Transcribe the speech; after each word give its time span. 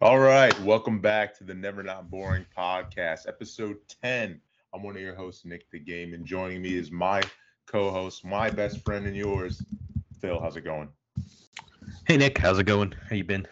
All 0.00 0.18
right, 0.18 0.58
welcome 0.62 1.00
back 1.00 1.36
to 1.38 1.44
the 1.44 1.52
Never 1.54 1.82
Not 1.82 2.10
Boring 2.10 2.46
podcast, 2.56 3.28
episode 3.28 3.76
10. 4.02 4.40
I'm 4.72 4.82
one 4.82 4.96
of 4.96 5.02
your 5.02 5.14
hosts, 5.14 5.44
Nick 5.44 5.70
the 5.70 5.78
Game, 5.78 6.14
and 6.14 6.24
joining 6.24 6.62
me 6.62 6.74
is 6.74 6.90
my 6.90 7.20
co-host, 7.66 8.24
my 8.24 8.48
best 8.48 8.82
friend 8.84 9.06
and 9.06 9.14
yours, 9.16 9.62
Phil. 10.20 10.40
How's 10.40 10.56
it 10.56 10.62
going? 10.62 10.88
Hey 12.06 12.16
Nick, 12.16 12.38
how's 12.38 12.58
it 12.58 12.64
going? 12.64 12.94
How 13.08 13.16
you 13.16 13.24
been? 13.24 13.46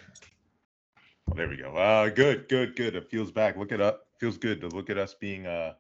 Well, 1.27 1.37
there 1.37 1.49
we 1.49 1.57
go. 1.57 1.75
Uh, 1.77 2.09
good, 2.09 2.49
good, 2.49 2.75
good. 2.77 2.97
It 2.97 3.11
feels 3.11 3.31
back. 3.31 3.57
Look 3.57 3.73
it 3.73 3.81
up. 3.81 4.07
Feels 4.19 4.39
good 4.39 4.61
to 4.63 4.69
look 4.69 4.89
at 4.91 4.97
us 4.97 5.15
being 5.15 5.47
uh 5.47 5.75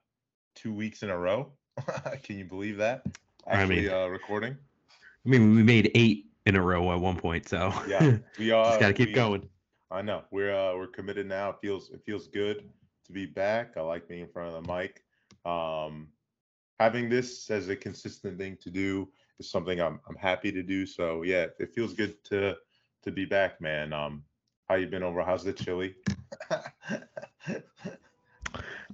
two 0.55 0.73
weeks 0.75 1.03
in 1.03 1.09
a 1.11 1.17
row. 1.19 1.51
Can 2.23 2.37
you 2.39 2.45
believe 2.45 2.77
that? 2.77 3.03
Actually, 3.47 3.79
I 3.79 3.81
mean, 3.83 3.91
uh, 3.91 4.07
recording. 4.09 4.53
I 5.25 5.29
mean, 5.29 5.55
we 5.55 5.63
made 5.63 5.91
eight 5.95 6.27
in 6.47 6.57
a 6.57 6.61
row 6.63 6.93
at 6.93 7.01
one 7.01 7.17
point, 7.17 7.49
so 7.49 7.73
Yeah, 7.87 8.19
we 8.39 8.51
are. 8.51 8.65
just 8.69 8.81
gotta 8.81 8.93
keep 8.93 9.09
we- 9.09 9.15
going. 9.15 9.49
I 9.91 10.03
know 10.03 10.23
we're 10.31 10.55
uh, 10.55 10.77
we're 10.77 10.87
committed 10.89 11.27
now. 11.27 11.51
It 11.51 11.57
feels 11.61 11.91
it 11.91 12.03
feels 12.05 12.29
good 12.29 12.69
to 13.07 13.13
be 13.13 13.27
back. 13.27 13.77
I 13.77 13.81
like 13.81 14.09
being 14.09 14.23
in 14.23 14.29
front 14.29 14.55
of 14.55 14.63
the 14.67 14.73
mic. 14.73 15.03
Um, 15.45 16.09
having 16.79 17.09
this 17.09 17.51
as 17.51 17.69
a 17.69 17.77
consistent 17.77 18.39
thing 18.39 18.57
to 18.61 18.71
do 18.71 19.09
is 19.39 19.51
something 19.51 19.81
I'm 19.81 20.01
I'm 20.09 20.17
happy 20.17 20.53
to 20.53 20.63
do. 20.63 20.87
So 20.87 21.23
yeah, 21.23 21.47
it 21.59 21.75
feels 21.75 21.95
good 21.95 22.23
to 22.25 22.57
to 23.03 23.11
be 23.11 23.25
back, 23.25 23.61
man. 23.61 23.93
Um, 23.93 24.25
how 24.69 24.75
you 24.75 24.87
been 24.87 25.03
over? 25.03 25.23
How's 25.25 25.45
the 25.45 25.53
chili? 25.53 25.95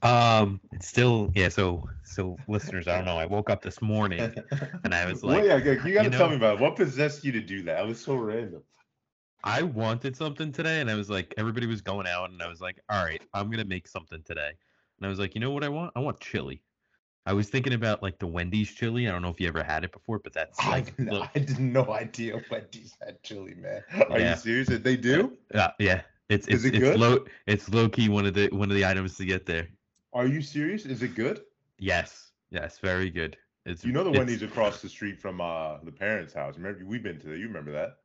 Um, 0.02 0.60
it's 0.72 0.86
still 0.88 1.32
yeah. 1.34 1.48
So 1.48 1.88
so 2.04 2.36
listeners, 2.46 2.86
I 2.88 2.96
don't 2.96 3.06
know. 3.06 3.16
I 3.16 3.26
woke 3.26 3.50
up 3.50 3.62
this 3.62 3.80
morning 3.80 4.34
and 4.84 4.94
I 4.94 5.06
was 5.06 5.22
Well, 5.22 5.36
like, 5.36 5.44
yeah, 5.44 5.56
you 5.56 5.94
got 5.94 6.04
to 6.04 6.04
you 6.04 6.10
tell 6.10 6.28
me 6.28 6.36
about 6.36 6.56
it. 6.56 6.60
what 6.60 6.76
possessed 6.76 7.24
you 7.24 7.32
to 7.32 7.40
do 7.40 7.62
that. 7.64 7.82
It 7.84 7.86
was 7.88 8.00
so 8.00 8.14
random. 8.16 8.62
I 9.44 9.62
wanted 9.62 10.16
something 10.16 10.52
today, 10.52 10.80
and 10.80 10.90
I 10.90 10.94
was 10.94 11.10
like, 11.10 11.34
everybody 11.36 11.66
was 11.66 11.82
going 11.82 12.06
out, 12.06 12.30
and 12.30 12.42
I 12.42 12.48
was 12.48 12.62
like, 12.62 12.80
all 12.88 13.04
right, 13.04 13.20
I'm 13.34 13.50
gonna 13.50 13.64
make 13.66 13.86
something 13.86 14.22
today. 14.24 14.52
And 14.98 15.06
I 15.06 15.08
was 15.08 15.18
like, 15.18 15.34
you 15.34 15.40
know 15.40 15.50
what 15.50 15.62
I 15.62 15.68
want? 15.68 15.92
I 15.94 16.00
want 16.00 16.18
chili. 16.20 16.62
I 17.26 17.32
was 17.34 17.48
thinking 17.50 17.74
about 17.74 18.02
like 18.02 18.18
the 18.18 18.26
Wendy's 18.26 18.70
chili. 18.72 19.06
I 19.06 19.12
don't 19.12 19.20
know 19.22 19.28
if 19.28 19.40
you 19.40 19.48
ever 19.48 19.62
had 19.62 19.84
it 19.84 19.92
before, 19.92 20.18
but 20.18 20.32
that's 20.32 20.58
like, 20.66 20.94
look- 20.98 21.22
I 21.22 21.38
had 21.38 21.58
no 21.60 21.92
idea 21.92 22.40
Wendy's 22.50 22.96
had 23.04 23.22
chili, 23.22 23.54
man. 23.54 23.82
Are 24.10 24.18
Yeah. 24.18 24.30
you 24.30 24.36
serious? 24.36 24.68
They 24.68 24.96
do? 24.96 25.36
uh, 25.54 25.68
yeah, 25.78 26.02
it's 26.30 26.48
it's 26.48 26.64
it 26.64 26.76
it's 26.76 26.98
low 26.98 27.24
it's 27.46 27.68
low 27.68 27.88
key 27.88 28.08
one 28.08 28.24
of 28.24 28.32
the 28.34 28.48
one 28.48 28.70
of 28.70 28.76
the 28.76 28.84
items 28.86 29.16
to 29.18 29.26
get 29.26 29.44
there. 29.44 29.68
Are 30.14 30.26
you 30.26 30.40
serious? 30.40 30.86
Is 30.86 31.02
it 31.02 31.14
good? 31.14 31.42
Yes, 31.78 32.32
yes, 32.50 32.78
very 32.78 33.10
good. 33.10 33.36
It's 33.66 33.84
You 33.84 33.92
know 33.92 34.04
the 34.04 34.10
Wendy's 34.10 34.42
across 34.42 34.80
the 34.80 34.88
street 34.88 35.20
from 35.20 35.40
uh 35.40 35.78
the 35.82 35.92
parents' 35.92 36.32
house. 36.32 36.56
Remember 36.56 36.84
we've 36.86 37.02
been 37.02 37.20
to 37.20 37.28
that. 37.28 37.38
You 37.38 37.46
remember 37.46 37.72
that? 37.72 37.98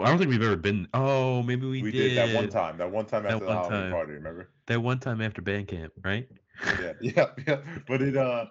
I 0.00 0.08
don't 0.08 0.18
think 0.18 0.30
we've 0.30 0.42
ever 0.42 0.56
been. 0.56 0.86
Oh, 0.94 1.42
maybe 1.42 1.66
we, 1.66 1.82
We, 1.82 1.90
did. 1.90 2.10
did. 2.10 2.18
that 2.18 2.34
one 2.34 2.48
time. 2.48 2.78
That 2.78 2.90
one 2.90 3.06
time 3.06 3.24
That 3.24 3.32
after 3.32 3.44
the 3.46 3.50
one 3.50 3.56
Halloween 3.56 3.80
time. 3.82 3.92
party. 3.92 4.12
Remember? 4.12 4.48
That 4.66 4.80
one 4.80 4.98
time 5.00 5.20
after 5.20 5.42
band 5.42 5.68
camp, 5.68 5.92
right? 6.04 6.28
Yeah, 6.80 6.92
yeah, 7.00 7.26
yeah. 7.46 7.56
But 7.86 8.02
it 8.02 8.16
uh, 8.16 8.46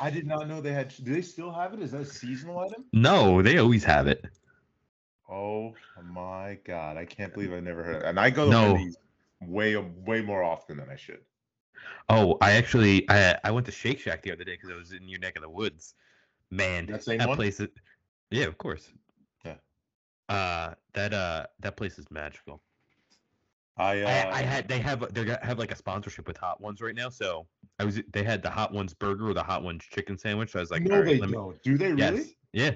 I 0.00 0.10
did 0.10 0.26
not 0.26 0.48
know 0.48 0.60
they 0.60 0.72
had. 0.72 0.92
Do 1.02 1.12
they 1.12 1.22
still 1.22 1.52
have 1.52 1.74
it? 1.74 1.80
Is 1.80 1.92
that 1.92 2.00
a 2.00 2.04
seasonal 2.04 2.58
item? 2.58 2.84
No, 2.92 3.40
they 3.42 3.58
always 3.58 3.84
have 3.84 4.08
it. 4.08 4.24
Oh 5.28 5.74
my 6.02 6.58
god! 6.64 6.96
I 6.96 7.04
can't 7.04 7.32
believe 7.32 7.52
I 7.52 7.60
never 7.60 7.84
heard. 7.84 8.02
It. 8.02 8.04
And 8.04 8.18
I 8.18 8.30
go 8.30 8.46
to 8.46 8.50
No. 8.50 8.88
Way 9.42 9.76
way 9.76 10.20
more 10.22 10.42
often 10.42 10.76
than 10.76 10.90
I 10.90 10.96
should. 10.96 11.20
Oh, 12.10 12.36
I 12.42 12.52
actually 12.52 13.08
I 13.08 13.38
I 13.44 13.50
went 13.52 13.64
to 13.66 13.72
Shake 13.72 13.98
Shack 14.00 14.22
the 14.22 14.32
other 14.32 14.44
day 14.44 14.52
because 14.54 14.70
I 14.70 14.74
was 14.76 14.92
in 14.92 15.08
your 15.08 15.18
neck 15.20 15.36
of 15.36 15.42
the 15.42 15.48
woods. 15.48 15.94
Man, 16.50 16.86
That 16.86 17.04
same 17.04 17.18
that 17.18 17.28
one? 17.28 17.36
place 17.36 17.58
is 17.60 17.68
yeah, 18.30 18.44
of 18.46 18.58
course. 18.58 18.92
Uh, 20.30 20.74
that 20.94 21.12
uh 21.12 21.44
that 21.58 21.76
place 21.76 21.98
is 21.98 22.08
magical. 22.10 22.62
I 23.76 24.02
uh, 24.02 24.08
I, 24.30 24.38
I 24.38 24.42
had 24.42 24.68
they 24.68 24.78
have 24.78 25.12
they 25.12 25.24
have 25.42 25.58
like 25.58 25.72
a 25.72 25.76
sponsorship 25.76 26.28
with 26.28 26.36
Hot 26.36 26.60
Ones 26.60 26.80
right 26.80 26.94
now, 26.94 27.08
so 27.08 27.48
I 27.80 27.84
was 27.84 28.00
they 28.12 28.22
had 28.22 28.40
the 28.40 28.50
Hot 28.50 28.72
Ones 28.72 28.94
burger 28.94 29.28
or 29.28 29.34
the 29.34 29.42
Hot 29.42 29.64
Ones 29.64 29.84
chicken 29.90 30.16
sandwich. 30.16 30.52
So 30.52 30.60
I 30.60 30.62
was 30.62 30.70
like, 30.70 30.82
no, 30.82 31.00
right, 31.00 31.06
they 31.06 31.18
don't. 31.18 31.60
Do 31.64 31.76
they 31.76 31.92
really? 31.92 32.18
Yes, 32.18 32.28
yeah. 32.52 32.70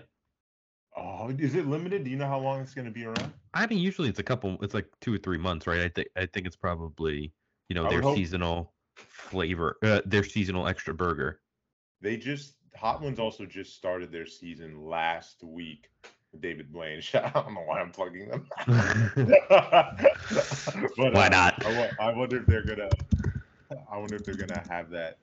Oh, 0.97 1.28
is 1.38 1.54
it 1.54 1.66
limited? 1.66 2.03
Do 2.03 2.10
you 2.10 2.16
know 2.16 2.26
how 2.26 2.41
long 2.41 2.60
it's 2.60 2.75
going 2.75 2.87
to 2.87 2.91
be 2.91 3.04
around? 3.04 3.32
I 3.53 3.66
mean, 3.66 3.78
usually 3.78 4.09
it's 4.09 4.19
a 4.19 4.25
couple. 4.25 4.59
It's 4.60 4.75
like 4.75 4.87
two 5.00 5.14
or 5.14 5.19
three 5.19 5.38
months, 5.38 5.69
right? 5.69 5.81
I 5.81 5.88
think 5.88 6.09
I 6.16 6.26
think 6.26 6.47
it's 6.47 6.56
probably 6.56 7.32
you 7.69 7.75
know 7.75 7.88
their 7.88 8.00
hope- 8.00 8.16
seasonal 8.16 8.72
flavor, 8.97 9.76
uh, 9.84 10.00
their 10.06 10.25
seasonal 10.25 10.66
extra 10.66 10.93
burger. 10.93 11.41
They 12.00 12.16
just 12.16 12.54
Hot 12.76 13.00
Ones 13.00 13.20
also 13.20 13.47
just 13.47 13.76
started 13.76 14.10
their 14.10 14.26
season 14.26 14.84
last 14.84 15.44
week. 15.44 15.91
David 16.41 16.72
Blaine. 16.72 17.03
I 17.15 17.31
don't 17.31 17.55
know 17.55 17.62
why 17.62 17.81
I'm 17.81 17.91
plugging 17.91 18.28
them. 18.28 18.47
but, 18.67 20.12
Why 20.97 21.27
uh, 21.27 21.28
not? 21.28 21.65
I, 21.65 21.91
I 21.99 22.12
wonder 22.12 22.39
if 22.39 22.47
they're 22.47 22.65
gonna. 22.65 22.91
I 23.91 23.99
wonder 23.99 24.17
if 24.17 24.25
they're 24.25 24.34
gonna 24.34 24.62
have 24.69 24.91
that 24.91 25.19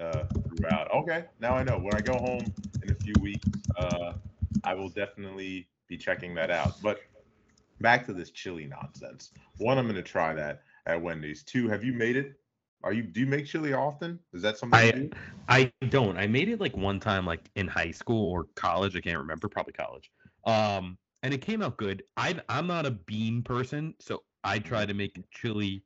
uh, 0.00 0.24
throughout. 0.56 0.92
Okay, 0.92 1.24
now 1.40 1.54
I 1.54 1.62
know. 1.62 1.78
When 1.78 1.94
I 1.94 2.00
go 2.00 2.18
home 2.18 2.52
in 2.82 2.90
a 2.90 2.94
few 2.94 3.14
weeks, 3.20 3.48
uh, 3.76 4.14
I 4.64 4.74
will 4.74 4.88
definitely 4.88 5.68
be 5.88 5.96
checking 5.96 6.34
that 6.34 6.50
out. 6.50 6.80
But 6.82 7.00
back 7.80 8.06
to 8.06 8.12
this 8.12 8.30
chili 8.30 8.66
nonsense. 8.66 9.32
One, 9.58 9.78
I'm 9.78 9.86
gonna 9.86 10.02
try 10.02 10.34
that 10.34 10.62
at 10.86 11.00
Wendy's. 11.00 11.42
Two, 11.42 11.68
have 11.68 11.84
you 11.84 11.92
made 11.92 12.16
it? 12.16 12.34
Are 12.82 12.92
you 12.92 13.02
do 13.02 13.20
you 13.20 13.26
make 13.26 13.46
chili 13.46 13.72
often? 13.72 14.18
Is 14.32 14.42
that 14.42 14.58
something 14.58 14.78
I 14.78 14.90
do? 14.90 15.10
I 15.48 15.72
don't. 15.88 16.16
I 16.16 16.26
made 16.26 16.48
it 16.48 16.60
like 16.60 16.76
one 16.76 17.00
time, 17.00 17.26
like 17.26 17.50
in 17.56 17.66
high 17.66 17.90
school 17.90 18.30
or 18.30 18.44
college. 18.54 18.96
I 18.96 19.00
can't 19.00 19.18
remember. 19.18 19.48
Probably 19.48 19.72
college. 19.72 20.10
Um, 20.46 20.96
and 21.22 21.34
it 21.34 21.38
came 21.38 21.62
out 21.62 21.76
good. 21.76 22.04
I 22.16 22.40
I'm 22.48 22.66
not 22.66 22.86
a 22.86 22.92
bean 22.92 23.42
person, 23.42 23.94
so 23.98 24.22
I 24.44 24.58
try 24.58 24.86
to 24.86 24.94
make 24.94 25.22
chili 25.30 25.82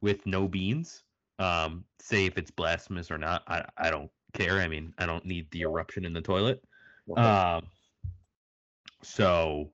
with 0.00 0.24
no 0.26 0.48
beans. 0.48 1.02
Um, 1.38 1.84
say 1.98 2.26
if 2.26 2.38
it's 2.38 2.50
blasphemous 2.50 3.10
or 3.10 3.18
not. 3.18 3.42
I 3.48 3.64
I 3.76 3.90
don't 3.90 4.10
care. 4.32 4.60
I 4.60 4.68
mean, 4.68 4.94
I 4.98 5.06
don't 5.06 5.24
need 5.24 5.50
the 5.50 5.62
eruption 5.62 6.04
in 6.04 6.12
the 6.12 6.20
toilet. 6.20 6.62
Okay. 7.10 7.20
Um, 7.20 7.66
so 9.02 9.72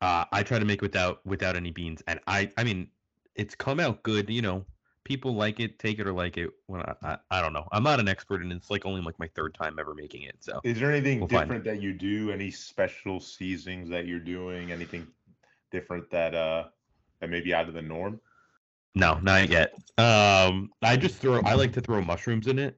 uh, 0.00 0.24
I 0.32 0.42
try 0.42 0.58
to 0.58 0.64
make 0.64 0.82
without 0.82 1.24
without 1.24 1.56
any 1.56 1.70
beans, 1.70 2.02
and 2.06 2.20
I 2.26 2.50
I 2.56 2.64
mean 2.64 2.88
it's 3.36 3.54
come 3.54 3.80
out 3.80 4.02
good. 4.02 4.28
You 4.30 4.42
know, 4.42 4.64
people 5.04 5.34
like 5.34 5.60
it, 5.60 5.78
take 5.78 5.98
it 5.98 6.06
or 6.06 6.12
like 6.12 6.36
it. 6.36 6.50
When 6.66 6.80
I, 6.82 6.94
I 7.02 7.18
I 7.30 7.40
don't 7.42 7.52
know, 7.52 7.68
I'm 7.72 7.82
not 7.82 8.00
an 8.00 8.08
expert, 8.08 8.42
and 8.42 8.52
it's 8.52 8.70
like 8.70 8.84
only 8.86 9.00
like 9.00 9.18
my 9.18 9.28
third 9.34 9.54
time 9.54 9.78
ever 9.78 9.94
making 9.94 10.22
it. 10.22 10.36
So 10.40 10.60
Is 10.64 10.78
there 10.80 10.90
anything 10.90 11.20
We'll 11.20 11.28
different 11.28 11.64
that 11.64 11.80
you 11.80 11.92
do? 11.92 12.30
Any 12.30 12.50
special 12.50 13.20
seasonings 13.20 13.88
that 13.90 14.06
you're 14.06 14.18
doing? 14.20 14.72
Anything 14.72 15.06
different 15.70 16.10
that 16.10 16.34
uh 16.34 16.64
that 17.20 17.30
may 17.30 17.40
be 17.40 17.54
out 17.54 17.68
of 17.68 17.74
the 17.74 17.82
norm? 17.82 18.20
no, 18.94 19.18
not 19.22 19.48
yet. 19.48 19.74
Um, 19.98 20.70
I 20.82 20.96
just 20.96 21.16
throw. 21.16 21.40
I 21.42 21.54
like 21.54 21.72
to 21.74 21.80
throw 21.80 22.00
mushrooms 22.00 22.46
in 22.46 22.58
it. 22.58 22.76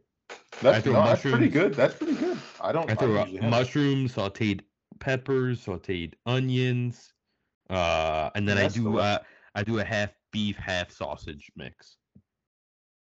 That's, 0.61 0.83
throw 0.85 0.95
no, 0.95 1.05
that's 1.05 1.21
pretty 1.21 1.49
good. 1.49 1.75
That's 1.75 1.95
pretty 1.95 2.15
good. 2.15 2.39
I 2.61 2.73
don't. 2.73 2.91
I 2.91 2.95
throw 2.95 3.15
have- 3.17 3.43
mushrooms, 3.43 4.15
sautéed 4.15 4.61
peppers, 4.99 5.65
sautéed 5.65 6.15
onions, 6.25 7.13
uh, 7.71 8.31
and 8.35 8.49
then 8.49 8.59
I 8.59 8.69
do 8.69 8.85
delicious. 8.85 9.05
uh, 9.05 9.19
I 9.55 9.63
do 9.63 9.79
a 9.79 9.85
half 9.85 10.11
beef, 10.33 10.57
half 10.57 10.91
sausage 10.91 11.51
mix. 11.57 11.97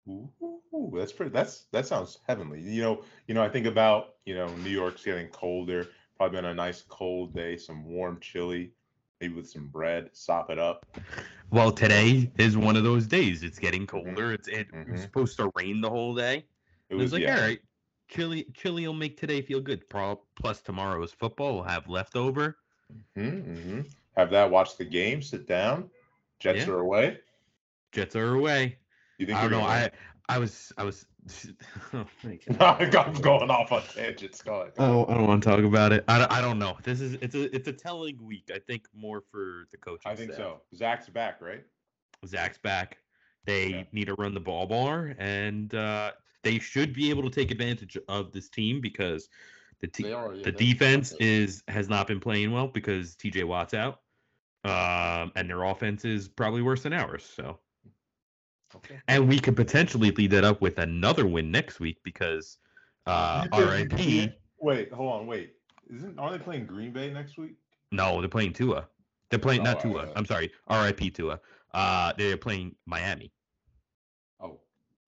Ooh, 0.08 0.92
that's 0.94 1.12
pretty. 1.12 1.30
That's 1.30 1.66
that 1.72 1.86
sounds 1.86 2.18
heavenly. 2.26 2.60
You 2.60 2.82
know, 2.82 3.04
you 3.28 3.34
know. 3.34 3.42
I 3.42 3.48
think 3.48 3.66
about 3.66 4.14
you 4.24 4.34
know 4.34 4.48
New 4.56 4.70
York's 4.70 5.04
getting 5.04 5.28
colder. 5.28 5.88
Probably 6.16 6.38
on 6.38 6.44
a 6.46 6.54
nice 6.54 6.82
cold 6.88 7.34
day, 7.34 7.56
some 7.56 7.84
warm 7.84 8.18
chili, 8.20 8.72
maybe 9.20 9.34
with 9.34 9.48
some 9.48 9.68
bread. 9.68 10.10
Sop 10.12 10.50
it 10.50 10.58
up. 10.58 10.86
Well, 11.50 11.70
today 11.70 12.30
is 12.38 12.56
one 12.56 12.76
of 12.76 12.84
those 12.84 13.06
days. 13.06 13.42
It's 13.42 13.58
getting 13.58 13.86
Mm-hmm. 13.86 14.08
colder. 14.14 14.32
It's 14.32 14.48
it 14.48 14.70
Mhm. 14.72 14.91
was 14.92 15.02
supposed 15.02 15.36
to 15.38 15.50
rain 15.56 15.80
the 15.80 15.91
whole 15.91 16.14
day. 16.14 16.44
It 16.91 16.94
was, 16.96 17.12
like, 17.12 17.22
yeah. 17.22 17.36
all 17.36 17.42
right, 17.42 17.60
chili 18.08 18.46
chili 18.54 18.86
will 18.86 18.94
make 18.94 19.16
today 19.18 19.41
feel 19.41 19.60
good. 19.60 19.88
Plus 19.88 20.60
tomorrow's 20.62 21.12
football 21.12 21.54
We'll 21.54 21.62
have 21.64 21.88
leftover. 21.88 22.58
Mm-hmm. 23.16 23.82
Have 24.16 24.30
that. 24.30 24.50
Watch 24.50 24.76
the 24.76 24.84
game. 24.84 25.22
Sit 25.22 25.46
down. 25.46 25.88
Jets 26.41 26.66
Yeah. 26.66 26.72
are 26.74 26.78
away. 26.80 27.20
Jets 27.92 28.16
are 28.16 28.34
away. 28.34 28.78
You 29.22 29.27
think 29.27 29.39
I 29.39 29.42
don't 29.42 29.53
know. 29.53 29.60
I 29.60 29.89
I 30.28 30.39
was 30.39 30.72
I 30.77 30.83
was. 30.83 31.07
oh 31.92 32.04
my 32.24 32.36
God. 32.59 32.97
I'm 32.97 33.13
going 33.22 33.51
off 33.53 33.71
on 33.71 33.83
tangents. 33.83 34.42
Go 34.42 34.63
ahead. 34.63 34.72
I 34.80 34.89
don't, 34.89 35.09
I 35.09 35.15
don't 35.15 35.28
want 35.28 35.45
to 35.45 35.48
talk 35.48 35.60
about 35.60 35.92
it. 35.92 36.03
I, 36.09 36.19
don't- 36.19 36.33
I 36.33 36.41
don't 36.41 36.59
know. 36.59 36.77
This 36.83 37.01
is 37.01 37.15
it's 37.22 37.36
a 37.36 37.54
it's 37.54 37.69
a 37.69 37.72
telling 37.72 38.21
week. 38.21 38.51
I 38.53 38.59
think 38.59 38.86
more 38.92 39.22
for 39.30 39.69
the 39.71 39.77
coaching. 39.77 40.10
I 40.10 40.16
think 40.16 40.33
staff. 40.33 40.45
so. 40.45 40.60
Zach's 40.74 41.09
back, 41.09 41.41
right? 41.41 41.63
Zach's 42.27 42.59
back. 42.59 42.98
They 43.45 43.69
Yeah. 43.69 43.83
need 43.92 44.07
to 44.07 44.15
run 44.15 44.34
the 44.34 44.41
ball 44.41 44.66
more, 44.66 45.15
and 45.19 45.72
uh, 45.72 46.10
they 46.42 46.59
should 46.59 46.92
be 46.92 47.09
able 47.10 47.22
to 47.22 47.30
take 47.30 47.53
advantage 47.53 47.97
of 48.09 48.33
this 48.33 48.48
team 48.48 48.80
because 48.80 49.28
the 49.80 49.86
te- 49.86 50.10
are. 50.13 50.34
Yeah, 50.34 50.42
the 50.47 50.51
defense 50.53 51.13
is 51.21 51.63
has 51.68 51.89
not 51.89 52.09
been 52.09 52.18
playing 52.18 52.51
well 52.51 52.66
because 52.66 53.15
TJ 53.15 53.45
Watt's 53.45 53.75
out, 53.75 54.01
um, 54.65 55.30
and 55.36 55.48
their 55.48 55.63
offense 55.63 56.04
is 56.04 56.27
probably 56.28 56.63
worse 56.63 56.83
than 56.83 56.92
ours. 56.92 57.22
So, 57.25 57.45
Okay. 57.45 57.59
And 59.09 59.28
we 59.28 59.39
could 59.39 59.57
potentially 59.57 60.10
lead 60.13 60.30
that 60.33 60.45
up 60.45 60.60
with 60.60 60.78
another 60.78 61.27
win 61.27 61.51
next 61.51 61.80
week 61.80 61.98
because 62.04 62.59
uh, 63.07 63.47
RIP. 63.53 64.33
Wait, 64.60 64.92
hold 64.92 65.13
on, 65.13 65.27
wait. 65.27 65.54
Isn't 65.95 66.19
are 66.19 66.30
they 66.30 66.39
playing 66.39 66.66
Green 66.66 66.92
Bay 66.92 67.13
next 67.13 67.36
week? 67.36 67.54
No, 67.91 68.21
they're 68.21 68.28
playing 68.28 68.53
Tua. 68.53 68.89
They're 69.30 69.39
playing 69.39 69.63
not 69.63 69.78
Oh, 69.78 69.91
Tua. 69.91 70.03
uh, 70.03 70.13
I'm 70.16 70.24
sorry, 70.27 70.51
RIP 70.71 71.15
Tua. 71.15 71.41
Uh, 71.74 72.13
they're 72.19 72.36
playing 72.36 72.74
Miami, 72.86 73.33
Oh, 74.41 74.45
all 74.45 74.60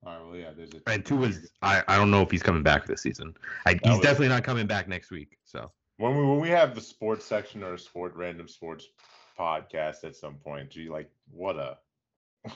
right. 0.04 0.26
Well, 0.26 0.36
yeah. 0.36 0.50
There's 0.56 0.70
a 0.74 0.80
and 0.90 1.04
Tua's. 1.04 1.50
I, 1.62 1.82
I 1.88 1.96
don't 1.96 2.10
know 2.10 2.22
if 2.22 2.30
he's 2.30 2.42
coming 2.42 2.62
back 2.62 2.86
this 2.86 3.02
season. 3.02 3.34
I, 3.66 3.78
he's 3.82 3.92
was- 3.92 4.00
definitely 4.00 4.28
not 4.28 4.44
coming 4.44 4.66
back 4.66 4.88
next 4.88 5.10
week. 5.10 5.38
So 5.44 5.70
when 5.98 6.16
we 6.16 6.24
when 6.24 6.40
we 6.40 6.48
have 6.48 6.74
the 6.74 6.80
sports 6.80 7.24
section 7.24 7.62
or 7.62 7.74
a 7.74 7.78
sport 7.78 8.14
random 8.16 8.48
sports 8.48 8.88
podcast 9.38 10.04
at 10.04 10.16
some 10.16 10.34
point. 10.36 10.70
Gee, 10.70 10.88
like 10.88 11.10
what 11.30 11.56
a. 11.56 11.78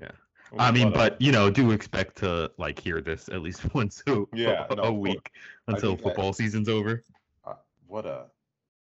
Yeah. 0.00 0.10
I 0.58 0.70
mean, 0.70 0.92
but 0.92 1.20
you 1.20 1.32
know, 1.32 1.50
do 1.50 1.70
expect 1.70 2.16
to 2.18 2.50
like 2.58 2.78
hear 2.78 3.00
this 3.00 3.28
at 3.28 3.42
least 3.42 3.74
once 3.74 4.02
a, 4.06 4.24
Yeah, 4.34 4.66
a, 4.70 4.74
no, 4.74 4.82
of 4.82 4.88
course. 4.90 5.00
week 5.00 5.30
until 5.68 5.90
think 5.90 5.98
that- 5.98 6.02
football 6.08 6.32
season's 6.32 6.68
over. 6.68 7.02
uh, 7.44 7.54
what 7.86 8.06
a 8.06 8.26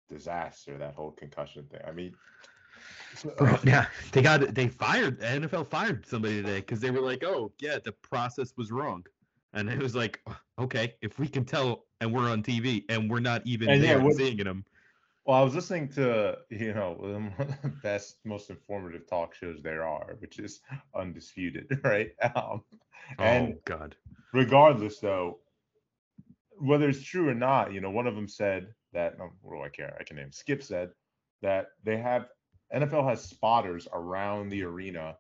disaster 0.09 0.77
that 0.79 0.95
whole 0.95 1.13
concussion 1.13 1.65
thing. 1.71 1.81
I 1.87 1.93
mean, 1.93 2.15
Bro, 3.39 3.59
yeah, 3.65 3.87
they 4.13 4.23
got 4.23 4.55
they 4.55 4.69
fired 4.69 5.19
the 5.21 5.27
NFL 5.27 5.67
fired 5.67 6.07
somebody 6.07 6.37
today 6.43 6.57
because 6.61 6.81
they 6.81 6.91
were 6.91 7.01
like, 7.01 7.23
oh 7.25 7.53
yeah, 7.61 7.79
the 7.85 7.93
process 7.93 8.55
was 8.57 8.71
wrong, 8.71 9.05
and 9.53 9.69
it 9.69 9.79
was 9.79 9.95
like, 9.95 10.21
okay, 10.59 10.95
if 11.03 11.19
we 11.19 11.29
can 11.29 11.45
tell 11.45 11.85
and 12.01 12.13
we're 12.13 12.31
on 12.31 12.43
TV 12.43 12.85
and 12.89 13.11
we're 13.11 13.21
not 13.21 13.43
even 13.47 13.69
And 13.69 13.83
there 13.83 13.97
and 13.97 14.05
what- 14.07 14.17
seeing 14.17 14.39
them, 14.39 14.65
Well, 15.25 15.37
I 15.37 15.43
was 15.43 15.55
listening 15.55 15.89
to 15.91 16.39
you 16.51 16.73
know 16.73 16.97
one 16.99 17.35
of 17.39 17.63
the 17.63 17.69
best, 17.83 18.17
most 18.25 18.51
informative 18.51 19.09
talk 19.09 19.35
shows 19.35 19.63
there 19.63 19.87
are, 19.87 20.17
which 20.19 20.39
is 20.39 20.61
undisputed, 20.95 21.81
right? 21.85 22.11
Um, 22.35 22.63
and 23.19 23.55
oh 23.55 23.59
god, 23.65 23.97
regardless, 24.33 24.99
though, 24.99 25.39
whether 26.59 26.89
it's 26.89 27.03
true 27.03 27.29
or 27.29 27.35
not, 27.35 27.73
you 27.73 27.81
know, 27.81 27.91
one 27.91 28.07
of 28.07 28.15
them 28.15 28.29
said 28.29 28.69
that. 28.93 29.15
Um, 29.21 29.33
what 29.43 29.57
do 29.57 29.63
I 29.63 29.69
care? 29.69 29.97
I 30.01 30.05
can 30.05 30.17
name. 30.17 30.33
Skip 30.33 30.63
said 30.63 30.91
that 31.43 31.69
they 31.85 31.99
have 31.99 32.29
NFL 32.75 33.09
has 33.09 33.23
spotters 33.23 33.89
around 33.93 34.49
the 34.49 34.63
arena, 34.63 35.17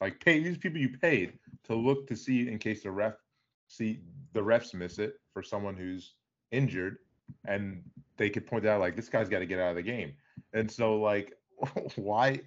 like 0.00 0.20
pay 0.20 0.42
these 0.42 0.58
people 0.58 0.80
you 0.80 0.90
paid 0.90 1.38
to 1.64 1.74
look 1.74 2.06
to 2.08 2.16
see 2.16 2.48
in 2.48 2.58
case 2.58 2.82
the 2.82 2.90
ref 2.90 3.14
see 3.68 4.00
the 4.32 4.40
refs 4.40 4.74
miss 4.74 4.98
it 4.98 5.14
for 5.32 5.42
someone 5.42 5.76
who's 5.76 6.14
injured, 6.52 6.98
and 7.44 7.82
they 8.16 8.30
could 8.30 8.46
point 8.46 8.66
out 8.66 8.80
like 8.80 8.96
this 8.96 9.08
guy's 9.08 9.28
got 9.28 9.40
to 9.40 9.46
get 9.46 9.58
out 9.58 9.70
of 9.70 9.76
the 9.76 9.82
game. 9.82 10.12
And 10.52 10.70
so 10.70 10.96
like 10.96 11.36
why 11.96 12.40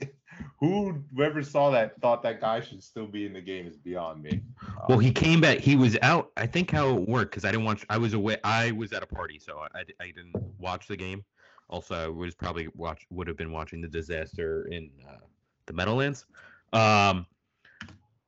who 0.60 1.04
whoever 1.16 1.44
saw 1.44 1.70
that 1.72 2.00
thought 2.02 2.24
that 2.24 2.40
guy 2.40 2.60
should 2.62 2.84
still 2.84 3.08
be 3.08 3.26
in 3.26 3.34
the 3.34 3.42
game 3.42 3.68
is 3.68 3.78
beyond 3.78 4.22
me. 4.22 4.42
well 4.88 5.00
he 5.00 5.12
came 5.12 5.42
back, 5.42 5.58
he 5.60 5.76
was 5.76 5.98
out. 6.02 6.31
I 6.38 6.46
think 6.46 6.72
how 6.72 6.96
it 6.96 7.08
worked 7.08 7.31
because 7.31 7.46
I 7.46 7.52
didn't 7.52 7.66
watch. 7.66 7.86
I 7.90 7.98
was 7.98 8.14
away. 8.14 8.38
I 8.44 8.72
was 8.72 8.94
at 8.94 9.04
a 9.04 9.08
party, 9.08 9.40
so 9.40 9.60
I, 9.74 9.81
I 10.00 10.08
didn't 10.08 10.36
watch 10.60 10.88
the 10.88 10.98
game. 10.98 11.24
Also, 11.70 11.96
I 11.96 12.08
was 12.08 12.36
probably 12.36 12.68
watch 12.76 13.06
would 13.10 13.28
have 13.28 13.38
been 13.38 13.52
watching 13.52 13.81
the 13.81 13.88
disaster 13.88 14.68
in 14.72 14.90
uh, 15.08 15.18
the 15.66 15.74
Meadowlands. 15.74 16.26
Um, 16.74 17.26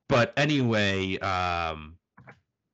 but 0.07 0.33
anyway, 0.37 1.17
um, 1.19 1.97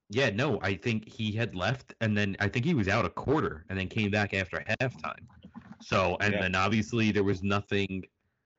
yeah, 0.09 0.29
no, 0.29 0.59
I 0.61 0.75
think 0.75 1.07
he 1.07 1.31
had 1.31 1.53
left, 1.55 1.93
and 1.99 2.17
then 2.17 2.37
I 2.39 2.47
think 2.47 2.65
he 2.65 2.73
was 2.73 2.87
out 2.87 3.05
a 3.05 3.09
quarter, 3.09 3.65
and 3.69 3.77
then 3.77 3.87
came 3.89 4.09
back 4.09 4.33
after 4.33 4.63
halftime. 4.81 5.25
So, 5.79 6.17
and 6.21 6.33
Yeah. 6.33 6.41
then 6.41 6.55
obviously 6.55 7.11
there 7.11 7.23
was 7.23 7.43
nothing. 7.43 8.05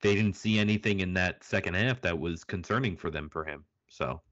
They 0.01 0.15
didn't 0.15 0.37
see 0.37 0.59
anything 0.59 1.01
in 1.01 1.15
that 1.15 1.43
second 1.43 1.75
half 1.75 2.01
that 2.03 2.19
was 2.19 2.45
concerning 2.45 2.97
for 2.97 3.11
them 3.11 3.29
for 3.31 3.45
him. 3.45 3.65
So, 3.89 4.23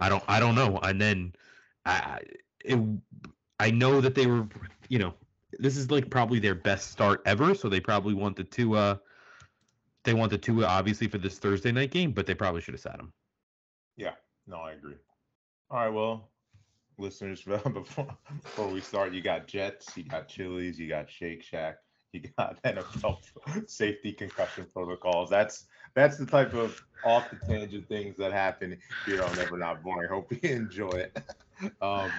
I 0.00 0.08
don't, 0.08 0.24
I 0.28 0.40
don't 0.40 0.54
know. 0.54 0.78
And 0.78 1.00
then, 1.00 1.34
I, 1.84 2.20
it, 2.64 2.78
I 3.58 3.70
know 3.70 4.00
that 4.00 4.14
they 4.14 4.26
were, 4.26 4.48
you 4.88 4.98
know, 4.98 5.14
this 5.58 5.76
is 5.76 5.90
like 5.90 6.10
probably 6.10 6.38
their 6.38 6.54
best 6.54 6.90
start 6.90 7.22
ever. 7.26 7.54
So 7.54 7.68
they 7.68 7.80
probably 7.80 8.14
wanted 8.14 8.50
to, 8.52 8.76
uh, 8.76 8.96
they 10.04 10.14
wanted 10.14 10.42
to 10.44 10.64
obviously 10.64 11.08
for 11.08 11.18
this 11.18 11.38
Thursday 11.38 11.72
night 11.72 11.90
game, 11.90 12.12
but 12.12 12.26
they 12.26 12.34
probably 12.34 12.60
should 12.60 12.74
have 12.74 12.80
sat 12.80 13.00
him. 13.00 13.12
Yeah, 13.96 14.14
no, 14.46 14.58
I 14.58 14.72
agree. 14.72 14.96
All 15.70 15.78
right, 15.80 15.88
well, 15.88 16.28
listeners, 16.98 17.42
before 17.72 18.06
before 18.42 18.68
we 18.68 18.80
start, 18.80 19.12
you 19.12 19.20
got 19.22 19.46
Jets, 19.46 19.96
you 19.96 20.04
got 20.04 20.28
Chili's, 20.28 20.78
you 20.78 20.88
got 20.88 21.10
Shake 21.10 21.42
Shack, 21.42 21.76
you 22.12 22.22
got 22.38 22.62
NFL 22.64 23.18
safety 23.66 24.12
concussion 24.12 24.66
protocols. 24.72 25.28
That's 25.28 25.66
that's 25.94 26.16
the 26.18 26.26
type 26.26 26.54
of 26.54 26.80
off 27.04 27.28
the 27.30 27.36
tangent 27.46 27.88
things 27.88 28.16
that 28.18 28.32
happen 28.32 28.78
here 29.06 29.22
on 29.22 29.34
Never 29.36 29.58
Not 29.58 29.82
Boring. 29.82 30.08
Hope 30.08 30.30
you 30.32 30.38
enjoy 30.50 30.90
it. 30.90 31.18
Um, 31.80 32.10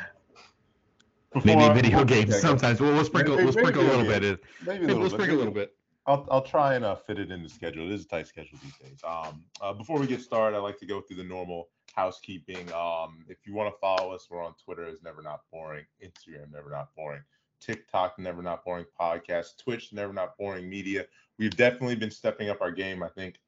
Maybe 1.45 1.71
video 1.79 2.03
games 2.03 2.39
sometimes. 2.41 2.81
We'll, 2.81 2.93
we'll 2.93 3.05
sprinkle, 3.05 3.35
Maybe- 3.35 3.43
we'll 3.43 3.53
sprinkle 3.53 3.83
a 3.83 3.85
little 3.85 4.03
bit. 4.05 4.23
in. 4.23 4.39
Maybe 4.65 4.77
a 4.77 4.79
Maybe 4.79 4.85
little 4.87 4.99
we'll 5.01 5.09
bit. 5.09 5.11
sprinkle 5.11 5.35
a 5.35 5.37
little 5.37 5.53
bit. 5.53 5.75
I'll 6.07 6.27
I'll 6.31 6.41
try 6.41 6.73
and 6.73 6.83
uh, 6.83 6.95
fit 6.95 7.19
it 7.19 7.29
in 7.31 7.43
the 7.43 7.49
schedule. 7.49 7.85
It 7.85 7.93
is 7.93 8.05
a 8.05 8.07
tight 8.07 8.25
schedule 8.25 8.57
these 8.63 8.75
days. 8.77 8.99
Um, 9.07 9.43
uh, 9.61 9.73
before 9.73 9.99
we 9.99 10.07
get 10.07 10.21
started, 10.21 10.57
I 10.57 10.59
like 10.59 10.79
to 10.79 10.87
go 10.87 11.01
through 11.01 11.17
the 11.17 11.23
normal 11.23 11.67
housekeeping. 11.97 12.71
Um, 12.73 13.25
if 13.27 13.39
you 13.45 13.53
want 13.55 13.73
to 13.73 13.79
follow 13.79 14.13
us, 14.13 14.27
we're 14.29 14.45
on 14.45 14.53
Twitter 14.63 14.87
is 14.87 15.01
Never 15.03 15.23
Not 15.23 15.41
Boring, 15.51 15.83
Instagram 16.01 16.53
Never 16.53 16.69
Not 16.69 16.89
Boring, 16.95 17.23
TikTok 17.59 18.19
Never 18.19 18.43
Not 18.43 18.63
Boring 18.63 18.85
Podcast, 18.99 19.57
Twitch 19.57 19.91
Never 19.91 20.13
Not 20.13 20.37
Boring 20.37 20.69
Media. 20.69 21.05
We've 21.39 21.57
definitely 21.57 21.95
been 21.95 22.11
stepping 22.11 22.49
up 22.49 22.61
our 22.61 22.71
game. 22.71 23.01
I 23.01 23.09
think 23.09 23.39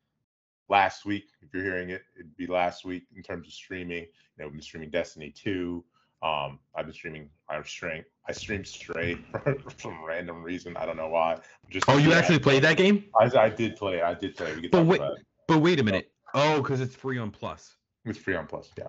last 0.67 1.05
week, 1.05 1.27
if 1.43 1.53
you're 1.53 1.63
hearing 1.63 1.91
it, 1.91 2.01
it'd 2.15 2.35
be 2.37 2.47
last 2.47 2.83
week 2.83 3.03
in 3.15 3.21
terms 3.21 3.47
of 3.47 3.53
streaming. 3.53 4.03
You 4.03 4.07
know, 4.39 4.45
we've 4.45 4.53
been 4.53 4.61
streaming 4.63 4.89
Destiny 4.89 5.29
2. 5.29 5.83
Um, 6.23 6.59
I've 6.75 6.85
been 6.85 6.93
streaming. 6.93 7.29
I 7.49 7.61
stream. 7.61 8.03
I 8.27 8.31
streamed 8.31 8.67
Stray 8.67 9.15
for 9.43 9.71
some 9.77 10.03
random 10.03 10.43
reason. 10.43 10.75
I 10.75 10.87
don't 10.87 10.97
know 10.97 11.07
why. 11.07 11.37
Just 11.69 11.87
Oh, 11.87 11.97
you 11.97 12.13
actually 12.13 12.39
played 12.39 12.63
that 12.63 12.77
game? 12.77 13.05
I, 13.19 13.29
I 13.37 13.49
did 13.49 13.75
play. 13.75 14.01
I 14.01 14.15
did 14.15 14.35
play. 14.35 14.67
But 14.71 14.85
wait, 14.85 15.01
it. 15.01 15.25
but 15.47 15.59
wait 15.59 15.79
a 15.79 15.83
minute. 15.83 16.11
Oh, 16.33 16.61
because 16.61 16.81
it's 16.81 16.95
free 16.95 17.19
on 17.19 17.31
Plus. 17.31 17.75
It's 18.05 18.19
free 18.19 18.35
on 18.35 18.47
Plus, 18.47 18.69
yeah, 18.77 18.87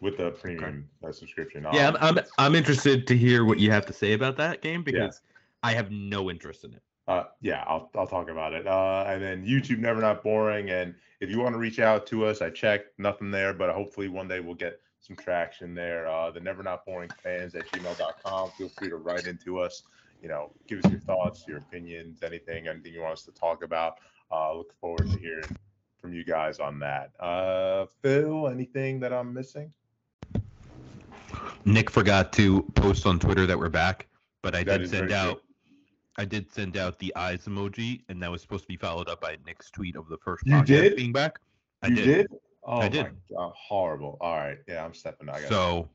with 0.00 0.16
the 0.16 0.30
premium 0.32 0.88
uh, 1.04 1.12
subscription. 1.12 1.66
Yeah, 1.72 1.88
I'm, 2.00 2.16
I'm 2.18 2.24
I'm 2.38 2.54
interested 2.54 3.06
to 3.06 3.16
hear 3.16 3.44
what 3.44 3.58
you 3.58 3.70
have 3.70 3.86
to 3.86 3.92
say 3.92 4.12
about 4.12 4.36
that 4.38 4.62
game 4.62 4.82
because 4.82 5.20
I 5.62 5.72
have 5.72 5.90
no 5.90 6.30
interest 6.30 6.64
in 6.64 6.74
it. 6.74 6.82
Uh, 7.08 7.24
yeah, 7.40 7.64
I'll 7.66 7.90
I'll 7.94 8.06
talk 8.06 8.28
about 8.28 8.52
it. 8.52 8.66
Uh, 8.66 9.04
and 9.06 9.22
then 9.22 9.46
YouTube 9.46 9.78
Never 9.78 10.00
Not 10.00 10.22
Boring. 10.22 10.70
And 10.70 10.94
if 11.20 11.30
you 11.30 11.38
want 11.38 11.54
to 11.54 11.58
reach 11.58 11.78
out 11.78 12.06
to 12.08 12.26
us, 12.26 12.42
I 12.42 12.50
checked, 12.50 12.98
nothing 12.98 13.30
there, 13.30 13.52
but 13.54 13.70
hopefully 13.74 14.08
one 14.08 14.28
day 14.28 14.40
we'll 14.40 14.54
get 14.54 14.80
some 15.00 15.16
traction 15.16 15.74
there. 15.74 16.08
Uh, 16.08 16.30
the 16.30 16.40
Never 16.40 16.62
Not 16.62 16.84
Boring 16.84 17.10
fans 17.22 17.54
at 17.54 17.66
gmail.com. 17.68 18.50
Feel 18.58 18.68
free 18.70 18.88
to 18.88 18.96
write 18.96 19.26
into 19.26 19.58
us. 19.60 19.84
You 20.20 20.28
know, 20.28 20.50
give 20.66 20.84
us 20.84 20.90
your 20.90 21.00
thoughts, 21.00 21.44
your 21.46 21.58
opinions, 21.58 22.22
anything, 22.22 22.66
anything 22.66 22.92
you 22.92 23.02
want 23.02 23.12
us 23.12 23.22
to 23.24 23.32
talk 23.32 23.62
about. 23.62 23.98
Uh, 24.32 24.54
look 24.54 24.74
forward 24.80 25.08
to 25.10 25.18
hearing 25.18 25.44
from 26.06 26.14
you 26.14 26.24
guys 26.24 26.60
on 26.60 26.78
that. 26.78 27.10
Uh, 27.18 27.86
Phil, 28.00 28.46
anything 28.46 29.00
that 29.00 29.12
I'm 29.12 29.34
missing? 29.34 29.72
Nick 31.64 31.90
forgot 31.90 32.32
to 32.34 32.62
post 32.76 33.06
on 33.06 33.18
Twitter 33.18 33.44
that 33.44 33.58
we're 33.58 33.68
back, 33.68 34.06
but 34.40 34.54
I 34.54 34.62
That 34.62 34.78
did 34.78 34.90
send 34.90 35.10
out 35.10 35.42
I 36.16 36.24
did 36.24 36.50
send 36.52 36.76
out 36.76 37.00
the 37.00 37.14
eyes 37.16 37.46
emoji, 37.46 38.02
and 38.08 38.22
that 38.22 38.30
was 38.30 38.40
supposed 38.40 38.62
to 38.62 38.68
be 38.68 38.76
followed 38.76 39.08
up 39.08 39.20
by 39.20 39.36
Nick's 39.44 39.68
tweet 39.70 39.96
of 39.96 40.08
the 40.08 40.16
first 40.18 40.46
You 40.46 40.54
podcast 40.54 40.66
did? 40.66 40.96
being 40.96 41.12
back. 41.12 41.40
I 41.82 41.88
you 41.88 41.96
did. 41.96 42.04
did? 42.04 42.26
Oh, 42.64 42.78
I 42.78 42.88
did. 42.88 43.06
God, 43.36 43.52
horrible. 43.56 44.16
All 44.20 44.36
right. 44.36 44.58
Yeah, 44.68 44.84
I'm 44.84 44.94
stepping 44.94 45.28
out. 45.28 45.36
I 45.36 45.48
So 45.48 45.88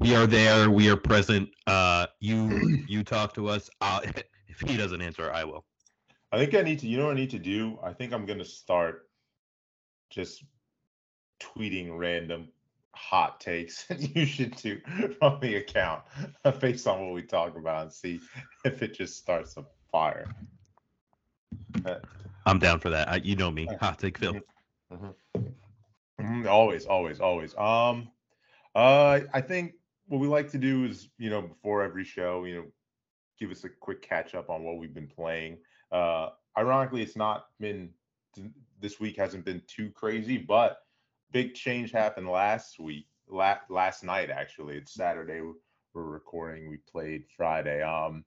we 0.00 0.16
are 0.16 0.26
there. 0.26 0.70
We 0.70 0.90
are 0.90 0.96
present. 0.96 1.50
Uh, 1.68 2.08
you 2.18 2.82
you 2.88 3.04
talk 3.04 3.32
to 3.34 3.48
us. 3.48 3.70
Uh, 3.80 4.00
if 4.48 4.68
he 4.68 4.76
doesn't 4.76 5.00
answer, 5.00 5.30
I 5.32 5.44
will. 5.44 5.64
I 6.34 6.36
think 6.36 6.54
I 6.56 6.62
need 6.62 6.80
to, 6.80 6.88
you 6.88 6.96
know 6.98 7.06
what 7.06 7.12
I 7.12 7.20
need 7.20 7.30
to 7.30 7.38
do? 7.38 7.78
I 7.80 7.92
think 7.92 8.12
I'm 8.12 8.26
going 8.26 8.40
to 8.40 8.44
start 8.44 9.03
just 10.14 10.44
tweeting 11.40 11.98
random 11.98 12.48
hot 12.94 13.40
takes 13.40 13.86
you 13.98 14.24
should 14.24 14.56
too 14.56 14.80
from 15.18 15.40
the 15.40 15.56
account 15.56 16.02
based 16.60 16.86
on 16.86 17.04
what 17.04 17.12
we 17.12 17.22
talk 17.22 17.56
about 17.56 17.82
and 17.82 17.92
see 17.92 18.20
if 18.64 18.82
it 18.82 18.94
just 18.94 19.16
starts 19.16 19.56
a 19.56 19.64
fire. 19.90 20.26
I'm 22.46 22.58
down 22.58 22.78
for 22.78 22.90
that. 22.90 23.08
I, 23.08 23.16
you 23.16 23.34
know 23.34 23.50
me. 23.50 23.66
Hot 23.80 23.98
take 23.98 24.18
Phil. 24.18 24.36
Mhm, 26.20 26.46
Always, 26.46 26.86
always, 26.86 27.20
always. 27.20 27.56
Um, 27.56 28.08
uh, 28.74 29.20
I 29.32 29.40
think 29.40 29.72
what 30.06 30.20
we 30.20 30.28
like 30.28 30.50
to 30.50 30.58
do 30.58 30.84
is, 30.84 31.08
you 31.18 31.30
know, 31.30 31.42
before 31.42 31.82
every 31.82 32.04
show, 32.04 32.44
you 32.44 32.54
know, 32.54 32.64
give 33.40 33.50
us 33.50 33.64
a 33.64 33.68
quick 33.68 34.02
catch 34.02 34.34
up 34.34 34.50
on 34.50 34.62
what 34.62 34.78
we've 34.78 34.94
been 34.94 35.08
playing. 35.08 35.58
Uh, 35.90 36.30
ironically, 36.56 37.02
it's 37.02 37.16
not 37.16 37.46
been 37.58 37.90
this 38.80 39.00
week 39.00 39.16
hasn't 39.16 39.44
been 39.44 39.62
too 39.66 39.90
crazy, 39.90 40.36
but 40.38 40.78
big 41.32 41.54
change 41.54 41.90
happened 41.90 42.28
last 42.28 42.78
week, 42.78 43.06
la- 43.28 43.58
last 43.68 44.04
night 44.04 44.30
actually. 44.30 44.76
It's 44.76 44.92
Saturday. 44.94 45.40
We're 45.92 46.02
recording. 46.02 46.68
We 46.68 46.78
played 46.78 47.24
Friday. 47.36 47.82
Um, 47.82 48.24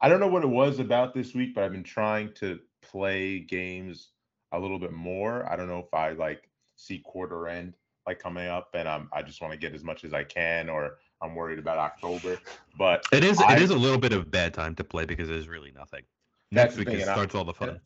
I 0.00 0.08
don't 0.08 0.20
know 0.20 0.28
what 0.28 0.44
it 0.44 0.48
was 0.48 0.78
about 0.78 1.14
this 1.14 1.34
week, 1.34 1.54
but 1.54 1.64
I've 1.64 1.72
been 1.72 1.82
trying 1.82 2.32
to 2.34 2.60
play 2.82 3.40
games 3.40 4.10
a 4.52 4.58
little 4.58 4.78
bit 4.78 4.92
more. 4.92 5.50
I 5.50 5.56
don't 5.56 5.68
know 5.68 5.80
if 5.80 5.92
I 5.92 6.10
like 6.10 6.48
see 6.76 6.98
quarter 7.00 7.48
end 7.48 7.74
like 8.06 8.18
coming 8.18 8.46
up, 8.46 8.70
and 8.74 8.88
I'm 8.88 9.08
I 9.12 9.22
just 9.22 9.40
want 9.42 9.52
to 9.52 9.58
get 9.58 9.74
as 9.74 9.82
much 9.84 10.04
as 10.04 10.14
I 10.14 10.24
can, 10.24 10.68
or 10.68 10.98
I'm 11.20 11.34
worried 11.34 11.58
about 11.58 11.78
October. 11.78 12.38
But 12.78 13.04
It 13.12 13.24
is 13.24 13.40
I- 13.40 13.56
it 13.56 13.62
is 13.62 13.70
a 13.70 13.76
little 13.76 13.98
bit 13.98 14.12
of 14.12 14.30
bad 14.30 14.54
time 14.54 14.74
to 14.76 14.84
play 14.84 15.04
because 15.04 15.28
there's 15.28 15.48
really 15.48 15.72
nothing. 15.72 16.02
Next 16.50 16.76
week 16.76 16.88
thing, 16.88 17.00
it 17.00 17.08
I- 17.08 17.12
starts 17.12 17.34
all 17.34 17.44
the 17.44 17.52
fun. 17.54 17.80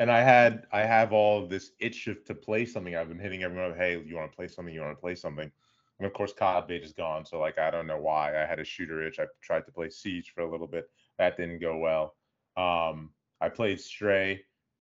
And 0.00 0.10
I 0.10 0.22
had 0.22 0.66
I 0.72 0.80
have 0.80 1.12
all 1.12 1.46
this 1.46 1.72
itch 1.78 2.08
of, 2.08 2.24
to 2.24 2.34
play 2.34 2.64
something. 2.64 2.96
I've 2.96 3.08
been 3.08 3.18
hitting 3.18 3.42
everyone 3.42 3.72
up, 3.72 3.76
hey, 3.76 4.02
you 4.04 4.16
want 4.16 4.32
to 4.32 4.34
play 4.36 4.48
something? 4.48 4.74
You 4.74 4.80
want 4.80 4.96
to 4.96 5.00
play 5.00 5.14
something? 5.14 5.52
And 5.98 6.06
of 6.06 6.14
course, 6.14 6.32
COD 6.32 6.66
bait 6.66 6.82
is 6.82 6.94
gone. 6.94 7.26
So 7.26 7.38
like 7.38 7.58
I 7.58 7.70
don't 7.70 7.86
know 7.86 7.98
why. 7.98 8.42
I 8.42 8.46
had 8.46 8.58
a 8.58 8.64
shooter 8.64 9.06
itch. 9.06 9.20
I 9.20 9.26
tried 9.42 9.66
to 9.66 9.72
play 9.72 9.90
Siege 9.90 10.32
for 10.34 10.40
a 10.40 10.50
little 10.50 10.66
bit. 10.66 10.88
That 11.18 11.36
didn't 11.36 11.60
go 11.60 11.76
well. 11.76 12.14
Um, 12.56 13.10
I 13.42 13.50
played 13.50 13.78
Stray. 13.78 14.42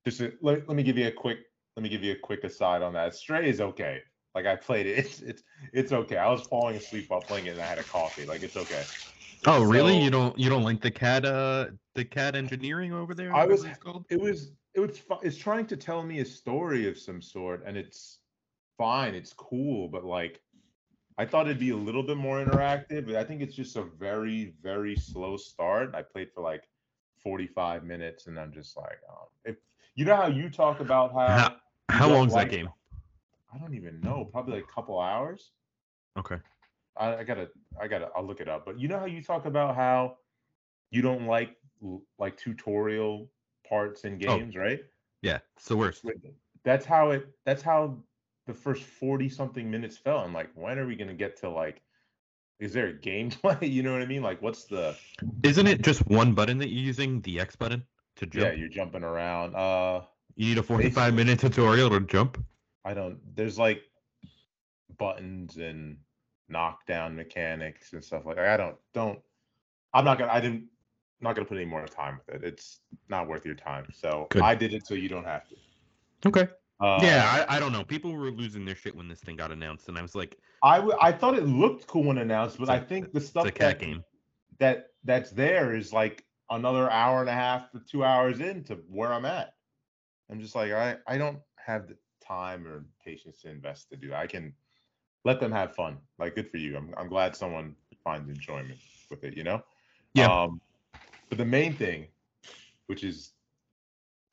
Just 0.07 0.21
a, 0.21 0.33
let, 0.41 0.69
let 0.69 0.77
me 0.77 0.85
give 0.85 0.97
you 0.97 1.09
a 1.09 1.13
quick 1.13 1.39
let 1.77 1.83
me 1.83 1.89
give 1.89 2.05
you 2.05 2.13
a 2.13 2.17
quick 2.17 2.45
aside 2.45 2.83
on 2.83 2.93
that. 2.93 3.15
Stray 3.17 3.49
is 3.49 3.61
okay. 3.61 4.03
Like 4.37 4.47
I 4.47 4.55
played 4.55 4.87
it. 4.87 4.99
It's 5.05 5.21
it's 5.21 5.43
it's 5.73 5.93
okay. 5.93 6.17
I 6.17 6.31
was 6.31 6.43
falling 6.43 6.77
asleep 6.77 7.07
while 7.11 7.21
playing 7.21 7.47
it 7.47 7.51
and 7.51 7.61
I 7.61 7.67
had 7.67 7.81
a 7.81 7.85
coffee. 7.85 8.25
Like 8.25 8.45
it's 8.45 8.57
okay. 8.57 8.85
Oh, 9.49 9.65
really? 9.65 9.95
So- 9.95 10.05
you 10.05 10.11
don't 10.11 10.39
you 10.39 10.49
don't 10.49 10.63
like 10.63 10.81
the 10.81 10.93
cat 10.93 11.25
uh 11.25 11.67
the 11.97 12.05
cat 12.05 12.37
engineering 12.37 12.93
over 12.93 13.15
there? 13.15 13.35
I 13.35 13.45
was- 13.47 13.67
it 14.09 14.21
was 14.21 14.53
it 14.75 14.81
was 14.81 14.99
fu- 14.99 15.19
it's 15.23 15.37
trying 15.37 15.67
to 15.67 15.77
tell 15.77 16.03
me 16.03 16.21
a 16.21 16.25
story 16.25 16.89
of 16.89 16.99
some 16.99 17.21
sort 17.23 17.63
and 17.67 17.77
it's 17.77 18.19
fine 18.79 19.15
it's 19.15 19.33
cool 19.35 19.89
but 19.89 20.05
like 20.05 20.41
i 21.19 21.25
thought 21.27 21.47
it'd 21.47 21.59
be 21.59 21.71
a 21.71 21.77
little 21.77 22.03
bit 22.03 22.17
more 22.17 22.43
interactive 22.45 23.07
but 23.07 23.17
i 23.17 23.25
think 23.25 23.43
it's 23.43 23.55
just 23.55 23.77
a 23.77 23.83
very 23.83 24.55
very 24.63 24.97
slow 24.97 25.37
start 25.37 25.95
i 25.95 26.03
played 26.03 26.31
for 26.33 26.43
like 26.43 26.65
45 27.23 27.85
minutes 27.85 28.27
and 28.27 28.39
i'm 28.39 28.53
just 28.53 28.77
like 28.77 28.99
um, 29.11 29.27
if 29.45 29.57
you 29.95 30.05
know 30.05 30.17
how 30.17 30.27
you 30.29 30.49
talk 30.51 30.81
about 30.81 31.13
how 31.13 31.27
How, 31.29 31.57
how 31.89 32.09
long's 32.09 32.33
like- 32.33 32.51
that 32.51 32.57
game? 32.57 32.69
i 33.55 33.59
don't 33.59 33.75
even 33.75 34.01
know 34.01 34.25
probably 34.25 34.55
like 34.55 34.65
a 34.65 34.73
couple 34.73 34.99
hours 34.99 35.53
Okay. 36.19 36.37
I, 36.97 37.17
I 37.17 37.25
gotta 37.25 37.49
i 37.81 37.87
gotta 37.89 38.09
i'll 38.17 38.25
look 38.27 38.41
it 38.41 38.49
up 38.49 38.65
but 38.67 38.79
you 38.81 38.89
know 38.89 38.99
how 38.99 39.07
you 39.07 39.23
talk 39.23 39.45
about 39.47 39.77
how 39.77 40.17
you 40.91 41.03
don't 41.03 41.27
like 41.27 41.57
like 42.19 42.37
tutorial 42.37 43.29
parts 43.69 44.05
in 44.05 44.15
Oh. 44.15 44.39
games 44.39 44.57
right 44.57 44.81
Yeah, 45.23 45.39
it's 45.57 45.69
the 45.69 45.77
worst. 45.77 46.05
That's 46.65 46.85
how 46.87 47.11
it 47.11 47.27
that's 47.45 47.63
how 47.63 47.97
the 48.47 48.55
first 48.55 48.83
40 48.83 49.29
something 49.29 49.71
minutes 49.71 49.97
fell. 49.97 50.19
i'm 50.19 50.33
like 50.35 50.51
when 50.55 50.79
are 50.79 50.87
we 50.87 50.97
going 50.97 51.09
to 51.09 51.15
get 51.15 51.37
to 51.39 51.49
like 51.49 51.81
is 52.61 52.73
there 52.73 52.89
a 52.89 52.95
gameplay 52.95 53.61
you 53.77 53.83
know 53.83 53.93
what 53.93 54.03
i 54.03 54.07
mean 54.07 54.23
like 54.23 54.41
what's 54.43 54.65
the 54.65 54.97
Isn't 55.43 55.67
it 55.69 55.83
just 55.83 56.07
one 56.09 56.35
button 56.35 56.59
that 56.59 56.69
you're 56.69 56.83
using, 56.85 57.21
the 57.23 57.39
X 57.41 57.55
button, 57.57 57.85
to 58.17 58.27
jump? 58.27 58.45
yeah 58.47 58.53
you're 58.53 58.69
jumping 58.69 59.05
around 59.05 59.55
uh 59.55 60.03
you 60.37 60.47
need 60.49 60.59
a 60.59 60.63
45 60.63 61.15
minute 61.15 61.39
tutorial 61.41 61.91
to 61.91 62.01
jump. 62.01 62.43
i 62.85 62.95
don't 62.95 63.19
there's 63.37 63.59
like 63.59 63.83
buttons 64.99 65.57
and 65.57 65.99
knockdown 66.49 67.17
mechanics 67.17 67.93
and 67.93 68.05
stuff 68.05 68.27
like 68.27 68.39
i 68.39 68.57
don't 68.57 68.77
don't 68.93 69.21
i'm 69.95 70.05
not 70.05 70.19
gonna 70.19 70.33
i 70.33 70.41
didn't 70.41 70.65
not 71.23 71.35
gonna 71.35 71.47
put 71.47 71.57
any 71.57 71.67
more 71.67 71.87
time 71.87 72.21
with 72.27 72.37
it 72.37 72.45
it's 72.45 72.81
not 73.09 73.29
worth 73.29 73.45
your 73.47 73.55
time 73.55 73.87
so 73.93 74.27
Good. 74.31 74.43
i 74.43 74.55
did 74.55 74.75
it 74.75 74.87
so 74.87 74.95
you 74.95 75.09
don't 75.09 75.25
have 75.25 75.49
to 75.49 75.57
Okay. 76.25 76.49
uh, 76.81 77.01
yeah, 77.03 77.45
I, 77.49 77.57
I 77.57 77.61
don't 77.61 77.73
know. 77.73 77.83
People 77.83 78.13
were 78.13 78.31
losing 78.31 78.65
their 78.65 78.77
shit 78.77 78.95
when 78.95 79.09
this 79.09 79.21
thing 79.21 79.35
got 79.35 79.51
announced, 79.51 79.89
and 79.89 79.99
I 79.99 80.03
was 80.03 80.15
like, 80.15 80.39
I, 80.63 80.77
w- 80.77 80.97
I 81.01 81.11
thought 81.11 81.37
it 81.37 81.45
looked 81.47 81.89
cool 81.89 82.05
when 82.05 82.19
announced 82.19 82.59
but 82.59 82.65
It's 82.65 82.71
a- 82.71 82.75
i 82.75 82.79
think 82.79 83.11
the 83.13 83.19
it's 83.19 83.27
stuff 83.29 83.47
a 83.47 83.51
cat 83.51 83.79
that 83.81 83.85
game. 83.85 84.05
that 84.61 84.87
that's 85.03 85.31
there 85.33 85.75
is 85.75 85.93
like 85.93 86.25
another 86.51 86.89
hour 86.91 87.19
and 87.21 87.29
a 87.29 87.33
half 87.33 87.73
to 87.73 87.81
two 87.81 88.05
hours 88.05 88.39
into 88.39 88.75
where 88.89 89.13
I'm 89.13 89.25
at. 89.25 89.55
I'm 90.31 90.39
just 90.41 90.55
like 90.55 90.71
I 90.71 90.97
I 91.09 91.19
don't 91.19 91.41
have 91.57 91.89
the 91.89 91.97
time 92.25 92.67
or 92.69 92.85
patience 93.05 93.41
to 93.43 93.51
invest 93.51 93.91
to 93.91 93.97
do 93.97 94.11
that. 94.11 94.21
I 94.21 94.29
can 94.29 94.55
let 95.25 95.41
them 95.41 95.51
have 95.51 95.75
fun. 95.75 95.99
Like 96.21 96.37
good 96.37 96.51
for 96.53 96.59
you. 96.59 96.77
I'm 96.77 96.95
I'm 96.97 97.09
glad 97.09 97.35
someone 97.35 97.75
finds 98.05 98.29
enjoyment 98.29 98.79
with 99.11 99.25
it. 99.25 99.37
You 99.37 99.43
know. 99.43 99.65
Yeah. 100.15 100.29
Um, 100.31 100.61
but 101.33 101.39
the 101.39 101.47
main 101.47 101.75
thing, 101.75 102.09
which 102.89 103.03
is, 103.03 103.33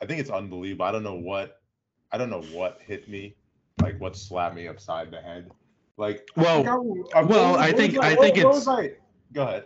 I 0.02 0.04
think 0.04 0.20
it's 0.20 0.28
unbelievable. 0.28 0.84
I 0.84 0.92
don't 0.92 1.02
know 1.02 1.14
what, 1.14 1.62
I 2.12 2.18
don't 2.18 2.28
know 2.28 2.42
what 2.52 2.78
hit 2.86 3.08
me, 3.08 3.36
like 3.80 3.98
what 3.98 4.14
slapped 4.14 4.54
me 4.54 4.68
upside 4.68 5.10
the 5.10 5.18
head. 5.22 5.50
Like 5.96 6.28
Well- 6.36 6.62
what- 6.62 7.16
uh, 7.16 7.26
well, 7.26 7.56
I 7.56 7.72
think- 7.72 7.96
I- 7.96 8.10
I 8.10 8.16
think 8.16 8.36
what 8.44 8.56
it's- 8.56 8.68
I- 8.68 8.90
Go 9.32 9.44
ahead. 9.44 9.64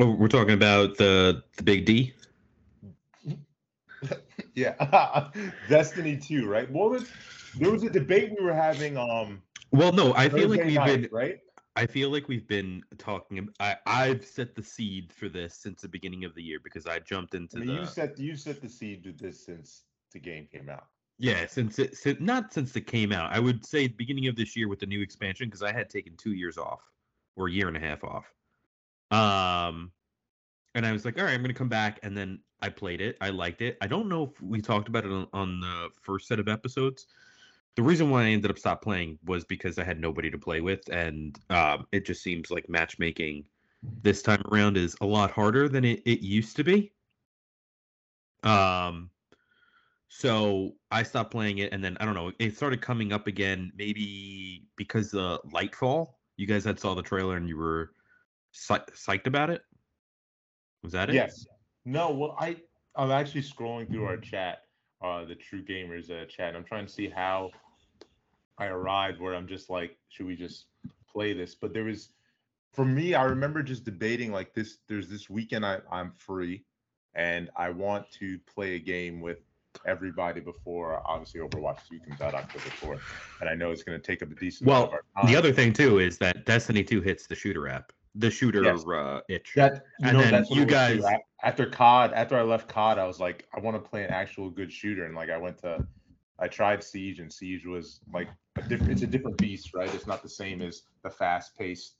Oh, 0.00 0.10
we're 0.16 0.26
talking 0.26 0.54
about 0.54 0.96
the 0.96 1.44
the 1.58 1.62
big 1.62 1.84
D. 1.84 2.12
Yeah, 4.56 5.30
Destiny 5.68 6.16
2, 6.16 6.48
right? 6.48 6.68
What 6.72 6.90
was 6.90 7.04
there 7.56 7.70
was 7.70 7.84
a 7.84 7.90
debate 7.90 8.34
we 8.36 8.44
were 8.44 8.52
having 8.52 8.96
um 8.96 9.42
Well, 9.70 9.92
no, 9.92 10.12
I 10.14 10.28
feel 10.28 10.48
like 10.48 10.64
we've 10.64 10.74
night, 10.74 11.02
been 11.02 11.08
right? 11.12 11.38
I 11.76 11.86
feel 11.86 12.10
like 12.10 12.28
we've 12.28 12.46
been 12.46 12.82
talking. 12.98 13.48
I 13.58 13.76
I've 13.86 14.24
set 14.24 14.54
the 14.54 14.62
seed 14.62 15.12
for 15.12 15.28
this 15.28 15.54
since 15.56 15.80
the 15.80 15.88
beginning 15.88 16.24
of 16.24 16.34
the 16.34 16.42
year 16.42 16.58
because 16.62 16.86
I 16.86 17.00
jumped 17.00 17.34
into 17.34 17.56
I 17.56 17.60
mean, 17.60 17.68
the 17.68 17.74
you 17.74 17.86
set 17.86 18.18
you 18.18 18.36
set 18.36 18.60
the 18.60 18.68
seed 18.68 19.04
with 19.04 19.18
this 19.18 19.44
since 19.44 19.82
the 20.12 20.20
game 20.20 20.46
came 20.52 20.68
out. 20.68 20.86
yeah 21.18 21.46
since 21.46 21.78
it 21.78 21.96
since, 21.96 22.20
not 22.20 22.52
since 22.52 22.76
it 22.76 22.86
came 22.86 23.12
out. 23.12 23.32
I 23.32 23.40
would 23.40 23.64
say 23.64 23.88
beginning 23.88 24.28
of 24.28 24.36
this 24.36 24.56
year 24.56 24.68
with 24.68 24.78
the 24.78 24.86
new 24.86 25.02
expansion 25.02 25.48
because 25.48 25.62
I 25.62 25.72
had 25.72 25.90
taken 25.90 26.16
two 26.16 26.32
years 26.32 26.58
off 26.58 26.82
or 27.36 27.48
a 27.48 27.50
year 27.50 27.68
and 27.68 27.76
a 27.76 27.80
half 27.80 28.04
off. 28.04 28.32
Um, 29.10 29.90
and 30.74 30.86
I 30.86 30.92
was 30.92 31.04
like, 31.04 31.18
all 31.18 31.24
right, 31.24 31.34
I'm 31.34 31.42
gonna 31.42 31.54
come 31.54 31.68
back, 31.68 31.98
and 32.02 32.16
then 32.16 32.40
I 32.60 32.68
played 32.68 33.00
it. 33.00 33.16
I 33.20 33.30
liked 33.30 33.62
it. 33.62 33.76
I 33.80 33.86
don't 33.86 34.08
know 34.08 34.24
if 34.24 34.40
we 34.40 34.60
talked 34.60 34.88
about 34.88 35.04
it 35.04 35.10
on, 35.10 35.26
on 35.32 35.60
the 35.60 35.88
first 36.00 36.28
set 36.28 36.38
of 36.38 36.48
episodes. 36.48 37.06
The 37.76 37.82
reason 37.82 38.10
why 38.10 38.24
I 38.24 38.28
ended 38.28 38.50
up 38.50 38.58
stop 38.58 38.82
playing 38.82 39.18
was 39.24 39.44
because 39.44 39.78
I 39.78 39.84
had 39.84 40.00
nobody 40.00 40.30
to 40.30 40.38
play 40.38 40.60
with, 40.60 40.80
and 40.92 41.38
um, 41.50 41.86
it 41.92 42.04
just 42.06 42.22
seems 42.22 42.50
like 42.50 42.68
matchmaking 42.68 43.44
this 44.02 44.22
time 44.22 44.42
around 44.50 44.76
is 44.76 44.96
a 45.00 45.06
lot 45.06 45.30
harder 45.30 45.68
than 45.68 45.84
it, 45.84 46.00
it 46.06 46.20
used 46.20 46.56
to 46.56 46.64
be. 46.64 46.92
Um, 48.42 49.10
so 50.08 50.76
I 50.90 51.02
stopped 51.02 51.32
playing 51.32 51.58
it, 51.58 51.72
and 51.72 51.82
then 51.82 51.96
I 51.98 52.04
don't 52.04 52.14
know. 52.14 52.30
It 52.38 52.56
started 52.56 52.80
coming 52.80 53.12
up 53.12 53.26
again, 53.26 53.72
maybe 53.76 54.64
because 54.76 55.10
the 55.10 55.40
Lightfall. 55.52 56.10
You 56.36 56.46
guys 56.46 56.64
had 56.64 56.80
saw 56.80 56.94
the 56.94 57.02
trailer 57.02 57.36
and 57.36 57.48
you 57.48 57.56
were 57.56 57.92
psy- 58.52 58.78
psyched 58.92 59.26
about 59.26 59.50
it. 59.50 59.62
Was 60.82 60.92
that 60.92 61.08
it? 61.08 61.14
Yes. 61.14 61.46
No, 61.84 62.10
well 62.10 62.36
I 62.38 62.56
I'm 62.96 63.10
actually 63.10 63.42
scrolling 63.42 63.90
through 63.90 64.06
our 64.06 64.16
chat, 64.16 64.62
uh 65.02 65.24
the 65.24 65.34
True 65.34 65.62
Gamers 65.64 66.10
uh, 66.10 66.26
chat. 66.26 66.56
I'm 66.56 66.64
trying 66.64 66.86
to 66.86 66.92
see 66.92 67.08
how 67.08 67.50
I 68.58 68.66
arrived 68.66 69.20
where 69.20 69.34
I'm 69.34 69.46
just 69.48 69.68
like, 69.70 69.96
should 70.08 70.26
we 70.26 70.36
just 70.36 70.66
play 71.10 71.32
this? 71.32 71.54
But 71.54 71.72
there 71.72 71.84
was 71.84 72.10
for 72.72 72.84
me, 72.84 73.14
I 73.14 73.24
remember 73.24 73.62
just 73.62 73.84
debating 73.84 74.32
like 74.32 74.52
this. 74.52 74.78
There's 74.88 75.08
this 75.08 75.30
weekend 75.30 75.64
I, 75.64 75.78
I'm 75.90 76.10
free 76.12 76.64
and 77.14 77.50
I 77.56 77.70
want 77.70 78.10
to 78.12 78.38
play 78.52 78.74
a 78.74 78.78
game 78.80 79.20
with 79.20 79.38
everybody 79.86 80.40
before 80.40 81.02
obviously 81.06 81.40
Overwatch 81.40 81.78
2 81.88 81.98
comes 82.00 82.20
out 82.20 82.34
October 82.34 82.70
4th. 82.80 83.00
And 83.40 83.48
I 83.48 83.54
know 83.54 83.70
it's 83.70 83.82
gonna 83.82 83.98
take 83.98 84.22
up 84.22 84.30
a 84.30 84.34
decent 84.34 84.68
Well, 84.68 84.92
The 85.26 85.36
other 85.36 85.52
thing 85.52 85.72
too 85.72 85.98
is 85.98 86.18
that 86.18 86.46
Destiny 86.46 86.82
2 86.84 87.00
hits 87.00 87.26
the 87.26 87.34
shooter 87.34 87.68
app, 87.68 87.92
the 88.14 88.30
shooter 88.30 88.62
Yes. 88.62 88.84
uh, 88.86 89.20
itch. 89.28 89.52
That 89.56 89.84
you 90.00 90.08
And 90.08 90.18
know, 90.18 90.22
then 90.24 90.32
you 90.50 90.60
was 90.62 90.66
too. 90.66 90.66
guys- 90.66 91.04
after 91.42 91.66
COD, 91.66 92.12
after 92.14 92.36
I 92.38 92.42
left 92.42 92.68
COD, 92.68 92.98
I 92.98 93.04
was 93.06 93.20
like, 93.20 93.46
I 93.54 93.60
want 93.60 93.76
to 93.76 93.88
play 93.88 94.02
an 94.04 94.10
actual 94.10 94.48
good 94.48 94.72
shooter, 94.72 95.04
and 95.04 95.14
like 95.14 95.28
I 95.28 95.36
went 95.36 95.58
to, 95.58 95.86
I 96.38 96.48
tried 96.48 96.82
Siege, 96.82 97.18
and 97.20 97.30
Siege 97.32 97.66
was 97.66 98.00
like 98.12 98.28
a 98.56 98.62
different. 98.62 98.92
It's 98.92 99.02
a 99.02 99.06
different 99.06 99.36
beast, 99.38 99.74
right? 99.74 99.92
It's 99.94 100.06
not 100.06 100.22
the 100.22 100.28
same 100.28 100.62
as 100.62 100.82
the 101.02 101.10
fast-paced 101.10 101.96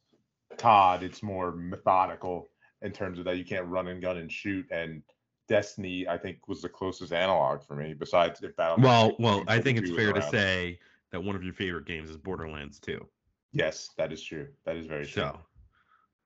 Todd. 0.56 1.02
It's 1.02 1.22
more 1.22 1.52
methodical 1.52 2.50
in 2.82 2.92
terms 2.92 3.18
of 3.18 3.24
that 3.24 3.36
you 3.36 3.44
can't 3.44 3.66
run 3.66 3.88
and 3.88 4.00
gun 4.00 4.18
and 4.18 4.30
shoot. 4.30 4.66
And 4.70 5.02
Destiny, 5.48 6.08
I 6.08 6.16
think, 6.16 6.48
was 6.48 6.62
the 6.62 6.68
closest 6.68 7.12
analog 7.12 7.62
for 7.62 7.76
me. 7.76 7.94
Besides, 7.94 8.42
if 8.42 8.56
Battle. 8.56 8.82
well, 8.82 9.12
well, 9.18 9.44
I 9.46 9.60
think 9.60 9.78
it's 9.78 9.90
fair 9.90 10.12
to 10.12 10.22
say 10.22 10.78
that 11.12 11.22
one 11.22 11.36
of 11.36 11.42
your 11.44 11.52
favorite 11.54 11.86
games 11.86 12.08
is 12.10 12.16
Borderlands 12.16 12.78
2. 12.80 13.06
yes, 13.52 13.90
that 13.98 14.12
is 14.12 14.22
true. 14.22 14.48
That 14.64 14.76
is 14.76 14.86
very 14.86 15.04
true. 15.04 15.22
So, 15.22 15.38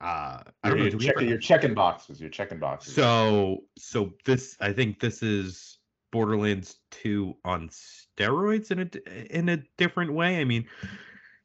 uh, 0.01 0.41
I 0.63 0.69
don't 0.69 0.79
know. 0.79 0.85
you're, 0.85 0.93
checking, 0.93 1.11
ever- 1.11 1.25
you're 1.25 1.39
checking 1.39 1.75
boxes. 1.75 2.21
You're 2.21 2.31
checking 2.31 2.59
boxes. 2.61 2.95
So, 2.95 3.65
so 3.77 4.13
this, 4.25 4.57
I 4.61 4.73
think 4.73 5.01
this 5.01 5.23
is 5.23 5.78
Borderlands 6.11 6.77
2 6.91 7.37
on 7.45 7.69
steroids 7.69 8.71
in 8.71 8.81
a 8.81 9.37
in 9.37 9.49
a 9.49 9.63
different 9.77 10.13
way. 10.13 10.41
I 10.41 10.45
mean, 10.45 10.67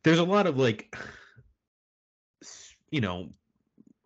there's 0.03 0.20
a 0.20 0.24
lot 0.24 0.48
of 0.48 0.58
like, 0.58 0.96
you 2.91 3.01
know, 3.01 3.29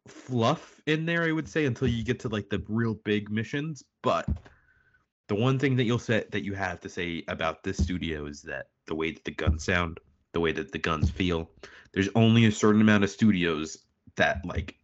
fluff 0.07 0.81
in 0.85 1.05
there. 1.05 1.23
I 1.23 1.31
would 1.31 1.47
say 1.47 1.65
until 1.65 1.87
you 1.87 2.03
get 2.03 2.19
to 2.21 2.29
like 2.29 2.49
the 2.49 2.63
real 2.67 2.95
big 2.95 3.29
missions. 3.29 3.83
But 4.01 4.27
the 5.27 5.35
one 5.35 5.59
thing 5.59 5.75
that 5.75 5.83
you'll 5.83 5.99
say 5.99 6.25
that 6.31 6.43
you 6.43 6.53
have 6.53 6.79
to 6.81 6.89
say 6.89 7.23
about 7.27 7.63
this 7.63 7.77
studio 7.77 8.25
is 8.25 8.41
that 8.43 8.67
the 8.85 8.95
way 8.95 9.11
that 9.11 9.25
the 9.25 9.31
guns 9.31 9.65
sound, 9.65 9.99
the 10.31 10.39
way 10.39 10.51
that 10.53 10.71
the 10.71 10.79
guns 10.79 11.09
feel. 11.09 11.49
There's 11.93 12.09
only 12.15 12.45
a 12.45 12.51
certain 12.51 12.81
amount 12.81 13.03
of 13.03 13.09
studios 13.09 13.77
that 14.15 14.43
like 14.45 14.75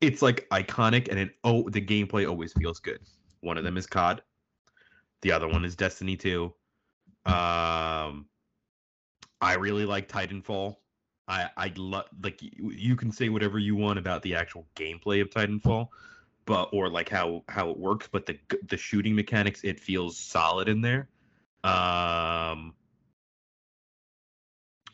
it's 0.00 0.20
like 0.20 0.46
iconic 0.50 1.08
and 1.08 1.18
it 1.18 1.36
oh 1.44 1.68
the 1.70 1.80
gameplay 1.80 2.28
always 2.28 2.52
feels 2.52 2.80
good. 2.80 3.00
One 3.40 3.58
of 3.58 3.64
them 3.64 3.76
is 3.76 3.86
COD. 3.86 4.22
The 5.24 5.32
other 5.32 5.48
one 5.48 5.64
is 5.64 5.74
Destiny 5.74 6.16
2. 6.18 6.52
Um 7.24 8.28
I 9.40 9.54
really 9.54 9.86
like 9.86 10.06
Titanfall. 10.06 10.76
I 11.26 11.48
I 11.56 11.72
love 11.76 12.04
like 12.22 12.40
you, 12.42 12.94
can 12.94 13.10
say 13.10 13.30
whatever 13.30 13.58
you 13.58 13.74
want 13.74 13.98
about 13.98 14.20
the 14.20 14.34
actual 14.34 14.66
gameplay 14.76 15.22
of 15.22 15.30
Titanfall, 15.30 15.88
but 16.44 16.68
or 16.74 16.90
like 16.90 17.08
how 17.08 17.42
how 17.48 17.70
it 17.70 17.78
works, 17.78 18.06
but 18.12 18.26
the 18.26 18.38
the 18.68 18.76
shooting 18.76 19.14
mechanics 19.14 19.62
it 19.64 19.80
feels 19.80 20.18
solid 20.18 20.68
in 20.68 20.82
there. 20.82 21.08
Um, 21.64 22.74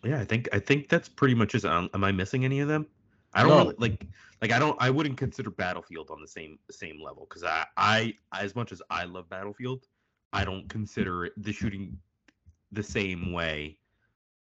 yeah, 0.04 0.20
I 0.20 0.24
think 0.24 0.48
I 0.52 0.60
think 0.60 0.88
that's 0.88 1.08
pretty 1.08 1.34
much 1.34 1.56
it. 1.56 1.64
Um, 1.64 1.90
am 1.92 2.04
I 2.04 2.12
missing 2.12 2.44
any 2.44 2.60
of 2.60 2.68
them? 2.68 2.86
I 3.34 3.42
don't 3.42 3.50
No. 3.50 3.64
really, 3.64 3.74
like 3.78 4.06
like 4.40 4.52
I 4.52 4.60
don't 4.60 4.76
I 4.80 4.90
wouldn't 4.90 5.18
consider 5.18 5.50
Battlefield 5.50 6.08
on 6.10 6.20
the 6.20 6.28
same 6.28 6.60
same 6.70 7.02
level 7.02 7.26
because 7.28 7.42
I 7.42 7.66
I 7.76 8.14
as 8.32 8.54
much 8.54 8.70
as 8.70 8.80
I 8.90 9.04
love 9.04 9.28
Battlefield, 9.28 9.88
I 10.32 10.44
don't 10.44 10.68
consider 10.68 11.26
it 11.26 11.32
the 11.36 11.52
shooting 11.52 11.98
the 12.72 12.82
same 12.82 13.32
way 13.32 13.78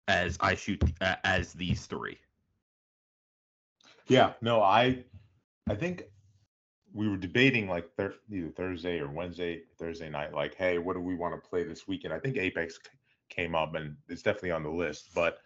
as 0.07 0.37
I 0.41 0.55
shoot 0.55 0.81
uh, 1.01 1.15
as 1.23 1.53
these 1.53 1.85
three. 1.85 2.17
Yeah, 4.07 4.33
no, 4.41 4.61
I 4.61 5.03
I 5.69 5.75
think 5.75 6.03
we 6.93 7.07
were 7.09 7.17
debating 7.17 7.67
like 7.67 7.93
thir- 7.95 8.15
either 8.31 8.49
Thursday 8.49 8.99
or 8.99 9.09
Wednesday, 9.09 9.63
Thursday 9.77 10.09
night, 10.09 10.33
like, 10.33 10.55
hey, 10.55 10.77
what 10.77 10.93
do 10.93 11.01
we 11.01 11.15
want 11.15 11.35
to 11.41 11.49
play 11.49 11.63
this 11.63 11.87
weekend? 11.87 12.13
I 12.13 12.19
think 12.19 12.37
Apex 12.37 12.75
c- 12.75 12.81
came 13.29 13.53
up 13.53 13.75
and 13.75 13.95
it's 14.07 14.21
definitely 14.21 14.51
on 14.51 14.63
the 14.63 14.69
list, 14.71 15.09
but 15.13 15.39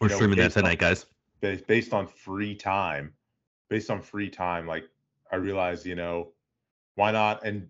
We're 0.00 0.08
know, 0.08 0.16
streaming 0.16 0.38
that 0.38 0.46
based 0.46 0.56
on- 0.58 0.64
tonight, 0.64 0.78
guys. 0.80 1.06
based, 1.40 1.66
based 1.68 1.94
on 1.94 2.06
free 2.08 2.54
time, 2.56 3.14
based 3.70 3.88
on 3.90 4.02
free 4.02 4.28
time, 4.28 4.66
like 4.66 4.84
I 5.30 5.36
realized, 5.36 5.86
you 5.86 5.94
know, 5.94 6.32
why 6.96 7.12
not? 7.12 7.44
And 7.44 7.68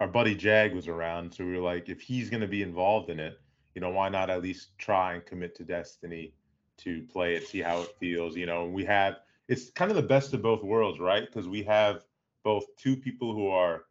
our 0.00 0.08
buddy 0.08 0.34
Jag 0.34 0.74
was 0.74 0.88
around, 0.88 1.32
so 1.32 1.44
we 1.44 1.52
were 1.52 1.62
like, 1.62 1.88
if 1.88 2.00
he's 2.00 2.28
going 2.30 2.42
to 2.42 2.46
be 2.46 2.62
involved 2.62 3.10
in 3.10 3.18
it, 3.18 3.40
you 3.74 3.80
know, 3.80 3.90
why 3.90 4.08
not 4.08 4.30
at 4.30 4.42
least 4.42 4.76
try 4.78 5.14
and 5.14 5.24
commit 5.24 5.54
to 5.56 5.64
Destiny 5.64 6.32
to 6.78 7.02
play 7.12 7.34
it, 7.34 7.46
see 7.46 7.60
how 7.60 7.82
it 7.82 7.94
feels, 7.98 8.36
you 8.36 8.46
know? 8.46 8.64
And 8.64 8.74
we 8.74 8.84
have 8.84 9.16
it's 9.48 9.70
kind 9.70 9.90
of 9.90 9.96
the 9.96 10.02
best 10.02 10.34
of 10.34 10.42
both 10.42 10.62
worlds, 10.62 10.98
right? 10.98 11.24
Because 11.24 11.48
we 11.48 11.62
have 11.62 12.02
both 12.42 12.64
two 12.76 12.96
people 12.96 13.32
who 13.32 13.48
are 13.48 13.84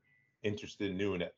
interested 0.44 0.92
in 0.92 0.98
doing 0.98 1.22
it 1.22 1.34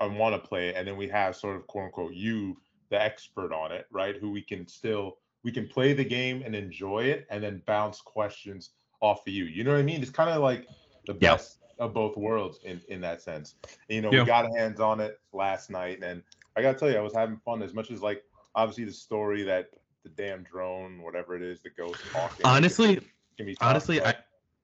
and 0.00 0.18
want 0.18 0.40
to 0.40 0.48
play 0.48 0.68
it, 0.68 0.76
and 0.76 0.86
then 0.86 0.96
we 0.96 1.08
have 1.08 1.36
sort 1.36 1.56
of 1.56 1.66
quote 1.66 1.86
unquote 1.86 2.14
you, 2.14 2.56
the 2.90 3.00
expert 3.00 3.52
on 3.52 3.72
it, 3.72 3.86
right? 3.90 4.16
Who 4.16 4.30
we 4.30 4.42
can 4.42 4.68
still 4.68 5.18
we 5.42 5.52
can 5.52 5.68
play 5.68 5.92
the 5.92 6.04
game 6.04 6.42
and 6.44 6.54
enjoy 6.54 7.04
it, 7.04 7.26
and 7.30 7.42
then 7.42 7.62
bounce 7.66 8.00
questions 8.00 8.70
off 9.00 9.26
of 9.26 9.32
you. 9.32 9.44
You 9.44 9.64
know 9.64 9.72
what 9.72 9.80
I 9.80 9.82
mean? 9.82 10.02
It's 10.02 10.10
kind 10.10 10.30
of 10.30 10.42
like 10.42 10.66
the 11.06 11.14
best 11.14 11.58
of 11.78 11.92
both 11.92 12.16
worlds 12.16 12.60
in 12.64 12.80
in 12.88 13.00
that 13.02 13.22
sense. 13.22 13.54
You 13.88 14.02
know, 14.02 14.12
Yeah. 14.12 14.20
we 14.20 14.26
got 14.26 14.56
hands 14.56 14.80
on 14.80 15.00
it 15.00 15.20
last 15.32 15.70
night, 15.70 16.02
and 16.02 16.22
I 16.56 16.62
gotta 16.62 16.78
tell 16.78 16.90
you, 16.90 16.96
I 16.96 17.02
was 17.02 17.14
having 17.14 17.38
fun 17.38 17.62
as 17.62 17.74
much 17.74 17.90
as 17.90 18.02
like 18.02 18.24
obviously 18.54 18.84
the 18.84 18.92
story 18.92 19.42
that 19.44 19.70
the 20.02 20.08
damn 20.10 20.42
drone, 20.42 21.02
whatever 21.02 21.36
it 21.36 21.42
is, 21.42 21.60
the 21.60 21.70
ghost 21.70 22.00
talking. 22.12 22.46
Honestly, 22.46 22.96
can 23.36 23.46
tough, 23.46 23.56
honestly, 23.60 24.02
I 24.02 24.14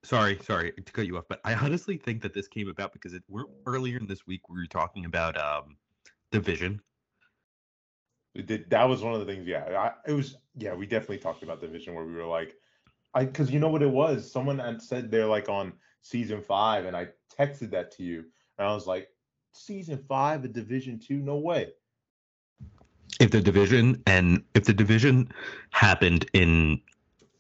sorry, 0.04 0.40
sorry 0.44 0.72
to 0.72 0.94
cut 0.94 1.08
you 1.08 1.18
off, 1.18 1.26
but 1.28 1.42
I 1.44 1.54
honestly 1.56 1.98
think 1.98 2.22
that 2.22 2.34
this 2.34 2.48
came 2.48 2.70
about 2.70 2.94
because 2.94 3.14
it 3.14 3.24
we're 3.28 3.46
earlier 3.66 3.98
in 3.98 4.08
this 4.08 4.28
week 4.28 4.50
we 4.50 4.60
were 4.60 4.66
talking 4.68 5.06
about 5.06 5.38
um 5.38 5.78
division. 6.32 6.82
Did, 8.34 8.70
that 8.70 8.88
was 8.88 9.02
one 9.02 9.14
of 9.14 9.20
the 9.20 9.26
things. 9.26 9.46
Yeah, 9.46 9.66
I, 9.78 10.10
it 10.10 10.14
was. 10.14 10.38
Yeah, 10.56 10.74
we 10.74 10.86
definitely 10.86 11.18
talked 11.18 11.44
about 11.44 11.60
the 11.60 11.68
Division 11.68 11.96
where 11.96 12.06
we 12.06 12.14
were 12.14 12.26
like, 12.26 12.56
I 13.14 13.26
because 13.26 13.52
you 13.52 13.60
know 13.60 13.68
what 13.68 13.82
it 13.82 13.90
was. 13.90 14.32
Someone 14.32 14.60
had 14.60 14.82
said 14.82 15.12
they're 15.12 15.26
like 15.26 15.50
on 15.50 15.74
season 16.02 16.42
five, 16.42 16.86
and 16.86 16.96
I 16.96 17.08
texted 17.38 17.72
that 17.72 17.92
to 17.98 18.04
you, 18.04 18.26
and 18.58 18.68
I 18.68 18.74
was 18.74 18.88
like, 18.88 19.10
season 19.52 20.04
five 20.08 20.44
of 20.44 20.54
Division 20.54 21.00
Two? 21.00 21.18
No 21.18 21.38
way. 21.38 21.72
If 23.20 23.32
the 23.32 23.42
division 23.42 24.02
and 24.08 24.44
if 24.56 24.66
the 24.66 24.74
division 24.74 25.32
happened 25.72 26.26
in 26.34 26.82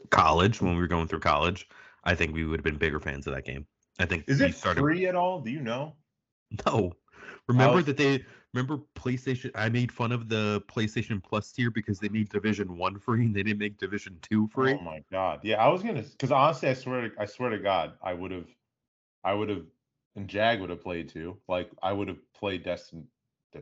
college 0.09 0.61
when 0.61 0.75
we 0.75 0.81
were 0.81 0.87
going 0.87 1.07
through 1.07 1.21
college, 1.21 1.67
I 2.03 2.13
think 2.13 2.33
we 2.33 2.45
would 2.45 2.59
have 2.59 2.63
been 2.63 2.77
bigger 2.77 2.99
fans 2.99 3.25
of 3.25 3.33
that 3.33 3.45
game. 3.45 3.65
I 3.99 4.05
think 4.05 4.25
Is 4.27 4.41
it 4.41 4.55
started 4.55 4.81
free 4.81 5.07
at 5.07 5.15
all? 5.15 5.39
Do 5.39 5.49
you 5.49 5.61
know? 5.61 5.95
No. 6.65 6.93
Remember 7.47 7.77
was- 7.77 7.85
that 7.85 7.97
they 7.97 8.23
remember 8.53 8.83
PlayStation 8.95 9.51
I 9.55 9.69
made 9.69 9.91
fun 9.91 10.11
of 10.11 10.29
the 10.29 10.61
PlayStation 10.67 11.23
Plus 11.23 11.51
tier 11.51 11.71
because 11.71 11.99
they 11.99 12.09
made 12.09 12.29
Division 12.29 12.77
1 12.77 12.99
free 12.99 13.25
and 13.25 13.35
they 13.35 13.43
didn't 13.43 13.59
make 13.59 13.77
Division 13.77 14.17
2 14.21 14.47
free. 14.47 14.73
Oh 14.73 14.81
my 14.81 15.03
god. 15.11 15.39
Yeah, 15.43 15.63
I 15.63 15.67
was 15.69 15.81
gonna 15.81 16.01
because 16.01 16.31
honestly, 16.31 16.69
I 16.69 16.73
swear, 16.73 17.09
to, 17.09 17.21
I 17.21 17.25
swear 17.25 17.49
to 17.49 17.59
God, 17.59 17.93
I 18.03 18.13
would 18.13 18.31
have, 18.31 18.47
I 19.23 19.33
would 19.33 19.49
have, 19.49 19.65
and 20.15 20.27
Jag 20.27 20.59
would 20.61 20.69
have 20.69 20.81
played 20.81 21.09
too. 21.09 21.37
Like 21.47 21.69
I 21.81 21.93
would 21.93 22.07
have 22.07 22.19
played 22.33 22.63
Destiny, 22.63 23.03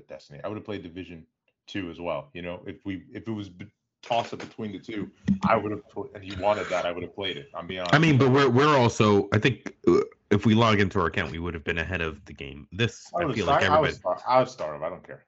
Destiny. 0.07 0.39
I 0.43 0.47
would 0.47 0.57
have 0.57 0.65
played 0.65 0.83
Division 0.83 1.25
Two 1.67 1.89
as 1.89 1.99
well. 1.99 2.29
You 2.33 2.41
know, 2.41 2.61
if 2.65 2.85
we 2.85 3.03
if 3.13 3.27
it 3.27 3.31
was 3.31 3.49
b- 3.49 3.67
toss 4.01 4.31
up 4.33 4.39
between 4.39 4.71
the 4.71 4.79
two, 4.79 5.11
I 5.47 5.55
would 5.57 5.71
have. 5.71 5.87
put- 5.89 6.11
And 6.15 6.23
he 6.23 6.33
wanted 6.41 6.67
that, 6.69 6.85
I 6.85 6.91
would 6.91 7.03
have 7.03 7.13
played 7.13 7.37
it. 7.37 7.49
I'm 7.53 7.67
being 7.67 7.81
honest. 7.81 7.93
I 7.95 7.99
mean, 7.99 8.17
but 8.17 8.31
we're 8.31 8.49
we're 8.49 8.77
also 8.77 9.27
I 9.33 9.37
think 9.39 9.75
uh, 9.87 9.99
if 10.31 10.45
we 10.45 10.55
log 10.55 10.79
into 10.79 10.99
our 10.99 11.07
account 11.07 11.31
we 11.31 11.39
would 11.39 11.53
have 11.53 11.63
been 11.63 11.77
ahead 11.79 12.01
of 12.01 12.23
the 12.25 12.33
game. 12.33 12.67
This 12.71 13.11
I 13.13 13.23
I 13.23 13.33
feel 13.33 13.45
start, 13.45 13.61
like 13.61 13.69
I 13.69 13.75
everybody. 13.77 14.21
I 14.27 14.39
would 14.39 14.49
start 14.49 14.75
him. 14.75 14.83
I 14.83 14.89
don't 14.89 15.05
care. 15.05 15.25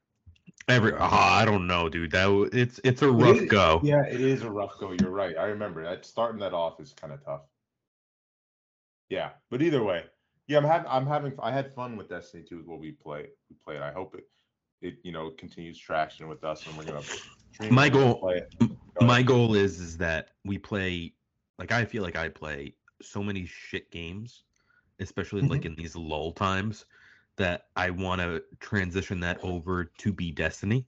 every 0.67 0.93
ah, 0.97 1.37
I 1.37 1.45
don't 1.45 1.67
know, 1.67 1.89
dude. 1.89 2.11
That 2.11 2.49
it's 2.53 2.79
it's 2.83 3.01
a 3.01 3.11
rough 3.11 3.37
is- 3.41 3.49
go. 3.49 3.81
Yeah, 3.83 4.03
it 4.05 4.21
is 4.21 4.41
a 4.43 4.49
rough 4.49 4.77
go. 4.79 4.93
You're 4.99 5.11
right. 5.11 5.37
I 5.37 5.45
remember 5.45 5.83
that 5.83 6.05
starting 6.05 6.39
that 6.39 6.53
off 6.53 6.79
is 6.79 6.93
kind 6.93 7.11
of 7.13 7.23
tough. 7.25 7.41
Yeah, 9.09 9.31
but 9.49 9.61
either 9.61 9.83
way, 9.83 10.05
yeah, 10.51 10.57
I'm 10.57 10.65
having 10.65 10.87
I'm 10.89 11.07
having 11.07 11.33
I 11.41 11.51
had 11.51 11.73
fun 11.73 11.95
with 11.95 12.09
Destiny 12.09 12.43
2 12.43 12.57
with 12.57 12.65
what 12.65 12.81
we 12.81 12.91
play 12.91 13.29
we 13.49 13.55
played. 13.63 13.81
I 13.81 13.91
hope 13.93 14.15
it 14.15 14.27
it 14.81 14.95
you 15.01 15.13
know 15.13 15.29
continues 15.31 15.77
traction 15.77 16.27
with 16.27 16.43
us 16.43 16.65
and 16.67 16.75
we're 16.77 16.83
gonna 16.83 17.01
My 17.71 17.85
it, 17.85 17.93
we're 17.93 18.01
gonna 18.01 18.13
goal- 18.13 18.19
play 18.19 18.41
Go 18.59 19.05
My 19.05 19.21
goal 19.21 19.55
is 19.55 19.79
is 19.79 19.97
that 19.97 20.31
we 20.43 20.57
play 20.57 21.13
like 21.57 21.71
I 21.71 21.85
feel 21.85 22.03
like 22.03 22.17
I 22.17 22.27
play 22.27 22.75
so 23.01 23.23
many 23.23 23.45
shit 23.45 23.89
games, 23.91 24.43
especially 24.99 25.41
like 25.43 25.61
mm-hmm. 25.61 25.67
in 25.67 25.75
these 25.75 25.95
lull 25.95 26.33
times, 26.33 26.85
that 27.37 27.67
I 27.77 27.89
want 27.89 28.19
to 28.19 28.43
transition 28.59 29.21
that 29.21 29.39
over 29.43 29.85
to 29.85 30.11
be 30.11 30.31
Destiny. 30.31 30.85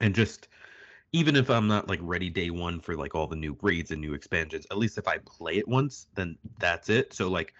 And 0.00 0.14
just 0.14 0.48
even 1.12 1.36
if 1.36 1.48
I'm 1.48 1.66
not 1.66 1.88
like 1.88 2.00
ready 2.02 2.28
day 2.28 2.50
one 2.50 2.80
for 2.80 2.96
like 2.96 3.14
all 3.14 3.26
the 3.26 3.36
new 3.36 3.56
raids 3.62 3.92
and 3.92 4.00
new 4.02 4.12
expansions, 4.12 4.66
at 4.70 4.76
least 4.76 4.98
if 4.98 5.08
I 5.08 5.18
play 5.24 5.56
it 5.56 5.66
once, 5.66 6.08
then 6.14 6.36
that's 6.58 6.90
it. 6.90 7.14
So 7.14 7.28
like 7.28 7.54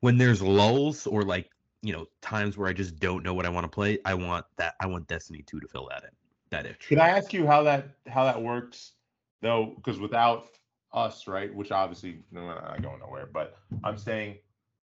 when 0.00 0.18
there's 0.18 0.42
lulls 0.42 1.06
or 1.06 1.22
like 1.22 1.50
you 1.82 1.92
know 1.92 2.06
times 2.20 2.56
where 2.56 2.68
I 2.68 2.72
just 2.72 2.98
don't 2.98 3.24
know 3.24 3.34
what 3.34 3.46
I 3.46 3.48
want 3.48 3.64
to 3.64 3.68
play, 3.68 3.98
I 4.04 4.14
want 4.14 4.44
that 4.56 4.74
I 4.80 4.86
want 4.86 5.06
Destiny 5.08 5.42
2 5.46 5.60
to 5.60 5.68
fill 5.68 5.88
that 5.90 6.04
in. 6.04 6.10
That 6.50 6.66
itch. 6.66 6.88
Can 6.88 6.98
I 6.98 7.10
ask 7.10 7.32
you 7.32 7.46
how 7.46 7.62
that 7.62 7.90
how 8.08 8.24
that 8.24 8.40
works 8.42 8.92
though? 9.40 9.74
Because 9.76 10.00
without 10.00 10.48
us, 10.92 11.28
right? 11.28 11.54
Which 11.54 11.70
obviously 11.70 12.22
no, 12.32 12.42
we're 12.42 12.54
not 12.54 12.82
going 12.82 13.00
nowhere. 13.00 13.28
But 13.32 13.56
I'm 13.84 13.96
saying 13.96 14.38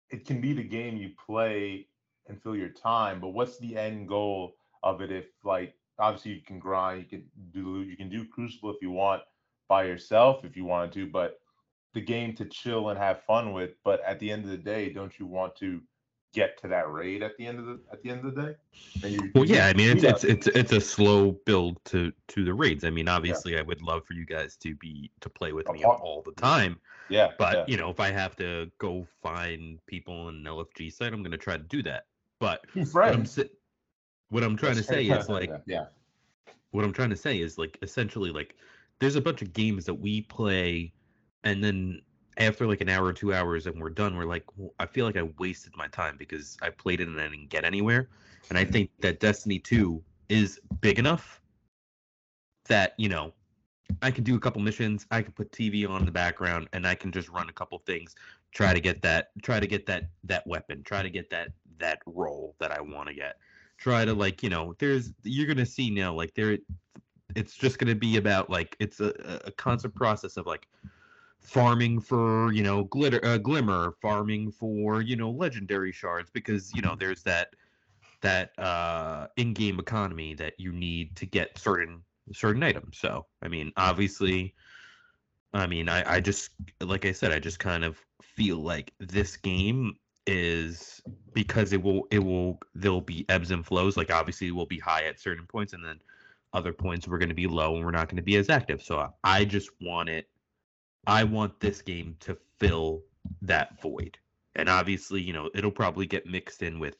it 0.10 0.26
can 0.26 0.40
be 0.40 0.54
the 0.54 0.64
game 0.64 0.98
you 0.98 1.12
play 1.26 1.88
and 2.28 2.42
fill 2.42 2.56
your 2.56 2.70
time. 2.70 3.20
But 3.20 3.30
what's 3.30 3.58
the 3.58 3.78
end 3.78 4.08
goal 4.08 4.56
of 4.84 5.02
it? 5.02 5.12
If 5.12 5.26
like 5.44 5.76
obviously 6.00 6.32
you 6.32 6.42
can 6.42 6.58
grind, 6.58 7.02
you 7.04 7.18
can 7.18 7.26
do 7.54 7.82
you 7.82 7.98
can 7.98 8.10
do 8.10 8.26
Crucible 8.26 8.72
if 8.72 8.82
you 8.82 8.92
want 8.92 9.24
by 9.68 9.84
yourself 9.84 10.44
if 10.44 10.58
you 10.58 10.66
wanted 10.66 10.92
to, 10.92 11.08
but 11.08 11.41
the 11.94 12.02
game 12.02 12.34
to 12.36 12.46
chill 12.46 12.90
and 12.90 12.98
have 12.98 13.24
fun 13.24 13.54
with. 13.54 13.72
But 13.84 14.02
at 14.06 14.20
the 14.20 14.32
end 14.32 14.46
of 14.46 14.52
the 14.52 14.58
day, 14.58 14.92
don't 14.92 15.18
you 15.20 15.26
want 15.26 15.56
to 15.58 15.82
get 16.34 16.58
to 16.62 16.68
that 16.70 16.90
raid 16.90 17.22
at 17.22 17.36
the 17.38 17.46
end 17.46 17.60
of 17.60 17.66
the 17.66 17.80
at 17.92 18.02
the 18.02 18.10
end 18.10 18.26
of 18.26 18.36
the 18.36 18.42
day? 18.42 19.10
You, 19.10 19.32
Well, 19.36 19.46
yeah, 19.46 19.68
I 19.68 19.74
mean 19.74 19.98
it's 19.98 20.04
it's 20.04 20.24
it's 20.24 20.48
it's 20.48 20.72
a 20.72 20.82
slow 20.82 21.32
build 21.46 21.84
to 21.86 22.12
to 22.30 22.44
the 22.44 22.54
raids. 22.54 22.84
I 22.84 22.90
mean, 22.90 23.08
obviously, 23.08 23.58
I 23.58 23.62
would 23.62 23.82
love 23.82 24.06
for 24.06 24.14
you 24.14 24.26
guys 24.26 24.56
to 24.58 24.76
be 24.76 25.12
to 25.22 25.30
play 25.30 25.54
with 25.54 25.70
me 25.72 25.84
all 25.84 26.24
the 26.26 26.34
time. 26.34 26.80
yeah, 27.10 27.32
But 27.38 27.56
yeah. 27.56 27.64
you 27.68 27.78
know, 27.78 27.90
if 27.90 28.00
I 28.00 28.12
have 28.12 28.36
to 28.38 28.72
go 28.78 29.06
find 29.22 29.80
people 29.86 30.30
in 30.30 30.36
an 30.36 30.44
LFG 30.46 30.94
site, 30.94 31.14
I'm 31.14 31.24
gonna 31.24 31.38
try 31.38 31.58
to 31.58 31.64
do 31.64 31.84
that. 31.84 32.06
But 32.40 32.66
Two 32.74 32.84
what 32.86 33.14
I'm 33.14 33.26
what 34.30 34.44
I'm 34.44 34.56
trying 34.56 34.78
to 34.78 34.84
say 34.84 35.06
is 35.06 35.30
like 35.30 35.52
yeah. 35.66 35.86
what 36.72 36.86
I'm 36.86 36.94
trying 36.94 37.10
to 37.12 37.18
say 37.18 37.40
is 37.40 37.58
like 37.58 37.78
essentially 37.82 38.32
like 38.32 38.56
there's 39.00 39.16
a 39.16 39.22
bunch 39.22 39.42
of 39.42 39.52
games 39.52 39.86
that 39.86 39.96
we 39.96 40.22
play 40.22 40.94
and 41.44 41.64
then 41.64 42.02
after 42.38 42.66
like 42.66 42.82
an 42.82 42.90
hour 42.90 43.06
or 43.06 43.14
two 43.14 43.34
hours 43.34 43.68
and 43.68 43.80
we're 43.80 43.90
done, 43.90 44.16
we're 44.16 44.26
like, 44.26 44.46
well, 44.56 44.74
I 44.80 44.86
feel 44.86 45.06
like 45.06 45.18
I 45.18 45.24
wasted 45.38 45.74
my 45.76 45.88
time 45.88 46.16
because 46.18 46.58
I 46.62 46.70
played 46.70 47.02
it 47.02 47.08
and 47.08 47.20
I 47.20 47.28
didn't 47.28 47.50
get 47.50 47.66
anywhere. 47.66 48.10
And 48.50 48.58
I 48.58 48.64
hmm. 48.64 48.72
think 48.72 48.90
that 49.00 49.20
Destiny 49.20 49.60
2 49.60 50.02
is 50.30 50.60
big 50.80 51.00
enough 51.00 51.42
that, 52.68 52.94
you 52.98 53.10
know, 53.10 53.34
I 54.02 54.12
can 54.12 54.24
do 54.24 54.36
a 54.36 54.40
couple 54.40 54.62
missions, 54.62 55.06
I 55.12 55.22
can 55.22 55.34
put 55.34 55.52
TV 55.52 55.88
on 55.88 56.00
in 56.00 56.06
the 56.06 56.12
background 56.12 56.70
and 56.72 56.88
I 56.88 56.96
can 56.96 57.12
just 57.12 57.28
run 57.30 57.50
a 57.50 57.54
couple 57.54 57.78
things, 57.80 58.16
try 58.54 58.74
to 58.74 58.80
get 58.80 59.02
that 59.02 59.32
try 59.42 59.60
to 59.60 59.68
get 59.68 59.86
that 59.88 60.10
that 60.24 60.48
weapon, 60.48 60.84
try 60.84 61.04
to 61.04 61.10
get 61.10 61.30
that 61.32 61.50
that 61.80 62.00
role 62.06 62.56
that 62.60 62.72
I 62.72 62.80
want 62.80 63.10
to 63.10 63.14
get. 63.14 63.38
Try 63.78 64.06
to 64.06 64.14
like, 64.14 64.44
you 64.44 64.50
know, 64.50 64.76
there's 64.80 65.12
you're 65.24 65.48
going 65.48 65.58
to 65.58 65.66
see 65.66 65.90
now 65.90 66.14
like 66.14 66.34
there 66.34 66.58
it's 67.36 67.56
just 67.56 67.80
going 67.80 67.88
to 67.88 67.96
be 67.96 68.18
about 68.18 68.50
like 68.50 68.76
it's 68.80 69.00
a, 69.00 69.14
a- 69.26 69.48
a 69.48 69.52
constant 69.52 69.94
process 69.96 70.38
of 70.38 70.46
like 70.46 70.68
farming 71.42 72.00
for 72.00 72.52
you 72.54 72.64
know 72.64 72.84
glitter 72.86 73.24
uh, 73.26 73.38
glimmer 73.38 73.96
farming 74.02 74.52
for 74.52 75.02
you 75.02 75.16
know 75.16 75.32
legendary 75.32 75.92
shards 75.92 76.30
because 76.30 76.74
you 76.74 76.82
know 76.82 76.96
there's 76.96 77.24
that 77.24 77.56
that 78.22 78.58
uh 78.60 79.28
in-game 79.38 79.80
economy 79.80 80.36
that 80.36 80.54
you 80.60 80.72
need 80.72 81.16
to 81.16 81.26
get 81.26 81.58
certain 81.58 82.02
certain 82.32 82.62
items 82.62 82.98
so 82.98 83.26
i 83.42 83.48
mean 83.48 83.72
obviously 83.78 84.54
i 85.54 85.66
mean 85.66 85.90
i 85.90 86.16
i 86.16 86.20
just 86.20 86.52
like 86.80 87.06
i 87.06 87.12
said 87.12 87.32
i 87.32 87.40
just 87.40 87.58
kind 87.58 87.84
of 87.84 87.98
feel 88.22 88.58
like 88.58 88.94
this 89.00 89.36
game 89.36 89.96
is 90.28 91.02
because 91.34 91.74
it 91.74 91.82
will 91.82 92.08
it 92.12 92.20
will 92.20 92.60
there'll 92.76 93.02
be 93.02 93.26
ebbs 93.30 93.52
and 93.52 93.66
flows. 93.66 93.98
Like 93.98 94.12
obviously 94.12 94.52
we'll 94.52 94.66
be 94.66 94.80
high 94.80 95.06
at 95.06 95.20
certain 95.20 95.46
points, 95.46 95.74
and 95.74 95.84
then 95.84 96.00
other 96.54 96.74
points 96.74 97.08
we're 97.08 97.18
going 97.18 97.30
to 97.30 97.36
be 97.36 97.48
low, 97.48 97.76
and 97.76 97.86
we're 97.86 97.92
not 97.92 98.08
going 98.08 98.18
to 98.18 98.24
be 98.24 98.38
as 98.38 98.50
active. 98.50 98.82
So 98.82 99.14
I 99.24 99.46
just 99.46 99.70
want 99.82 100.10
it. 100.10 100.28
I 101.08 101.24
want 101.24 101.60
this 101.60 101.82
game 101.82 102.16
to 102.22 102.38
fill 102.60 103.04
that 103.42 103.82
void, 103.82 104.18
and 104.56 104.70
obviously 104.70 105.22
you 105.22 105.34
know 105.34 105.50
it'll 105.56 105.72
probably 105.72 106.06
get 106.06 106.26
mixed 106.26 106.62
in 106.64 106.80
with 106.80 106.96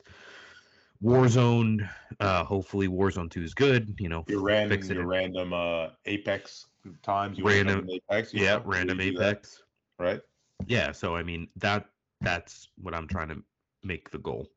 Warzone. 1.04 1.88
Uh, 2.20 2.44
hopefully 2.44 2.88
Warzone 2.88 3.30
Two 3.30 3.44
is 3.44 3.54
good. 3.54 3.96
You 4.00 4.10
know, 4.10 4.24
Your 4.28 4.42
random, 4.42 4.70
fix 4.78 4.90
it 4.90 4.94
your 4.94 5.04
in- 5.04 5.08
random 5.10 5.54
uh, 5.54 5.90
Apex 6.06 6.68
times. 7.04 7.38
You 7.38 7.44
Random- 7.46 7.88
Apex. 7.90 8.34
you 8.34 8.44
yeah, 8.44 8.60
random 8.66 8.98
do 8.98 9.14
that, 9.14 9.28
Apex. 9.30 9.64
right? 10.00 10.22
Yeah, 10.68 10.92
so 10.92 11.16
I 11.16 11.24
mean 11.24 11.48
that 11.58 11.86
that's 12.22 12.70
what 12.82 12.94
I'm 12.94 13.08
trying 13.08 13.30
to 13.30 13.44
make 13.84 14.10
the 14.12 14.20
goal. 14.20 14.48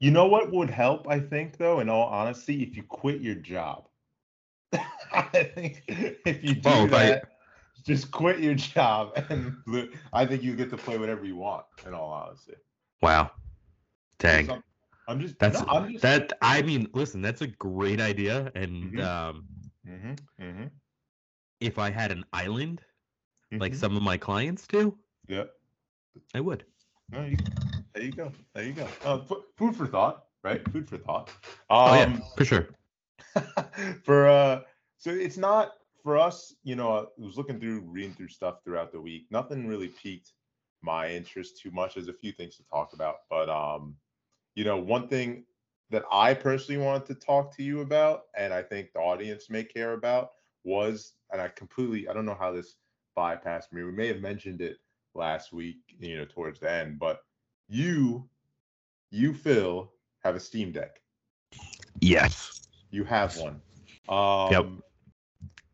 You 0.00 0.12
know 0.12 0.26
what 0.26 0.52
would 0.52 0.70
help? 0.70 1.08
I 1.08 1.18
think 1.18 1.56
though, 1.56 1.80
in 1.80 1.88
all 1.88 2.06
honesty, 2.06 2.62
if 2.62 2.76
you 2.76 2.84
quit 2.84 3.20
your 3.20 3.34
job. 3.34 3.88
I 5.12 5.22
think 5.54 5.82
if 5.88 6.44
you 6.44 6.54
do 6.54 6.60
Oh, 6.68 6.84
if 6.84 6.92
I- 6.92 7.06
that, 7.06 7.24
just 7.84 8.10
quit 8.10 8.40
your 8.40 8.54
job, 8.54 9.12
and 9.30 9.56
I 10.12 10.26
think 10.26 10.42
you 10.42 10.54
get 10.56 10.70
to 10.70 10.76
play 10.76 10.98
whatever 10.98 11.24
you 11.24 11.36
want. 11.36 11.64
In 11.86 11.94
all 11.94 12.10
honesty, 12.12 12.54
Wow. 13.02 13.30
Dang. 14.18 14.46
So, 14.46 14.62
I'm 15.08 15.20
just 15.20 15.38
That's 15.38 15.60
no, 15.60 15.66
I'm 15.68 15.92
just, 15.92 16.02
that 16.02 16.32
I 16.42 16.62
mean, 16.62 16.88
listen, 16.92 17.22
that's 17.22 17.40
a 17.42 17.46
great 17.46 18.00
idea. 18.00 18.50
And 18.54 18.98
Mhm. 18.98 19.00
um 19.00 19.44
hmm 19.86 20.12
hmm 20.38 20.64
if 21.60 21.78
I 21.78 21.90
had 21.90 22.10
an 22.12 22.24
island 22.32 22.82
like 23.58 23.72
Mhm. 23.72 23.76
some 23.76 23.96
of 23.96 24.02
my 24.02 24.16
clients 24.16 24.66
do, 24.66 24.96
yeah. 25.28 25.44
I 26.34 26.40
would. 26.40 26.64
No, 27.10 27.24
you, 27.24 27.36
there 27.94 28.02
you 28.04 28.12
go. 28.12 28.32
There 28.54 28.64
you 28.64 28.72
go. 28.72 28.86
Uh, 29.04 29.18
fu- 29.18 29.44
food 29.56 29.74
for 29.76 29.86
thought, 29.86 30.26
right? 30.42 30.66
Food 30.72 30.88
for 30.88 30.98
thought. 30.98 31.30
Oh 31.70 31.94
yeah, 31.94 32.04
Um, 32.04 32.22
for 32.36 32.44
sure. 32.44 32.68
for 34.04 34.28
uh 34.28 34.62
so 34.98 35.10
it's 35.10 35.36
not 35.38 35.77
for 36.08 36.16
us 36.16 36.54
you 36.64 36.74
know 36.74 36.90
i 36.90 37.04
was 37.18 37.36
looking 37.36 37.60
through 37.60 37.82
reading 37.82 38.14
through 38.14 38.28
stuff 38.28 38.64
throughout 38.64 38.92
the 38.92 39.00
week 39.00 39.26
nothing 39.30 39.66
really 39.66 39.88
piqued 40.02 40.32
my 40.80 41.10
interest 41.10 41.60
too 41.60 41.70
much 41.70 41.94
there's 41.94 42.08
a 42.08 42.14
few 42.14 42.32
things 42.32 42.56
to 42.56 42.64
talk 42.64 42.94
about 42.94 43.16
but 43.28 43.50
um 43.50 43.94
you 44.54 44.64
know 44.64 44.78
one 44.78 45.06
thing 45.06 45.44
that 45.90 46.02
i 46.10 46.32
personally 46.32 46.82
wanted 46.82 47.06
to 47.06 47.14
talk 47.14 47.54
to 47.54 47.62
you 47.62 47.82
about 47.82 48.22
and 48.38 48.54
i 48.54 48.62
think 48.62 48.90
the 48.94 48.98
audience 49.00 49.50
may 49.50 49.62
care 49.62 49.92
about 49.92 50.30
was 50.64 51.12
and 51.30 51.42
i 51.42 51.48
completely 51.48 52.08
i 52.08 52.14
don't 52.14 52.24
know 52.24 52.38
how 52.40 52.50
this 52.52 52.76
bypassed 53.18 53.70
me 53.72 53.82
we 53.82 53.92
may 53.92 54.06
have 54.06 54.20
mentioned 54.20 54.62
it 54.62 54.78
last 55.14 55.52
week 55.52 55.76
you 56.00 56.16
know 56.16 56.24
towards 56.24 56.60
the 56.60 56.70
end 56.70 56.98
but 56.98 57.20
you 57.68 58.30
you 59.10 59.34
phil 59.34 59.92
have 60.24 60.34
a 60.34 60.40
steam 60.40 60.72
deck 60.72 61.02
Yes. 62.00 62.52
you 62.90 63.04
have 63.04 63.36
one. 63.36 63.60
Um, 64.08 64.82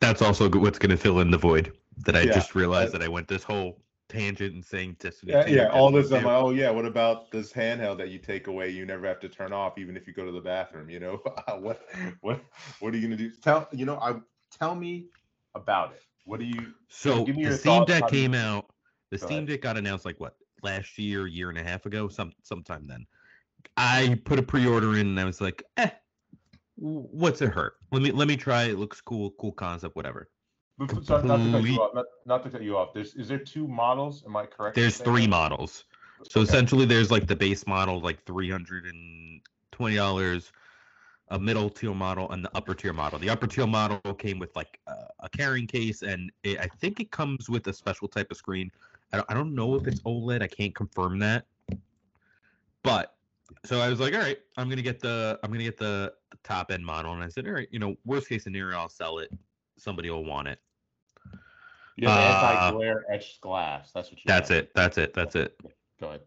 That's 0.05 0.21
also 0.21 0.51
what's 0.51 0.79
going 0.79 0.91
to 0.91 0.99
fill 0.99 1.21
in 1.21 1.31
the 1.31 1.39
void 1.39 1.73
that 2.05 2.15
I 2.15 2.25
Yeah, 2.25 2.33
just 2.33 2.55
realized 2.55 2.93
that 2.93 3.03
I 3.03 3.09
went 3.09 3.27
this 3.27 3.43
whole 3.43 3.81
tangent 4.11 4.55
and 4.55 4.63
saying 4.63 4.97
Destiny. 5.01 5.33
Yeah, 5.33 5.47
yeah. 5.47 5.69
All 5.71 5.91
this, 5.91 6.11
I'm 6.11 6.25
like, 6.25 6.37
oh 6.37 6.51
yeah. 6.51 6.71
What 6.71 6.85
about 6.85 7.31
this 7.31 7.53
handheld 7.53 7.97
that 7.99 8.11
you 8.11 8.19
take 8.19 8.47
away? 8.47 8.69
You 8.69 8.85
never 8.85 9.07
have 9.07 9.19
to 9.21 9.31
turn 9.31 9.55
off, 9.55 9.79
even 9.79 9.97
if 9.97 10.07
you 10.07 10.13
go 10.13 10.27
to 10.27 10.33
the 10.33 10.43
bathroom. 10.43 10.91
You 10.91 11.01
know 11.01 11.23
what? 11.59 11.81
What? 12.21 12.45
What 12.81 12.93
are 12.93 12.97
you 12.99 13.03
gonna 13.03 13.17
do? 13.17 13.31
Tell 13.43 13.67
you 13.73 13.87
know. 13.87 13.97
I 13.97 14.17
tell 14.51 14.75
me 14.75 15.07
about 15.55 15.93
it. 15.93 16.03
What 16.27 16.39
do 16.39 16.47
you? 16.47 16.75
So 16.89 17.25
give 17.25 17.37
me 17.37 17.45
the 17.45 17.51
your 17.51 17.59
Steam 17.59 17.85
Deck 17.87 18.09
came 18.09 18.35
out. 18.35 18.67
The 19.11 19.17
Go 19.17 19.27
Steam. 19.27 19.47
Deck 19.47 19.63
got 19.63 19.79
announced 19.79 20.05
like 20.05 20.21
what 20.21 20.37
last 20.63 20.99
year, 20.99 21.27
year 21.27 21.49
and 21.49 21.59
a 21.59 21.63
half 21.63 21.87
ago, 21.87 22.09
some 22.09 22.33
sometime 22.43 22.87
then. 22.87 23.07
I 23.79 24.21
put 24.25 24.39
a 24.39 24.43
pre-order 24.43 24.93
in 24.99 25.07
and 25.07 25.19
I 25.19 25.25
was 25.25 25.41
like, 25.41 25.63
eh, 25.79 25.89
what's 26.77 27.41
it 27.43 27.51
hurt? 27.51 27.77
Let 27.93 28.03
me 28.03 28.11
let 28.13 28.29
me 28.29 28.37
try. 28.37 28.65
It 28.65 28.79
looks 28.79 29.01
cool, 29.01 29.31
cool 29.39 29.53
concept, 29.53 29.97
whatever. 29.97 30.29
but- 30.79 31.05
Sorry, 31.05 31.23
not 31.27 31.37
to 31.39 31.51
cut 31.53 31.63
you 31.65 31.77
off. 31.81 31.95
Not, 31.95 32.05
not 32.27 32.43
to 32.45 32.51
cut 32.51 32.63
you 32.63 32.77
off. 32.77 32.93
There's 32.95 33.15
is 33.15 33.29
there 33.29 33.39
two 33.39 33.67
models? 33.69 34.25
Am 34.27 34.37
I 34.37 34.47
correct? 34.47 34.75
There's 34.77 34.99
three 34.99 35.27
models. 35.27 35.85
So 36.31 36.41
Okay. 36.41 36.49
essentially, 36.49 36.85
there's 36.87 37.11
like 37.11 37.27
the 37.27 37.37
base 37.37 37.67
model, 37.67 38.01
like 38.01 38.25
three 38.25 38.51
hundred 38.51 38.87
and 38.87 39.41
twenty 39.73 39.97
dollars, 39.97 40.53
a 41.29 41.39
middle 41.39 41.69
tier 41.71 41.95
model, 41.95 42.31
and 42.31 42.45
the 42.45 42.51
upper 42.57 42.75
tier 42.75 42.93
model. 42.93 43.19
The 43.19 43.31
upper 43.31 43.47
tier 43.47 43.67
model 43.67 44.01
came 44.15 44.39
with 44.39 44.55
like 44.57 44.81
uh, 44.87 45.09
a 45.21 45.29
carrying 45.29 45.67
case, 45.67 46.03
and 46.03 46.33
it, 46.43 46.59
I 46.59 46.67
think 46.67 46.99
it 47.01 47.11
comes 47.11 47.49
with 47.51 47.67
a 47.69 47.73
special 47.73 48.09
type 48.09 48.31
of 48.31 48.37
screen. 48.37 48.71
I 49.13 49.19
don't, 49.19 49.31
I 49.31 49.35
don't 49.35 49.55
know 49.55 49.75
if 49.77 49.87
it's 49.87 50.01
OLED. 50.01 50.43
I 50.43 50.49
can't 50.49 50.75
confirm 50.75 51.19
that. 51.21 51.45
But 52.83 53.14
so 53.65 53.81
I 53.81 53.89
was 53.89 54.01
like, 54.01 54.15
all 54.15 54.21
right, 54.21 54.39
I'm 54.57 54.69
gonna 54.69 54.83
get 54.83 55.01
the 55.01 55.39
I'm 55.43 55.51
gonna 55.51 55.65
get 55.65 55.79
the 55.79 56.13
top 56.43 56.71
end 56.71 56.85
model, 56.85 57.13
and 57.13 57.23
I 57.23 57.29
said, 57.29 57.47
all 57.47 57.53
right, 57.53 57.69
you 57.71 57.79
know, 57.79 57.97
worst 58.05 58.29
case 58.29 58.45
scenario, 58.45 58.77
I'll 58.79 58.89
sell 58.89 59.19
it. 59.19 59.31
Somebody 59.77 60.11
will 60.11 60.25
want 60.25 60.49
it. 60.49 60.59
You 61.97 62.09
have 62.09 62.43
uh, 62.43 62.47
anti-glare 62.47 63.05
etched 63.11 63.41
glass. 63.41 63.91
That's 63.93 64.11
what 64.11 64.19
you. 64.19 64.25
That's 64.27 64.49
have. 64.49 64.59
it. 64.59 64.75
That's 64.75 64.99
it. 64.99 65.15
That's 65.15 65.37
it. 65.37 65.59
Go 66.01 66.09
ahead. 66.09 66.21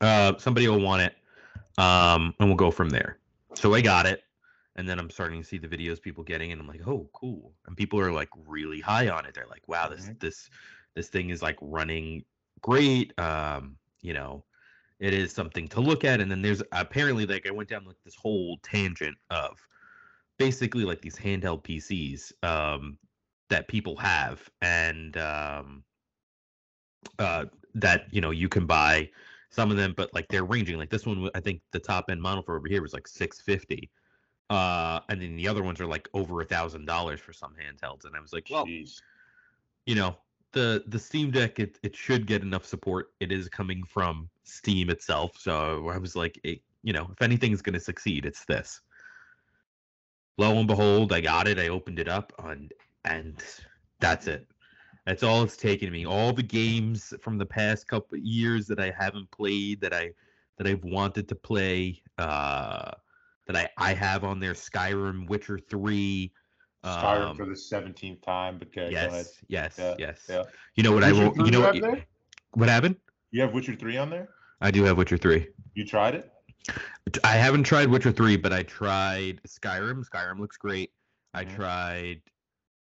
uh, 0.00 0.38
somebody 0.38 0.68
will 0.68 0.80
want 0.80 1.02
it, 1.02 1.14
um, 1.78 2.34
and 2.38 2.48
we'll 2.48 2.56
go 2.56 2.70
from 2.70 2.90
there. 2.90 3.18
So 3.54 3.74
I 3.74 3.80
got 3.80 4.06
it, 4.06 4.22
and 4.76 4.88
then 4.88 4.98
I'm 4.98 5.10
starting 5.10 5.40
to 5.40 5.46
see 5.46 5.58
the 5.58 5.68
videos 5.68 6.00
people 6.00 6.24
getting, 6.24 6.52
and 6.52 6.60
I'm 6.60 6.66
like, 6.66 6.86
oh, 6.86 7.08
cool. 7.12 7.52
And 7.66 7.76
people 7.76 7.98
are 8.00 8.12
like 8.12 8.28
really 8.46 8.80
high 8.80 9.08
on 9.08 9.24
it. 9.26 9.34
They're 9.34 9.46
like, 9.46 9.66
wow, 9.68 9.88
this 9.88 10.06
Mhm. 10.06 10.20
this 10.20 10.50
this 10.94 11.08
thing 11.08 11.30
is 11.30 11.42
like 11.42 11.56
running 11.60 12.24
great. 12.60 13.18
Um, 13.18 13.76
you 14.02 14.14
know, 14.14 14.44
it 15.00 15.14
is 15.14 15.32
something 15.32 15.66
to 15.68 15.80
look 15.80 16.04
at. 16.04 16.20
And 16.20 16.30
then 16.30 16.42
there's 16.42 16.62
apparently 16.72 17.26
like 17.26 17.46
I 17.46 17.50
went 17.50 17.68
down 17.68 17.84
like 17.84 17.96
this 18.04 18.14
whole 18.14 18.58
tangent 18.62 19.16
of 19.30 19.58
basically 20.38 20.84
like 20.84 21.00
these 21.00 21.16
handheld 21.16 21.64
PCs 21.64 22.32
um, 22.44 22.98
that 23.48 23.66
people 23.66 23.96
have, 23.96 24.48
and 24.60 25.16
um, 25.16 25.82
uh, 27.18 27.46
that 27.74 28.06
you 28.10 28.20
know 28.20 28.30
you 28.30 28.48
can 28.48 28.66
buy 28.66 29.08
some 29.48 29.70
of 29.70 29.76
them, 29.76 29.94
but 29.96 30.12
like 30.14 30.28
they're 30.28 30.44
ranging. 30.44 30.78
Like 30.78 30.90
this 30.90 31.06
one, 31.06 31.28
I 31.34 31.40
think 31.40 31.62
the 31.72 31.80
top 31.80 32.10
end 32.10 32.22
model 32.22 32.42
for 32.42 32.56
over 32.56 32.68
here 32.68 32.82
was 32.82 32.92
like 32.92 33.08
six 33.08 33.40
fifty, 33.40 33.90
uh, 34.50 35.00
and 35.08 35.20
then 35.20 35.36
the 35.36 35.48
other 35.48 35.62
ones 35.62 35.80
are 35.80 35.86
like 35.86 36.08
over 36.12 36.40
a 36.42 36.44
thousand 36.44 36.84
dollars 36.84 37.20
for 37.20 37.32
some 37.32 37.54
handhelds. 37.54 38.04
And 38.04 38.14
I 38.14 38.20
was 38.20 38.32
like, 38.32 38.48
well, 38.50 38.66
Jeez. 38.66 39.00
you 39.86 39.94
know, 39.94 40.16
the 40.52 40.84
the 40.88 40.98
Steam 40.98 41.30
Deck 41.30 41.58
it 41.58 41.78
it 41.82 41.94
should 41.94 42.26
get 42.26 42.42
enough 42.42 42.64
support. 42.64 43.12
It 43.20 43.32
is 43.32 43.48
coming 43.48 43.84
from 43.84 44.28
Steam 44.44 44.90
itself, 44.90 45.36
so 45.38 45.88
I 45.88 45.98
was 45.98 46.16
like, 46.16 46.38
it, 46.44 46.60
you 46.82 46.92
know, 46.92 47.08
if 47.12 47.22
anything's 47.22 47.62
gonna 47.62 47.80
succeed, 47.80 48.26
it's 48.26 48.44
this. 48.44 48.80
Lo 50.38 50.58
and 50.58 50.66
behold, 50.66 51.12
I 51.12 51.20
got 51.20 51.46
it. 51.48 51.58
I 51.58 51.68
opened 51.68 51.98
it 51.98 52.08
up, 52.08 52.32
and 52.38 52.72
and 53.04 53.42
that's 54.00 54.26
it. 54.26 54.46
That's 55.06 55.22
all 55.22 55.42
it's 55.42 55.56
taken 55.56 55.90
me. 55.92 56.06
All 56.06 56.32
the 56.32 56.42
games 56.42 57.14
from 57.20 57.38
the 57.38 57.46
past 57.46 57.88
couple 57.88 58.18
years 58.18 58.66
that 58.66 58.80
I 58.80 58.92
haven't 58.96 59.30
played 59.30 59.80
that 59.80 59.92
I 59.92 60.12
that 60.58 60.66
I've 60.66 60.84
wanted 60.84 61.26
to 61.28 61.34
play, 61.34 62.02
uh, 62.18 62.90
that 63.46 63.56
I 63.56 63.68
I 63.76 63.94
have 63.94 64.24
on 64.24 64.40
there: 64.40 64.54
Skyrim, 64.54 65.28
Witcher 65.28 65.58
Three. 65.58 66.32
Skyrim 66.84 67.30
um, 67.30 67.36
for 67.36 67.44
the 67.44 67.56
seventeenth 67.56 68.22
time. 68.22 68.58
But 68.58 68.68
okay, 68.68 68.90
yes, 68.90 69.38
yes, 69.48 69.76
Yeah, 69.78 69.94
yes. 69.98 70.26
yeah. 70.28 70.44
You 70.76 70.82
know 70.82 70.92
what 70.92 71.04
I 71.04 71.12
will. 71.12 71.34
You 71.44 71.50
know 71.50 71.60
what? 71.60 71.80
there? 71.80 72.04
What 72.52 72.68
happened? 72.68 72.96
You 73.32 73.42
have 73.42 73.52
Witcher 73.52 73.74
three 73.76 73.96
on 73.96 74.10
there. 74.10 74.30
I 74.60 74.70
do 74.70 74.82
have 74.84 74.96
Witcher 74.96 75.16
Three. 75.16 75.48
You 75.74 75.84
tried 75.86 76.14
it. 76.14 76.30
I 77.24 77.32
haven't 77.36 77.64
tried 77.64 77.88
Witcher 77.88 78.12
Three, 78.12 78.36
but 78.36 78.52
I 78.52 78.62
tried 78.62 79.40
Skyrim. 79.46 80.04
Skyrim 80.08 80.38
looks 80.38 80.56
great. 80.56 80.92
I 81.34 81.44
Mhm. 81.44 81.54
tried. 81.54 82.22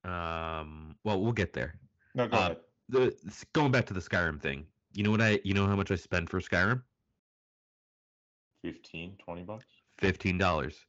Um. 0.04 0.96
Well, 1.04 1.20
we'll 1.20 1.32
get 1.32 1.52
there. 1.52 1.78
No, 2.14 2.28
go 2.28 2.36
Uh, 2.36 2.40
ahead. 2.40 2.56
The 2.88 3.32
going 3.52 3.72
back 3.72 3.86
to 3.86 3.94
the 3.94 4.00
Skyrim 4.00 4.40
thing. 4.40 4.66
You 4.94 5.02
know 5.04 5.10
what 5.10 5.20
I? 5.22 5.40
You 5.44 5.54
know 5.54 5.66
how 5.66 5.76
much 5.76 5.90
I 5.90 5.96
spend 5.96 6.28
for 6.28 6.40
Skyrim? 6.40 6.82
15, 8.62 9.16
20 9.18 9.42
bucks. 9.42 9.66
Fifteen 9.98 10.38
dollars. 10.38 10.86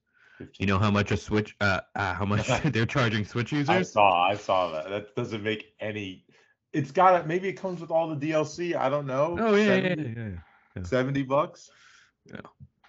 15. 0.47 0.67
You 0.67 0.73
know 0.73 0.79
how 0.79 0.91
much 0.91 1.11
a 1.11 1.17
Switch? 1.17 1.55
Uh, 1.61 1.81
uh 1.95 2.13
how 2.13 2.25
much 2.25 2.47
they're 2.65 2.85
charging 2.85 3.25
Switch 3.25 3.51
users? 3.51 3.69
I 3.69 3.81
saw, 3.81 4.27
I 4.29 4.35
saw 4.35 4.71
that. 4.71 4.89
That 4.89 5.15
doesn't 5.15 5.43
make 5.43 5.73
any. 5.79 6.25
It's 6.71 6.91
got 6.91 7.19
it. 7.19 7.27
Maybe 7.27 7.47
it 7.47 7.53
comes 7.53 7.79
with 7.81 7.91
all 7.91 8.13
the 8.13 8.15
DLC. 8.15 8.75
I 8.75 8.89
don't 8.89 9.05
know. 9.05 9.37
Oh 9.39 9.55
yeah, 9.55 9.75
yeah, 9.75 9.89
70, 9.95 10.13
yeah, 10.17 10.29
yeah. 10.75 10.83
70 10.83 11.23
bucks. 11.23 11.69
Yeah. 12.31 12.39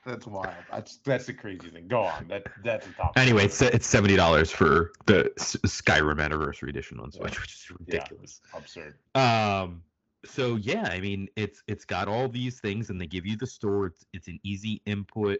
That's 0.07 0.27
wild. 0.27 0.53
That's 0.71 0.99
that's 0.99 1.29
a 1.31 1.33
crazy 1.33 1.69
thing. 1.71 1.88
Go 1.88 2.03
on. 2.03 2.29
That 2.29 2.45
that's 2.62 2.87
a 2.87 2.93
top. 2.93 3.12
Anyway, 3.17 3.47
it's 3.47 3.62
it's 3.62 3.87
seventy 3.87 4.17
dollars 4.17 4.51
for 4.51 4.93
the 5.07 5.33
Skyrim 5.38 6.23
Anniversary 6.23 6.69
Edition 6.69 7.01
on 7.01 7.11
Yeah. 7.12 7.21
Switch, 7.21 7.40
which 7.40 7.55
is 7.55 7.67
Yeah. 7.71 7.77
ridiculous. 7.81 8.40
absurd. 8.53 8.97
Um. 9.14 9.83
So 10.27 10.57
yeah, 10.57 10.88
I 10.90 11.01
mean, 11.01 11.29
it's 11.37 11.62
it's 11.69 11.87
got 11.87 12.09
all 12.09 12.29
these 12.29 12.61
things, 12.61 12.90
and 12.90 13.01
they 13.01 13.07
give 13.07 13.25
you 13.25 13.37
the 13.37 13.47
store. 13.47 13.87
It's 13.87 14.05
it's 14.12 14.29
an 14.29 14.40
easy 14.43 14.83
input, 14.85 15.38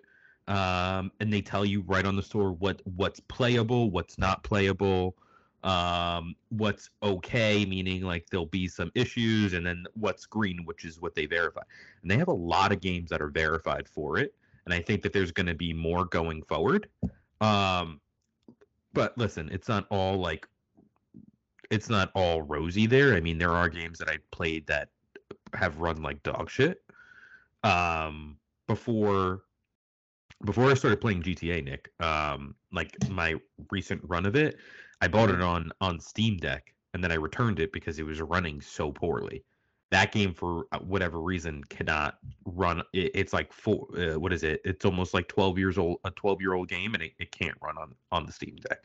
um, 0.49 1.11
and 1.21 1.33
they 1.33 1.41
tell 1.41 1.65
you 1.65 1.83
right 1.87 2.05
on 2.05 2.17
the 2.17 2.23
store 2.23 2.53
what 2.53 2.81
what's 2.97 3.21
playable, 3.21 3.91
what's 3.91 4.19
not 4.19 4.43
playable. 4.43 5.17
um, 5.65 6.37
what's 6.51 6.91
okay, 7.03 7.65
meaning 7.65 8.03
like 8.03 8.29
there'll 8.31 8.47
be 8.47 8.69
some 8.69 8.93
issues, 8.95 9.55
and 9.55 9.65
then 9.67 9.87
what's 9.95 10.27
green, 10.27 10.61
which 10.67 10.85
is 10.85 11.01
what 11.01 11.15
they 11.15 11.25
verify. 11.27 11.63
And 12.03 12.11
they 12.11 12.19
have 12.19 12.29
a 12.29 12.33
lot 12.33 12.71
of 12.71 12.81
games 12.81 13.09
that 13.11 13.23
are 13.23 13.31
verified 13.31 13.89
for 13.89 14.19
it, 14.19 14.35
and 14.67 14.75
I 14.75 14.81
think 14.81 15.03
that 15.03 15.13
there's 15.15 15.33
going 15.33 15.47
to 15.47 15.55
be 15.55 15.73
more 15.73 16.05
going 16.05 16.43
forward. 16.43 16.89
Um, 17.41 18.01
but 18.93 19.17
listen, 19.17 19.49
it's 19.51 19.69
not 19.69 19.87
all 19.91 20.19
like 20.19 20.47
it's 21.71 21.89
not 21.89 22.11
all 22.15 22.43
rosy 22.43 22.87
there. 22.87 23.15
I 23.15 23.21
mean, 23.21 23.39
there 23.39 23.53
are 23.53 23.71
games 23.71 23.99
that 23.99 24.11
I 24.11 24.19
played 24.33 24.67
that 24.67 24.91
have 25.55 25.79
run 25.79 26.03
like 26.03 26.23
dog 26.23 26.51
shit. 26.51 26.83
Um, 27.65 28.37
before 28.67 29.45
before 30.45 30.71
I 30.71 30.75
started 30.75 31.01
playing 31.01 31.23
GTA, 31.23 31.65
Nick, 31.65 31.91
um, 32.01 32.55
like 32.73 32.97
my 33.11 33.35
recent 33.71 34.01
run 34.05 34.27
of 34.27 34.37
it, 34.37 34.57
I 35.01 35.09
bought 35.09 35.31
it 35.31 35.41
on 35.43 35.71
on 35.81 36.01
Steam 36.01 36.37
Deck 36.39 36.75
and 36.95 37.03
then 37.03 37.11
I 37.11 37.17
returned 37.17 37.59
it 37.61 37.73
because 37.73 37.99
it 37.99 38.05
was 38.05 38.23
running 38.23 38.61
so 38.61 38.91
poorly. 38.91 39.45
That 39.91 40.13
game, 40.13 40.33
for 40.33 40.65
uh, 40.73 40.79
whatever 40.79 41.21
reason, 41.21 41.63
cannot 41.65 42.19
run. 42.47 42.83
It, 42.93 43.11
it's 43.15 43.33
like 43.33 43.53
four. 43.53 43.87
Uh, 43.97 44.19
what 44.19 44.33
is 44.33 44.43
it? 44.43 44.61
It's 44.65 44.85
almost 44.85 45.13
like 45.13 45.29
twelve 45.29 45.59
years 45.59 45.77
old. 45.77 45.99
A 46.05 46.11
twelve 46.13 46.41
year 46.41 46.55
old 46.55 46.69
game, 46.69 46.95
and 46.95 47.03
it, 47.03 47.13
it 47.19 47.31
can't 47.31 47.57
run 47.61 47.77
on 47.77 47.95
on 48.11 48.25
the 48.25 48.33
Steam 48.33 48.57
Deck. 48.69 48.85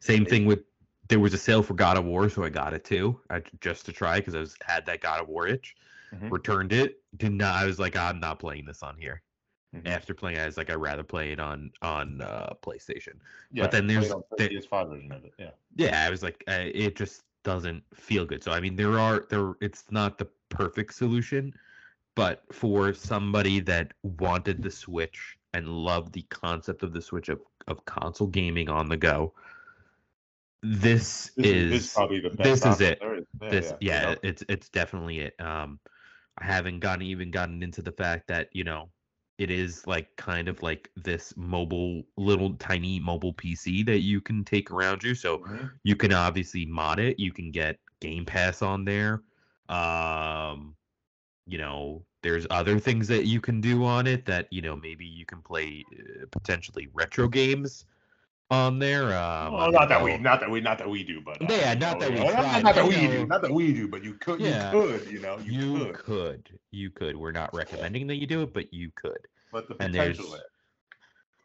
Same 0.00 0.24
thing 0.24 0.46
with. 0.46 0.60
There 1.08 1.20
was 1.20 1.32
a 1.32 1.38
sale 1.38 1.62
for 1.62 1.74
God 1.74 1.96
of 1.96 2.04
War, 2.04 2.28
so 2.28 2.44
I 2.44 2.50
got 2.50 2.74
it 2.74 2.84
too, 2.84 3.18
I, 3.30 3.40
just 3.62 3.86
to 3.86 3.92
try 3.92 4.18
because 4.18 4.34
I 4.34 4.40
was 4.40 4.56
had 4.62 4.84
that 4.86 5.00
God 5.00 5.20
of 5.20 5.28
War 5.28 5.46
itch. 5.46 5.74
Mhm. 6.14 6.30
Returned 6.30 6.72
it. 6.72 7.02
Did 7.16 7.32
not. 7.32 7.54
I 7.56 7.64
was 7.64 7.78
like, 7.78 7.96
I'm 7.96 8.20
not 8.20 8.38
playing 8.38 8.66
this 8.66 8.82
on 8.82 8.96
here. 8.96 9.22
Mhm. 9.74 9.86
After 9.86 10.14
playing, 10.14 10.38
it, 10.38 10.40
I 10.40 10.46
was 10.46 10.56
like, 10.56 10.70
I'd 10.70 10.76
rather 10.76 11.02
play 11.02 11.32
it 11.32 11.38
on 11.40 11.70
on 11.82 12.22
uh, 12.22 12.54
PlayStation. 12.62 13.16
Yeah, 13.52 13.64
but 13.64 13.70
then 13.70 13.86
there's- 13.86 14.08
the 14.08 14.48
PS5 14.48 14.88
version 14.88 15.12
of 15.12 15.24
it. 15.24 15.34
Yeah. 15.38 15.50
yeah 15.76 16.06
i 16.06 16.10
was 16.10 16.22
like 16.22 16.42
uh, 16.48 16.64
it 16.64 16.96
just 16.96 17.22
doesn't 17.44 17.82
feel 17.94 18.24
good 18.24 18.42
so 18.42 18.50
i 18.50 18.60
mean 18.60 18.74
there 18.76 18.98
are 18.98 19.26
there 19.30 19.54
it's 19.60 19.84
not 19.90 20.18
the 20.18 20.26
perfect 20.48 20.94
solution 20.94 21.52
but 22.14 22.42
for 22.52 22.92
somebody 22.92 23.60
that 23.60 23.92
wanted 24.02 24.62
the 24.62 24.70
switch 24.70 25.36
and 25.54 25.68
loved 25.68 26.12
the 26.14 26.22
concept 26.30 26.82
of 26.82 26.92
the 26.92 27.00
switch 27.00 27.28
of, 27.28 27.40
of 27.68 27.84
console 27.84 28.26
gaming 28.26 28.68
on 28.68 28.88
the 28.88 28.96
go 28.96 29.32
this, 30.62 31.30
This 31.36 31.46
is, 31.46 31.70
this 31.70 31.84
is 31.84 31.92
probably 31.94 32.20
the 32.20 32.30
best. 32.30 32.64
this 32.64 32.74
is 32.74 32.80
it. 32.80 32.98
is. 33.02 33.26
Yeah, 33.40 33.50
this 33.50 33.70
yeah, 33.70 33.76
yeah, 33.80 34.00
you 34.00 34.06
know? 34.14 34.16
it's 34.24 34.44
it's 34.48 34.68
definitely 34.68 35.20
it 35.20 35.40
um 35.40 35.78
i 36.38 36.44
haven't 36.44 36.80
gotten 36.80 37.02
even 37.02 37.30
gotten 37.30 37.62
into 37.62 37.82
the 37.82 37.92
fact 37.92 38.26
that 38.28 38.48
you 38.52 38.64
know 38.64 38.88
it 39.38 39.50
is 39.50 39.86
like 39.86 40.14
kind 40.16 40.48
of 40.48 40.62
like 40.62 40.90
this 40.96 41.34
mobile 41.36 42.02
little 42.16 42.54
tiny 42.54 43.00
mobile 43.00 43.34
pc 43.34 43.84
that 43.86 44.00
you 44.00 44.20
can 44.20 44.44
take 44.44 44.70
around 44.70 45.02
you 45.02 45.14
so 45.14 45.38
Mhm. 45.38 45.70
you 45.84 45.96
can 45.96 46.12
obviously 46.12 46.66
mod 46.66 46.98
it 46.98 47.18
you 47.18 47.32
can 47.32 47.50
get 47.50 47.78
game 48.00 48.24
pass 48.26 48.62
on 48.62 48.84
there 48.84 49.22
um 49.68 50.76
you 51.46 51.58
know 51.58 52.04
there's 52.22 52.46
other 52.50 52.78
things 52.78 53.08
that 53.08 53.26
you 53.26 53.40
can 53.40 53.60
do 53.60 53.84
on 53.84 54.06
it 54.06 54.24
that 54.26 54.48
you 54.50 54.60
know 54.62 54.76
maybe 54.76 55.06
you 55.06 55.24
can 55.26 55.42
play 55.42 55.84
uh, 55.92 56.26
potentially 56.30 56.88
retro 56.92 57.28
games 57.28 57.84
on 58.50 58.78
there 58.78 59.16
um 59.16 59.52
Well, 59.52 59.72
not 59.72 59.88
that 59.88 60.02
we, 60.02 60.16
not 60.18 60.40
that 60.40 60.50
we, 60.50 60.60
not 60.60 60.78
that 60.78 60.88
we 60.88 61.04
do, 61.04 61.20
but 61.20 61.42
uh, 61.42 61.46
Yeah, 61.50 61.74
not 61.74 62.00
that 62.00 62.10
we 62.10 62.16
not, 62.16 62.32
tried, 62.32 62.64
not 62.64 62.74
that 62.74 62.86
we 62.86 62.94
do, 62.94 63.26
not 63.26 63.42
that 63.42 63.52
we 63.52 63.72
do, 63.72 63.88
but 63.88 64.02
you 64.02 64.14
could, 64.14 64.40
Yeah. 64.40 64.72
you 64.72 64.80
could, 64.80 65.12
you 65.12 65.20
know, 65.20 65.38
you, 65.38 65.52
you 65.52 65.78
could. 65.84 65.94
could 65.94 66.58
you 66.70 66.90
could. 66.90 67.16
We're 67.16 67.32
not 67.32 67.52
recommending 67.52 68.06
that 68.06 68.16
you 68.16 68.26
do 68.26 68.42
it 68.42 68.54
but 68.54 68.72
you 68.72 68.90
could. 68.94 69.18
But 69.52 69.68
the 69.68 69.76
and 69.80 69.94
there's 69.94 70.18
there. 70.18 70.40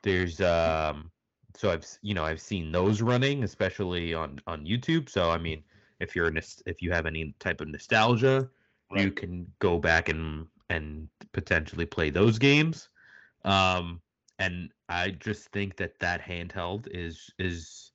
there's 0.03 0.41
um 0.41 1.11
so 1.55 1.69
i've 1.69 1.85
you 2.01 2.13
know 2.15 2.23
i've 2.25 2.41
seen 2.41 2.71
those 2.71 3.01
running 3.01 3.43
especially 3.43 4.13
on 4.13 4.39
on 4.47 4.65
youtube. 4.65 5.09
So 5.09 5.29
i 5.29 5.37
mean 5.37 5.63
if 5.99 6.15
you're 6.15 6.31
if 6.65 6.81
you 6.81 6.91
have 6.91 7.05
any 7.05 7.35
type 7.39 7.61
of 7.61 7.67
nostalgia 7.67 8.49
you 8.95 9.11
can 9.11 9.47
go 9.59 9.79
back 9.79 10.09
and 10.09 10.47
and 10.69 11.07
potentially 11.31 11.85
play 11.85 12.09
those 12.09 12.37
games. 12.39 12.89
Um 13.43 14.01
and 14.43 14.69
i 14.89 15.09
just 15.09 15.49
think 15.49 15.75
that 15.77 15.97
that 15.99 16.21
handheld 16.21 16.87
is 16.91 17.31
is 17.39 17.91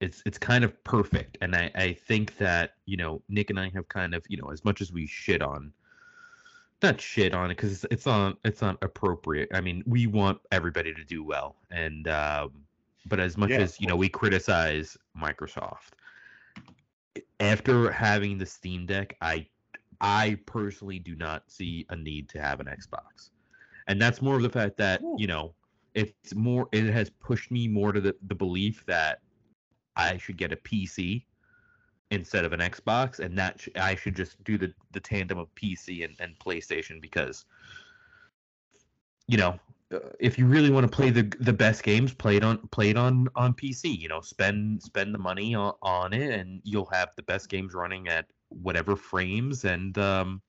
it's 0.00 0.22
it's 0.26 0.38
kind 0.38 0.64
of 0.64 0.82
perfect 0.84 1.38
and 1.40 1.54
i 1.54 1.70
i 1.74 1.92
think 1.92 2.36
that 2.36 2.72
you 2.86 2.96
know 2.96 3.22
nick 3.28 3.50
and 3.50 3.58
i 3.58 3.70
have 3.72 3.88
kind 3.88 4.14
of 4.14 4.24
you 4.28 4.36
know 4.36 4.50
as 4.50 4.64
much 4.64 4.80
as 4.80 4.92
we 4.92 5.06
shit 5.06 5.42
on 5.42 5.72
not 6.82 7.00
shit 7.00 7.34
on 7.34 7.50
it 7.50 7.56
because 7.56 7.72
it's, 7.72 7.86
it's 7.90 8.06
not 8.06 8.36
it's 8.44 8.60
not 8.60 8.76
appropriate 8.82 9.48
i 9.54 9.60
mean 9.60 9.82
we 9.86 10.06
want 10.06 10.38
everybody 10.52 10.92
to 10.92 11.04
do 11.04 11.24
well 11.24 11.56
and 11.70 12.08
um 12.08 12.50
but 13.06 13.20
as 13.20 13.36
much 13.36 13.50
Yeah, 13.50 13.58
as 13.58 13.80
you 13.80 13.86
know 13.86 13.96
we 13.96 14.08
criticize 14.08 14.96
microsoft 15.18 15.92
after 17.40 17.90
having 17.90 18.36
the 18.36 18.46
steam 18.46 18.84
deck 18.84 19.16
i 19.20 19.46
i 20.00 20.36
personally 20.44 20.98
do 20.98 21.14
not 21.16 21.50
see 21.50 21.86
a 21.90 21.96
need 21.96 22.28
to 22.28 22.40
have 22.40 22.60
an 22.60 22.66
xbox 22.66 23.30
and 23.86 24.00
that's 24.00 24.20
more 24.22 24.36
of 24.36 24.42
the 24.42 24.50
fact 24.50 24.76
that 24.76 25.02
Ooh. 25.02 25.16
you 25.18 25.26
know 25.26 25.54
it's 25.94 26.34
more 26.34 26.68
it 26.72 26.84
has 26.84 27.10
pushed 27.10 27.50
me 27.50 27.68
more 27.68 27.92
to 27.92 28.00
the, 28.00 28.14
the 28.26 28.34
belief 28.34 28.84
that 28.86 29.20
i 29.96 30.16
should 30.16 30.36
get 30.36 30.52
a 30.52 30.56
pc 30.56 31.24
instead 32.10 32.44
of 32.44 32.52
an 32.52 32.60
xbox 32.60 33.18
and 33.18 33.36
that 33.38 33.60
sh- 33.60 33.68
i 33.76 33.94
should 33.94 34.14
just 34.14 34.42
do 34.44 34.56
the 34.58 34.72
the 34.92 35.00
tandem 35.00 35.38
of 35.38 35.52
pc 35.54 36.04
and, 36.04 36.14
and 36.20 36.38
playstation 36.38 37.00
because 37.00 37.44
you 39.26 39.36
know 39.36 39.58
if 40.18 40.36
you 40.36 40.46
really 40.46 40.70
want 40.70 40.84
to 40.84 40.94
play 40.94 41.10
the 41.10 41.22
the 41.40 41.52
best 41.52 41.82
games 41.82 42.12
play 42.12 42.36
it 42.36 42.44
on 42.44 42.58
play 42.68 42.90
it 42.90 42.96
on 42.96 43.28
on 43.36 43.54
pc 43.54 43.96
you 43.96 44.08
know 44.08 44.20
spend 44.20 44.82
spend 44.82 45.14
the 45.14 45.18
money 45.18 45.54
on, 45.54 45.72
on 45.82 46.12
it 46.12 46.32
and 46.32 46.60
you'll 46.64 46.86
have 46.86 47.10
the 47.16 47.22
best 47.22 47.48
games 47.48 47.72
running 47.72 48.08
at 48.08 48.26
whatever 48.48 48.96
frames 48.96 49.64
and 49.64 49.96
um 49.98 50.42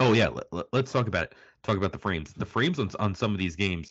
oh 0.00 0.12
yeah 0.12 0.28
let, 0.28 0.66
let's 0.72 0.92
talk 0.92 1.08
about 1.08 1.24
it 1.24 1.34
talk 1.64 1.76
about 1.76 1.92
the 1.92 1.98
frames 1.98 2.32
the 2.34 2.46
frames 2.46 2.78
on, 2.78 2.90
on 2.98 3.14
some 3.14 3.32
of 3.32 3.38
these 3.38 3.56
games 3.56 3.90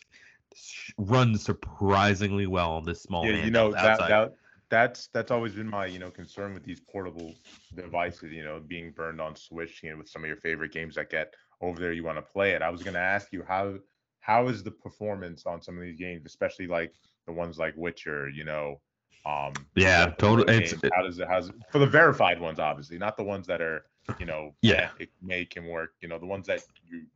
run 0.98 1.36
surprisingly 1.36 2.46
well 2.46 2.72
on 2.72 2.84
this 2.84 3.02
small 3.02 3.26
Yeah, 3.26 3.44
you 3.44 3.50
know 3.50 3.72
that, 3.72 3.98
that 3.98 4.34
that's 4.70 5.08
that's 5.08 5.30
always 5.30 5.54
been 5.54 5.68
my 5.68 5.86
you 5.86 5.98
know 5.98 6.10
concern 6.10 6.54
with 6.54 6.64
these 6.64 6.80
portable 6.80 7.34
devices. 7.74 8.32
You 8.32 8.44
know, 8.44 8.60
being 8.66 8.92
burned 8.92 9.20
on 9.20 9.36
Switch, 9.36 9.82
you 9.82 9.90
know, 9.90 9.98
with 9.98 10.08
some 10.08 10.22
of 10.22 10.28
your 10.28 10.36
favorite 10.36 10.72
games 10.72 10.94
that 10.94 11.10
get 11.10 11.34
over 11.60 11.78
there, 11.78 11.92
you 11.92 12.04
want 12.04 12.18
to 12.18 12.22
play 12.22 12.52
it. 12.52 12.62
I 12.62 12.70
was 12.70 12.82
gonna 12.82 12.98
ask 12.98 13.32
you 13.32 13.44
how 13.46 13.74
how 14.20 14.48
is 14.48 14.62
the 14.62 14.70
performance 14.70 15.44
on 15.46 15.60
some 15.60 15.76
of 15.76 15.82
these 15.82 15.98
games, 15.98 16.22
especially 16.24 16.66
like 16.66 16.92
the 17.26 17.32
ones 17.32 17.58
like 17.58 17.74
Witcher. 17.76 18.28
You 18.28 18.44
know, 18.44 18.80
um, 19.26 19.52
Yeah, 19.74 20.06
totally. 20.18 20.56
It's- 20.56 20.74
how 20.94 21.02
does 21.02 21.18
it 21.18 21.28
how's 21.28 21.48
it, 21.48 21.54
for 21.70 21.78
the 21.78 21.86
verified 21.86 22.40
ones, 22.40 22.58
obviously, 22.58 22.98
not 22.98 23.16
the 23.16 23.24
ones 23.24 23.46
that 23.48 23.60
are 23.60 23.84
you 24.18 24.26
know 24.26 24.54
Yeah. 24.62 24.90
it 24.98 25.10
may 25.22 25.44
can 25.44 25.66
work. 25.66 25.94
You 26.00 26.08
know, 26.08 26.18
the 26.18 26.26
ones 26.26 26.46
that 26.46 26.62
you 26.88 27.06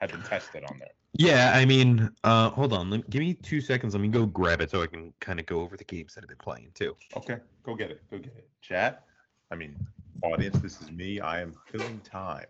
have 0.00 0.10
been 0.10 0.22
tested 0.22 0.64
on 0.64 0.78
there. 0.78 0.90
Yeah, 1.14 1.52
I 1.54 1.64
mean, 1.64 2.08
uh, 2.24 2.50
hold 2.50 2.72
on. 2.72 2.90
Let, 2.90 3.10
give 3.10 3.20
me 3.20 3.34
two 3.34 3.60
seconds. 3.60 3.94
Let 3.94 4.00
me 4.00 4.08
go 4.08 4.26
grab 4.26 4.60
it 4.60 4.70
so 4.70 4.82
I 4.82 4.86
can 4.86 5.12
kind 5.20 5.40
of 5.40 5.46
go 5.46 5.60
over 5.60 5.76
the 5.76 5.84
games 5.84 6.14
that 6.14 6.24
I've 6.24 6.28
been 6.28 6.38
playing 6.38 6.70
too. 6.74 6.96
Okay, 7.16 7.38
go 7.62 7.74
get 7.74 7.90
it. 7.90 8.00
Go 8.10 8.18
get 8.18 8.34
it. 8.36 8.48
Chat. 8.62 9.04
I 9.50 9.56
mean, 9.56 9.76
audience, 10.22 10.58
this 10.60 10.80
is 10.80 10.90
me. 10.92 11.20
I 11.20 11.40
am 11.40 11.54
filling 11.70 12.00
time. 12.00 12.46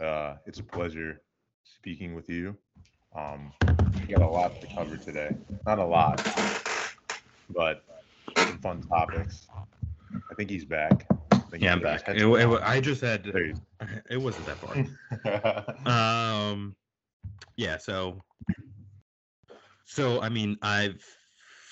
Uh, 0.00 0.36
it's 0.46 0.58
a 0.58 0.62
pleasure 0.62 1.22
speaking 1.64 2.14
with 2.14 2.28
you. 2.28 2.56
Um, 3.14 3.52
we 3.94 4.14
got 4.14 4.22
a 4.22 4.28
lot 4.28 4.60
to 4.60 4.66
cover 4.74 4.96
today. 4.96 5.36
Not 5.66 5.78
a 5.78 5.84
lot, 5.84 6.20
but 7.50 7.84
some 8.36 8.58
fun 8.58 8.82
topics. 8.82 9.46
I 10.30 10.34
think 10.34 10.50
he's 10.50 10.64
back. 10.64 11.06
Yeah, 11.58 11.72
I'm 11.72 11.78
he 11.78 11.84
put 11.84 11.92
his 11.92 12.02
back. 12.02 12.16
It, 12.16 12.26
it, 12.26 12.62
I 12.62 12.80
just 12.80 13.00
had. 13.00 13.26
He 13.26 13.52
It 14.10 14.20
wasn't 14.20 14.46
that 14.46 14.58
far. 14.58 16.46
um, 16.50 16.76
yeah. 17.56 17.76
So, 17.78 18.20
so 19.84 20.20
I 20.20 20.28
mean, 20.28 20.56
I've 20.62 21.04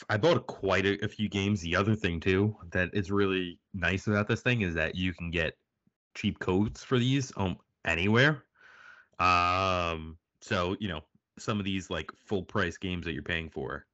I 0.09 0.17
bought 0.17 0.47
quite 0.47 0.87
a, 0.87 1.05
a 1.05 1.09
few 1.09 1.29
games. 1.29 1.61
The 1.61 1.77
other 1.77 1.95
thing 1.95 2.21
too 2.21 2.57
that 2.73 2.91
is 2.93 3.11
really 3.11 3.59
nice 3.75 4.07
about 4.07 4.29
this 4.29 4.41
thing 4.41 4.63
is 4.63 4.75
that 4.75 4.95
you 4.95 5.13
can 5.13 5.31
get 5.31 5.55
cheap 6.15 6.39
codes 6.39 6.83
for 6.83 6.99
these 6.99 7.33
um 7.37 7.57
anywhere. 7.85 8.45
Um, 9.19 10.17
so 10.41 10.77
you 10.81 10.89
know 10.89 11.03
some 11.39 11.59
of 11.59 11.65
these 11.65 11.91
like 11.91 12.11
full 12.17 12.43
price 12.43 12.77
games 12.77 13.05
that 13.05 13.13
you're 13.13 13.23
paying 13.23 13.51
for, 13.51 13.87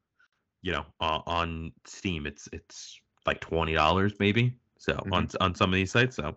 you 0.63 0.73
know, 0.73 0.85
uh, 1.01 1.21
on 1.27 1.73
Steam, 1.85 2.27
it's 2.27 2.49
it's 2.53 3.01
like 3.27 3.41
twenty 3.41 3.75
dollars 3.75 4.15
maybe. 4.19 4.57
So 4.79 5.07
on 5.13 5.29
on 5.41 5.55
some 5.55 5.71
of 5.71 5.75
these 5.75 5.93
sites, 5.93 6.17
so 6.17 6.37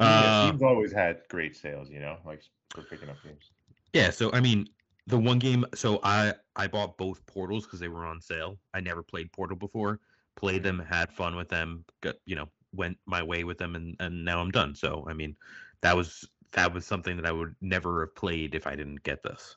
yeah, 0.00 0.34
Uh, 0.38 0.56
always 0.62 0.92
had 0.92 1.22
great 1.28 1.56
sales, 1.56 1.90
you 1.90 2.00
know, 2.00 2.18
like 2.24 2.42
for 2.72 2.82
picking 2.82 3.08
up 3.08 3.22
games. 3.22 3.50
Yeah, 3.92 4.10
so 4.10 4.30
I 4.32 4.40
mean, 4.40 4.68
the 5.06 5.18
one 5.18 5.38
game. 5.38 5.64
So 5.74 6.00
I 6.02 6.34
I 6.56 6.66
bought 6.66 6.98
both 6.98 7.24
Portals 7.26 7.64
because 7.64 7.80
they 7.80 7.88
were 7.88 8.06
on 8.06 8.20
sale. 8.20 8.58
I 8.72 8.80
never 8.80 9.02
played 9.02 9.32
Portal 9.32 9.56
before. 9.56 10.00
Played 10.36 10.62
them, 10.62 10.78
had 10.78 11.12
fun 11.12 11.36
with 11.36 11.48
them. 11.48 11.84
Got 12.00 12.16
you 12.26 12.36
know 12.36 12.48
went 12.72 12.98
my 13.06 13.22
way 13.22 13.44
with 13.44 13.58
them, 13.58 13.74
and 13.76 13.96
and 14.00 14.24
now 14.24 14.40
I'm 14.40 14.50
done. 14.50 14.74
So 14.74 15.06
I 15.08 15.12
mean, 15.14 15.36
that 15.82 15.96
was 15.96 16.28
that 16.52 16.72
was 16.72 16.86
something 16.86 17.16
that 17.16 17.26
I 17.26 17.32
would 17.32 17.54
never 17.60 18.06
have 18.06 18.14
played 18.16 18.54
if 18.54 18.66
I 18.66 18.74
didn't 18.76 19.02
get 19.02 19.22
this. 19.22 19.56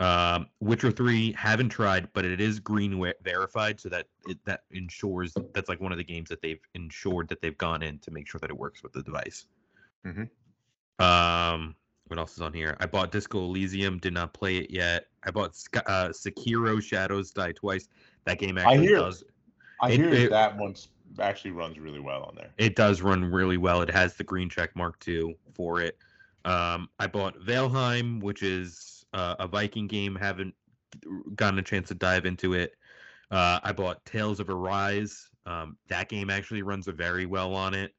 Um, 0.00 0.46
Witcher 0.60 0.90
Three 0.90 1.32
haven't 1.32 1.68
tried, 1.68 2.08
but 2.14 2.24
it 2.24 2.40
is 2.40 2.58
green 2.58 3.00
verified, 3.22 3.78
so 3.78 3.88
that 3.90 4.06
it, 4.28 4.38
that 4.44 4.62
ensures 4.72 5.32
that's 5.54 5.68
like 5.68 5.80
one 5.80 5.92
of 5.92 5.98
the 5.98 6.04
games 6.04 6.28
that 6.30 6.42
they've 6.42 6.60
ensured 6.74 7.28
that 7.28 7.40
they've 7.40 7.56
gone 7.58 7.82
in 7.82 7.98
to 8.00 8.10
make 8.10 8.26
sure 8.26 8.40
that 8.40 8.50
it 8.50 8.56
works 8.56 8.82
with 8.82 8.92
the 8.92 9.02
device. 9.02 9.46
Mhm. 10.04 10.28
Um, 10.98 11.76
what 12.08 12.18
else 12.18 12.34
is 12.34 12.40
on 12.40 12.52
here? 12.52 12.76
I 12.80 12.86
bought 12.86 13.12
Disco 13.12 13.38
Elysium, 13.44 13.98
did 13.98 14.12
not 14.12 14.34
play 14.34 14.56
it 14.58 14.70
yet. 14.70 15.06
I 15.24 15.30
bought 15.30 15.50
uh, 15.86 16.08
Sekiro: 16.08 16.82
Shadows 16.82 17.30
Die 17.30 17.52
Twice. 17.52 17.88
That 18.24 18.38
game 18.38 18.58
actually 18.58 18.86
hear- 18.88 18.96
does 18.98 19.22
I 19.80 19.90
It- 19.92 20.00
hear 20.00 20.08
it- 20.12 20.30
that 20.30 20.56
one 20.56 20.74
actually 21.20 21.52
runs 21.52 21.78
really 21.78 22.00
well 22.00 22.24
on 22.24 22.34
there. 22.34 22.50
it 22.58 22.74
does 22.74 23.00
run 23.00 23.24
really 23.24 23.56
well. 23.58 23.80
It 23.82 23.90
has 23.90 24.14
the 24.16 24.24
green 24.24 24.48
check 24.48 24.74
mark 24.74 24.98
too 24.98 25.34
for 25.54 25.80
it. 25.80 25.96
Um, 26.44 26.88
I 26.98 27.06
bought 27.06 27.38
Valheim, 27.38 28.20
which 28.20 28.42
is 28.42 28.93
uh, 29.14 29.36
a 29.38 29.48
Viking 29.48 29.86
game. 29.86 30.14
Haven't 30.14 30.54
gotten 31.34 31.58
a 31.58 31.62
chance 31.62 31.88
to 31.88 31.94
dive 31.94 32.26
into 32.26 32.52
it. 32.52 32.74
Uh, 33.30 33.60
I 33.62 33.72
bought 33.72 34.04
Tales 34.04 34.40
of 34.40 34.50
Arise. 34.50 35.28
Um, 35.46 35.76
that 35.88 36.08
game 36.08 36.30
actually 36.30 36.62
runs 36.62 36.86
very 36.86 37.26
well 37.26 37.54
on 37.54 37.74
it. 37.74 37.94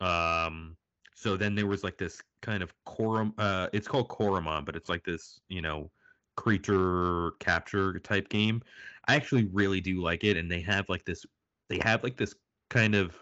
Um, 0.00 0.76
so 1.14 1.36
then 1.36 1.54
there 1.54 1.66
was 1.66 1.84
like 1.84 1.98
this 1.98 2.22
kind 2.40 2.62
of 2.62 2.72
Corum. 2.86 3.32
Uh, 3.36 3.68
it's 3.72 3.88
called 3.88 4.08
Coromon, 4.08 4.64
but 4.64 4.76
it's 4.76 4.88
like 4.88 5.04
this, 5.04 5.40
you 5.48 5.60
know, 5.60 5.90
creature 6.36 7.32
capture 7.40 7.98
type 7.98 8.28
game. 8.28 8.62
I 9.06 9.16
actually 9.16 9.44
really 9.52 9.80
do 9.80 10.00
like 10.00 10.24
it, 10.24 10.36
and 10.36 10.50
they 10.50 10.60
have 10.62 10.88
like 10.88 11.04
this. 11.04 11.26
They 11.68 11.78
have 11.82 12.02
like 12.02 12.16
this 12.16 12.34
kind 12.70 12.94
of 12.94 13.14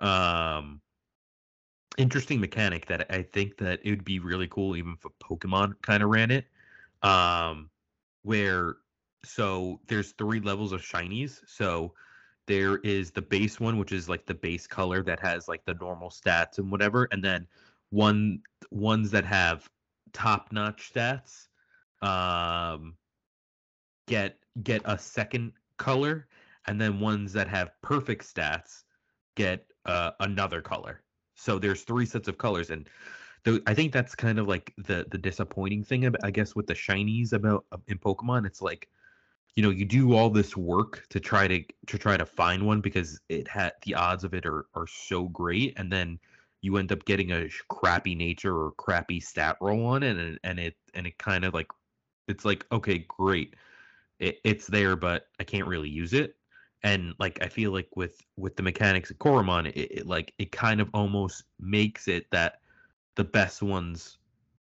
um 0.00 0.80
interesting 1.98 2.40
mechanic 2.40 2.86
that 2.86 3.06
I 3.12 3.22
think 3.22 3.58
that 3.58 3.80
it 3.84 3.90
would 3.90 4.04
be 4.04 4.18
really 4.18 4.48
cool 4.48 4.76
even 4.76 4.96
if 4.98 5.04
a 5.04 5.10
Pokemon 5.22 5.74
kind 5.82 6.02
of 6.02 6.08
ran 6.10 6.30
it. 6.30 6.46
Um 7.02 7.70
where 8.22 8.76
so 9.24 9.80
there's 9.86 10.12
three 10.12 10.40
levels 10.40 10.72
of 10.72 10.82
shinies. 10.82 11.40
So 11.46 11.94
there 12.46 12.78
is 12.78 13.10
the 13.10 13.22
base 13.22 13.60
one, 13.60 13.78
which 13.78 13.92
is 13.92 14.08
like 14.08 14.26
the 14.26 14.34
base 14.34 14.66
color 14.66 15.02
that 15.02 15.20
has 15.20 15.48
like 15.48 15.64
the 15.64 15.74
normal 15.74 16.10
stats 16.10 16.58
and 16.58 16.70
whatever, 16.70 17.08
and 17.12 17.22
then 17.22 17.46
one 17.90 18.40
ones 18.70 19.10
that 19.10 19.24
have 19.24 19.68
top 20.12 20.52
notch 20.52 20.92
stats 20.92 21.46
um 22.02 22.94
get 24.06 24.38
get 24.62 24.82
a 24.84 24.98
second 24.98 25.52
color, 25.76 26.26
and 26.66 26.80
then 26.80 27.00
ones 27.00 27.32
that 27.32 27.48
have 27.48 27.70
perfect 27.82 28.22
stats 28.24 28.82
get 29.36 29.66
uh, 29.86 30.10
another 30.20 30.60
color. 30.60 31.02
So 31.36 31.58
there's 31.58 31.82
three 31.82 32.04
sets 32.06 32.28
of 32.28 32.36
colors, 32.36 32.70
and 32.70 32.88
the, 33.44 33.62
I 33.66 33.74
think 33.74 33.92
that's 33.92 34.14
kind 34.14 34.38
of 34.38 34.48
like 34.48 34.72
the 34.76 35.06
the 35.10 35.18
disappointing 35.18 35.84
thing, 35.84 36.04
ab- 36.06 36.16
I 36.22 36.30
guess, 36.30 36.54
with 36.54 36.66
the 36.66 36.74
shinies 36.74 37.32
about 37.32 37.64
uh, 37.72 37.78
in 37.88 37.98
Pokemon. 37.98 38.46
It's 38.46 38.62
like, 38.62 38.88
you 39.56 39.62
know, 39.62 39.70
you 39.70 39.84
do 39.84 40.14
all 40.14 40.30
this 40.30 40.56
work 40.56 41.06
to 41.10 41.20
try 41.20 41.48
to 41.48 41.64
to 41.86 41.98
try 41.98 42.16
to 42.16 42.26
find 42.26 42.66
one 42.66 42.80
because 42.80 43.20
it 43.28 43.48
had 43.48 43.72
the 43.84 43.94
odds 43.94 44.24
of 44.24 44.34
it 44.34 44.46
are 44.46 44.66
are 44.74 44.86
so 44.86 45.28
great, 45.28 45.74
and 45.78 45.90
then 45.92 46.18
you 46.62 46.76
end 46.76 46.92
up 46.92 47.04
getting 47.06 47.32
a 47.32 47.48
crappy 47.68 48.14
nature 48.14 48.56
or 48.56 48.72
crappy 48.72 49.20
stat 49.20 49.56
roll 49.60 49.86
on 49.86 50.02
it, 50.02 50.16
and 50.16 50.38
and 50.44 50.60
it 50.60 50.76
and 50.94 51.06
it 51.06 51.18
kind 51.18 51.44
of 51.44 51.54
like 51.54 51.68
it's 52.28 52.44
like 52.44 52.66
okay, 52.72 53.04
great, 53.08 53.54
it, 54.18 54.38
it's 54.44 54.66
there, 54.66 54.96
but 54.96 55.28
I 55.38 55.44
can't 55.44 55.66
really 55.66 55.88
use 55.88 56.12
it 56.12 56.36
and 56.82 57.14
like 57.18 57.38
I 57.42 57.48
feel 57.48 57.72
like 57.72 57.88
with 57.96 58.22
with 58.36 58.56
the 58.56 58.62
mechanics 58.62 59.10
of 59.10 59.18
Coromon, 59.18 59.66
it, 59.66 59.98
it 59.98 60.06
like 60.06 60.32
it 60.38 60.50
kind 60.52 60.80
of 60.80 60.88
almost 60.94 61.44
makes 61.58 62.08
it 62.08 62.26
that 62.30 62.60
the 63.16 63.24
best 63.24 63.62
ones 63.62 64.18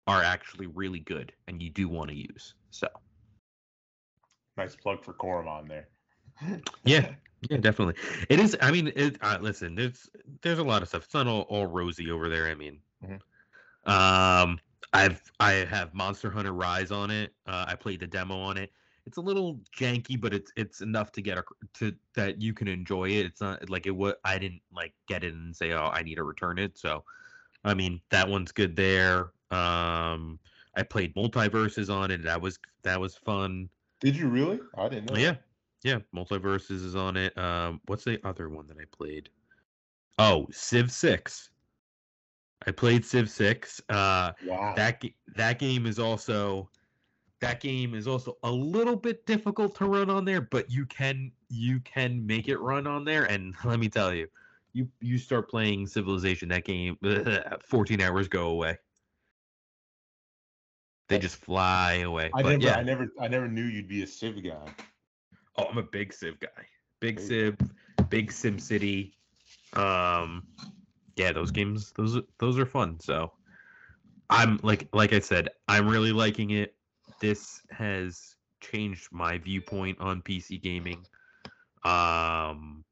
are 0.06 0.22
actually 0.22 0.66
really 0.66 1.00
good, 1.00 1.32
and 1.48 1.62
you 1.62 1.70
do 1.70 1.88
want 1.88 2.10
to 2.10 2.16
use. 2.16 2.54
So 2.70 2.88
Nice 4.56 4.76
plug 4.76 5.04
for 5.04 5.12
Coromon 5.14 5.68
there. 5.68 5.88
Yeah. 6.84 7.14
yeah, 7.48 7.58
definitely, 7.58 7.94
it 8.28 8.38
is. 8.40 8.56
I 8.60 8.70
mean, 8.70 8.92
it, 8.94 9.16
uh, 9.20 9.38
listen, 9.40 9.74
there's 9.74 10.08
there's 10.42 10.58
a 10.58 10.64
lot 10.64 10.82
of 10.82 10.88
stuff. 10.88 11.04
It's 11.04 11.14
not 11.14 11.26
all, 11.26 11.42
all 11.42 11.66
rosy 11.66 12.10
over 12.10 12.28
there. 12.28 12.48
I 12.48 12.54
mean, 12.54 12.80
Mhm. 13.02 13.20
um, 13.90 14.58
I've 14.92 15.22
I 15.40 15.52
have 15.52 15.94
Monster 15.94 16.30
Hunter 16.30 16.52
Rise 16.52 16.90
on 16.90 17.10
it. 17.10 17.34
Uh, 17.46 17.64
I 17.68 17.74
played 17.74 18.00
the 18.00 18.06
demo 18.06 18.38
on 18.38 18.56
it. 18.56 18.72
It's 19.06 19.18
a 19.18 19.20
little 19.20 19.60
janky, 19.76 20.20
but 20.20 20.32
it's 20.32 20.52
it's 20.56 20.80
enough 20.80 21.12
to 21.12 21.22
get 21.22 21.38
a, 21.38 21.44
to 21.74 21.94
that 22.14 22.40
you 22.40 22.52
can 22.54 22.68
enjoy 22.68 23.08
it. 23.10 23.26
It's 23.26 23.40
not 23.40 23.68
like 23.68 23.86
it 23.86 23.94
was. 23.96 24.14
I 24.24 24.38
didn't 24.38 24.62
like 24.72 24.94
get 25.08 25.24
it 25.24 25.34
and 25.34 25.54
say, 25.54 25.72
oh, 25.72 25.90
I 25.92 26.02
need 26.02 26.14
to 26.16 26.24
return 26.24 26.58
it. 26.58 26.78
So, 26.78 27.04
I 27.64 27.74
mean, 27.74 28.00
that 28.10 28.28
one's 28.28 28.52
good 28.52 28.76
there. 28.76 29.32
Um, 29.50 30.38
I 30.76 30.82
played 30.82 31.14
MultiVersus 31.14 31.92
on 31.92 32.10
it. 32.10 32.22
That 32.22 32.40
was 32.40 32.58
that 32.82 33.00
was 33.00 33.16
fun. 33.16 33.68
Did 34.00 34.16
you 34.16 34.28
really? 34.28 34.60
I 34.76 34.88
didn't 34.88 35.10
know. 35.10 35.18
Yeah, 35.18 35.36
yeah. 35.82 36.00
MultiVersus 36.14 36.84
is 36.84 36.96
on 36.96 37.16
it. 37.16 37.36
Um, 37.38 37.80
what's 37.86 38.04
the 38.04 38.20
other 38.26 38.48
one 38.48 38.66
that 38.66 38.78
I 38.78 38.84
played? 38.90 39.30
Oh, 40.18 40.46
Civ 40.50 40.90
Six. 40.90 41.50
I 42.66 42.70
played 42.70 43.04
Civ 43.04 43.30
Six. 43.30 43.80
Uh, 43.88 44.32
Wow. 44.44 44.74
that 44.76 45.02
that 45.36 45.58
game 45.58 45.86
is 45.86 45.98
also 45.98 46.70
that 47.40 47.60
game 47.60 47.94
is 47.94 48.06
also 48.08 48.38
a 48.42 48.50
little 48.50 48.96
bit 48.96 49.26
difficult 49.26 49.74
to 49.76 49.86
run 49.86 50.08
on 50.10 50.24
there, 50.24 50.40
but 50.40 50.70
you 50.70 50.86
can 50.86 51.30
you 51.48 51.80
can 51.80 52.26
make 52.26 52.48
it 52.48 52.58
run 52.58 52.86
on 52.86 53.04
there. 53.04 53.24
And 53.24 53.54
let 53.64 53.78
me 53.78 53.88
tell 53.88 54.12
you, 54.14 54.28
you 54.74 54.88
you 55.00 55.16
start 55.18 55.48
playing 55.48 55.86
Civilization, 55.86 56.48
that 56.50 56.64
game, 56.64 56.98
14 57.64 58.00
hours 58.02 58.28
go 58.28 58.48
away. 58.50 58.76
They 61.08 61.18
just 61.18 61.36
fly 61.36 61.96
away. 61.98 62.30
I 62.34 62.42
but 62.42 62.58
never, 62.58 62.62
yeah. 62.62 62.76
I 62.76 62.82
never, 62.82 63.08
I 63.20 63.28
never 63.28 63.46
knew 63.48 63.64
you'd 63.64 63.88
be 63.88 64.02
a 64.02 64.06
Civ 64.06 64.42
guy. 64.42 64.66
Oh, 65.56 65.66
I'm 65.70 65.78
a 65.78 65.82
big 65.82 66.12
Civ 66.12 66.40
guy. 66.40 66.48
Big 67.00 67.16
There 67.16 67.26
Civ, 67.26 67.56
big 68.08 68.32
Sim 68.32 68.58
City. 68.58 69.14
Um, 69.74 70.44
yeah, 71.16 71.32
those 71.32 71.50
games, 71.50 71.92
those 71.96 72.16
are- 72.16 72.24
those 72.38 72.58
are 72.58 72.66
fun. 72.66 72.98
So, 73.00 73.32
I'm 74.30 74.58
like 74.62 74.88
like 74.92 75.12
I 75.12 75.20
said, 75.20 75.50
I'm 75.68 75.88
really 75.88 76.12
liking 76.12 76.50
it. 76.50 76.74
This 77.20 77.60
has 77.70 78.36
changed 78.60 79.08
my 79.12 79.38
viewpoint 79.38 80.00
on 80.00 80.22
PC 80.22 80.60
gaming. 80.60 81.06
Um, 81.84 82.83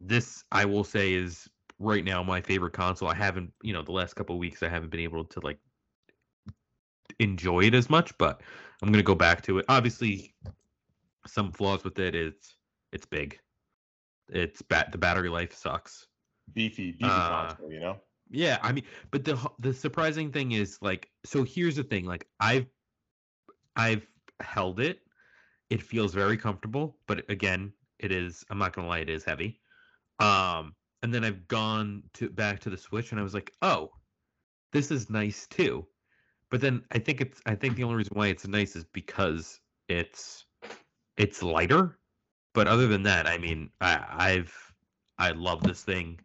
this 0.00 0.44
I 0.52 0.64
will 0.64 0.84
say 0.84 1.14
is 1.14 1.48
right 1.78 2.04
now 2.04 2.22
my 2.22 2.40
favorite 2.40 2.72
console. 2.72 3.08
I 3.08 3.14
haven't, 3.14 3.52
you 3.62 3.72
know, 3.72 3.82
the 3.82 3.92
last 3.92 4.14
couple 4.14 4.34
of 4.36 4.40
weeks 4.40 4.62
I 4.62 4.68
haven't 4.68 4.90
been 4.90 5.00
able 5.00 5.24
to 5.24 5.40
like 5.40 5.58
enjoy 7.18 7.64
it 7.64 7.74
as 7.74 7.90
much, 7.90 8.16
but 8.18 8.42
I'm 8.82 8.92
gonna 8.92 9.02
go 9.02 9.14
back 9.14 9.42
to 9.42 9.58
it. 9.58 9.64
Obviously, 9.68 10.34
some 11.26 11.52
flaws 11.52 11.84
with 11.84 11.98
it. 11.98 12.14
It's 12.14 12.56
it's 12.92 13.06
big. 13.06 13.38
It's 14.28 14.62
bat 14.62 14.92
the 14.92 14.98
battery 14.98 15.28
life 15.28 15.54
sucks. 15.54 16.06
Beefy, 16.54 16.92
beefy 16.92 17.08
Uh, 17.08 17.28
console, 17.28 17.72
you 17.72 17.80
know. 17.80 18.00
Yeah, 18.30 18.58
I 18.62 18.72
mean, 18.72 18.84
but 19.10 19.24
the 19.24 19.38
the 19.58 19.72
surprising 19.72 20.30
thing 20.30 20.52
is 20.52 20.78
like, 20.82 21.10
so 21.24 21.44
here's 21.44 21.76
the 21.76 21.82
thing. 21.82 22.04
Like, 22.04 22.26
I've 22.40 22.66
I've 23.76 24.06
held 24.40 24.80
it. 24.80 25.00
It 25.70 25.82
feels 25.82 26.14
very 26.14 26.36
comfortable, 26.36 26.96
but 27.06 27.28
again, 27.30 27.72
it 27.98 28.12
is. 28.12 28.44
I'm 28.50 28.58
not 28.58 28.74
gonna 28.74 28.88
lie, 28.88 28.98
it 29.00 29.10
is 29.10 29.24
heavy. 29.24 29.60
Um, 30.18 30.74
and 31.02 31.14
then 31.14 31.24
I've 31.24 31.46
gone 31.48 32.02
to 32.14 32.28
back 32.28 32.60
to 32.60 32.70
the 32.70 32.76
Switch, 32.76 33.12
and 33.12 33.20
I 33.20 33.22
was 33.22 33.34
like, 33.34 33.52
oh, 33.62 33.90
this 34.72 34.90
is 34.90 35.10
nice 35.10 35.46
too. 35.46 35.86
But 36.50 36.60
then 36.60 36.82
I 36.92 36.98
think 36.98 37.20
it's. 37.20 37.40
I 37.46 37.54
think 37.54 37.76
the 37.76 37.84
only 37.84 37.96
reason 37.96 38.14
why 38.14 38.28
it's 38.28 38.46
nice 38.46 38.74
is 38.74 38.84
because 38.84 39.60
it's 39.88 40.46
it's 41.16 41.42
lighter. 41.42 41.98
But 42.54 42.66
other 42.66 42.86
than 42.86 43.02
that, 43.04 43.26
I 43.26 43.38
mean, 43.38 43.70
I, 43.80 44.04
I've 44.10 44.54
I 45.18 45.32
love 45.32 45.62
this 45.62 45.82
thing. 45.82 46.20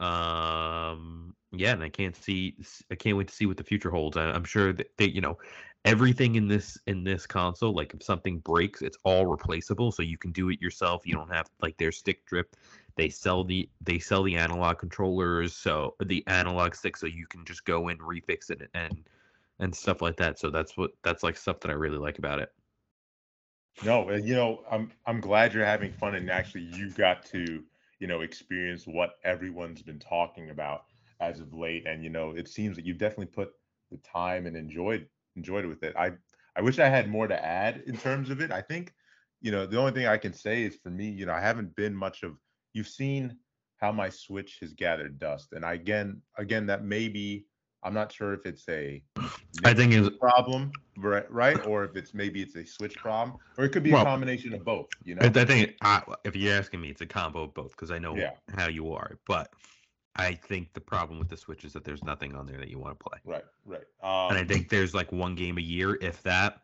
Um, 0.00 1.34
yeah, 1.52 1.72
and 1.72 1.82
I 1.82 1.88
can't 1.88 2.16
see. 2.16 2.56
I 2.90 2.94
can't 2.96 3.16
wait 3.16 3.28
to 3.28 3.34
see 3.34 3.46
what 3.46 3.56
the 3.56 3.64
future 3.64 3.90
holds. 3.90 4.16
I, 4.16 4.24
I'm 4.24 4.44
sure 4.44 4.72
that 4.72 4.88
they, 4.98 5.06
you 5.06 5.20
know, 5.20 5.38
everything 5.84 6.34
in 6.34 6.48
this 6.48 6.78
in 6.86 7.04
this 7.04 7.26
console, 7.26 7.74
like 7.74 7.94
if 7.94 8.02
something 8.02 8.38
breaks, 8.40 8.82
it's 8.82 8.98
all 9.04 9.26
replaceable, 9.26 9.92
so 9.92 10.02
you 10.02 10.18
can 10.18 10.32
do 10.32 10.50
it 10.50 10.60
yourself. 10.60 11.06
You 11.06 11.14
don't 11.14 11.32
have 11.32 11.46
like 11.62 11.76
their 11.76 11.92
stick 11.92 12.26
drip. 12.26 12.56
They 12.96 13.08
sell 13.08 13.44
the 13.44 13.68
they 13.80 13.98
sell 13.98 14.22
the 14.22 14.36
analog 14.36 14.78
controllers, 14.78 15.54
so 15.54 15.96
the 16.04 16.24
analog 16.26 16.74
stick, 16.74 16.96
so 16.96 17.06
you 17.06 17.26
can 17.26 17.44
just 17.44 17.64
go 17.64 17.88
in 17.88 17.98
refix 17.98 18.50
it 18.50 18.68
and 18.74 19.08
and 19.58 19.74
stuff 19.74 20.02
like 20.02 20.16
that. 20.16 20.38
So 20.38 20.50
that's 20.50 20.76
what 20.76 20.92
that's 21.02 21.22
like 21.22 21.36
stuff 21.36 21.60
that 21.60 21.70
I 21.70 21.74
really 21.74 21.98
like 21.98 22.18
about 22.18 22.40
it. 22.40 22.52
No, 23.84 24.10
you 24.12 24.34
know, 24.34 24.64
I'm 24.70 24.92
I'm 25.06 25.20
glad 25.20 25.52
you're 25.52 25.64
having 25.64 25.92
fun 25.92 26.14
and 26.14 26.30
actually 26.30 26.62
you 26.62 26.90
got 26.90 27.24
to, 27.26 27.64
you 27.98 28.06
know, 28.06 28.20
experience 28.20 28.86
what 28.86 29.16
everyone's 29.24 29.82
been 29.82 29.98
talking 29.98 30.50
about 30.50 30.84
as 31.20 31.40
of 31.40 31.52
late. 31.52 31.86
And 31.86 32.02
you 32.04 32.10
know, 32.10 32.30
it 32.30 32.48
seems 32.48 32.76
that 32.76 32.84
you've 32.84 32.98
definitely 32.98 33.26
put 33.26 33.52
the 33.90 33.98
time 33.98 34.46
and 34.46 34.56
enjoyed 34.56 35.08
enjoyed 35.36 35.64
it 35.64 35.68
with 35.68 35.82
it. 35.82 35.94
I 35.96 36.12
I 36.56 36.62
wish 36.62 36.78
I 36.78 36.88
had 36.88 37.08
more 37.08 37.26
to 37.26 37.44
add 37.44 37.82
in 37.86 37.96
terms 37.96 38.30
of 38.30 38.40
it. 38.40 38.52
I 38.52 38.62
think, 38.62 38.94
you 39.40 39.50
know, 39.50 39.66
the 39.66 39.78
only 39.78 39.92
thing 39.92 40.06
I 40.06 40.18
can 40.18 40.32
say 40.32 40.62
is 40.62 40.76
for 40.76 40.90
me, 40.90 41.08
you 41.10 41.26
know, 41.26 41.32
I 41.34 41.40
haven't 41.40 41.74
been 41.74 41.94
much 41.94 42.22
of 42.22 42.36
you've 42.74 42.88
seen 42.88 43.38
how 43.78 43.92
my 43.92 44.08
Switch 44.10 44.58
has 44.60 44.74
gathered 44.74 45.18
dust. 45.18 45.52
And 45.52 45.64
I, 45.64 45.74
again, 45.74 46.20
again, 46.36 46.66
that 46.66 46.84
may 46.84 47.08
be 47.08 47.46
I'm 47.82 47.94
not 47.94 48.12
sure 48.12 48.32
if 48.34 48.46
it's 48.46 48.68
a 48.68 49.02
I 49.64 49.74
think 49.74 49.92
it's 49.92 50.08
a 50.08 50.10
problem, 50.10 50.72
right? 50.96 51.30
Right, 51.30 51.64
or 51.66 51.84
if 51.84 51.96
it's 51.96 52.14
maybe 52.14 52.42
it's 52.42 52.56
a 52.56 52.64
Switch 52.64 52.96
problem, 52.96 53.38
or 53.58 53.64
it 53.64 53.70
could 53.70 53.82
be 53.82 53.92
Well, 53.92 54.02
a 54.02 54.04
combination 54.04 54.52
of 54.54 54.64
both. 54.64 54.88
You 55.04 55.14
know? 55.16 55.22
I, 55.22 55.26
I 55.26 55.44
think 55.44 55.74
I, 55.82 56.02
if 56.24 56.34
you're 56.34 56.54
asking 56.54 56.80
me, 56.80 56.88
it's 56.90 57.02
a 57.02 57.06
combo 57.06 57.42
of 57.44 57.54
both 57.54 57.70
because 57.72 57.90
I 57.90 57.98
know 57.98 58.16
Yeah. 58.16 58.30
how 58.56 58.68
you 58.68 58.92
are. 58.92 59.18
But 59.26 59.52
I 60.16 60.34
think 60.34 60.72
the 60.74 60.80
problem 60.80 61.18
with 61.18 61.28
the 61.28 61.36
Switch 61.36 61.64
is 61.64 61.72
that 61.74 61.84
there's 61.84 62.04
nothing 62.04 62.34
on 62.34 62.46
there 62.46 62.58
that 62.58 62.68
you 62.68 62.78
want 62.78 62.98
to 62.98 63.04
play, 63.04 63.18
Right, 63.24 63.44
right. 63.64 63.84
Um, 64.02 64.36
and 64.36 64.38
I 64.38 64.44
think 64.44 64.68
there's 64.70 64.94
like 64.94 65.12
one 65.12 65.34
game 65.34 65.58
a 65.58 65.62
year, 65.62 65.98
if 66.00 66.22
that. 66.22 66.62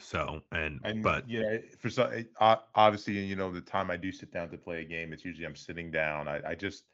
So 0.00 0.42
and, 0.52 0.80
And 0.84 1.02
but 1.02 1.28
yeah, 1.28 1.58
for 1.78 1.90
some, 1.90 2.10
o- 2.40 2.62
obviously, 2.74 3.18
you 3.18 3.36
know, 3.36 3.52
the 3.52 3.60
time 3.60 3.90
I 3.90 3.96
do 3.96 4.12
sit 4.12 4.32
down 4.32 4.50
to 4.50 4.58
play 4.58 4.80
a 4.80 4.84
game, 4.84 5.12
it's 5.12 5.24
usually 5.24 5.46
I'm 5.46 5.56
sitting 5.56 5.90
down. 5.90 6.28
I, 6.28 6.40
I 6.50 6.54
just, 6.54 6.84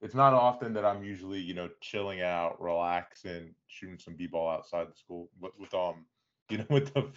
it's 0.00 0.14
not 0.14 0.32
often 0.34 0.72
that 0.74 0.84
I'm 0.84 1.02
usually, 1.02 1.40
you 1.40 1.54
know, 1.54 1.68
chilling 1.80 2.22
out, 2.22 2.60
relaxing, 2.60 3.54
shooting 3.68 3.98
some 3.98 4.14
b-ball 4.14 4.50
outside 4.50 4.88
the 4.88 4.94
school, 4.94 5.30
with, 5.40 5.52
with 5.58 5.74
um, 5.74 6.04
you 6.50 6.58
know, 6.58 6.66
with 6.68 6.92
the 6.92 7.10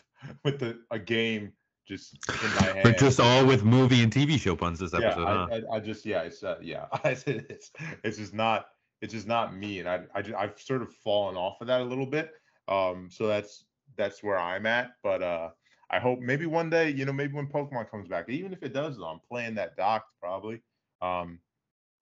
with 0.44 0.60
the 0.60 0.80
a 0.92 1.00
game 1.00 1.52
just 1.88 2.18
in 2.44 2.56
my 2.56 2.68
hand. 2.68 2.84
but 2.84 2.98
just 2.98 3.20
all 3.20 3.46
with 3.46 3.64
movie 3.64 4.02
and 4.02 4.12
TV 4.12 4.40
show 4.40 4.56
puns 4.56 4.80
this 4.80 4.94
yeah, 4.94 5.00
episode. 5.00 5.28
huh? 5.28 5.48
I, 5.52 5.56
I, 5.56 5.78
I 5.78 5.80
just 5.80 6.06
yeah, 6.06 6.22
it's 6.22 6.44
uh, 6.44 6.58
yeah, 6.62 6.86
it's 7.06 7.72
it's 8.04 8.18
just 8.18 8.34
not 8.34 8.68
it's 9.02 9.14
just 9.14 9.28
not 9.28 9.56
me, 9.56 9.80
and 9.80 9.90
I 9.90 10.02
I 10.16 10.22
just, 10.22 10.36
I've 10.36 10.60
sort 10.60 10.82
of 10.82 10.94
fallen 10.94 11.36
off 11.36 11.62
of 11.62 11.68
that 11.68 11.82
a 11.82 11.84
little 11.84 12.06
bit. 12.06 12.32
Um, 12.68 13.10
so 13.12 13.28
that's 13.28 13.66
that's 13.98 14.24
where 14.24 14.40
I'm 14.40 14.66
at. 14.66 14.92
But 15.04 15.22
uh, 15.24 15.50
I 15.90 16.00
hope 16.00 16.20
maybe 16.20 16.46
one 16.46 16.70
day, 16.70 16.90
you 16.90 17.06
know, 17.06 17.14
maybe 17.14 17.34
when 17.34 17.48
Pokemon 17.48 17.90
comes 17.90 18.08
back, 18.08 18.30
even 18.30 18.54
if 18.54 18.64
it 18.64 18.74
does, 18.74 18.98
though, 18.98 19.08
I'm 19.08 19.20
playing 19.28 19.56
that 19.56 19.76
docked 19.76 20.12
probably. 20.22 20.62
Um, 21.02 21.40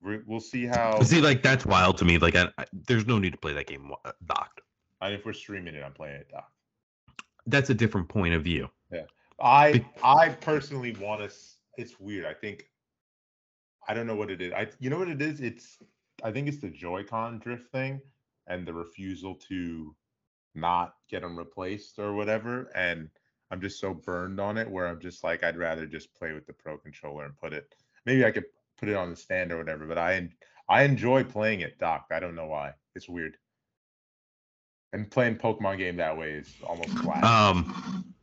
we- 0.02 0.22
we'll 0.26 0.40
see 0.40 0.66
how. 0.66 1.02
See, 1.02 1.22
like 1.22 1.42
that's 1.42 1.66
wild 1.66 1.98
to 2.00 2.06
me. 2.06 2.18
Like, 2.18 2.36
I, 2.36 2.50
I, 2.58 2.66
there's 2.88 3.08
no 3.08 3.18
need 3.18 3.32
to 3.32 3.38
play 3.38 3.54
that 3.54 3.68
game 3.68 3.92
uh, 4.04 4.12
docked. 4.28 4.62
And 5.02 5.14
if 5.14 5.26
we're 5.26 5.34
streaming 5.34 5.76
it, 5.76 5.84
I'm 5.84 5.94
playing 5.94 6.16
it 6.16 6.30
docked. 6.30 6.52
That's 7.48 7.70
a 7.70 7.74
different 7.74 8.10
point 8.10 8.34
of 8.34 8.44
view. 8.44 8.70
Yeah, 8.92 9.04
I 9.40 9.74
Be- 9.74 9.86
I 10.04 10.30
personally 10.30 10.96
want 11.00 11.22
to. 11.22 11.36
It's 11.78 12.00
weird. 12.00 12.26
I 12.26 12.34
think 12.34 12.70
I 13.88 13.94
don't 13.94 14.08
know 14.08 14.16
what 14.16 14.32
it 14.32 14.42
is. 14.42 14.52
I 14.54 14.68
you 14.80 14.90
know 14.90 14.98
what 14.98 15.10
it 15.10 15.22
is. 15.22 15.42
It's 15.42 15.78
I 16.24 16.32
think 16.32 16.48
it's 16.48 16.60
the 16.60 16.70
Joy-Con 16.70 17.40
drift 17.40 17.72
thing 17.72 18.02
and 18.48 18.66
the 18.66 18.74
refusal 18.74 19.36
to 19.50 19.96
not 20.56 20.96
get 21.10 21.22
them 21.22 21.38
replaced 21.38 22.00
or 22.00 22.14
whatever. 22.14 22.70
And 22.76 23.10
I'm 23.52 23.62
just 23.62 23.80
so 23.80 23.94
burned 23.94 24.40
on 24.40 24.58
it 24.58 24.70
where 24.70 24.88
I'm 24.88 25.00
just 25.00 25.24
like 25.24 25.44
I'd 25.44 25.58
rather 25.58 25.86
just 25.86 26.14
play 26.16 26.34
with 26.34 26.48
the 26.48 26.54
Pro 26.54 26.78
controller 26.78 27.26
and 27.26 27.38
put 27.38 27.54
it. 27.54 27.74
Maybe 28.06 28.26
I 28.26 28.32
could 28.32 28.46
put 28.78 28.90
it 28.90 28.96
on 28.96 29.10
the 29.10 29.16
stand 29.16 29.52
or 29.52 29.58
whatever. 29.58 29.86
But 29.86 29.98
I 29.98 30.30
I 30.68 30.84
enjoy 30.84 31.24
playing 31.24 31.62
it 31.62 31.78
Doc. 31.78 32.08
I 32.12 32.20
don't 32.20 32.36
know 32.36 32.48
why. 32.48 32.74
It's 32.96 33.08
weird. 33.10 33.38
And 34.94 35.12
playing 35.12 35.36
Pokemon 35.38 35.78
game 35.78 35.98
that 35.98 36.18
way 36.18 36.32
is 36.32 36.56
almost 36.66 36.98
flat. 37.00 37.24
Um, 37.24 38.14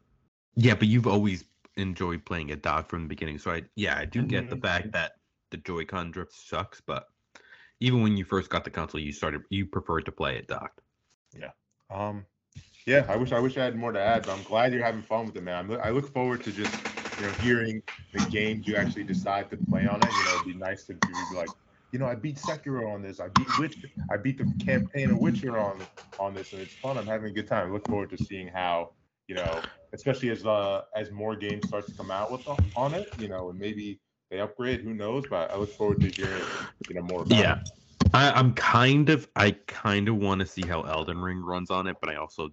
yeah, 0.55 0.74
but 0.74 0.89
you've 0.89 1.07
always 1.07 1.45
enjoyed 1.76 2.24
playing 2.24 2.49
it 2.49 2.62
Doc, 2.62 2.89
from 2.89 3.03
the 3.03 3.09
beginning. 3.09 3.39
So 3.39 3.51
I, 3.53 3.62
yeah, 3.76 3.97
I 3.99 4.07
do 4.07 4.22
get 4.22 4.49
the 4.49 4.57
Mhm. 4.57 4.62
fact 4.62 4.93
that 4.93 5.12
the 5.51 5.59
Joy-Con 5.59 6.11
drift 6.11 6.33
sucks, 6.33 6.80
but 6.80 7.09
even 7.80 8.03
when 8.03 8.16
you 8.16 8.24
first 8.24 8.49
got 8.49 8.64
the 8.64 8.70
console, 8.70 9.01
you 9.01 9.12
started 9.12 9.43
you 9.51 9.66
preferred 9.66 10.07
to 10.07 10.12
play 10.12 10.37
it 10.37 10.49
docked. 10.49 10.80
Um, 11.93 12.26
yeah, 12.86 13.07
I 13.09 13.16
wish 13.16 13.32
I 13.32 13.38
wish 13.38 13.57
I 13.57 13.64
had 13.64 13.76
more 13.76 13.93
to 13.93 14.01
add, 14.01 14.26
but 14.26 14.32
I'm 14.32 14.43
glad 14.43 14.72
you're 14.72 14.84
having 14.84 15.03
fun 15.03 15.26
with 15.26 15.36
it, 15.36 15.43
man. 15.43 15.70
I 15.82 15.90
look 15.90 16.09
forward 16.12 16.43
to 16.45 16.53
just 16.53 16.82
you 17.18 17.24
know 17.26 17.32
hearing 17.32 17.82
the 18.12 18.20
games 18.20 18.66
you 18.66 18.76
actually 18.76 19.05
decide 19.05 19.51
to 19.51 19.57
play 19.57 19.86
on 19.86 20.03
it. 20.03 20.16
You 20.16 20.24
know, 20.24 20.34
it'd 20.34 20.45
be 20.47 20.55
nice 20.55 20.84
to 20.86 20.95
be 20.95 21.24
like, 21.34 21.53
you 21.93 21.99
know, 21.99 22.07
I 22.07 22.14
beat 22.16 22.36
Sekiro 22.36 22.93
on 22.93 23.03
this. 23.03 23.20
I 23.20 23.28
beat 23.28 23.55
Witch. 23.57 23.76
I 24.11 24.16
beat 24.16 24.38
the 24.38 24.49
campaign 24.59 25.11
of 25.11 25.18
Witcher 25.18 25.59
on 25.59 25.86
on 26.18 26.34
this, 26.34 26.53
and 26.53 26.61
it's 26.62 26.74
fun. 26.74 26.99
I'm 26.99 27.07
having 27.07 27.30
a 27.30 27.34
good 27.34 27.47
time. 27.47 27.68
I 27.68 27.72
look 27.72 27.86
forward 27.86 28.11
to 28.11 28.18
seeing 28.18 28.49
how 28.49 28.95
you 29.28 29.34
know, 29.34 29.68
especially 29.95 30.30
as 30.30 30.45
uh 30.45 30.82
as 30.97 31.11
more 31.12 31.36
games 31.36 31.66
start 31.66 31.86
to 31.86 31.95
come 31.95 32.11
out 32.11 32.32
with 32.32 32.43
on 32.74 32.95
it. 32.95 33.09
You 33.16 33.28
know, 33.28 33.51
and 33.51 33.59
maybe 33.59 34.01
they 34.30 34.40
upgrade. 34.40 34.80
Who 34.80 34.95
knows? 34.95 35.26
But 35.26 35.53
I 35.53 35.57
look 35.57 35.76
forward 35.76 36.01
to 36.01 36.11
hearing 36.11 36.49
you 36.88 36.97
know 36.97 37.03
more. 37.03 37.22
About 37.22 37.38
Yeah. 37.38 37.53
it. 37.53 37.59
I, 38.14 38.30
I'm 38.32 38.52
kind 38.54 39.08
of 39.10 39.28
I 39.36 39.52
kind 39.66 40.08
of 40.08 40.16
want 40.16 40.40
to 40.40 40.46
see 40.46 40.66
how 40.66 40.82
Elden 40.82 41.18
Ring 41.20 41.40
runs 41.42 41.70
on 41.70 41.86
it, 41.86 41.96
but 42.00 42.10
I 42.10 42.16
also 42.16 42.50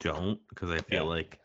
don't 0.00 0.38
because 0.50 0.70
I 0.70 0.78
feel 0.78 1.02
Yeah. 1.04 1.08
like 1.08 1.40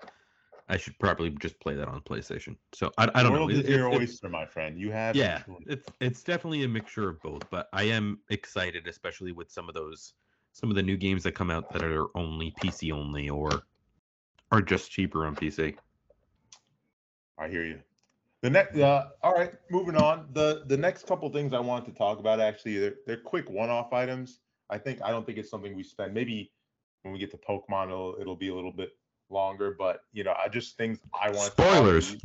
I 0.68 0.78
should 0.78 0.98
probably 1.00 1.32
just 1.32 1.60
play 1.60 1.74
that 1.76 1.88
on 1.88 2.02
PlayStation. 2.02 2.56
So 2.74 2.92
I, 2.98 3.10
I 3.16 3.24
don't 3.24 3.34
know. 3.34 3.40
World 3.40 3.52
It- 3.52 3.66
is 3.66 3.70
your 3.70 3.88
it- 3.90 3.94
it- 3.96 4.02
oyster, 4.02 4.30
my 4.30 4.46
friend. 4.46 4.78
You 4.80 4.92
have 4.92 5.16
yeah, 5.16 5.42
it's 5.68 5.88
it's 6.00 6.24
definitely 6.24 6.64
a 6.64 6.68
mixture 6.68 7.10
of 7.10 7.20
both, 7.22 7.50
but 7.50 7.70
I 7.74 7.84
am 7.84 8.20
excited, 8.30 8.88
especially 8.88 9.32
with 9.32 9.50
some 9.52 9.68
of 9.70 9.76
those 9.76 10.14
some 10.52 10.70
of 10.70 10.76
the 10.76 10.84
new 10.84 10.98
games 10.98 11.24
that 11.24 11.34
come 11.34 11.50
out 11.52 11.72
that 11.72 11.84
are 11.84 12.08
only 12.18 12.52
PC 12.60 12.92
only 12.92 13.30
or 13.30 13.64
are 14.52 14.62
just 14.62 14.92
cheaper 14.92 15.26
on 15.26 15.36
PC. 15.36 15.78
I 17.38 17.48
hear 17.48 17.64
you. 17.66 17.80
The 18.42 18.50
next, 18.50 18.78
uh, 18.78 19.10
all 19.22 19.34
right, 19.34 19.52
moving 19.70 19.98
on. 19.98 20.30
The 20.32 20.64
the 20.68 20.78
next 20.78 21.06
couple 21.06 21.30
things 21.30 21.54
I 21.54 21.60
wanted 21.60 21.92
to 21.92 21.98
talk 21.98 22.20
about 22.20 22.40
actually, 22.40 22.78
they're, 22.78 22.96
they're 23.06 23.18
quick 23.18 23.50
one-off 23.50 23.92
items. 23.92 24.40
I 24.70 24.78
think 24.78 25.02
I 25.04 25.10
don't 25.10 25.26
think 25.26 25.38
it's 25.38 25.50
something 25.50 25.76
we 25.76 25.84
spend. 25.84 26.14
Maybe 26.14 26.52
when 27.04 27.14
we 27.14 27.20
get 27.20 27.32
to 27.32 27.38
Pokemon, 27.38 27.88
it'll 27.88 28.16
it'll 28.20 28.36
be 28.38 28.48
a 28.50 28.56
little 28.56 28.72
bit 28.72 28.92
longer. 29.30 29.76
But 29.78 30.02
you 30.14 30.24
know, 30.24 30.34
I 30.42 30.48
just 30.48 30.78
things 30.78 31.00
I 31.22 31.30
want. 31.32 31.52
Spoilers. 31.52 32.16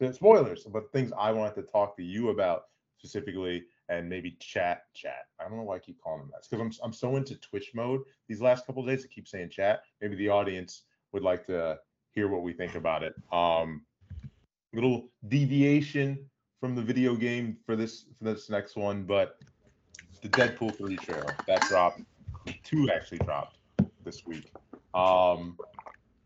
The 0.00 0.12
spoilers, 0.12 0.64
but 0.64 0.92
things 0.92 1.12
I 1.18 1.30
wanted 1.32 1.54
to 1.56 1.62
talk 1.62 1.96
to 1.96 2.02
you 2.02 2.30
about 2.30 2.64
specifically, 2.98 3.64
and 3.88 4.08
maybe 4.08 4.36
chat, 4.40 4.84
chat. 4.94 5.26
I 5.40 5.44
don't 5.44 5.56
know 5.56 5.62
why 5.62 5.76
I 5.76 5.78
keep 5.78 6.00
calling 6.00 6.20
them 6.20 6.30
that. 6.32 6.46
because 6.48 6.60
I'm 6.80 6.86
I'm 6.86 6.92
so 6.92 7.16
into 7.16 7.36
Twitch 7.36 7.72
mode 7.74 8.02
these 8.28 8.40
last 8.40 8.66
couple 8.66 8.82
of 8.82 8.88
days. 8.88 9.04
I 9.04 9.12
keep 9.12 9.26
saying 9.28 9.50
chat. 9.50 9.82
Maybe 10.00 10.16
the 10.16 10.28
audience 10.28 10.82
would 11.12 11.22
like 11.22 11.46
to 11.46 11.78
hear 12.12 12.28
what 12.28 12.42
we 12.42 12.52
think 12.52 12.74
about 12.76 13.02
it. 13.02 13.14
Um, 13.32 13.82
little 14.74 15.08
deviation 15.28 16.18
from 16.60 16.74
the 16.74 16.82
video 16.82 17.14
game 17.14 17.56
for 17.66 17.76
this 17.76 18.06
for 18.18 18.24
this 18.24 18.50
next 18.50 18.76
one, 18.76 19.04
but 19.04 19.38
the 20.22 20.28
Deadpool 20.28 20.76
3 20.76 20.96
trailer 20.96 21.36
that 21.46 21.60
dropped, 21.62 22.00
two 22.62 22.90
actually 22.90 23.18
dropped 23.18 23.58
this 24.04 24.24
week. 24.26 24.50
Um, 24.94 25.58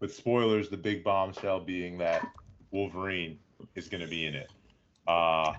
with 0.00 0.14
spoilers, 0.14 0.68
the 0.68 0.76
big 0.76 1.02
bombshell 1.02 1.60
being 1.60 1.98
that 1.98 2.24
Wolverine 2.70 3.38
is 3.74 3.88
going 3.88 4.02
to 4.02 4.06
be 4.06 4.26
in 4.26 4.34
it. 4.34 4.50
Uh. 5.08 5.54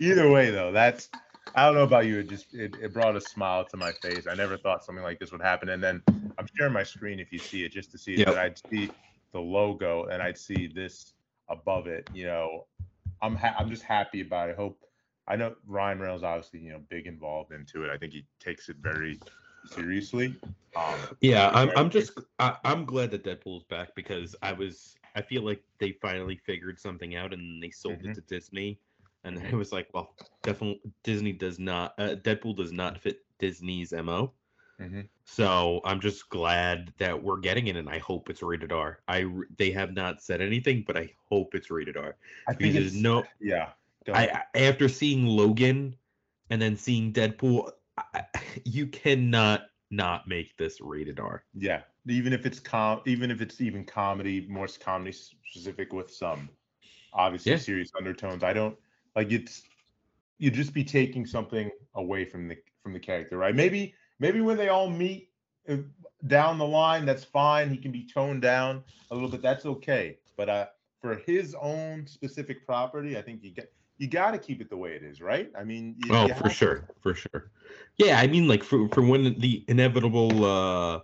Either 0.00 0.30
way, 0.30 0.50
though, 0.50 0.72
that's 0.72 1.08
I 1.54 1.66
don't 1.66 1.74
know 1.74 1.84
about 1.84 2.06
you. 2.06 2.18
It 2.18 2.28
just 2.28 2.52
it, 2.54 2.72
it 2.82 2.92
brought 2.92 3.16
a 3.16 3.20
smile 3.20 3.64
to 3.66 3.76
my 3.76 3.92
face. 3.92 4.26
I 4.26 4.34
never 4.34 4.56
thought 4.56 4.84
something 4.84 5.04
like 5.04 5.18
this 5.18 5.30
would 5.32 5.42
happen. 5.42 5.68
And 5.68 5.82
then 5.82 6.02
I'm 6.38 6.46
sharing 6.56 6.72
my 6.72 6.82
screen 6.82 7.20
if 7.20 7.32
you 7.32 7.38
see 7.38 7.64
it, 7.64 7.72
just 7.72 7.92
to 7.92 7.98
see 7.98 8.16
Yep. 8.16 8.26
that 8.26 8.38
I'd 8.38 8.58
see 8.70 8.90
the 9.32 9.40
logo 9.40 10.04
and 10.06 10.22
I'd 10.22 10.38
see 10.38 10.66
this 10.66 11.12
above 11.48 11.86
it. 11.86 12.06
You 12.12 12.26
know, 12.26 12.66
I'm 13.22 13.36
ha- 13.36 13.54
I'm 13.58 13.70
just 13.70 13.82
happy 13.84 14.20
about 14.20 14.48
it. 14.50 14.52
I 14.52 14.56
hope 14.56 14.80
I 15.28 15.36
know 15.36 15.54
Ryan 15.66 16.00
Reynolds 16.00 16.24
obviously 16.24 16.60
you 16.60 16.72
know 16.72 16.80
big 16.90 17.06
involved 17.06 17.52
into 17.52 17.84
it. 17.84 17.90
I 17.90 17.98
think 17.98 18.12
he 18.12 18.24
takes 18.40 18.68
it 18.68 18.76
very 18.80 19.20
seriously. 19.66 20.34
Um, 20.76 20.94
Yeah, 21.20 21.50
I'm 21.54 21.70
I'm 21.76 21.90
just 21.90 22.18
I, 22.40 22.56
I'm 22.64 22.84
glad 22.84 23.12
that 23.12 23.22
Deadpool's 23.24 23.64
back 23.64 23.94
because 23.94 24.34
I 24.42 24.52
was 24.52 24.96
I 25.14 25.22
feel 25.22 25.42
like 25.42 25.62
they 25.78 25.92
finally 26.02 26.36
figured 26.36 26.80
something 26.80 27.14
out 27.14 27.32
and 27.32 27.62
they 27.62 27.70
sold 27.70 28.02
Mhm. 28.02 28.10
it 28.10 28.14
to 28.16 28.20
Disney, 28.22 28.80
and 29.24 29.38
it 29.38 29.54
was 29.54 29.72
like, 29.72 29.88
well, 29.94 30.14
definitely 30.42 30.80
Disney 31.02 31.32
does 31.32 31.58
not 31.58 31.94
uh, 31.98 32.16
Deadpool 32.16 32.56
does 32.56 32.72
not 32.72 32.98
fit 32.98 33.24
Disney's 33.38 33.92
mo. 33.92 34.32
Mhm. 34.80 35.08
So 35.24 35.80
I'm 35.84 36.00
just 36.00 36.28
glad 36.28 36.92
that 36.98 37.22
we're 37.22 37.38
getting 37.38 37.68
it, 37.68 37.76
and 37.76 37.88
I 37.88 37.98
hope 37.98 38.28
it's 38.28 38.42
rated 38.42 38.72
R. 38.72 39.00
I 39.08 39.26
they 39.56 39.70
have 39.70 39.92
not 39.94 40.22
said 40.22 40.40
anything, 40.40 40.84
but 40.86 40.96
I 40.96 41.10
hope 41.28 41.54
it's 41.54 41.70
rated 41.70 41.96
R 41.96 42.16
I 42.48 42.52
think 42.52 42.58
because 42.58 42.92
there's 42.92 43.02
no 43.02 43.24
yeah. 43.40 43.70
I 44.12 44.26
I- 44.54 44.58
after 44.58 44.88
seeing 44.88 45.26
Logan 45.26 45.96
and 46.50 46.60
then 46.60 46.76
seeing 46.76 47.12
Deadpool, 47.12 47.70
I, 47.96 48.24
you 48.64 48.86
cannot 48.88 49.66
not 49.90 50.26
make 50.26 50.56
this 50.56 50.80
rated 50.80 51.20
R. 51.20 51.44
Yeah, 51.54 51.82
even 52.08 52.32
if 52.32 52.44
it's 52.44 52.58
com, 52.58 53.00
even 53.06 53.30
if 53.30 53.40
it's 53.40 53.60
even 53.60 53.84
comedy, 53.84 54.46
more 54.48 54.66
comedy 54.80 55.12
specific 55.12 55.92
with 55.92 56.10
some 56.10 56.50
obviously 57.12 57.52
Yeah. 57.52 57.58
serious 57.58 57.92
undertones. 57.96 58.42
I 58.42 58.52
don't 58.52 58.76
like 59.16 59.32
it's 59.32 59.62
you'd 60.38 60.54
just 60.54 60.74
be 60.74 60.84
taking 60.84 61.26
something 61.26 61.70
away 61.94 62.24
from 62.24 62.48
the 62.48 62.56
from 62.82 62.92
the 62.92 63.00
character, 63.00 63.38
right? 63.38 63.54
Maybe 63.54 63.94
maybe 64.18 64.40
when 64.40 64.56
they 64.56 64.68
all 64.68 64.90
meet 64.90 65.30
uh, 65.68 65.76
down 66.26 66.58
the 66.58 66.66
line, 66.66 67.04
that's 67.06 67.24
fine. 67.24 67.70
He 67.70 67.76
can 67.76 67.92
be 67.92 68.06
toned 68.06 68.42
down 68.42 68.84
a 69.10 69.14
little 69.14 69.28
bit. 69.28 69.42
That's 69.42 69.66
okay. 69.66 70.18
But 70.36 70.48
uh, 70.48 70.66
for 71.00 71.16
his 71.26 71.54
own 71.60 72.06
specific 72.06 72.66
property, 72.66 73.16
I 73.16 73.22
think 73.22 73.42
you 73.42 73.50
get 73.50 73.72
you 73.98 74.08
got 74.08 74.32
to 74.32 74.38
keep 74.38 74.60
it 74.60 74.68
the 74.70 74.76
way 74.76 74.92
it 74.92 75.02
is, 75.02 75.20
right? 75.20 75.50
I 75.56 75.64
mean, 75.64 75.94
you, 75.98 76.14
Oh, 76.14 76.26
you 76.26 76.32
for 76.34 76.48
have 76.48 76.58
to. 76.58 76.66
sure, 76.66 76.88
for 77.00 77.14
sure. 77.14 77.50
Yeah, 77.96 78.18
I 78.18 78.26
mean, 78.26 78.48
like 78.48 78.62
for 78.64 78.88
for 78.88 79.02
when 79.02 79.38
the 79.38 79.64
inevitable, 79.68 80.44
uh 80.44 81.00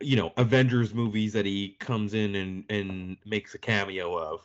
you 0.00 0.16
know, 0.16 0.32
Avengers 0.36 0.92
movies 0.92 1.32
that 1.32 1.46
he 1.46 1.76
comes 1.80 2.14
in 2.14 2.34
and 2.34 2.64
and 2.68 3.16
makes 3.24 3.54
a 3.54 3.58
cameo 3.58 4.18
of, 4.18 4.40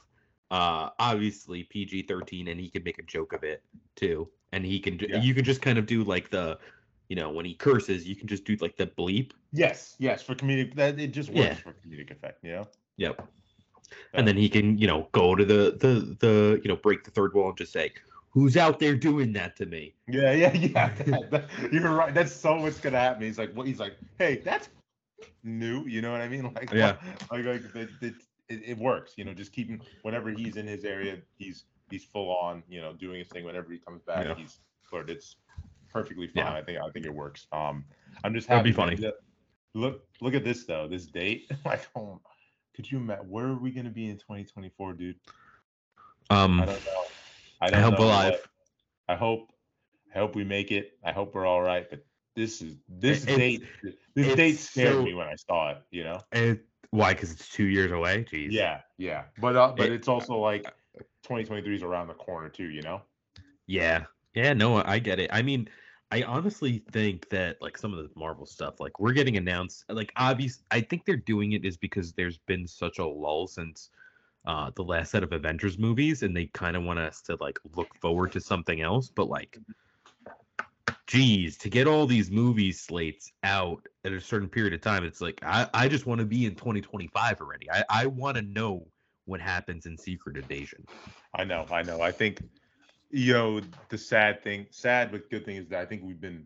uh 0.52 0.90
obviously 1.00 1.64
PG-13 1.64 2.50
and 2.52 2.60
he 2.60 2.70
can 2.70 2.84
make 2.84 3.00
a 3.00 3.04
joke 3.04 3.34
of 3.34 3.44
it 3.44 3.62
too. 3.96 4.30
And 4.54 4.66
he 4.66 4.80
can 4.80 4.98
Yeah. 5.00 5.22
you 5.22 5.34
can 5.34 5.44
just 5.44 5.62
kind 5.62 5.78
of 5.78 5.86
do 5.86 6.04
like 6.04 6.30
the 6.30 6.58
you 7.10 7.16
know, 7.16 7.30
when 7.32 7.46
he 7.46 7.54
curses, 7.54 8.06
you 8.06 8.18
can 8.18 8.28
just 8.28 8.44
do 8.44 8.58
like 8.60 8.76
the 8.76 8.86
bleep. 8.88 9.32
Yes, 9.54 9.96
yes, 9.98 10.22
for 10.22 10.36
comedic 10.36 10.76
that 10.76 11.00
it 11.00 11.12
just 11.14 11.30
works 11.30 11.40
Yeah. 11.40 11.54
for 11.56 11.74
comedic 11.74 12.12
effect, 12.12 12.44
you 12.44 12.52
know. 12.52 12.68
Yep. 12.98 13.26
And 14.14 14.28
then 14.28 14.36
he 14.36 14.50
can, 14.50 14.78
you 14.78 14.88
know, 14.88 15.08
go 15.14 15.34
to 15.36 15.46
the 15.46 15.78
the 15.80 16.18
the 16.20 16.60
you 16.64 16.68
know, 16.68 16.76
break 16.76 17.04
the 17.06 17.12
third 17.12 17.34
wall 17.34 17.50
and 17.50 17.58
just 17.58 17.72
say, 17.72 17.94
"Who's 18.32 18.58
out 18.58 18.80
there 18.80 18.96
doing 18.96 19.32
that 19.34 19.56
to 19.58 19.66
me?" 19.66 19.96
Yeah, 20.10 20.34
yeah, 20.34 20.54
yeah. 20.68 20.94
that- 20.96 21.32
that- 21.32 21.50
you're 21.72 21.90
right. 21.94 22.14
That's 22.14 22.34
so 22.34 22.60
what's 22.60 22.80
gonna 22.82 23.00
happen. 23.00 23.24
He's 23.24 23.38
like, 23.38 23.54
what? 23.54 23.68
He's 23.68 23.80
like, 23.80 23.96
hey, 24.20 24.42
that's 24.44 24.68
new. 25.44 25.86
You 25.88 26.02
know 26.02 26.12
what 26.12 26.20
I 26.22 26.28
mean? 26.28 26.44
Like, 26.56 26.72
Yeah. 26.74 26.98
like, 27.32 27.46
like 27.46 27.64
it, 27.76 27.90
it, 28.02 28.14
it, 28.50 28.62
it 28.66 28.78
works. 28.78 29.14
You 29.18 29.26
know, 29.26 29.34
just 29.34 29.52
keep 29.54 29.68
him 29.70 29.82
whenever 30.04 30.30
he's 30.30 30.58
in 30.58 30.68
his 30.68 30.86
area. 30.86 31.18
He's 31.38 31.66
he's 31.90 32.04
full 32.06 32.30
on. 32.36 32.64
You 32.70 32.82
know, 32.82 32.94
doing 32.94 33.20
his 33.20 33.28
thing. 33.28 33.44
Whenever 33.46 33.72
he 33.72 33.80
comes 33.80 34.02
back, 34.04 34.26
Yeah. 34.26 34.36
he's 34.36 34.60
but 34.92 35.10
it's 35.10 35.36
perfectly 35.92 36.28
fine. 36.28 36.46
Yeah. 36.46 36.54
I 36.54 36.62
think 36.64 36.80
I 36.80 36.90
think 36.92 37.06
it 37.06 37.14
works. 37.14 37.48
Um, 37.52 37.86
I'm 38.24 38.34
just 38.34 38.48
happy. 38.48 38.72
That'd 38.72 38.98
be 39.00 39.04
funny. 39.04 39.14
Look 39.74 40.02
look 40.22 40.34
at 40.34 40.44
this 40.44 40.66
though. 40.66 40.88
This 40.88 41.06
date. 41.06 41.52
Like, 41.66 41.88
oh, 41.96 42.20
could 42.76 42.90
you 42.90 42.98
imagine? 43.00 43.30
Where 43.30 43.46
are 43.48 43.58
we 43.60 43.72
gonna 43.72 43.90
be 43.90 44.10
in 44.10 44.18
2024, 44.18 44.94
dude? 44.94 45.16
Um 46.30 46.62
I 46.62 46.66
don't 46.66 46.86
know. 46.86 47.04
I 47.62 47.66
I 47.68 47.70
don't 47.70 47.82
hope 47.84 48.00
know 48.00 48.06
alive. 48.06 48.50
I 49.10 49.16
hope 49.16 49.52
I 50.16 50.20
hope 50.20 50.36
we 50.36 50.44
make 50.44 50.72
it. 50.72 50.98
I 51.04 51.12
hope 51.12 51.34
we're 51.36 51.46
all 51.46 51.62
right. 51.62 51.90
But 51.90 52.06
this 52.36 52.62
is 52.62 52.76
this 52.88 53.24
date 53.26 53.64
this 54.16 54.36
date 54.36 54.58
scared 54.60 54.94
so- 54.94 55.04
me 55.04 55.14
when 55.14 55.28
I 55.28 55.36
saw 55.36 55.72
it, 55.72 55.78
you 55.92 56.04
know? 56.04 56.22
it, 56.32 56.66
why 56.92 57.14
cuz 57.14 57.32
it's 57.32 57.50
2 57.50 57.66
years 57.66 57.92
away? 57.92 58.24
Jeez. 58.24 58.52
Yeah, 58.52 58.82
yeah. 58.98 59.26
But 59.40 59.56
uh, 59.56 59.74
but 59.76 59.88
It- 59.88 59.94
it's 59.94 60.08
also 60.08 60.38
like 60.38 60.64
2023 61.24 61.76
is 61.76 61.84
around 61.84 62.08
the 62.08 62.14
corner 62.14 62.50
too, 62.50 62.70
you 62.70 62.82
know? 62.82 63.02
Yeah. 63.68 64.06
Yeah, 64.34 64.54
no, 64.54 64.84
I 64.84 65.00
get 65.00 65.20
it. 65.20 65.30
I 65.34 65.42
mean, 65.42 65.68
I 66.12 66.22
honestly 66.24 66.84
think 66.92 67.28
that 67.30 67.62
like 67.62 67.78
some 67.78 67.92
of 67.94 68.00
the 68.00 68.10
Marvel 68.18 68.46
stuff, 68.46 68.80
like 68.80 69.00
we're 69.00 69.14
getting 69.14 69.38
announced, 69.38 69.84
like 69.90 70.14
obvious. 70.16 70.64
I 70.72 70.80
think 70.82 71.06
they're 71.06 71.18
doing 71.18 71.52
it 71.54 71.66
is 71.66 71.76
because 71.76 72.14
there's 72.14 72.38
been 72.38 72.66
such 72.68 73.00
a 73.00 73.06
lull 73.06 73.48
since 73.48 73.90
uh 74.46 74.72
the 74.76 74.84
last 74.84 75.12
set 75.12 75.24
of 75.24 75.34
Avengers 75.34 75.78
movies, 75.78 76.24
and 76.24 76.36
they 76.38 76.46
kind 76.48 76.78
of 76.78 76.84
want 76.84 77.00
us 77.00 77.22
to 77.24 77.36
like 77.42 77.60
look 77.76 77.94
forward 77.96 78.32
to 78.34 78.40
something 78.40 78.80
else. 78.82 79.10
But 79.10 79.28
like, 79.28 79.58
geez, 81.08 81.58
to 81.58 81.70
get 81.70 81.88
all 81.88 82.06
these 82.06 82.30
movie 82.30 82.72
slates 82.72 83.32
out 83.44 83.88
at 84.04 84.12
a 84.12 84.22
certain 84.22 84.50
period 84.50 84.74
of 84.74 84.82
time, 84.82 85.04
it's 85.04 85.22
like 85.22 85.40
I 85.44 85.68
I 85.74 85.88
just 85.88 86.06
want 86.06 86.20
to 86.20 86.26
be 86.26 86.46
in 86.46 86.54
2025 86.56 87.42
already. 87.42 87.72
I 87.72 87.84
I 87.90 88.06
want 88.06 88.36
to 88.36 88.44
know 88.44 88.86
what 89.26 89.42
happens 89.42 89.86
in 89.86 89.98
Secret 89.98 90.38
Invasion. 90.38 90.86
I 91.34 91.44
know, 91.44 91.66
I 91.72 91.82
know. 91.82 92.02
I 92.02 92.12
think 92.12 92.42
you 93.10 93.34
know 93.34 93.62
the 93.90 93.98
sad 93.98 94.44
thing, 94.44 94.68
sad 94.70 95.12
but 95.12 95.30
good 95.30 95.46
thing 95.46 95.56
is 95.56 95.68
that 95.70 95.80
I 95.80 95.86
think 95.86 96.04
we've 96.04 96.22
been 96.22 96.46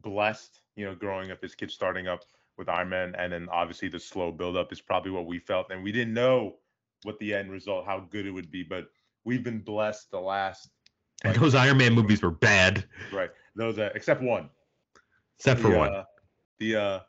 blessed, 0.00 0.60
you 0.74 0.84
know, 0.84 0.94
growing 0.94 1.30
up 1.30 1.44
as 1.44 1.54
kids 1.54 1.74
starting 1.74 2.08
up 2.08 2.24
with 2.58 2.68
Iron 2.68 2.88
Man 2.88 3.14
and 3.16 3.32
then 3.32 3.48
obviously 3.50 3.88
the 3.88 4.00
slow 4.00 4.32
build 4.32 4.56
up 4.56 4.72
is 4.72 4.80
probably 4.80 5.10
what 5.10 5.26
we 5.26 5.38
felt 5.38 5.70
and 5.70 5.82
we 5.82 5.92
didn't 5.92 6.12
know 6.12 6.56
what 7.04 7.18
the 7.18 7.34
end 7.34 7.50
result 7.50 7.86
how 7.86 8.00
good 8.10 8.26
it 8.26 8.30
would 8.30 8.50
be, 8.50 8.62
but 8.62 8.86
we've 9.24 9.44
been 9.44 9.60
blessed 9.60 10.10
the 10.10 10.20
last 10.20 10.70
And 11.24 11.34
those 11.36 11.54
Iron 11.54 11.76
Man 11.76 11.94
movies 11.94 12.22
were 12.22 12.30
bad, 12.30 12.84
right 13.12 13.30
those 13.54 13.78
uh, 13.78 13.90
except 13.94 14.22
one 14.22 14.48
except 15.38 15.60
for 15.60 15.70
the, 15.70 15.78
one. 15.78 15.88
uh, 15.94 16.04
the 16.58 16.76
uh 16.76 17.00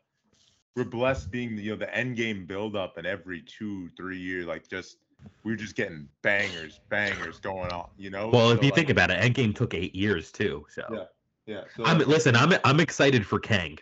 we're 0.76 0.84
blessed 0.84 1.32
being 1.32 1.58
you 1.58 1.72
know 1.72 1.78
the 1.78 1.94
end 1.96 2.16
game 2.18 2.46
build 2.46 2.76
up 2.76 2.98
and 2.98 3.06
every 3.06 3.42
two 3.42 3.90
three 3.96 4.18
years 4.18 4.46
like 4.46 4.68
just 4.68 4.98
we're 5.44 5.56
just 5.56 5.76
getting 5.76 6.08
bangers 6.22 6.80
bangers 6.90 7.40
going 7.40 7.72
on 7.72 7.86
you 7.98 8.10
know 8.10 8.30
Well, 8.30 8.52
if 8.52 8.60
you 8.64 8.70
like, 8.70 8.76
think 8.76 8.90
about 8.90 9.12
it, 9.12 9.16
end 9.16 9.36
game 9.36 9.54
took 9.54 9.74
eight 9.74 9.94
years 9.96 10.32
too. 10.32 10.66
So 10.70 10.84
Yeah. 10.90 11.06
yeah 11.46 11.64
so 11.76 11.84
I'm 11.86 12.00
listen. 12.00 12.36
I'm 12.36 12.54
I'm 12.64 12.80
excited 12.80 13.26
for 13.26 13.40
Kang. 13.40 13.78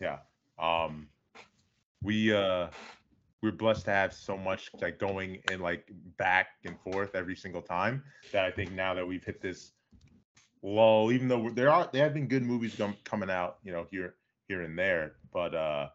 yeah 0.00 0.18
um 0.58 1.08
we 2.02 2.32
uh 2.32 2.68
we're 3.42 3.52
blessed 3.52 3.84
to 3.86 3.90
have 3.90 4.12
so 4.12 4.36
much 4.36 4.70
like 4.80 4.98
going 4.98 5.40
and 5.50 5.60
like 5.60 5.90
back 6.18 6.48
and 6.64 6.78
forth 6.80 7.14
every 7.14 7.36
single 7.36 7.62
time 7.62 8.02
that 8.32 8.44
i 8.44 8.50
think 8.50 8.70
now 8.72 8.92
that 8.94 9.06
we've 9.06 9.24
hit 9.24 9.40
this 9.40 9.72
lull 10.62 11.10
even 11.10 11.28
though 11.28 11.50
there 11.50 11.70
are 11.70 11.88
there 11.92 12.04
have 12.04 12.14
been 12.14 12.28
good 12.28 12.42
movies 12.42 12.74
com- 12.76 12.96
coming 13.04 13.30
out 13.30 13.58
you 13.62 13.72
know 13.72 13.86
here 13.90 14.14
here 14.48 14.62
and 14.62 14.78
there 14.78 15.14
but 15.32 15.54
uh 15.54 15.88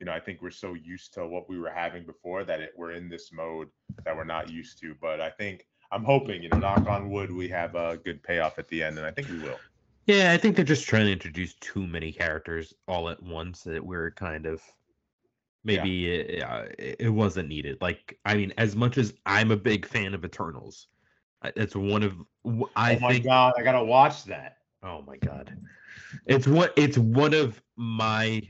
you 0.00 0.06
know 0.06 0.12
i 0.12 0.18
think 0.18 0.42
we're 0.42 0.50
so 0.50 0.74
used 0.74 1.14
to 1.14 1.26
what 1.26 1.48
we 1.48 1.58
were 1.58 1.70
having 1.70 2.04
before 2.04 2.44
that 2.44 2.60
it, 2.60 2.72
we're 2.76 2.92
in 2.92 3.08
this 3.08 3.32
mode 3.32 3.68
that 4.04 4.16
we're 4.16 4.24
not 4.24 4.50
used 4.50 4.78
to 4.78 4.94
but 5.00 5.20
i 5.20 5.30
think 5.30 5.66
i'm 5.92 6.04
hoping 6.04 6.42
you 6.42 6.48
know 6.48 6.58
knock 6.58 6.88
on 6.88 7.08
wood 7.08 7.30
we 7.30 7.48
have 7.48 7.74
a 7.76 7.96
good 8.04 8.22
payoff 8.22 8.58
at 8.58 8.66
the 8.68 8.82
end 8.82 8.98
and 8.98 9.06
i 9.06 9.10
think 9.10 9.28
we 9.28 9.38
will 9.38 9.58
Yeah, 10.06 10.32
I 10.32 10.36
think 10.36 10.54
they're 10.54 10.66
just 10.66 10.86
trying 10.86 11.06
to 11.06 11.12
introduce 11.12 11.54
too 11.54 11.86
many 11.86 12.12
characters 12.12 12.74
all 12.86 13.08
at 13.08 13.22
once 13.22 13.62
that 13.62 13.84
we're 13.84 14.10
kind 14.10 14.44
of 14.44 14.60
maybe 15.64 16.10
it, 16.10 16.42
uh, 16.42 16.64
it 16.78 17.08
wasn't 17.12 17.48
needed. 17.48 17.78
Like, 17.80 18.18
I 18.24 18.34
mean, 18.34 18.52
as 18.58 18.76
much 18.76 18.98
as 18.98 19.14
I'm 19.24 19.50
a 19.50 19.56
big 19.56 19.86
fan 19.86 20.14
of 20.14 20.24
Eternals, 20.24 20.88
it's 21.56 21.74
one 21.76 22.02
of 22.02 22.14
I 22.76 22.94
oh 22.94 22.98
my 23.00 23.12
think. 23.12 23.24
god 23.24 23.54
i 23.58 23.62
gotta 23.62 23.84
watch 23.84 24.24
that 24.24 24.58
Oh 24.82 25.02
my 25.06 25.16
god, 25.16 25.52
it's 26.26 26.46
what 26.46 26.72
it's 26.76 26.98
one 26.98 27.34
of 27.34 27.62
my 27.76 28.42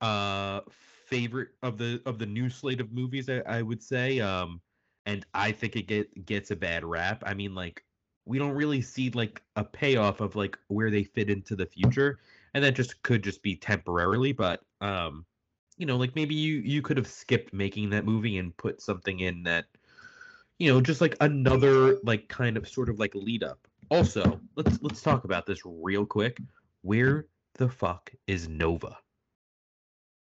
uh 0.00 0.60
favorite 0.68 1.48
of 1.62 1.78
the 1.78 2.00
of 2.06 2.18
the 2.18 2.26
new 2.26 2.48
slate 2.50 2.80
of 2.80 2.92
movies. 2.92 3.28
I, 3.28 3.38
I 3.46 3.62
would 3.62 3.82
say, 3.82 4.20
um, 4.20 4.60
and 5.06 5.24
I 5.34 5.52
think 5.52 5.76
it 5.76 5.86
get 5.86 6.26
gets 6.26 6.50
a 6.50 6.56
bad 6.56 6.84
rap. 6.84 7.22
I 7.26 7.34
mean, 7.34 7.54
like 7.54 7.84
we 8.26 8.38
don't 8.38 8.52
really 8.54 8.80
see 8.82 9.10
like 9.10 9.42
a 9.56 9.64
payoff 9.64 10.20
of 10.20 10.36
like 10.36 10.58
where 10.68 10.90
they 10.90 11.02
fit 11.04 11.30
into 11.30 11.56
the 11.56 11.66
future, 11.66 12.18
and 12.54 12.62
that 12.62 12.74
just 12.74 13.02
could 13.02 13.22
just 13.22 13.42
be 13.42 13.56
temporarily. 13.56 14.32
But 14.32 14.60
um, 14.80 15.24
you 15.78 15.86
know, 15.86 15.96
like 15.96 16.14
maybe 16.14 16.34
you 16.34 16.56
you 16.56 16.82
could 16.82 16.96
have 16.98 17.08
skipped 17.08 17.52
making 17.54 17.90
that 17.90 18.04
movie 18.04 18.36
and 18.38 18.56
put 18.56 18.82
something 18.82 19.20
in 19.20 19.44
that, 19.44 19.66
you 20.60 20.72
know, 20.72 20.80
just 20.80 21.00
like 21.00 21.16
another 21.20 21.96
like 22.04 22.28
kind 22.28 22.56
of 22.56 22.68
sort 22.68 22.88
of 22.88 23.00
like 23.00 23.14
lead 23.14 23.42
up. 23.42 23.66
Also, 23.90 24.40
let's 24.56 24.78
let's 24.82 25.02
talk 25.02 25.24
about 25.24 25.46
this 25.46 25.62
real 25.64 26.06
quick. 26.06 26.38
Where 26.82 27.26
the 27.54 27.68
fuck 27.68 28.12
is 28.26 28.48
Nova? 28.48 28.96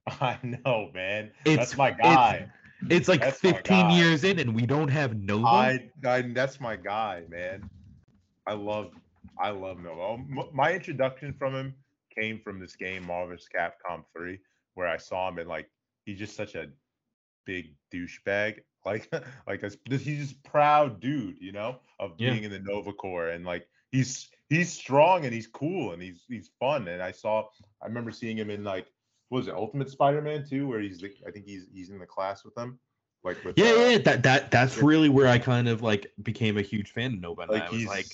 i 0.22 0.38
know 0.44 0.92
man 0.94 1.32
It's- 1.46 1.58
that's 1.58 1.78
my 1.78 1.90
guy 1.90 2.48
It's 2.92 3.08
like 3.08 3.22
That's 3.22 3.40
15 3.40 3.90
years 3.90 4.24
in 4.24 4.38
and 4.38 4.54
we 4.54 4.68
don't 4.68 4.90
have 4.90 5.16
Nova. 5.16 5.48
I, 5.48 5.90
I 6.06 6.22
that's 6.22 6.60
my 6.60 6.76
guy, 6.76 7.24
man. 7.30 7.68
I 8.46 8.54
love 8.54 8.92
I 9.42 9.50
love 9.50 9.80
Nova. 9.80 10.02
Oh, 10.02 10.50
my 10.54 10.74
introduction 10.74 11.34
from 11.34 11.56
him 11.56 11.74
came 12.16 12.40
from 12.44 12.60
this 12.60 12.76
game 12.76 13.08
Marvel's 13.08 13.48
Capcom 13.56 14.04
3 14.16 14.38
where 14.76 14.88
I 14.88 14.98
saw 14.98 15.30
him 15.30 15.40
and 15.40 15.50
like 15.50 15.68
he's 16.06 16.20
just 16.20 16.36
such 16.36 16.54
a 16.56 16.68
big 17.46 17.74
douchebag. 17.92 18.60
Like 18.86 19.10
like 19.48 19.64
a, 19.64 19.72
he's 19.90 20.30
just 20.30 20.44
proud 20.44 21.00
dude, 21.00 21.38
you 21.40 21.52
know, 21.52 21.80
of 22.00 22.18
Yeah. 22.18 22.32
being 22.32 22.44
in 22.44 22.52
the 22.52 22.60
Nova 22.60 22.94
Corps 22.94 23.30
and 23.30 23.46
like 23.46 23.68
he's 23.92 24.30
he's 24.50 24.72
strong 24.72 25.26
and 25.26 25.34
he's 25.34 25.48
cool 25.48 25.94
and 25.94 26.02
he's 26.02 26.24
he's 26.28 26.52
fun 26.60 26.88
and 26.88 27.02
I 27.02 27.12
saw 27.12 27.46
I 27.82 27.88
remember 27.88 28.12
seeing 28.12 28.38
him 28.38 28.50
in 28.50 28.64
like 28.64 28.88
what 29.30 29.40
was 29.40 29.48
it 29.48 29.56
Ultimate 29.56 29.90
Spider-Man 29.90 30.46
2 30.48 30.68
where 30.68 30.80
he's 30.80 31.02
like 31.02 31.18
I 31.28 31.32
think 31.32 31.46
he's 31.46 31.68
he's 31.74 31.90
in 31.90 32.00
the 32.00 32.06
class 32.06 32.44
with 32.46 32.56
them 32.56 32.80
like 33.24 33.44
with 33.44 33.58
yeah, 33.58 33.72
uh, 33.72 33.76
yeah, 33.90 33.98
that 34.00 34.24
that 34.24 34.52
that's 34.52 34.78
really 34.78 35.10
where 35.10 35.28
I 35.28 35.40
kind 35.40 35.68
of 35.68 35.82
like 35.82 36.12
became 36.22 36.58
a 36.58 36.62
huge 36.62 36.92
fan 36.92 37.14
of 37.14 37.22
Nova. 37.22 37.46
Like 37.50 37.64
I 37.64 37.70
was 37.70 37.80
he's 37.80 37.88
like, 37.88 38.06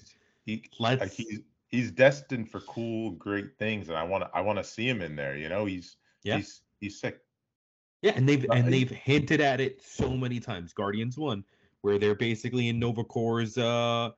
he 0.45 0.63
let's 0.79 1.01
like 1.01 1.11
he's 1.11 1.39
he's 1.71 1.91
destined 1.91 2.49
for 2.51 2.59
cool 2.61 3.11
great 3.11 3.57
things 3.57 3.87
and 3.89 3.97
i 3.97 4.03
want 4.03 4.23
to 4.23 4.29
i 4.33 4.41
want 4.41 4.57
to 4.57 4.63
see 4.63 4.87
him 4.87 5.01
in 5.01 5.15
there 5.15 5.35
you 5.37 5.49
know 5.49 5.65
he's 5.65 5.95
Yeah. 6.23 6.37
he's 6.37 6.61
he's 6.79 6.99
sick 6.99 7.19
Yeah, 8.01 8.13
and 8.15 8.27
they've 8.27 8.45
and 8.51 8.71
they've 8.71 8.89
hinted 8.89 9.41
at 9.41 9.61
it 9.61 9.81
so 9.81 10.17
many 10.17 10.39
times. 10.39 10.73
Guardians 10.73 11.17
One, 11.17 11.43
where 11.81 11.99
they're 11.99 12.15
basically 12.15 12.69
in 12.69 12.79
Nova 12.79 13.03
Corps' 13.03 13.57
uh, 13.57 14.09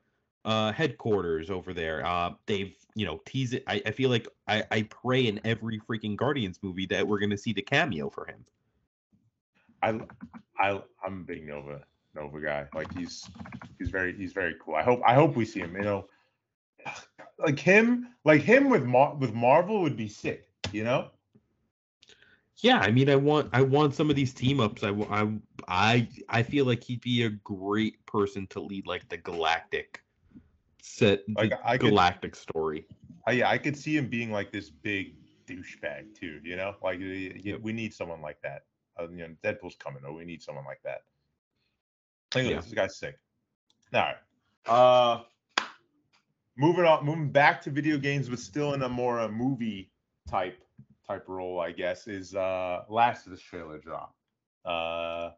uh, 0.44 0.72
headquarters 0.72 1.50
over 1.50 1.74
there. 1.74 2.04
Uh, 2.06 2.32
they've 2.46 2.74
you 2.94 3.04
know 3.04 3.20
teased 3.26 3.54
it. 3.54 3.64
I, 3.66 3.82
I 3.84 3.90
feel 3.90 4.08
like 4.10 4.26
I, 4.48 4.64
I 4.70 4.82
pray 4.82 5.26
in 5.26 5.40
every 5.44 5.80
freaking 5.80 6.16
Guardians 6.16 6.58
movie 6.62 6.86
that 6.86 7.06
we're 7.06 7.18
gonna 7.18 7.36
see 7.36 7.52
the 7.52 7.62
cameo 7.62 8.08
for 8.08 8.26
him. 8.26 8.44
i 9.82 10.00
i 10.58 10.80
i'm 11.04 11.20
a 11.20 11.24
big 11.24 11.46
nova 11.46 11.82
nova 12.14 12.40
guy 12.40 12.66
like 12.74 12.92
he's 12.96 13.28
he's 13.78 13.90
very 13.90 14.16
he's 14.16 14.32
very 14.32 14.54
cool 14.64 14.74
i 14.74 14.82
hope 14.82 15.00
i 15.06 15.14
hope 15.14 15.36
we 15.36 15.44
see 15.44 15.60
him 15.60 15.74
you 15.76 15.82
know 15.82 16.06
like 17.38 17.58
him 17.58 18.08
like 18.24 18.40
him 18.40 18.70
with 18.70 18.84
Mar- 18.84 19.14
with 19.16 19.34
marvel 19.34 19.82
would 19.82 19.96
be 19.96 20.08
sick 20.08 20.48
you 20.72 20.84
know 20.84 21.10
Yeah, 22.58 22.78
I 22.78 22.90
mean, 22.90 23.10
I 23.10 23.16
want 23.16 23.50
I 23.52 23.62
want 23.62 23.94
some 23.94 24.10
of 24.10 24.16
these 24.16 24.32
team 24.32 24.60
ups. 24.60 24.82
I 24.82 24.90
I 24.90 25.32
I 25.68 26.08
I 26.28 26.42
feel 26.42 26.64
like 26.66 26.82
he'd 26.84 27.00
be 27.00 27.24
a 27.24 27.30
great 27.30 28.04
person 28.06 28.46
to 28.48 28.60
lead 28.60 28.86
like 28.86 29.08
the 29.08 29.16
galactic 29.16 30.02
set, 30.80 31.22
like 31.36 31.50
the 31.50 31.58
i 31.68 31.76
could 31.76 31.90
galactic 31.90 32.36
story. 32.36 32.86
I, 33.26 33.32
yeah, 33.32 33.50
I 33.50 33.58
could 33.58 33.76
see 33.76 33.96
him 33.96 34.08
being 34.08 34.30
like 34.30 34.52
this 34.52 34.70
big 34.70 35.14
douchebag 35.46 36.14
too 36.14 36.40
you 36.42 36.56
know 36.56 36.74
like 36.82 36.98
y- 37.00 37.38
y- 37.44 37.58
we 37.60 37.70
need 37.72 37.92
someone 37.92 38.22
like 38.22 38.40
that 38.42 38.62
uh, 38.98 39.06
you 39.10 39.18
know 39.18 39.34
deadpool's 39.44 39.76
coming 39.76 40.02
oh 40.06 40.12
we 40.14 40.24
need 40.24 40.42
someone 40.42 40.64
like 40.64 40.80
that 40.84 41.02
Look 42.34 42.44
at 42.44 42.50
Yeah. 42.50 42.56
this. 42.56 42.64
This 42.66 42.74
guy's 42.74 42.98
sick. 42.98 43.18
All 43.92 44.00
right. 44.00 44.16
Uh, 44.66 45.22
moving 46.56 46.84
on, 46.84 47.04
moving 47.04 47.30
back 47.30 47.60
to 47.62 47.70
video 47.70 47.98
games, 47.98 48.28
but 48.28 48.38
still 48.38 48.74
in 48.74 48.82
a 48.82 48.88
more 48.88 49.20
uh, 49.20 49.28
movie 49.28 49.92
type 50.28 50.63
type 51.06 51.24
role, 51.28 51.60
I 51.60 51.72
guess, 51.72 52.06
is 52.06 52.34
uh 52.34 52.82
Last 52.88 53.26
of 53.26 53.32
Us 53.32 53.40
trailer 53.40 53.78
drop. 53.78 54.14
Uh, 54.64 55.30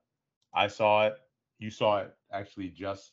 I 0.55 0.69
saw 0.69 1.07
it. 1.07 1.15
You 1.59 1.71
saw 1.71 1.99
it 1.99 2.15
actually 2.33 2.69
just 2.69 3.13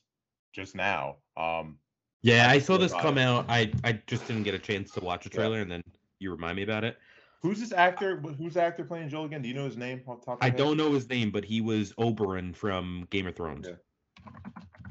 just 0.54 0.76
now. 0.76 1.18
Um, 1.38 1.78
Yeah, 2.22 2.48
I 2.50 2.60
saw 2.60 2.78
this 2.78 2.94
come 2.94 3.18
it. 3.18 3.24
out. 3.24 3.46
I 3.50 3.72
I 3.84 3.94
just 4.08 4.28
didn't 4.28 4.44
get 4.44 4.54
a 4.54 4.60
chance 4.60 4.92
to 4.92 5.00
watch 5.02 5.24
the 5.24 5.30
Yeah. 5.32 5.38
trailer, 5.38 5.60
and 5.62 5.72
then 5.72 5.84
you 6.20 6.32
remind 6.32 6.56
me 6.58 6.64
about 6.64 6.84
it. 6.84 6.98
who's 7.42 7.60
this 7.60 7.74
actor? 7.74 8.22
Who's 8.22 8.54
the 8.54 8.64
actor 8.64 8.86
playing 8.86 9.10
Joel 9.10 9.26
again? 9.26 9.42
Do 9.42 9.50
you 9.50 9.54
know 9.54 9.66
his 9.66 9.76
name 9.76 10.02
off 10.08 10.22
the 10.22 10.26
top? 10.28 10.38
Of 10.40 10.44
I 10.44 10.46
head? 10.46 10.56
don't 10.58 10.78
know 10.78 10.94
his 10.94 11.10
name, 11.10 11.30
but 11.30 11.44
he 11.44 11.60
was 11.60 11.92
Oberyn 11.96 12.56
from 12.56 13.06
Game 13.10 13.28
of 13.28 13.36
Thrones, 13.36 13.68
Yeah. 13.68 14.34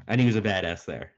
and 0.07 0.21
he 0.21 0.27
was 0.27 0.35
a 0.35 0.41
badass 0.41 0.85
there. 0.85 1.13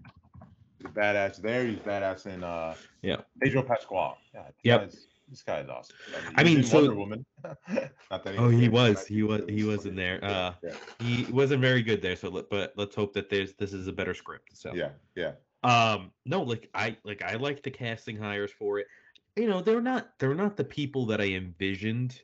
He's 0.77 0.91
badass 0.91 1.41
there. 1.41 1.65
He's 1.65 1.79
badass 1.79 2.25
in 2.27 2.41
uh 2.43 2.75
Yeah. 3.01 3.17
Pedro 3.41 3.63
Pascal. 3.63 4.17
Yeah, 4.33 4.47
Yep. 4.63 4.79
guy's- 4.81 5.07
This 5.29 5.41
guy 5.41 5.59
is 5.61 5.69
awesome. 5.69 5.95
I 6.35 6.43
he 6.43 6.55
was 6.55 6.55
mean, 6.55 6.63
so- 6.63 6.77
Wonder 6.81 6.95
Woman. 6.95 7.25
Not 7.43 8.23
that 8.23 8.35
Oh, 8.37 8.49
he 8.49 8.69
was. 8.69 9.05
He 9.07 9.23
was. 9.23 9.43
He 9.49 9.63
was 9.63 9.85
in 9.85 9.95
there. 9.95 10.23
Uh, 10.23 10.53
yeah, 10.63 10.73
he 10.99 11.25
wasn't 11.31 11.61
very 11.61 11.81
good 11.81 12.01
there. 12.01 12.15
So, 12.15 12.29
let- 12.29 12.49
but 12.49 12.73
let's 12.75 12.95
hope 12.95 13.13
that 13.13 13.29
there's 13.29 13.53
this 13.55 13.73
is 13.73 13.87
a 13.87 13.93
better 13.93 14.13
script. 14.13 14.55
So, 14.57 14.73
yeah, 14.73 14.89
yeah. 15.15 15.31
um, 15.63 16.11
no, 16.25 16.43
like 16.43 16.69
I 16.73 16.97
like 17.03 17.23
I 17.23 17.35
like 17.35 17.63
the 17.63 17.71
casting 17.71 18.17
hires 18.17 18.51
for 18.51 18.79
it. 18.79 18.87
You 19.35 19.47
know, 19.49 19.61
they're 19.61 19.81
not 19.81 20.09
they're 20.19 20.35
not 20.35 20.57
the 20.57 20.63
people 20.63 21.05
that 21.07 21.19
I 21.21 21.25
envisioned 21.29 22.21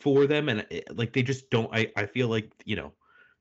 for 0.00 0.26
them, 0.26 0.48
and 0.48 0.66
like 0.90 1.12
they 1.12 1.22
just 1.22 1.48
don't. 1.50 1.70
I 1.72 1.92
I 1.96 2.06
feel 2.06 2.28
like 2.28 2.52
you 2.64 2.74
know, 2.76 2.92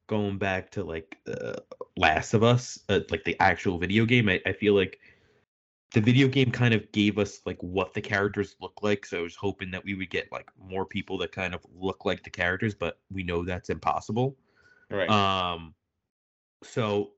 going 0.07 0.37
back 0.37 0.69
to 0.71 0.83
like 0.83 1.17
uh, 1.27 1.55
Last 1.97 2.33
of 2.35 2.43
Us, 2.43 2.79
uh, 2.87 2.99
like 3.09 3.23
the 3.23 3.39
actual 3.39 3.79
video 3.79 4.05
game. 4.05 4.29
I, 4.29 4.39
I 4.45 4.53
feel 4.53 4.75
like 4.75 4.99
the 5.93 6.01
video 6.01 6.27
game 6.27 6.51
kind 6.51 6.73
of 6.73 6.89
gave 6.91 7.17
us 7.17 7.41
like 7.45 7.61
what 7.61 7.93
the 7.93 8.01
characters 8.01 8.55
look 8.61 8.79
like. 8.81 9.05
So 9.05 9.19
I 9.19 9.21
was 9.21 9.35
hoping 9.35 9.71
that 9.71 9.83
we 9.83 9.93
would 9.93 10.09
get 10.09 10.31
like 10.31 10.49
more 10.57 10.85
people 10.85 11.17
that 11.19 11.31
kind 11.31 11.53
of 11.53 11.61
look 11.75 12.05
like 12.05 12.23
the 12.23 12.29
characters, 12.29 12.73
but 12.73 12.99
we 13.11 13.23
know 13.23 13.43
that's 13.43 13.69
impossible. 13.69 14.37
Right. 14.89 15.09
Um, 15.09 15.73
so, 16.63 17.11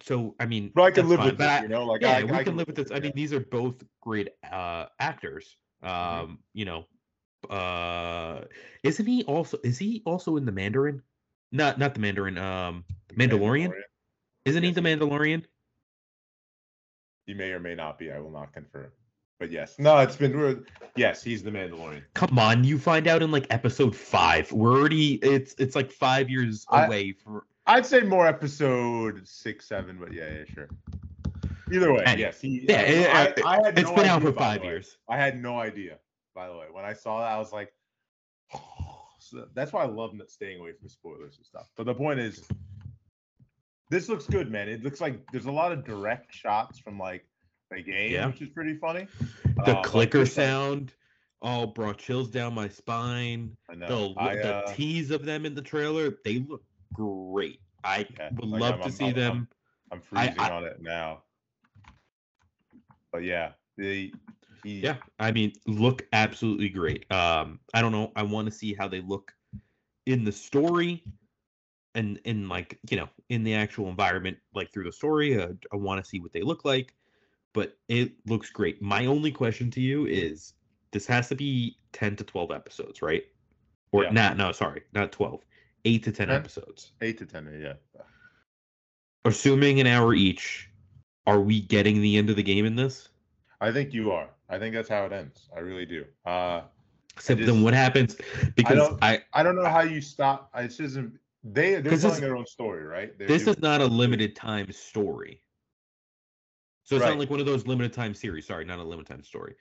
so 0.00 0.34
I 0.40 0.46
mean, 0.46 0.72
but 0.74 0.82
I 0.82 0.90
can 0.90 1.08
live 1.08 1.18
fine, 1.18 1.36
with 1.36 1.40
I- 1.42 1.62
you 1.62 1.68
know. 1.68 1.84
Like 1.84 2.00
yeah, 2.00 2.16
I, 2.18 2.24
we 2.24 2.32
I 2.32 2.44
can 2.44 2.56
live 2.56 2.66
with 2.66 2.76
this. 2.76 2.90
I 2.90 3.00
mean, 3.00 3.12
these 3.14 3.32
are 3.32 3.40
both 3.40 3.82
great 4.00 4.28
uh 4.50 4.86
actors. 4.98 5.56
Um, 5.82 5.90
Mm-hmm. 5.90 6.34
you 6.54 6.64
know, 6.64 6.86
uh, 7.50 8.42
isn't 8.82 9.06
he 9.06 9.24
also? 9.24 9.58
Is 9.62 9.78
he 9.78 10.02
also 10.06 10.36
in 10.36 10.44
the 10.46 10.52
Mandarin? 10.52 11.02
Not 11.50 11.78
not 11.78 11.92
the 11.94 12.00
Mandarin. 12.00 12.38
Um, 12.38 12.84
Mandalorian. 13.14 13.72
Isn't 14.44 14.62
he 14.62 14.70
Yes, 14.70 14.74
the 14.76 14.82
he 14.82 14.88
is. 14.92 14.98
Mandalorian? 14.98 15.44
He 17.26 17.34
may 17.34 17.50
or 17.52 17.60
may 17.60 17.74
not 17.74 17.98
be. 17.98 18.10
I 18.12 18.18
will 18.18 18.30
not 18.30 18.52
confirm. 18.52 18.90
But 19.38 19.50
yes, 19.50 19.76
no, 19.78 19.98
it's 19.98 20.16
been. 20.16 20.36
we're- 20.38 20.60
Yes, 20.94 21.22
he's 21.22 21.42
the 21.42 21.50
Mandalorian. 21.50 22.02
Come 22.14 22.38
on, 22.38 22.64
you 22.64 22.78
find 22.78 23.08
out 23.08 23.22
in 23.22 23.30
like 23.30 23.46
episode 23.50 23.96
five. 23.96 24.52
We're 24.52 24.78
already. 24.78 25.14
It's 25.14 25.54
it's 25.58 25.74
like 25.74 25.90
five 25.90 26.28
years 26.30 26.64
I- 26.70 26.86
away 26.86 27.12
for. 27.12 27.46
I'd 27.66 27.86
say 27.86 28.00
more 28.02 28.26
episode 28.26 29.26
six, 29.26 29.66
seven, 29.66 29.96
but 29.98 30.12
yeah, 30.12 30.28
yeah, 30.32 30.44
sure. 30.52 30.68
Either 31.72 31.92
way, 31.92 32.02
And- 32.06 32.20
yes, 32.20 32.40
he. 32.40 32.66
Yeah, 32.68 32.76
I, 32.80 33.24
it- 33.24 33.44
I, 33.44 33.50
I 33.58 33.64
had 33.64 33.78
It's 33.78 33.88
no 33.88 33.96
been 33.96 34.06
out 34.06 34.22
for 34.22 34.32
five 34.32 34.62
years. 34.64 34.98
I 35.08 35.16
had 35.16 35.40
no 35.40 35.58
idea. 35.58 35.98
By 36.34 36.48
the 36.48 36.54
way, 36.54 36.66
when 36.70 36.84
I 36.84 36.92
saw 36.92 37.20
that, 37.20 37.30
I 37.32 37.38
was 37.38 37.52
like, 37.52 37.72
so 39.18 39.46
that's 39.54 39.72
why 39.72 39.82
I 39.82 39.86
love 39.86 40.14
not 40.14 40.30
staying 40.30 40.60
away 40.60 40.72
from 40.72 40.88
spoilers 40.88 41.36
and 41.36 41.46
stuff. 41.46 41.68
But 41.76 41.86
the 41.86 41.94
point 41.94 42.20
is, 42.20 42.42
this 43.92 44.08
looks 44.08 44.26
good, 44.26 44.50
man. 44.50 44.68
It 44.70 44.82
looks 44.82 45.00
like 45.02 45.20
there's 45.32 45.44
a 45.44 45.52
lot 45.52 45.70
of 45.70 45.84
direct 45.84 46.34
shots 46.34 46.78
from 46.78 46.98
like 46.98 47.26
the 47.70 47.82
game, 47.82 48.12
Yeah. 48.12 48.26
which 48.26 48.40
is 48.40 48.48
pretty 48.48 48.76
funny. 48.78 49.06
The 49.64 49.76
Uh, 49.78 49.82
clicker 49.82 50.20
like, 50.20 50.28
sound. 50.28 50.94
Oh, 51.42 51.66
brought 51.66 51.98
chills 51.98 52.30
down 52.30 52.54
my 52.54 52.68
spine. 52.68 53.54
I 53.68 53.74
the 53.74 53.80
know. 53.80 54.06
lo- 54.08 54.14
I, 54.16 54.34
the 54.36 54.54
uh, 54.56 54.72
tease 54.74 55.10
of 55.10 55.24
them 55.24 55.44
in 55.44 55.54
the 55.54 55.60
trailer, 55.62 56.16
they 56.24 56.38
look 56.38 56.64
great. 56.94 57.60
I 57.84 58.06
Yeah, 58.18 58.30
would 58.34 58.48
like, 58.48 58.60
love 58.60 58.70
I'm- 58.74 58.78
to 58.80 58.84
I'm- 58.84 58.92
see 58.92 59.04
I'm- 59.06 59.14
them. 59.14 59.48
I'm 59.90 60.00
freezing 60.00 60.38
I- 60.38 60.50
on 60.50 60.64
it 60.64 60.80
now. 60.80 61.24
But 63.12 63.24
yeah, 63.24 63.52
the 63.76 64.12
he, 64.62 64.80
yeah, 64.80 64.96
I 65.18 65.32
mean, 65.32 65.52
look 65.66 66.06
absolutely 66.12 66.68
great. 66.70 67.10
Um, 67.12 67.60
I 67.74 67.82
don't 67.82 67.92
know. 67.92 68.12
I 68.16 68.22
want 68.22 68.46
to 68.46 68.52
see 68.52 68.72
how 68.74 68.88
they 68.88 69.00
look 69.02 69.32
in 70.06 70.24
the 70.24 70.32
story, 70.32 71.02
and 71.94 72.18
in 72.24 72.48
like 72.48 72.78
you 72.90 72.96
know 72.96 73.08
in 73.28 73.44
the 73.44 73.54
actual 73.54 73.88
environment, 73.88 74.38
like 74.54 74.72
through 74.72 74.84
the 74.84 74.92
story. 74.92 75.38
Uh, 75.40 75.48
I 75.72 75.76
want 75.76 76.02
to 76.02 76.08
see 76.08 76.20
what 76.20 76.32
they 76.32 76.42
look 76.42 76.64
like, 76.64 76.94
but 77.52 77.76
it 77.88 78.12
looks 78.26 78.50
great. 78.50 78.80
My 78.82 79.06
only 79.06 79.30
question 79.30 79.70
to 79.72 79.80
you 79.80 80.06
is: 80.06 80.54
this 80.92 81.06
has 81.06 81.28
to 81.28 81.34
be 81.34 81.76
ten 81.92 82.16
to 82.16 82.24
twelve 82.24 82.50
episodes, 82.50 83.02
right? 83.02 83.24
Or 83.92 84.04
Yeah. 84.04 84.10
not? 84.10 84.36
No, 84.36 84.52
sorry, 84.52 84.82
not 84.94 85.12
twelve. 85.12 85.44
Eight 85.84 86.04
to 86.04 86.12
ten 86.12 86.28
10? 86.28 86.36
episodes. 86.36 86.92
eight 87.00 87.18
to 87.18 87.26
ten, 87.26 87.58
yeah. 87.60 87.74
assuming 89.24 89.80
an 89.80 89.86
hour 89.86 90.14
each, 90.14 90.68
are 91.26 91.40
we 91.40 91.60
getting 91.60 92.00
the 92.00 92.16
end 92.16 92.30
of 92.30 92.36
the 92.36 92.42
game 92.42 92.64
in 92.64 92.76
this? 92.76 93.08
I 93.60 93.70
think 93.72 93.92
you 93.92 94.10
are. 94.12 94.28
I 94.48 94.58
think 94.58 94.74
that's 94.74 94.88
how 94.88 95.04
it 95.06 95.12
ends. 95.12 95.48
I 95.56 95.60
really 95.60 95.86
do. 95.86 96.04
Uh 96.24 96.62
So 97.18 97.34
just- 97.34 97.46
then 97.46 97.62
what 97.62 97.74
happens? 97.74 98.16
Because 98.56 98.76
don't- 98.76 99.02
I, 99.02 99.22
I 99.32 99.42
don't 99.42 99.56
know 99.56 99.68
how 99.68 99.82
you 99.82 100.00
stop. 100.00 100.50
I 100.54 100.62
This 100.62 100.80
isn't. 100.80 101.18
They 101.44 101.80
they're 101.80 101.98
telling 101.98 102.20
their 102.20 102.36
own 102.36 102.46
story, 102.46 102.84
right? 102.84 103.16
They're 103.18 103.28
this 103.28 103.44
doing- 103.44 103.56
is 103.56 103.62
not 103.62 103.80
a 103.80 103.86
limited 103.86 104.36
time 104.36 104.70
story. 104.72 105.42
So 106.84 106.96
it's 106.96 107.02
Right. 107.02 107.10
not 107.10 107.18
like 107.18 107.30
one 107.30 107.40
of 107.40 107.46
those 107.46 107.66
limited 107.66 107.92
time 107.92 108.14
series. 108.14 108.46
Sorry, 108.46 108.64
not 108.64 108.78
a 108.78 108.82
limited 108.82 109.08
time 109.08 109.22
story. 109.22 109.54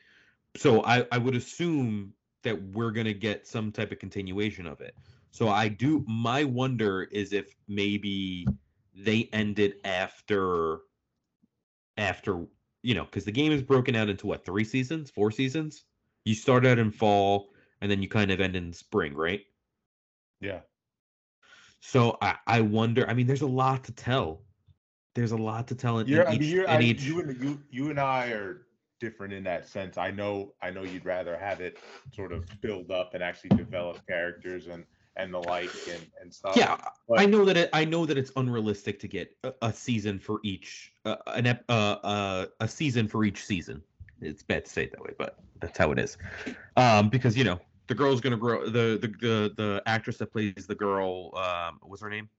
So 0.56 0.84
I, 0.84 1.06
I 1.12 1.18
would 1.18 1.36
assume 1.36 2.14
that 2.44 2.62
we're 2.74 2.92
gonna 2.92 3.14
get 3.14 3.48
some 3.48 3.72
type 3.72 3.92
of 3.92 4.00
continuation 4.00 4.66
of 4.68 4.82
it. 4.82 4.96
So 5.32 5.48
I 5.48 5.68
do. 5.70 6.04
My 6.08 6.44
wonder 6.44 7.04
is 7.04 7.32
if 7.34 7.56
maybe 7.68 8.46
they 8.94 9.30
ended 9.32 9.80
after, 9.84 10.80
after 11.98 12.46
you 12.84 12.96
know, 12.96 13.06
because 13.06 13.26
the 13.26 13.32
game 13.32 13.52
is 13.52 13.62
broken 13.62 13.96
out 13.96 14.10
into 14.10 14.26
what 14.28 14.44
three 14.44 14.64
seasons, 14.64 15.12
four 15.12 15.32
seasons. 15.32 15.86
You 16.26 16.34
start 16.36 16.66
out 16.66 16.80
in 16.80 16.92
fall, 16.92 17.54
and 17.80 17.90
then 17.90 18.02
you 18.02 18.10
kind 18.10 18.32
of 18.32 18.42
end 18.42 18.56
in 18.56 18.74
spring, 18.74 19.14
right? 19.14 19.42
Yeah. 20.40 20.62
So 21.82 22.18
I, 22.22 22.36
I 22.48 22.62
wonder. 22.62 23.08
I 23.10 23.14
mean, 23.14 23.28
there's 23.28 23.42
a 23.42 23.48
lot 23.48 23.84
to 23.86 23.92
tell. 23.92 24.42
There's 25.16 25.32
a 25.34 25.38
lot 25.38 25.68
to 25.68 25.76
tell 25.76 26.00
in, 26.00 26.08
in 26.08 26.20
I 26.26 26.34
each. 26.34 26.40
mean, 26.40 26.50
you're, 26.50 26.64
in 26.64 26.70
I, 26.70 26.82
each 26.82 27.02
you 27.02 27.20
and 27.20 27.44
you, 27.44 27.62
you 27.70 27.90
and 27.90 28.00
I 28.00 28.28
are 28.28 28.66
different 29.00 29.34
in 29.34 29.44
that 29.44 29.68
sense. 29.68 29.98
I 29.98 30.12
know, 30.12 30.54
I 30.62 30.70
know 30.70 30.84
you'd 30.84 31.06
rather 31.06 31.36
have 31.38 31.60
it 31.60 31.80
sort 32.16 32.32
of 32.32 32.46
build 32.62 32.92
up 32.92 33.14
and 33.14 33.22
actually 33.24 33.50
develop 33.58 34.06
characters 34.08 34.68
and 34.68 34.86
and 35.18 35.34
the 35.34 35.40
like 35.40 35.72
and 35.90 36.06
and 36.22 36.34
stuff. 36.34 36.56
yeah, 36.56 36.78
but- 37.10 37.20
I 37.20 37.26
know 37.26 37.44
that 37.44 37.58
it, 37.58 37.70
I 37.74 37.84
know 37.84 38.06
that 38.06 38.18
it's 38.18 38.32
unrealistic 38.38 39.00
to 39.00 39.08
get 39.10 39.36
a, 39.44 39.54
a 39.64 39.74
season 39.74 40.20
for 40.20 40.40
each 40.44 40.94
uh, 41.04 41.18
an 41.28 41.48
ep, 41.48 41.66
uh, 41.68 41.98
uh, 42.04 42.46
a 42.62 42.68
season 42.68 43.08
for 43.08 43.26
each 43.26 43.44
season. 43.44 43.82
It's 44.22 44.44
bad 44.44 44.66
to 44.66 44.72
say 44.72 44.84
it 44.84 44.92
that 44.92 45.02
way, 45.02 45.12
but 45.18 45.40
that's 45.60 45.78
how 45.78 45.92
it 45.92 46.00
is. 46.00 46.18
Um, 46.78 47.10
because 47.10 47.36
you 47.36 47.44
know 47.44 47.60
the 47.88 47.96
girl's 47.96 48.22
gonna 48.22 48.38
grow. 48.38 48.66
The 48.66 48.98
the 49.02 49.08
the, 49.20 49.54
the 49.58 49.84
actress 49.86 50.18
that 50.18 50.32
plays 50.32 50.66
the 50.68 50.76
girl, 50.76 51.36
um, 51.36 51.80
what's 51.82 52.02
her 52.02 52.10
name? 52.10 52.30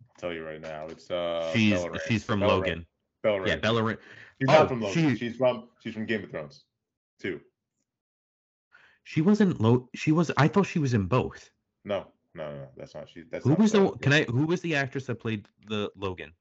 I'll 0.00 0.20
tell 0.20 0.32
you 0.32 0.44
right 0.44 0.60
now, 0.60 0.86
it's 0.86 1.10
uh. 1.10 1.50
she's 1.52 1.78
she's 2.06 2.24
from 2.24 2.40
Bella 2.40 2.52
Logan. 2.52 2.86
Bella 3.22 3.46
Yeah. 3.46 3.56
Bella. 3.56 3.96
She's 4.40 4.48
Oh, 4.48 4.52
not 4.52 4.68
from 4.68 4.80
Logan. 4.82 5.10
she- 5.10 5.16
She's 5.16 5.36
from 5.36 5.68
she's 5.82 5.94
from 5.94 6.06
Game 6.06 6.24
of 6.24 6.30
Thrones, 6.30 6.64
too. 7.18 7.40
She 9.04 9.20
wasn't 9.20 9.60
low. 9.60 9.88
She 9.94 10.12
was. 10.12 10.30
I 10.36 10.48
thought 10.48 10.66
she 10.66 10.78
was 10.78 10.92
in 10.94 11.06
both. 11.06 11.50
No, 11.84 12.06
no, 12.34 12.50
no, 12.52 12.66
that's 12.76 12.94
not 12.94 13.08
she. 13.08 13.22
That's 13.30 13.44
Who 13.44 13.54
was 13.54 13.72
the? 13.72 13.90
Can 14.02 14.12
I? 14.12 14.24
Who 14.24 14.46
was 14.46 14.60
the 14.60 14.74
actress 14.74 15.06
that 15.06 15.16
played 15.16 15.46
the 15.68 15.90
Logan? 15.96 16.32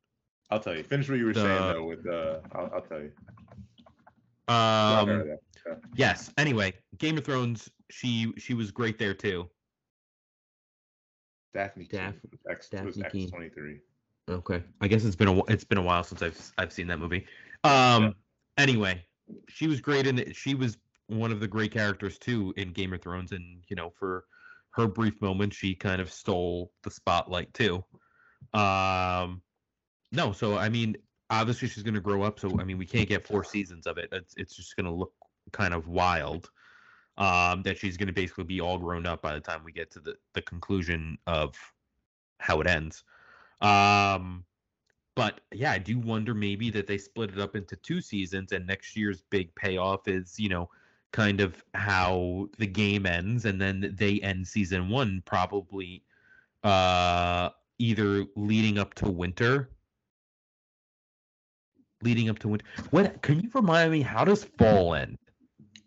I'll 0.50 0.60
tell 0.60 0.76
you. 0.76 0.84
Finish 0.84 1.08
what 1.10 1.18
you 1.20 1.26
were 1.26 1.34
saying 1.34 1.46
though. 1.46 1.86
With 1.86 2.08
uh, 2.08 2.40
I'll, 2.54 2.72
I'll 2.76 2.82
tell 2.82 3.02
you. 3.02 3.12
Um. 4.48 5.08
though. 5.08 5.38
Yes. 5.96 6.32
Anyway, 6.38 6.74
Game 6.98 7.18
of 7.18 7.24
Thrones. 7.26 7.70
She 7.92 8.34
she 8.38 8.54
was 8.54 8.72
great 8.72 8.98
there 8.98 9.14
too. 9.14 9.50
Dafne. 11.56 11.90
Keen 11.90 12.00
Daph- 12.00 12.16
was 12.32 12.42
X, 12.50 12.70
Dafne 12.72 13.12
Keen. 13.12 13.30
twenty 13.30 13.50
three. 13.50 13.80
Okay. 14.30 14.64
I 14.82 14.88
guess 14.88 15.06
it's 15.06 15.16
been 15.16 15.28
a 15.28 15.44
it's 15.46 15.64
been 15.64 15.78
a 15.78 15.84
while 15.84 16.04
since 16.04 16.22
I've 16.22 16.52
I've 16.58 16.74
seen 16.74 16.88
that 16.88 17.00
movie. 17.00 17.26
Um. 17.64 18.16
Anyway, 18.58 19.06
she 19.50 19.68
was 19.68 19.82
great 19.82 20.08
in 20.08 20.20
it. 20.20 20.36
She 20.36 20.56
was 20.56 20.78
one 21.08 21.32
of 21.32 21.40
the 21.40 21.48
great 21.48 21.72
characters 21.72 22.18
too 22.18 22.54
in 22.58 22.72
Game 22.72 22.94
of 22.94 23.02
Thrones, 23.02 23.32
and 23.32 23.64
you 23.68 23.76
know 23.76 23.92
for 23.98 24.26
her 24.72 24.88
brief 24.88 25.22
moment, 25.22 25.54
she 25.54 25.76
kind 25.76 26.02
of 26.02 26.12
stole 26.12 26.72
the 26.84 26.92
spotlight 26.92 27.54
too. 27.54 27.84
Um. 28.54 29.42
No, 30.12 30.32
so 30.32 30.58
I 30.58 30.70
mean, 30.70 30.96
obviously 31.30 31.68
she's 31.68 31.84
going 31.84 31.96
to 31.96 32.02
grow 32.02 32.24
up. 32.24 32.40
So 32.40 32.60
I 32.60 32.64
mean, 32.64 32.78
we 32.78 32.86
can't 32.86 33.10
get 33.10 33.28
four 33.28 33.44
seasons 33.44 33.86
of 33.86 33.98
it. 33.98 34.10
It's 34.12 34.34
it's 34.38 34.56
just 34.56 34.76
going 34.76 34.86
to 34.86 34.92
look 34.92 35.14
kind 35.52 35.74
of 35.74 35.88
wild. 35.88 36.50
Um, 37.18 37.64
that 37.64 37.78
she's 37.78 37.96
going 37.96 38.08
to 38.08 38.14
basically 38.14 38.44
be 38.44 38.60
all 38.60 38.78
grown 38.78 39.06
up 39.06 39.22
by 39.22 39.34
the 39.34 39.40
time 39.40 39.62
we 39.64 39.72
get 39.72 39.90
to 39.92 40.00
the 40.00 40.18
the 40.34 40.42
conclusion 40.42 41.18
of 41.28 41.56
how 42.40 42.60
it 42.62 42.68
ends. 42.68 43.04
Um, 43.62 44.44
but 45.16 45.40
yeah, 45.54 45.72
I 45.72 45.78
do 45.78 45.98
wonder 45.98 46.34
maybe 46.34 46.70
that 46.72 46.88
they 46.88 46.98
split 46.98 47.32
it 47.32 47.40
up 47.40 47.56
into 47.56 47.76
two 47.78 48.02
seasons, 48.02 48.52
and 48.52 48.68
next 48.68 48.98
year's 48.98 49.22
big 49.30 49.54
payoff 49.56 50.08
is 50.08 50.38
you 50.40 50.50
know 50.50 50.70
kind 51.12 51.40
of 51.40 51.64
how 51.74 52.50
the 52.58 52.68
game 52.68 53.06
ends, 53.06 53.46
and 53.46 53.62
then 53.62 53.96
they 53.98 54.20
end 54.20 54.46
season 54.48 54.90
one 54.90 55.24
probably 55.26 56.04
uh 56.64 57.50
either 57.80 58.26
leading 58.36 58.78
up 58.78 58.94
to 58.96 59.10
winter. 59.10 59.70
Leading 62.02 62.30
up 62.30 62.40
to 62.40 62.50
winter. 62.50 62.66
What 62.92 63.22
can 63.22 63.40
you 63.40 63.50
remind 63.54 63.92
me 63.92 64.02
how 64.02 64.26
does 64.26 64.44
fall 64.44 64.96
end 64.96 65.18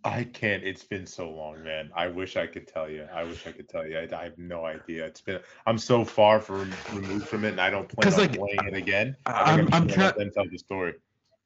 I 0.04 0.24
can't. 0.24 0.62
It's 0.62 0.84
been 0.84 1.06
so 1.06 1.30
long, 1.30 1.62
man. 1.64 1.90
I 1.94 2.08
wish 2.08 2.36
I 2.36 2.46
could 2.46 2.68
tell 2.68 2.88
you. 2.88 3.06
I 3.12 3.24
wish 3.24 3.46
I 3.46 3.52
could 3.52 3.68
tell 3.68 3.86
you. 3.86 3.98
I, 3.98 4.08
I 4.16 4.24
have 4.24 4.38
no 4.38 4.64
idea. 4.64 5.04
It's 5.06 5.20
been. 5.20 5.40
I'm 5.66 5.78
so 5.78 6.04
far 6.04 6.40
from 6.40 6.72
removed 6.92 7.26
from 7.26 7.44
it, 7.44 7.50
and 7.50 7.60
I 7.60 7.68
don't 7.68 7.88
plan 7.88 8.12
on 8.12 8.18
like, 8.18 8.36
playing 8.36 8.68
it 8.68 8.74
again. 8.74 9.16
I, 9.26 9.58
am 9.58 9.68
I'm 9.72 9.88
trying. 9.88 10.14
to 10.14 10.30
tell 10.30 10.48
the 10.48 10.58
story. 10.58 10.94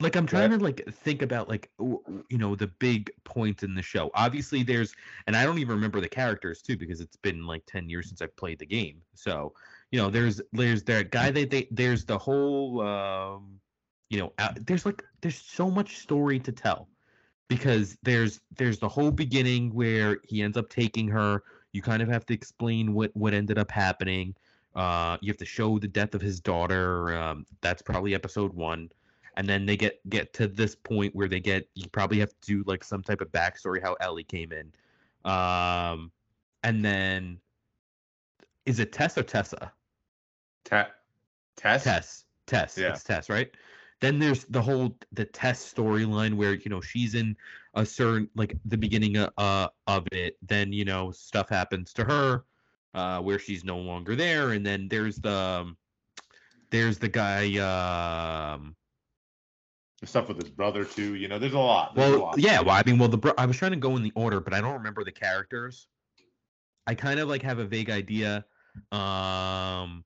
Like 0.00 0.16
I'm 0.16 0.26
trying 0.26 0.50
to 0.50 0.58
like 0.58 0.84
think 0.90 1.22
about 1.22 1.48
like 1.48 1.70
you 1.78 2.38
know 2.38 2.54
the 2.54 2.66
big 2.66 3.10
points 3.24 3.62
in 3.62 3.74
the 3.74 3.82
show. 3.82 4.10
Obviously, 4.14 4.62
there's 4.62 4.94
and 5.26 5.36
I 5.36 5.44
don't 5.44 5.58
even 5.58 5.76
remember 5.76 6.00
the 6.00 6.08
characters 6.08 6.60
too 6.60 6.76
because 6.76 7.00
it's 7.00 7.16
been 7.16 7.46
like 7.46 7.62
ten 7.66 7.88
years 7.88 8.08
since 8.08 8.20
I 8.20 8.26
played 8.26 8.58
the 8.58 8.66
game. 8.66 9.00
So 9.14 9.54
you 9.92 9.98
know 9.98 10.10
there's 10.10 10.40
there's 10.52 10.82
that 10.84 11.10
guy 11.10 11.30
that 11.30 11.50
they 11.50 11.68
there's 11.70 12.04
the 12.04 12.18
whole 12.18 12.80
um 12.80 13.60
you 14.10 14.18
know 14.18 14.32
uh, 14.38 14.52
there's 14.66 14.84
like 14.84 15.04
there's 15.20 15.38
so 15.38 15.70
much 15.70 15.98
story 15.98 16.40
to 16.40 16.50
tell 16.50 16.88
because 17.48 17.96
there's 18.02 18.40
there's 18.56 18.78
the 18.78 18.88
whole 18.88 19.10
beginning 19.10 19.74
where 19.74 20.18
he 20.24 20.42
ends 20.42 20.56
up 20.56 20.68
taking 20.68 21.08
her. 21.08 21.42
You 21.72 21.82
kind 21.82 22.02
of 22.02 22.08
have 22.08 22.26
to 22.26 22.34
explain 22.34 22.94
what 22.94 23.10
what 23.14 23.34
ended 23.34 23.58
up 23.58 23.70
happening. 23.70 24.34
Uh, 24.74 25.18
you 25.20 25.30
have 25.30 25.38
to 25.38 25.44
show 25.44 25.78
the 25.78 25.88
death 25.88 26.14
of 26.14 26.20
his 26.20 26.40
daughter. 26.40 27.16
Um, 27.16 27.46
that's 27.60 27.82
probably 27.82 28.14
episode 28.14 28.54
one, 28.54 28.90
and 29.36 29.46
then 29.48 29.66
they 29.66 29.76
get 29.76 30.00
get 30.08 30.32
to 30.34 30.48
this 30.48 30.74
point 30.74 31.14
where 31.14 31.28
they 31.28 31.40
get 31.40 31.68
you 31.74 31.88
probably 31.90 32.18
have 32.20 32.30
to 32.30 32.46
do 32.46 32.64
like 32.66 32.84
some 32.84 33.02
type 33.02 33.20
of 33.20 33.30
backstory 33.32 33.82
how 33.82 33.94
Ellie 34.00 34.24
came 34.24 34.52
in, 34.52 34.72
um, 35.30 36.10
and 36.62 36.84
then 36.84 37.38
is 38.66 38.78
it 38.78 38.92
Tess 38.92 39.18
or 39.18 39.22
Tessa? 39.22 39.72
Tess. 41.56 41.82
Tess. 41.84 42.24
Tess. 42.46 42.78
Yeah. 42.78 42.90
It's 42.90 43.04
Tess, 43.04 43.28
right? 43.28 43.50
Then 44.02 44.18
there's 44.18 44.44
the 44.46 44.60
whole 44.60 44.98
the 45.12 45.24
Tess 45.24 45.72
storyline 45.72 46.34
where 46.34 46.54
you 46.54 46.68
know 46.68 46.80
she's 46.80 47.14
in 47.14 47.36
a 47.74 47.86
certain 47.86 48.28
like 48.34 48.56
the 48.64 48.76
beginning 48.76 49.16
of, 49.16 49.30
uh, 49.38 49.68
of 49.86 50.08
it. 50.10 50.36
Then 50.42 50.72
you 50.72 50.84
know 50.84 51.12
stuff 51.12 51.48
happens 51.48 51.92
to 51.94 52.04
her 52.04 52.44
uh, 52.94 53.20
where 53.20 53.38
she's 53.38 53.64
no 53.64 53.78
longer 53.78 54.16
there, 54.16 54.50
and 54.50 54.66
then 54.66 54.88
there's 54.88 55.18
the 55.18 55.32
um, 55.32 55.76
there's 56.70 56.98
the 56.98 57.08
guy. 57.08 57.56
Um, 58.54 58.74
stuff 60.04 60.26
with 60.26 60.42
his 60.42 60.50
brother 60.50 60.84
too. 60.84 61.14
You 61.14 61.28
know, 61.28 61.38
there's 61.38 61.52
a 61.52 61.58
lot. 61.58 61.94
There's 61.94 62.10
well, 62.10 62.20
a 62.20 62.24
lot. 62.24 62.38
yeah. 62.38 62.60
Well, 62.60 62.74
I 62.74 62.82
mean, 62.84 62.98
well, 62.98 63.08
the 63.08 63.18
bro- 63.18 63.34
I 63.38 63.46
was 63.46 63.56
trying 63.56 63.70
to 63.70 63.76
go 63.76 63.94
in 63.94 64.02
the 64.02 64.12
order, 64.16 64.40
but 64.40 64.52
I 64.52 64.60
don't 64.60 64.74
remember 64.74 65.04
the 65.04 65.12
characters. 65.12 65.86
I 66.88 66.96
kind 66.96 67.20
of 67.20 67.28
like 67.28 67.42
have 67.42 67.60
a 67.60 67.64
vague 67.64 67.88
idea. 67.88 68.44
Um, 68.90 70.04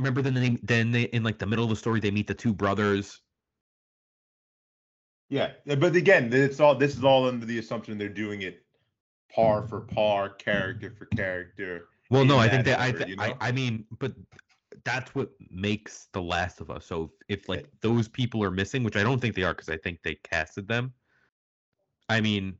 remember 0.00 0.22
then 0.22 0.34
they 0.34 0.58
then 0.62 0.90
they 0.90 1.02
in 1.02 1.22
like 1.22 1.38
the 1.38 1.46
middle 1.46 1.64
of 1.64 1.70
the 1.70 1.76
story 1.76 2.00
they 2.00 2.10
meet 2.10 2.26
the 2.26 2.34
two 2.34 2.52
brothers. 2.52 3.20
Yeah, 5.28 5.52
but 5.64 5.94
again, 5.94 6.32
it's 6.32 6.58
all 6.58 6.74
this 6.74 6.96
is 6.96 7.04
all 7.04 7.28
under 7.28 7.46
the 7.46 7.58
assumption 7.58 7.96
they're 7.98 8.08
doing 8.08 8.42
it 8.42 8.64
par 9.32 9.62
for 9.62 9.82
par, 9.82 10.30
character 10.30 10.92
for 10.98 11.06
character. 11.06 11.88
Well, 12.10 12.24
no, 12.24 12.38
I 12.38 12.48
think 12.48 12.64
that 12.64 12.78
that 12.78 12.80
I, 12.80 12.92
th- 12.92 13.08
you 13.08 13.16
I 13.18 13.28
know? 13.28 13.36
I 13.40 13.52
mean, 13.52 13.84
but 14.00 14.12
that's 14.84 15.14
what 15.14 15.30
makes 15.50 16.08
The 16.12 16.20
Last 16.20 16.60
of 16.60 16.70
Us. 16.70 16.86
So 16.86 17.12
if, 17.28 17.42
if 17.42 17.48
like 17.48 17.68
those 17.80 18.08
people 18.08 18.42
are 18.42 18.50
missing, 18.50 18.82
which 18.82 18.96
I 18.96 19.04
don't 19.04 19.20
think 19.20 19.36
they 19.36 19.44
are, 19.44 19.54
because 19.54 19.68
I 19.68 19.76
think 19.76 20.00
they 20.02 20.16
casted 20.16 20.66
them. 20.66 20.92
I 22.08 22.20
mean, 22.20 22.56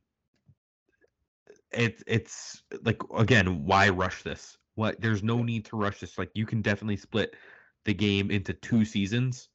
it's 1.71 2.03
it's 2.07 2.63
like 2.83 3.01
again, 3.13 3.65
why 3.65 3.89
rush 3.89 4.23
this? 4.23 4.57
What 4.81 4.99
there's 4.99 5.21
no 5.21 5.43
need 5.43 5.65
to 5.65 5.77
rush 5.77 5.99
this. 5.99 6.17
Like 6.17 6.31
you 6.33 6.47
can 6.47 6.63
definitely 6.63 6.97
split 6.97 7.35
the 7.85 7.93
game 7.93 8.31
into 8.31 8.51
two 8.51 8.83
seasons, 8.83 9.49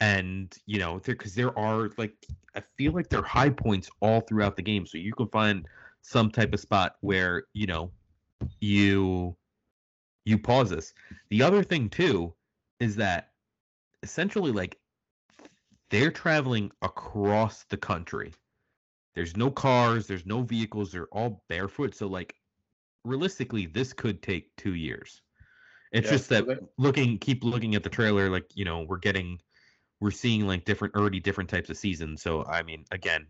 and 0.00 0.50
you 0.64 0.78
know, 0.78 0.98
because 1.04 1.34
there 1.34 1.56
are 1.58 1.90
like 1.98 2.14
I 2.54 2.62
feel 2.78 2.92
like 2.92 3.10
there 3.10 3.20
are 3.20 3.34
high 3.38 3.50
points 3.50 3.90
all 4.00 4.22
throughout 4.22 4.56
the 4.56 4.62
game, 4.62 4.86
so 4.86 4.96
you 4.96 5.12
can 5.12 5.28
find 5.28 5.68
some 6.00 6.30
type 6.30 6.54
of 6.54 6.60
spot 6.60 6.94
where 7.02 7.44
you 7.52 7.66
know 7.66 7.92
you 8.60 9.36
you 10.24 10.38
pause 10.38 10.70
this. 10.70 10.94
The 11.28 11.42
other 11.42 11.62
thing 11.62 11.90
too 11.90 12.32
is 12.78 12.96
that 12.96 13.32
essentially 14.02 14.52
like 14.52 14.78
they're 15.90 16.10
traveling 16.10 16.72
across 16.80 17.64
the 17.64 17.76
country. 17.76 18.32
There's 19.14 19.36
no 19.36 19.50
cars, 19.50 20.06
there's 20.06 20.24
no 20.24 20.40
vehicles, 20.40 20.92
they're 20.92 21.08
all 21.08 21.44
barefoot. 21.50 21.94
So 21.94 22.06
like 22.06 22.34
realistically 23.04 23.66
this 23.66 23.92
could 23.92 24.22
take 24.22 24.54
2 24.56 24.74
years. 24.74 25.22
It's 25.92 26.06
Yeah, 26.06 26.10
just 26.12 26.28
that 26.30 26.46
that- 26.46 26.60
looking 26.78 27.18
keep 27.18 27.42
looking 27.44 27.74
at 27.74 27.82
the 27.82 27.88
trailer 27.90 28.30
like, 28.30 28.46
you 28.54 28.64
know, 28.64 28.82
we're 28.82 28.98
getting 28.98 29.40
we're 30.00 30.10
seeing 30.10 30.46
like 30.46 30.64
different 30.64 30.94
already 30.94 31.20
different 31.20 31.50
types 31.50 31.68
of 31.68 31.76
seasons. 31.76 32.22
So 32.22 32.44
I 32.44 32.62
mean, 32.62 32.84
again, 32.90 33.26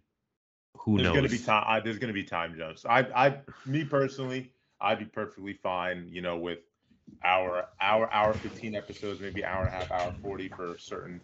who 0.77 0.97
There's 0.97 1.07
knows? 1.09 1.15
gonna 1.17 1.29
be 1.29 1.39
time. 1.39 1.65
I, 1.67 1.81
there's 1.81 1.99
gonna 1.99 2.13
be 2.13 2.23
time 2.25 2.55
jumps. 2.57 2.85
I, 2.87 3.01
I, 3.15 3.41
me 3.67 3.85
personally, 3.85 4.53
I'd 4.81 4.99
be 5.01 5.05
perfectly 5.05 5.55
fine. 5.55 6.07
You 6.09 6.23
know, 6.23 6.37
with 6.39 6.61
hour, 7.25 7.67
hour, 7.81 8.13
hour, 8.13 8.33
fifteen 8.35 8.77
episodes, 8.77 9.21
maybe 9.21 9.45
hour 9.45 9.67
and 9.67 9.75
a 9.75 9.79
half, 9.79 9.91
hour 9.91 10.15
forty 10.23 10.49
for 10.49 10.77
certain. 10.79 11.21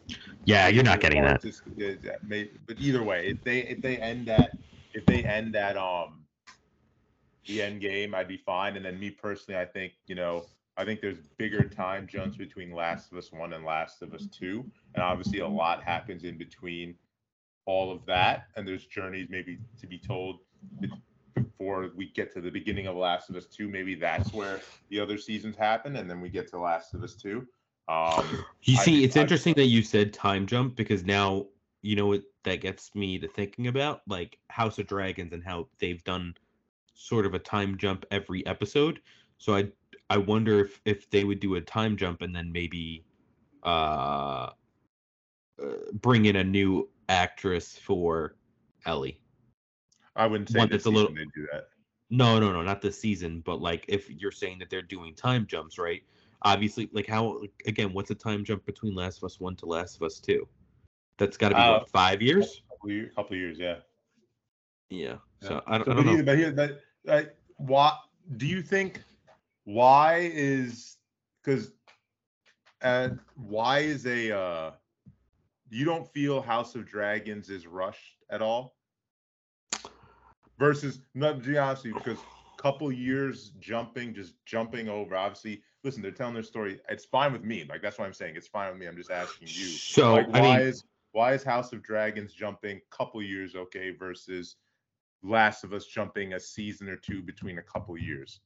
Yeah, 0.47 0.66
you're 0.68 0.82
not 0.84 1.01
getting 1.01 1.22
that. 1.22 1.42
Just- 1.42 1.62
may- 2.24 2.51
But 2.66 2.80
either 2.80 3.03
way, 3.05 3.28
if 3.28 3.44
they 3.44 3.61
if 3.61 3.80
they 3.82 3.99
end 3.99 4.26
that 4.26 4.51
if 4.94 5.07
they 5.07 5.24
end 5.24 5.55
that 5.55 5.76
um 5.76 6.26
the 7.47 7.62
end 7.62 7.80
game, 7.80 8.14
I'd 8.14 8.28
be 8.28 8.36
fine. 8.36 8.76
And 8.76 8.84
then 8.84 8.99
me 8.99 9.11
personally, 9.11 9.61
I 9.61 9.64
think 9.64 9.92
you 10.07 10.14
know. 10.14 10.44
I 10.78 10.84
think 10.84 11.01
there's 11.01 11.16
bigger 11.38 11.62
time 11.66 12.07
jumps 12.07 12.36
between 12.36 12.70
Last 12.70 13.11
of 13.11 13.16
Us 13.16 13.32
One 13.32 13.55
and 13.55 13.64
Last 13.64 14.03
of 14.03 14.12
Us 14.12 14.26
Two, 14.26 14.62
and 14.94 15.03
obviously 15.03 15.38
a 15.38 15.49
lot 15.49 15.82
happens 15.82 16.22
in 16.24 16.36
between 16.36 16.94
all 17.64 17.90
of 17.90 18.05
that, 18.05 18.49
and 18.57 18.68
there's 18.68 18.84
journeys 18.84 19.28
maybe 19.30 19.59
to 19.80 19.86
be 19.86 19.97
told 19.97 20.40
before 21.34 21.90
we 21.97 22.11
get 22.11 22.30
to 22.34 22.42
the 22.42 22.51
beginning 22.51 22.86
of 22.86 22.94
Last 22.94 23.30
of 23.30 23.36
Us 23.36 23.47
Two. 23.47 23.68
Maybe 23.70 23.94
that's 23.94 24.34
where 24.34 24.61
the 24.90 25.01
other 25.01 25.16
seasons 25.16 25.57
happen, 25.57 25.97
and 25.97 26.11
then 26.11 26.20
we 26.20 26.28
get 26.28 26.47
to 26.51 26.59
Last 26.59 26.92
of 26.92 27.03
Us 27.03 27.14
Two. 27.14 27.47
Um, 27.88 28.44
You 28.62 28.76
see, 28.76 28.97
think 28.97 29.05
it's 29.05 29.16
I- 29.16 29.20
interesting 29.20 29.55
that 29.55 29.66
you 29.66 29.82
said 29.82 30.12
time 30.12 30.47
jump 30.47 30.76
because 30.76 31.05
now 31.05 31.47
you 31.80 31.97
know 31.97 32.09
what 32.09 32.22
that 32.44 32.61
gets 32.61 32.94
me 32.94 33.18
to 33.18 33.28
thinking 33.28 33.68
about 33.68 34.03
like 34.07 34.38
House 34.51 34.78
of 34.78 34.86
Dragons 34.88 35.32
and 35.32 35.42
how 35.42 35.68
they've 35.78 36.05
done 36.05 36.34
sort 36.97 37.26
of 37.26 37.34
a 37.34 37.38
time 37.38 37.76
jump 37.78 38.05
every 38.11 38.44
episode. 38.47 39.01
So 39.38 39.55
I 39.55 39.68
I 40.11 40.16
wonder 40.16 40.61
if 40.61 40.80
if 40.84 41.09
they 41.11 41.24
would 41.24 41.40
do 41.40 41.55
a 41.57 41.61
time 41.61 41.97
jump 41.97 42.22
and 42.22 42.34
then 42.34 42.51
maybe 42.51 43.05
uh, 43.62 43.66
uh 43.66 44.51
bring 45.94 46.24
in 46.24 46.36
a 46.36 46.44
new 46.44 46.88
actress 47.09 47.78
for 47.78 48.36
Ellie. 48.86 49.20
I 50.16 50.26
wouldn't 50.26 50.49
say 50.51 50.59
One 50.61 50.68
that's 50.70 50.86
a 50.86 50.90
little- 50.90 51.14
they 51.14 51.24
do 51.34 51.47
that. 51.53 51.68
No, 52.09 52.38
no, 52.38 52.53
no, 52.53 52.62
not 52.62 52.80
this 52.80 52.99
season, 52.99 53.40
but 53.40 53.61
like 53.61 53.84
if 53.88 54.09
you're 54.09 54.30
saying 54.30 54.61
that 54.61 54.70
they're 54.70 54.80
doing 54.80 55.14
time 55.14 55.44
jumps, 55.47 55.76
right? 55.76 56.03
Obviously, 56.42 56.88
like 56.92 57.07
how 57.09 57.42
again, 57.66 57.92
what's 57.92 58.11
a 58.11 58.14
time 58.14 58.44
jump 58.44 58.64
between 58.64 58.94
Last 58.94 59.18
of 59.18 59.24
Us 59.24 59.40
One 59.40 59.57
to 59.57 59.66
Last 59.66 59.97
of 59.97 60.03
Us 60.05 60.20
Two? 60.20 60.47
That's 61.18 61.36
got 61.36 61.49
to 61.49 61.55
be 61.57 61.61
Uh, 61.61 61.78
what, 61.78 61.90
five 61.90 62.22
years. 62.22 62.62
Couple 62.70 62.90
years, 62.90 63.12
couple 63.16 63.34
of 63.34 63.40
years, 63.40 63.59
yeah. 63.59 63.76
Yeah. 64.88 65.16
Yeah. 65.42 65.49
So 65.49 65.62
I, 65.66 65.78
don't- 65.78 65.86
So, 65.86 65.92
I 65.92 65.94
don't 65.97 66.07
know. 66.07 66.22
but 66.22 66.38
here, 66.38 66.53
but 66.53 66.80
why 67.57 67.97
do 68.37 68.47
you 68.47 68.63
think? 68.63 69.03
Why 69.65 70.31
is 70.33 70.97
because? 71.43 71.73
Uh, 72.83 73.11
why 73.35 73.81
is 73.81 74.07
a? 74.07 74.37
uh 74.37 74.73
You 75.71 75.85
don't 75.85 76.07
feel 76.09 76.43
House 76.43 76.75
of 76.75 76.87
Dragons 76.87 77.51
is 77.51 77.67
rushed 77.67 78.25
at 78.31 78.43
all? 78.43 78.77
Versus, 80.59 81.01
no, 81.15 81.35
to 81.35 81.39
be 81.39 81.59
honest 81.59 81.85
with 81.85 81.93
you, 81.93 81.99
because 81.99 82.19
couple 82.57 82.91
years 82.91 83.53
jumping, 83.61 84.15
just 84.15 84.35
jumping 84.45 84.89
over. 84.89 85.17
Obviously, 85.17 85.63
listen, 85.85 86.03
they're 86.03 86.11
telling 86.11 86.35
their 86.35 86.43
story. 86.43 86.81
It's 86.89 87.05
fine 87.05 87.33
with 87.33 87.45
me. 87.45 87.65
Like 87.69 87.83
that's 87.83 87.99
what 87.99 88.07
I'm 88.07 88.15
saying. 88.15 88.35
It's 88.37 88.49
fine 88.49 88.71
with 88.71 88.81
me. 88.81 88.87
I'm 88.87 88.97
just 88.97 89.11
asking 89.11 89.49
you. 89.49 89.67
So 89.67 90.15
like, 90.15 90.27
I 90.33 90.41
why 90.41 90.59
mean, 90.59 90.67
is 90.69 90.85
why 91.13 91.33
is 91.33 91.43
House 91.43 91.73
of 91.73 91.83
Dragons 91.83 92.33
jumping 92.33 92.81
couple 92.91 93.23
years 93.23 93.55
okay 93.55 93.91
versus 93.91 94.57
Last 95.29 95.64
of 95.64 95.72
Us 95.72 95.87
jumping 95.87 96.33
a 96.35 96.41
season 96.41 96.89
or 96.89 96.97
two 96.97 97.22
between 97.22 97.59
a 97.59 97.62
couple 97.62 97.97
years? 97.99 98.41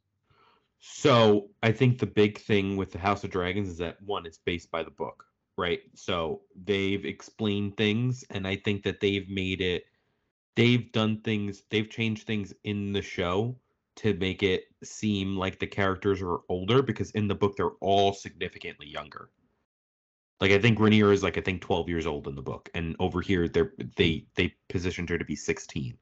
so 0.81 1.51
I 1.62 1.72
think 1.72 1.99
the 1.99 2.07
big 2.07 2.39
thing 2.39 2.76
with 2.76 2.91
the 2.91 2.99
House 2.99 3.22
of 3.22 3.31
Dragons 3.31 3.68
is 3.68 3.78
that 3.78 4.03
one, 4.03 4.24
it's 4.24 4.39
based 4.39 4.70
by 4.70 4.83
the 4.83 4.91
book, 4.91 5.26
right? 5.59 5.81
So 5.95 6.41
they've 6.64 7.05
explained 7.05 7.76
things, 7.76 8.24
and 8.31 8.47
I 8.47 8.57
think 8.57 8.83
that 8.85 9.01
they've 9.01 9.28
made 9.28 9.61
it. 9.61 9.85
They've 10.57 10.91
done 10.91 11.20
things. 11.20 11.62
They've 11.70 11.89
changed 11.89 12.26
things 12.26 12.55
in 12.64 12.93
the 12.93 13.03
show 13.03 13.57
to 13.97 14.14
make 14.14 14.43
it 14.43 14.64
seem 14.83 15.37
like 15.37 15.59
the 15.59 15.66
characters 15.66 16.22
are 16.22 16.39
older 16.49 16.81
because 16.83 17.11
in 17.11 17.28
the 17.28 17.35
book 17.35 17.57
they're 17.57 17.76
all 17.81 18.14
significantly 18.14 18.89
younger. 18.89 19.28
Like 20.41 20.53
I 20.53 20.59
think 20.59 20.78
Rhaenyra 20.78 21.12
is 21.12 21.22
like 21.22 21.37
I 21.37 21.43
think 21.43 21.61
12 21.61 21.91
years 21.91 22.07
old 22.07 22.26
in 22.26 22.35
the 22.35 22.43
book, 22.43 22.70
and 22.74 22.97
over 22.99 23.20
here 23.20 23.49
they're 23.49 23.74
they 23.97 24.26
they 24.35 24.55
positioned 24.70 25.11
her 25.11 25.18
to 25.18 25.24
be 25.26 25.37
16. 25.37 25.99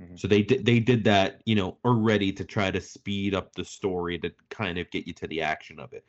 Mhm. 0.00 0.18
So 0.18 0.28
they 0.28 0.42
did 0.42 0.64
they 0.64 0.80
did 0.80 1.04
that 1.04 1.42
you 1.44 1.54
know 1.54 1.78
already 1.84 2.32
to 2.32 2.44
try 2.44 2.70
to 2.70 2.80
speed 2.80 3.34
up 3.34 3.54
the 3.54 3.64
story 3.64 4.18
to 4.20 4.32
kind 4.50 4.78
of 4.78 4.90
get 4.90 5.06
you 5.06 5.12
to 5.14 5.26
the 5.26 5.42
action 5.42 5.78
of 5.78 5.92
it. 5.92 6.04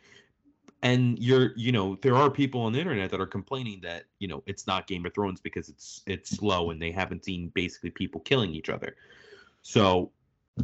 And 0.82 1.20
you're 1.20 1.54
you 1.58 1.72
know 1.72 1.96
there 2.02 2.16
are 2.16 2.30
people 2.30 2.62
on 2.62 2.74
the 2.74 2.80
internet 2.80 3.12
that 3.12 3.20
are 3.22 3.28
complaining 3.28 3.82
that 3.82 4.06
you 4.20 4.28
know 4.28 4.44
it's 4.46 4.68
not 4.68 4.88
Game 4.88 5.06
of 5.06 5.14
Thrones 5.14 5.42
because 5.42 5.70
it's 5.70 6.04
it's 6.08 6.32
slow 6.32 6.70
and 6.72 6.82
they 6.82 6.92
haven't 6.92 7.26
seen 7.26 7.50
basically 7.50 7.90
people 7.92 8.22
killing 8.22 8.54
each 8.54 8.70
other. 8.70 8.96
So 9.62 10.12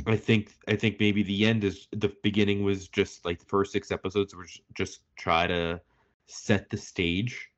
I 0.08 0.18
think 0.18 0.54
I 0.68 0.76
think 0.76 1.00
maybe 1.00 1.24
the 1.24 1.46
end 1.46 1.64
is 1.64 1.88
the 1.92 2.14
beginning 2.24 2.64
was 2.64 2.88
just 2.90 3.26
like 3.26 3.40
the 3.40 3.46
first 3.46 3.72
six 3.72 3.92
episodes 3.92 4.36
were 4.36 4.48
just 4.74 5.02
try 5.16 5.48
to 5.48 5.82
set 6.28 6.70
the 6.70 6.78
stage 6.78 7.50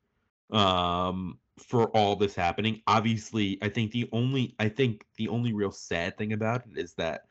um 0.51 1.39
for 1.59 1.87
all 1.95 2.15
this 2.15 2.35
happening. 2.35 2.81
Obviously, 2.87 3.57
I 3.61 3.69
think 3.69 3.91
the 3.91 4.09
only 4.11 4.55
I 4.59 4.69
think 4.69 5.05
the 5.17 5.27
only 5.27 5.53
real 5.53 5.71
sad 5.71 6.17
thing 6.17 6.33
about 6.33 6.63
it 6.65 6.77
is 6.77 6.93
that 6.93 7.21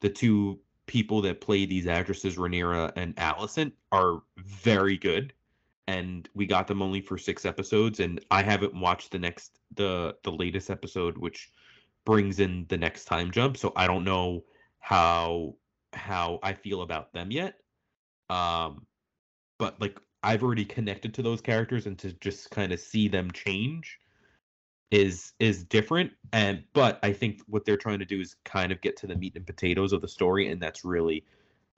the 0.00 0.08
two 0.08 0.60
people 0.86 1.20
that 1.22 1.40
play 1.40 1.66
these 1.66 1.86
actresses, 1.86 2.36
Rhaenyra 2.36 2.92
and 2.96 3.14
Alicent, 3.16 3.72
are 3.92 4.22
very 4.36 4.96
good. 4.96 5.32
And 5.88 6.28
we 6.34 6.46
got 6.46 6.66
them 6.66 6.82
only 6.82 7.00
for 7.00 7.16
six 7.16 7.44
episodes, 7.44 8.00
and 8.00 8.20
I 8.30 8.42
haven't 8.42 8.74
watched 8.74 9.12
the 9.12 9.18
next 9.18 9.60
the 9.74 10.16
the 10.24 10.32
latest 10.32 10.68
episode, 10.68 11.16
which 11.16 11.50
brings 12.04 12.40
in 12.40 12.66
the 12.68 12.76
next 12.76 13.04
time 13.04 13.30
jump. 13.30 13.56
So 13.56 13.72
I 13.76 13.86
don't 13.86 14.04
know 14.04 14.44
how 14.80 15.54
how 15.92 16.40
I 16.42 16.54
feel 16.54 16.82
about 16.82 17.12
them 17.12 17.30
yet. 17.30 17.54
Um, 18.28 18.86
but 19.58 19.80
like 19.80 19.98
I've 20.26 20.42
already 20.42 20.64
connected 20.64 21.14
to 21.14 21.22
those 21.22 21.40
characters, 21.40 21.86
and 21.86 21.96
to 22.00 22.12
just 22.14 22.50
kind 22.50 22.72
of 22.72 22.80
see 22.80 23.06
them 23.06 23.30
change 23.30 24.00
is 24.90 25.32
is 25.38 25.62
different. 25.62 26.10
And 26.32 26.64
but 26.72 26.98
I 27.04 27.12
think 27.12 27.42
what 27.46 27.64
they're 27.64 27.76
trying 27.76 28.00
to 28.00 28.04
do 28.04 28.20
is 28.20 28.34
kind 28.44 28.72
of 28.72 28.80
get 28.80 28.96
to 28.98 29.06
the 29.06 29.14
meat 29.14 29.36
and 29.36 29.46
potatoes 29.46 29.92
of 29.92 30.00
the 30.00 30.08
story, 30.08 30.48
and 30.48 30.60
that's 30.60 30.84
really 30.84 31.24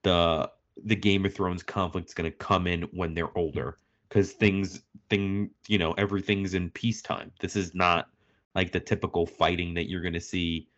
the 0.03 0.51
the 0.85 0.97
Game 0.97 1.27
of 1.27 1.35
Thrones 1.35 1.63
conflict's 1.63 2.15
going 2.15 2.31
to 2.31 2.37
come 2.37 2.67
in 2.67 2.83
when 2.85 3.13
they're 3.13 3.37
older 3.37 3.79
because 4.09 4.33
things 4.33 4.83
thing 5.11 5.51
you 5.67 5.77
know 5.77 5.93
everything's 5.93 6.55
in 6.55 6.71
peacetime. 6.71 7.31
This 7.41 7.55
is 7.55 7.75
not 7.75 8.09
like 8.55 8.73
the 8.73 8.81
typical 8.81 9.27
fighting 9.27 9.75
that 9.75 9.91
you're 9.91 10.01
going 10.01 10.15
to 10.15 10.21
see 10.21 10.69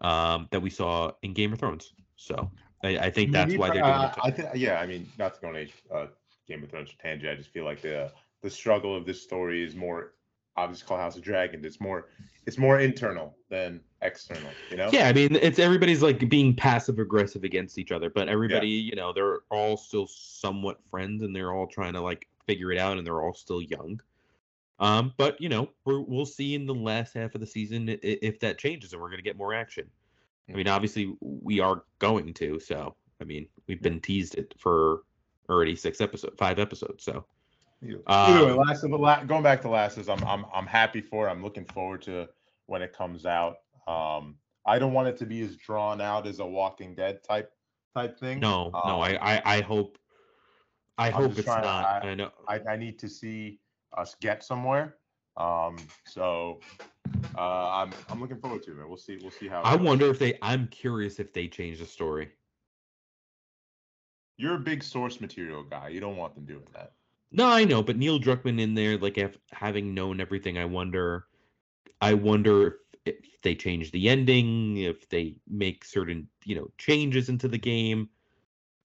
um, 0.00 0.48
that 0.50 0.60
we 0.60 0.70
saw 0.70 1.12
in 1.20 1.34
Game 1.34 1.52
of 1.52 1.58
Thrones. 1.58 1.92
So 2.16 2.50
I, 2.82 2.98
I 2.98 3.10
think 3.10 3.32
that's 3.32 3.54
why 3.54 3.68
they're 3.68 3.82
doing 3.82 3.94
uh, 3.94 4.14
it. 4.16 4.20
I 4.22 4.30
think, 4.30 4.48
yeah, 4.54 4.80
I 4.80 4.86
mean, 4.86 5.06
not 5.18 5.34
to 5.34 5.40
go 5.40 5.48
on 5.48 5.56
a 5.56 5.94
uh, 5.94 6.06
Game 6.48 6.62
of 6.62 6.70
Thrones 6.70 6.90
tangent. 7.00 7.30
I 7.32 7.34
just 7.36 7.50
feel 7.50 7.64
like 7.64 7.80
the 7.82 8.10
the 8.42 8.50
struggle 8.50 8.96
of 8.96 9.06
this 9.06 9.22
story 9.22 9.62
is 9.64 9.74
more 9.76 10.14
obviously 10.56 10.86
called 10.86 11.00
House 11.00 11.16
of 11.16 11.22
Dragons. 11.22 11.64
It's 11.64 11.80
more 11.80 12.08
it's 12.46 12.58
more 12.58 12.80
internal 12.80 13.36
than 13.48 13.80
external. 14.02 14.50
You 14.70 14.76
know? 14.78 14.90
Yeah, 14.92 15.08
I 15.08 15.12
mean, 15.12 15.36
it's 15.36 15.58
everybody's 15.58 16.02
like 16.02 16.28
being 16.28 16.54
passive 16.54 16.98
aggressive 16.98 17.44
against 17.44 17.78
each 17.78 17.92
other, 17.92 18.10
but 18.10 18.28
everybody, 18.28 18.68
you 18.68 18.96
know, 18.96 19.12
they're 19.12 19.40
all 19.50 19.76
still 19.76 20.06
somewhat 20.08 20.80
friends 20.90 21.22
and 21.22 21.34
they're 21.34 21.52
all 21.52 21.66
trying 21.68 21.92
to 21.92 22.00
like 22.00 22.26
figure 22.46 22.72
it 22.72 22.78
out 22.78 22.98
and 22.98 23.06
they're 23.06 23.22
all 23.22 23.32
still 23.34 23.62
young. 23.62 24.00
Um, 24.80 25.14
but 25.16 25.40
you 25.40 25.48
know, 25.48 25.68
we're, 25.84 26.00
we'll 26.00 26.26
see 26.26 26.56
in 26.56 26.66
the 26.66 26.74
last 26.74 27.14
half 27.14 27.34
of 27.36 27.40
the 27.40 27.46
season 27.46 27.88
i- 27.88 27.92
i- 27.92 28.18
if 28.22 28.40
that 28.40 28.58
changes 28.58 28.92
and 28.92 29.00
we're 29.00 29.08
going 29.08 29.18
to 29.18 29.22
get 29.22 29.36
more 29.36 29.54
action. 29.54 29.88
I 30.50 30.54
mean, 30.54 30.66
obviously 30.66 31.14
we 31.20 31.60
are 31.60 31.84
going 32.00 32.34
to, 32.34 32.58
so 32.58 32.96
I 33.20 33.24
mean, 33.24 33.46
we've 33.68 33.80
been 33.80 34.00
teased 34.00 34.34
it 34.34 34.52
for 34.58 35.02
already 35.52 35.76
six 35.76 36.00
episodes, 36.00 36.34
five 36.38 36.58
episodes, 36.58 37.04
so 37.04 37.24
Either 37.84 38.00
either 38.06 38.44
way, 38.46 38.50
Um, 38.52 38.58
last 38.58 38.84
of 38.84 38.90
the 38.92 39.24
going 39.26 39.42
back 39.42 39.60
to 39.62 39.68
Lasses, 39.68 40.08
I'm 40.08 40.22
I'm 40.24 40.44
I'm 40.54 40.66
happy 40.66 41.00
for. 41.00 41.26
it. 41.26 41.30
I'm 41.32 41.42
looking 41.42 41.64
forward 41.64 42.00
to 42.02 42.28
when 42.66 42.80
it 42.80 42.92
comes 42.92 43.26
out. 43.26 43.56
Um, 43.88 44.36
I 44.64 44.78
don't 44.78 44.92
want 44.92 45.08
it 45.08 45.16
to 45.16 45.26
be 45.26 45.42
as 45.42 45.56
drawn 45.56 46.00
out 46.00 46.28
as 46.28 46.38
a 46.38 46.46
Walking 46.46 46.94
Dead 46.94 47.24
type 47.24 47.50
type 47.92 48.18
thing. 48.20 48.38
no, 48.38 48.70
no, 48.70 48.78
Um, 48.78 49.00
I, 49.00 49.16
I, 49.16 49.42
I 49.56 49.60
hope, 49.62 49.98
I 50.96 51.08
I'm 51.08 51.12
hope 51.12 51.32
it's 51.36 51.42
trying 51.42 51.62
to- 51.62 51.68
not. 51.68 52.04
I, 52.04 52.14
know. 52.14 52.30
I, 52.46 52.60
I 52.70 52.76
need 52.76 53.00
to 53.00 53.08
see 53.08 53.58
us 53.98 54.14
get 54.20 54.44
somewhere. 54.44 54.96
Um, 55.36 55.76
so 56.06 56.60
uh, 57.36 57.68
I'm 57.70 57.90
I'm 58.10 58.20
looking 58.20 58.38
forward 58.38 58.62
to 58.64 58.80
it. 58.80 58.86
We'll 58.88 58.96
see. 58.96 59.18
We'll 59.20 59.32
see 59.32 59.48
how. 59.48 59.60
I 59.64 59.76
goes. 59.76 59.84
wonder 59.84 60.06
if 60.08 60.20
they. 60.20 60.38
I'm 60.40 60.68
curious 60.68 61.18
if 61.18 61.32
they 61.32 61.48
change 61.48 61.80
the 61.80 61.86
story. 61.86 62.30
You're 64.42 64.56
a 64.56 64.60
big 64.60 64.82
source 64.82 65.20
material 65.20 65.62
guy. 65.62 65.88
You 65.88 66.00
don't 66.00 66.16
want 66.16 66.34
them 66.34 66.44
doing 66.44 66.66
that. 66.74 66.94
No, 67.30 67.46
I 67.46 67.64
know, 67.64 67.80
but 67.80 67.96
Neil 67.96 68.18
Druckmann 68.18 68.60
in 68.60 68.74
there, 68.74 68.98
like 68.98 69.16
if, 69.16 69.38
having 69.52 69.94
known 69.94 70.20
everything, 70.20 70.58
I 70.58 70.64
wonder, 70.64 71.26
I 72.00 72.14
wonder 72.14 72.80
if, 73.06 73.14
if 73.14 73.40
they 73.42 73.54
change 73.54 73.92
the 73.92 74.08
ending, 74.08 74.78
if 74.78 75.08
they 75.08 75.36
make 75.48 75.84
certain, 75.84 76.26
you 76.44 76.56
know, 76.56 76.68
changes 76.76 77.28
into 77.28 77.46
the 77.46 77.56
game, 77.56 78.08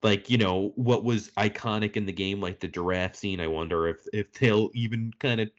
like 0.04 0.30
you 0.30 0.38
know 0.38 0.74
what 0.76 1.04
was 1.04 1.32
iconic 1.38 1.98
in 1.98 2.06
the 2.06 2.14
game, 2.14 2.40
like 2.40 2.60
the 2.60 2.68
giraffe 2.68 3.16
scene. 3.16 3.40
I 3.40 3.48
wonder 3.48 3.88
if 3.88 3.98
if 4.14 4.32
they'll 4.34 4.70
even 4.76 5.12
kind 5.20 5.42
of 5.42 5.50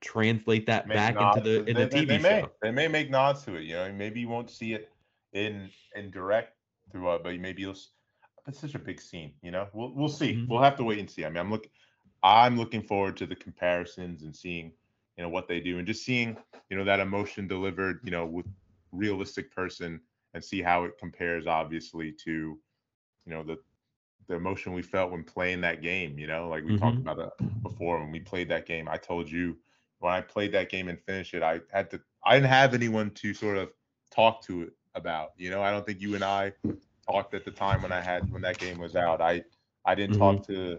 translate 0.00 0.66
that 0.66 0.88
Make 0.88 0.96
back 0.96 1.14
nods 1.14 1.38
into 1.38 1.50
the 1.50 1.70
in 1.70 1.76
they, 1.76 1.84
the 1.84 1.96
TV 1.96 2.08
they 2.08 2.18
may. 2.18 2.40
show. 2.40 2.50
They 2.62 2.70
may 2.72 2.88
make 2.88 3.10
nods 3.10 3.44
to 3.44 3.54
it. 3.54 3.62
You 3.62 3.74
know, 3.74 3.92
maybe 3.92 4.20
you 4.20 4.28
won't 4.28 4.50
see 4.50 4.74
it 4.74 4.90
in 5.32 5.70
in 5.94 6.10
direct 6.10 6.56
through, 6.90 7.08
uh, 7.08 7.18
but 7.18 7.38
maybe 7.38 7.62
you'll. 7.62 7.76
S- 8.46 8.52
It's 8.52 8.60
such 8.60 8.74
a 8.74 8.78
big 8.78 9.00
scene. 9.00 9.34
You 9.42 9.50
know, 9.50 9.68
we'll 9.72 9.92
we'll 9.94 10.08
see. 10.08 10.34
Mhm. 10.34 10.48
We'll 10.48 10.62
have 10.62 10.76
to 10.76 10.84
wait 10.84 10.98
and 10.98 11.10
see. 11.10 11.24
I 11.24 11.28
mean, 11.28 11.38
I'm 11.38 11.50
looking. 11.50 11.70
I'm 12.22 12.56
looking 12.56 12.82
forward 12.82 13.16
to 13.18 13.26
the 13.26 13.36
comparisons 13.36 14.22
and 14.22 14.34
seeing, 14.34 14.72
you 15.16 15.22
know, 15.22 15.28
what 15.28 15.48
they 15.48 15.60
do 15.60 15.78
and 15.78 15.86
just 15.86 16.04
seeing, 16.04 16.36
you 16.70 16.76
know, 16.76 16.84
that 16.84 17.00
emotion 17.00 17.46
delivered, 17.46 18.00
you 18.04 18.10
know, 18.10 18.26
with 18.26 18.46
realistic 18.92 19.52
person 19.52 20.00
and 20.34 20.42
see 20.42 20.62
how 20.62 20.84
it 20.84 20.98
compares, 20.98 21.46
obviously, 21.46 22.12
to, 22.24 22.30
you 23.26 23.32
know, 23.32 23.42
the 23.42 23.58
the 24.28 24.34
emotion 24.34 24.72
we 24.72 24.82
felt 24.82 25.10
when 25.12 25.24
playing 25.24 25.60
that 25.62 25.82
game. 25.82 26.18
You 26.18 26.26
know, 26.26 26.48
like 26.48 26.64
we 26.64 26.72
talked 26.72 26.98
Mhm. 26.98 27.02
about 27.02 27.18
it 27.18 27.32
before 27.62 28.00
when 28.00 28.10
we 28.10 28.20
played 28.20 28.48
that 28.48 28.66
game. 28.66 28.88
I 28.88 28.96
told 28.96 29.30
you 29.30 29.56
when 29.98 30.12
I 30.12 30.20
played 30.20 30.52
that 30.52 30.70
game 30.70 30.88
and 30.88 31.00
finished 31.00 31.34
it, 31.34 31.42
I 31.42 31.60
had 31.72 31.90
to. 31.90 32.00
I 32.24 32.34
didn't 32.36 32.48
have 32.50 32.74
anyone 32.74 33.10
to 33.10 33.34
sort 33.34 33.56
of 33.58 33.70
talk 34.10 34.42
to 34.44 34.62
it 34.62 34.72
about. 34.94 35.30
You 35.36 35.50
know, 35.50 35.62
I 35.62 35.70
don't 35.70 35.86
think 35.86 36.00
you 36.00 36.14
and 36.14 36.24
I 36.24 36.52
talked 37.10 37.34
at 37.34 37.44
the 37.44 37.50
time 37.50 37.82
when 37.82 37.92
I 37.92 38.00
had 38.00 38.30
when 38.32 38.42
that 38.42 38.58
game 38.58 38.78
was 38.78 38.96
out. 38.96 39.20
I 39.20 39.44
I 39.84 39.94
didn't 39.94 40.16
mm-hmm. 40.16 40.36
talk 40.36 40.46
to 40.48 40.78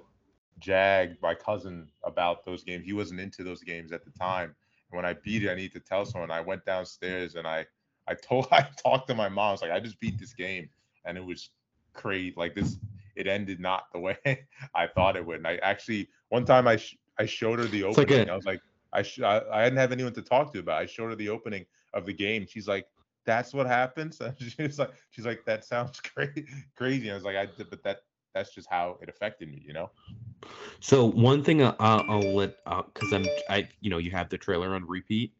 Jag, 0.59 1.17
my 1.21 1.33
cousin, 1.33 1.87
about 2.03 2.45
those 2.45 2.63
games. 2.63 2.85
He 2.85 2.93
wasn't 2.93 3.19
into 3.19 3.43
those 3.43 3.63
games 3.63 3.91
at 3.91 4.03
the 4.03 4.11
time. 4.11 4.55
And 4.91 4.97
when 4.97 5.05
I 5.05 5.13
beat 5.13 5.43
it, 5.43 5.49
I 5.49 5.55
need 5.55 5.73
to 5.73 5.79
tell 5.79 6.05
someone. 6.05 6.31
I 6.31 6.41
went 6.41 6.65
downstairs 6.65 7.35
and 7.35 7.47
I 7.47 7.65
I 8.07 8.13
told 8.15 8.47
I 8.51 8.67
talked 8.77 9.07
to 9.09 9.15
my 9.15 9.29
mom. 9.29 9.49
I 9.49 9.51
was 9.51 9.61
like, 9.61 9.71
I 9.71 9.79
just 9.79 9.99
beat 9.99 10.19
this 10.19 10.33
game, 10.33 10.69
and 11.05 11.17
it 11.17 11.23
was 11.25 11.49
crazy. 11.93 12.33
Like 12.37 12.55
this, 12.55 12.77
it 13.15 13.27
ended 13.27 13.59
not 13.59 13.85
the 13.93 13.99
way 14.07 14.17
I 14.75 14.87
thought 14.87 15.15
it 15.15 15.25
would. 15.25 15.37
And 15.37 15.47
I 15.47 15.57
actually 15.57 16.09
one 16.29 16.45
time 16.45 16.67
I 16.67 16.77
sh- 16.77 16.97
I 17.19 17.25
showed 17.25 17.59
her 17.59 17.65
the 17.65 17.87
It's 17.87 17.97
like 17.97 18.07
opening. 18.07 18.29
a- 18.29 18.33
I 18.33 18.35
was 18.35 18.45
like, 18.45 18.61
I, 18.93 19.01
sh- 19.01 19.21
I 19.21 19.41
I 19.51 19.63
didn't 19.63 19.79
have 19.79 19.91
anyone 19.91 20.13
to 20.13 20.21
talk 20.21 20.53
to 20.53 20.59
about. 20.59 20.81
it. 20.81 20.83
I 20.83 20.85
showed 20.87 21.09
her 21.09 21.15
the 21.15 21.29
opening 21.29 21.65
of 21.93 22.05
the 22.05 22.13
game. 22.13 22.45
She's 22.47 22.67
like, 22.67 22.87
that's 23.27 23.53
what 23.53 23.67
happens. 23.67 24.19
And 24.21 24.35
she's 24.39 24.79
like, 24.79 24.91
she's 25.11 25.25
like, 25.25 25.45
that 25.45 25.63
sounds 25.63 25.99
crazy, 26.15 26.47
crazy. 26.75 27.11
I 27.11 27.13
was 27.13 27.23
like, 27.23 27.35
I 27.35 27.45
did, 27.45 27.69
but 27.69 27.83
that 27.83 27.99
that's 28.33 28.55
just 28.55 28.67
how 28.69 28.97
it 29.01 29.09
affected 29.09 29.51
me, 29.51 29.61
you 29.63 29.73
know. 29.73 29.91
So 30.79 31.05
one 31.05 31.43
thing 31.43 31.61
I- 31.61 31.75
I'll, 31.79 32.05
I'll 32.09 32.35
let 32.35 32.57
because 32.65 33.13
I'm 33.13 33.25
I 33.49 33.67
you 33.81 33.91
know 33.91 33.99
you 33.99 34.11
have 34.11 34.29
the 34.29 34.37
trailer 34.37 34.73
on 34.73 34.87
repeat. 34.87 35.33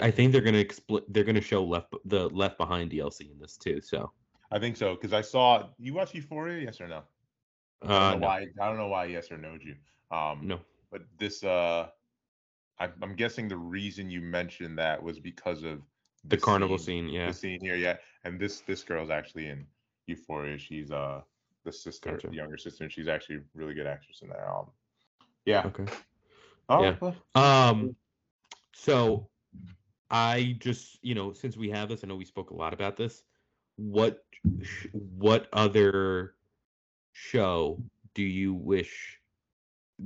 I 0.00 0.12
think 0.12 0.30
they're 0.30 0.42
gonna 0.42 0.62
expl- 0.62 1.04
they're 1.08 1.24
gonna 1.24 1.40
show 1.40 1.64
left 1.64 1.94
the 2.04 2.28
Left 2.28 2.56
Behind 2.58 2.90
DLC 2.90 3.32
in 3.32 3.38
this 3.40 3.56
too. 3.56 3.80
So 3.80 4.12
I 4.52 4.58
think 4.60 4.76
so 4.76 4.94
because 4.94 5.12
I 5.12 5.22
saw 5.22 5.68
you 5.78 5.94
watch 5.94 6.14
Euphoria, 6.14 6.62
yes 6.62 6.80
or 6.80 6.88
no? 6.88 7.02
I 7.82 7.86
uh, 7.86 8.10
don't 8.10 8.20
know 8.20 8.26
no, 8.26 8.26
why. 8.26 8.46
I 8.60 8.68
don't 8.68 8.76
know 8.76 8.88
why 8.88 9.06
yes 9.06 9.30
or 9.32 9.38
no, 9.38 9.56
you. 9.60 9.74
Um, 10.16 10.46
no. 10.46 10.60
but 10.90 11.02
this 11.18 11.42
uh, 11.42 11.88
I, 12.78 12.88
I'm 13.00 13.16
guessing 13.16 13.48
the 13.48 13.56
reason 13.56 14.10
you 14.10 14.20
mentioned 14.20 14.78
that 14.78 15.02
was 15.02 15.18
because 15.18 15.62
of 15.64 15.80
the 16.24 16.36
carnival 16.36 16.78
scene, 16.78 17.06
scene, 17.06 17.14
yeah. 17.14 17.26
the 17.26 17.34
scene 17.34 17.60
here, 17.60 17.76
yeah. 17.76 17.96
And 18.24 18.38
this 18.38 18.60
this 18.60 18.82
girl's 18.84 19.10
actually 19.10 19.48
in 19.48 19.66
Euphoria. 20.06 20.58
She's 20.58 20.90
uh 20.90 21.22
the 21.64 21.72
sister, 21.72 22.12
Gotcha. 22.12 22.28
the 22.28 22.34
younger 22.34 22.56
sister, 22.56 22.84
and 22.84 22.92
she's 22.92 23.08
actually 23.08 23.36
a 23.36 23.40
really 23.54 23.74
good 23.74 23.86
actress 23.86 24.20
in 24.22 24.28
that. 24.28 24.46
Um, 24.46 24.66
yeah. 25.44 25.62
Okay. 25.66 25.84
Oh, 26.68 26.82
Yeah. 26.82 26.96
well, 27.00 27.16
Um, 27.34 27.96
so 28.74 29.28
I 30.10 30.56
just 30.60 30.98
you 31.02 31.14
know 31.14 31.32
since 31.32 31.56
we 31.56 31.70
have 31.70 31.88
this, 31.88 32.04
I 32.04 32.06
know 32.06 32.16
we 32.16 32.24
spoke 32.24 32.50
a 32.50 32.54
lot 32.54 32.72
about 32.72 32.96
this. 32.96 33.24
What 33.76 34.22
what 34.92 35.48
other 35.52 36.34
show 37.12 37.82
do 38.14 38.22
you 38.22 38.54
wish 38.54 39.20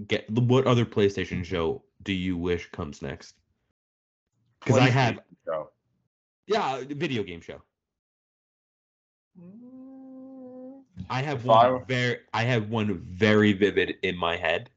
get 0.06 0.28
what 0.30 0.66
other 0.66 0.84
PlayStation 0.84 1.44
show 1.44 1.82
do 2.02 2.12
you 2.12 2.36
wish 2.36 2.70
comes 2.70 3.02
next? 3.02 3.34
Because 4.60 4.78
I 4.78 4.88
have. 4.88 5.20
Yeah 6.46 6.82
video 6.88 7.22
game 7.22 7.40
show. 7.40 7.62
I 11.10 11.22
have 11.22 11.40
If 11.40 11.44
one 11.44 11.66
I 11.66 11.84
very 11.86 12.18
I 12.32 12.42
have 12.44 12.68
one 12.70 12.98
very 12.98 13.52
vivid 13.52 13.96
in 14.02 14.16
my 14.16 14.36
head, 14.36 14.70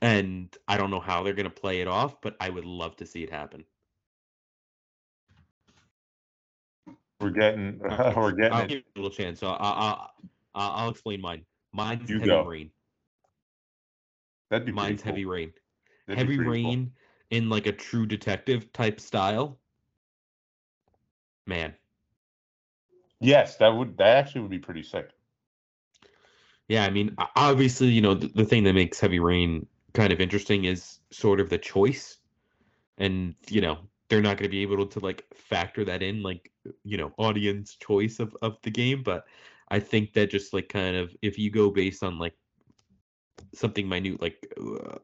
and 0.00 0.54
I 0.68 0.76
don't 0.76 0.90
know 0.90 1.00
how 1.00 1.22
they're 1.22 1.34
gonna 1.34 1.50
play 1.50 1.80
it 1.80 1.88
off, 1.88 2.20
but 2.20 2.36
I 2.40 2.48
would 2.50 2.64
love 2.64 2.96
to 2.96 3.06
see 3.06 3.22
it 3.24 3.30
happen. 3.30 3.64
We're 7.20 7.30
getting 7.30 7.80
I'll- 7.90 8.00
uh, 8.08 8.12
we're 8.16 8.32
getting 8.32 8.52
I'll 8.52 8.62
it. 8.62 8.68
give 8.68 8.78
you 8.78 8.84
a 8.96 8.98
little 9.00 9.10
chance. 9.16 9.40
So 9.40 9.48
I'll, 9.48 10.10
I'll, 10.54 10.70
I'll 10.72 10.90
explain 10.90 11.20
mine. 11.20 11.44
Mine's 11.72 12.08
You 12.08 12.16
heavy 12.18 12.28
go. 12.28 12.44
rain. 12.44 12.70
That'd 14.50 14.66
be 14.66 14.72
Mine's 14.72 15.02
cool. 15.02 15.12
heavy 15.12 15.24
rain. 15.24 15.52
That'd 16.06 16.18
heavy 16.18 16.36
pretty 16.36 16.62
cool. 16.62 16.70
rain 16.70 16.92
in 17.30 17.48
like 17.50 17.66
a 17.66 17.72
true 17.72 18.06
detective 18.06 18.72
type 18.72 19.00
style. 19.00 19.58
Man, 21.48 21.74
Yes, 23.20 23.56
that 23.58 23.68
would 23.68 23.96
that 23.98 24.16
actually 24.16 24.42
would 24.42 24.50
be 24.50 24.58
pretty 24.58 24.82
sick. 24.82 25.10
yeah. 26.68 26.84
I 26.84 26.90
mean, 26.90 27.14
obviously, 27.36 27.88
you 27.88 28.00
know, 28.00 28.14
the, 28.14 28.28
the 28.28 28.44
thing 28.44 28.64
that 28.64 28.74
makes 28.74 29.00
heavy 29.00 29.18
rain 29.20 29.66
kind 29.94 30.12
of 30.12 30.20
interesting 30.20 30.64
is 30.64 31.00
sort 31.10 31.40
of 31.40 31.48
the 31.48 31.58
choice, 31.58 32.18
and 32.98 33.34
you 33.48 33.60
know, 33.60 33.78
they're 34.08 34.20
not 34.20 34.36
going 34.36 34.44
to 34.44 34.56
be 34.56 34.62
able 34.62 34.86
to 34.86 35.00
like 35.00 35.24
factor 35.34 35.84
that 35.84 36.02
in, 36.02 36.22
like 36.22 36.52
you 36.84 36.96
know, 36.98 37.12
audience 37.18 37.76
choice 37.76 38.20
of 38.20 38.36
of 38.42 38.58
the 38.62 38.70
game. 38.70 39.02
But 39.02 39.24
I 39.70 39.80
think 39.80 40.12
that 40.14 40.30
just 40.30 40.52
like 40.52 40.68
kind 40.68 40.96
of 40.96 41.16
if 41.22 41.38
you 41.38 41.50
go 41.50 41.70
based 41.70 42.02
on 42.02 42.18
like 42.18 42.34
something 43.54 43.88
minute, 43.88 44.20
like 44.20 44.52
uh, 44.60 44.98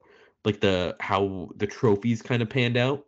like 0.45 0.61
the 0.61 0.97
how 1.01 1.49
the 1.57 1.67
trophies 1.67 2.23
kind 2.23 2.43
of 2.43 2.51
panned 2.51 2.77
out 2.77 3.07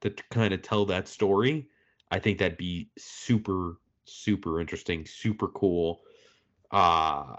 to 0.00 0.10
kind 0.30 0.54
of 0.54 0.62
tell 0.62 0.86
that 0.86 1.08
story. 1.08 1.68
I 2.10 2.18
think 2.18 2.38
that'd 2.38 2.56
be 2.56 2.90
super 2.98 3.78
super 4.04 4.60
interesting, 4.60 5.06
super 5.06 5.48
cool. 5.48 6.00
Uh 6.70 7.36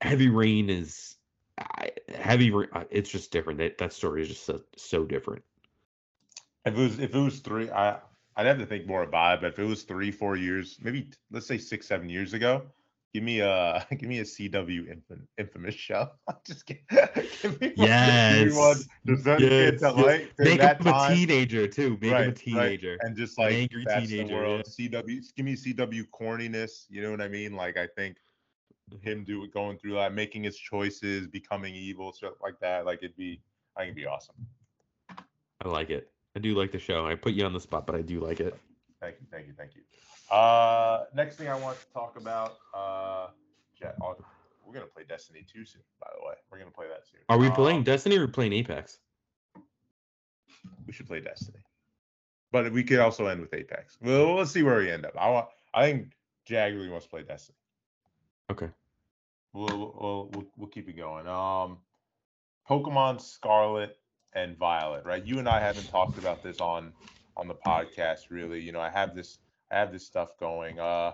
Heavy 0.00 0.28
Rain 0.28 0.70
is 0.70 1.16
Heavy 2.14 2.52
uh, 2.72 2.84
It's 2.90 3.10
just 3.10 3.30
different. 3.30 3.58
That 3.58 3.78
that 3.78 3.92
story 3.92 4.22
is 4.22 4.28
just 4.28 4.44
so, 4.44 4.60
so 4.76 5.04
different. 5.04 5.42
If 6.64 6.74
it 6.74 6.80
was 6.80 6.98
if 6.98 7.14
it 7.14 7.18
was 7.18 7.40
three, 7.40 7.70
I 7.70 7.98
I'd 8.36 8.46
have 8.46 8.58
to 8.58 8.66
think 8.66 8.86
more 8.86 9.02
about 9.02 9.34
it. 9.34 9.40
But 9.40 9.52
if 9.52 9.58
it 9.58 9.64
was 9.64 9.82
three, 9.82 10.10
four 10.10 10.36
years, 10.36 10.78
maybe 10.80 11.08
let's 11.30 11.46
say 11.46 11.58
six, 11.58 11.86
seven 11.86 12.08
years 12.08 12.34
ago, 12.34 12.62
give 13.14 13.22
me 13.22 13.40
a 13.40 13.86
give 13.98 14.08
me 14.08 14.18
a 14.20 14.24
CW 14.24 14.88
infam, 14.88 15.26
infamous 15.38 15.74
show. 15.74 16.10
Just 16.46 16.66
give, 16.66 16.78
give 16.90 17.60
me 17.60 17.72
one, 17.74 17.76
give 17.76 17.76
me 17.76 17.76
Yes. 17.76 18.56
one. 18.56 18.76
Just 19.06 19.24
that 19.24 19.40
Yes, 19.40 19.50
kid 19.50 19.80
that 19.80 19.96
yes. 19.96 20.06
like 20.06 20.34
Make 20.38 20.60
that 20.60 20.80
him 20.80 20.86
a 20.86 21.08
teenager 21.14 21.66
too. 21.68 21.90
Make 22.00 22.02
him 22.02 22.08
a 22.10 22.12
Right, 22.12 22.26
right. 22.26 22.36
teenager. 22.36 22.98
and 23.02 23.16
just 23.16 23.38
An 23.38 23.44
like 23.44 23.54
angry 23.54 23.84
that's 23.86 24.06
teenager, 24.08 24.26
the 24.28 24.34
world. 24.34 24.62
CW, 24.64 25.34
give 25.36 25.44
me 25.44 25.54
CW 25.54 26.04
corniness. 26.10 26.86
You 26.88 27.02
know 27.02 27.10
what 27.10 27.20
I 27.20 27.28
mean? 27.28 27.54
Like 27.54 27.76
I 27.76 27.86
think 27.86 28.16
him 29.02 29.24
do 29.24 29.46
going 29.48 29.78
through 29.78 29.94
that, 29.94 30.14
making 30.14 30.44
his 30.44 30.56
choices, 30.56 31.26
becoming 31.26 31.74
evil, 31.74 32.12
stuff 32.12 32.34
like 32.42 32.58
that. 32.60 32.86
Like 32.86 33.00
it'd 33.02 33.16
be, 33.16 33.40
I 33.76 33.80
think 33.80 33.88
it'd 33.88 33.96
be 33.96 34.06
awesome. 34.06 34.34
I 35.60 35.68
like 35.68 35.90
it. 35.90 36.10
I 36.36 36.40
do 36.40 36.54
like 36.54 36.72
the 36.72 36.78
show. 36.78 37.06
I 37.06 37.14
put 37.14 37.32
you 37.32 37.44
on 37.44 37.52
the 37.52 37.60
spot, 37.60 37.86
but 37.86 37.96
I 37.96 38.02
do 38.02 38.20
like 38.20 38.40
it. 38.40 38.54
Thank 39.00 39.16
you, 39.20 39.26
thank 39.30 39.46
you, 39.46 39.54
thank 39.56 39.74
you. 39.74 39.82
Uh, 40.30 41.04
next 41.14 41.36
thing 41.36 41.48
I 41.48 41.58
want 41.58 41.78
to 41.80 41.86
talk 41.92 42.16
about, 42.18 42.58
uh, 42.74 43.28
Jet, 43.80 43.96
oh, 44.02 44.16
we're 44.64 44.74
gonna 44.74 44.86
play 44.86 45.04
Destiny 45.08 45.44
2 45.50 45.64
soon. 45.64 45.82
By 46.00 46.08
the 46.18 46.26
way, 46.26 46.34
we're 46.50 46.58
gonna 46.58 46.70
play 46.70 46.86
that 46.88 47.06
soon. 47.06 47.20
Are 47.28 47.38
we 47.38 47.46
Um, 47.48 47.54
playing 47.54 47.84
Destiny 47.84 48.18
or 48.18 48.28
playing 48.28 48.52
Apex? 48.52 48.98
We 50.86 50.92
should 50.92 51.06
play 51.06 51.20
Destiny, 51.20 51.58
but 52.52 52.70
we 52.72 52.82
could 52.84 52.98
also 52.98 53.26
end 53.26 53.40
with 53.40 53.54
Apex. 53.54 53.96
Well, 54.02 54.34
let's 54.36 54.50
see 54.50 54.62
where 54.62 54.76
we 54.78 54.90
end 54.90 55.06
up. 55.06 55.12
I 55.16 55.30
want. 55.30 55.48
I 55.72 55.84
think 55.90 56.12
Jag 56.44 56.74
really 56.74 56.88
wants 56.88 57.06
to 57.06 57.10
play 57.10 57.22
Destiny. 57.22 57.56
Okay. 58.50 58.68
We'll 59.52 59.66
we'll 59.68 60.30
we'll, 60.32 60.46
we'll 60.56 60.68
keep 60.68 60.88
it 60.88 60.94
going. 60.96 61.26
Um, 61.26 61.78
Pokemon 62.68 63.20
Scarlet 63.20 63.98
and 64.34 64.56
Violet, 64.58 65.04
right? 65.06 65.24
You 65.24 65.38
and 65.38 65.48
I 65.48 65.60
haven't 65.60 65.88
talked 65.88 66.18
about 66.18 66.42
this 66.42 66.60
on 66.60 66.92
on 67.36 67.48
the 67.48 67.54
podcast 67.54 68.30
really. 68.30 68.60
You 68.60 68.72
know, 68.72 68.80
I 68.80 68.90
have 68.90 69.14
this 69.14 69.38
have 69.70 69.92
this 69.92 70.06
stuff 70.06 70.30
going. 70.38 70.78
Uh, 70.78 71.12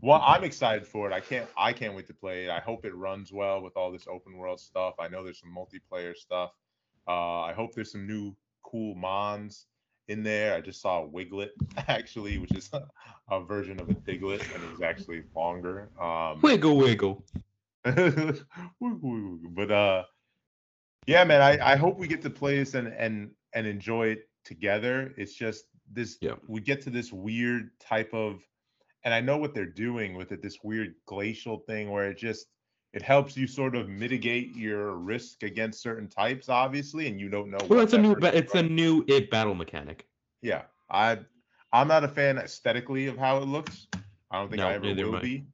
well, 0.00 0.22
I'm 0.24 0.44
excited 0.44 0.86
for 0.86 1.10
it. 1.10 1.12
I 1.14 1.20
can't 1.20 1.46
I 1.56 1.72
can't 1.72 1.94
wait 1.94 2.06
to 2.06 2.14
play 2.14 2.44
it. 2.44 2.50
I 2.50 2.60
hope 2.60 2.84
it 2.84 2.94
runs 2.94 3.32
well 3.32 3.60
with 3.62 3.76
all 3.76 3.92
this 3.92 4.06
open 4.08 4.36
world 4.36 4.60
stuff. 4.60 4.94
I 4.98 5.08
know 5.08 5.22
there's 5.22 5.40
some 5.40 5.54
multiplayer 5.54 6.16
stuff. 6.16 6.52
Uh, 7.06 7.40
I 7.40 7.52
hope 7.52 7.74
there's 7.74 7.92
some 7.92 8.06
new 8.06 8.34
cool 8.62 8.94
mons 8.94 9.66
in 10.08 10.22
there. 10.22 10.54
I 10.54 10.60
just 10.60 10.80
saw 10.80 11.04
a 11.04 11.08
Wiglett 11.08 11.50
actually, 11.88 12.38
which 12.38 12.52
is 12.54 12.70
a 13.30 13.40
version 13.40 13.80
of 13.80 13.88
a 13.90 13.94
Diglett, 13.94 14.42
and 14.54 14.64
it 14.64 14.70
was 14.70 14.82
actually 14.82 15.22
longer. 15.34 15.90
Um, 16.00 16.40
Wiggle 16.42 16.76
wiggle. 16.76 17.24
but 17.82 19.70
uh 19.70 20.04
yeah 21.06 21.24
man 21.24 21.40
I, 21.40 21.72
I 21.72 21.76
hope 21.76 21.96
we 21.96 22.06
get 22.06 22.20
to 22.22 22.30
play 22.30 22.58
this 22.58 22.74
and 22.74 22.88
and 22.88 23.30
and 23.54 23.66
enjoy 23.66 24.08
it 24.08 24.28
together 24.44 25.14
it's 25.16 25.32
just 25.32 25.64
this 25.92 26.18
Yeah. 26.20 26.34
we 26.48 26.60
get 26.60 26.80
to 26.82 26.90
this 26.90 27.12
weird 27.12 27.70
type 27.80 28.12
of 28.14 28.42
and 29.04 29.12
i 29.14 29.20
know 29.20 29.36
what 29.36 29.54
they're 29.54 29.66
doing 29.66 30.14
with 30.14 30.32
it 30.32 30.40
this 30.42 30.58
weird 30.62 30.94
glacial 31.06 31.58
thing 31.66 31.90
where 31.90 32.10
it 32.10 32.16
just 32.18 32.46
it 32.92 33.02
helps 33.02 33.36
you 33.36 33.46
sort 33.46 33.74
of 33.76 33.88
mitigate 33.88 34.54
your 34.56 34.94
risk 34.96 35.42
against 35.42 35.82
certain 35.82 36.08
types 36.08 36.48
obviously 36.48 37.06
and 37.08 37.18
you 37.20 37.28
don't 37.28 37.50
know 37.50 37.58
Well, 37.68 37.80
it's 37.80 37.92
a 37.92 37.98
new. 37.98 38.10
risk 38.10 38.20
ba- 38.20 38.34
is 38.34 38.40
It's 38.42 38.54
a 38.54 38.62
new 38.62 39.04
it 39.08 39.30
battle 39.30 39.54
mechanic. 39.54 40.06
yeah 40.42 40.62
i 40.90 41.18
i'm 41.72 41.88
not 41.88 42.04
a 42.04 42.08
fan 42.08 42.38
aesthetically 42.38 43.06
of 43.06 43.16
how 43.16 43.38
it 43.38 43.46
looks 43.46 43.86
i 44.30 44.38
don't 44.38 44.48
think 44.50 44.58
No, 44.60 44.68
i 44.68 44.74
ever 44.74 44.94
will 44.94 45.16
I. 45.16 45.20
be 45.20 45.44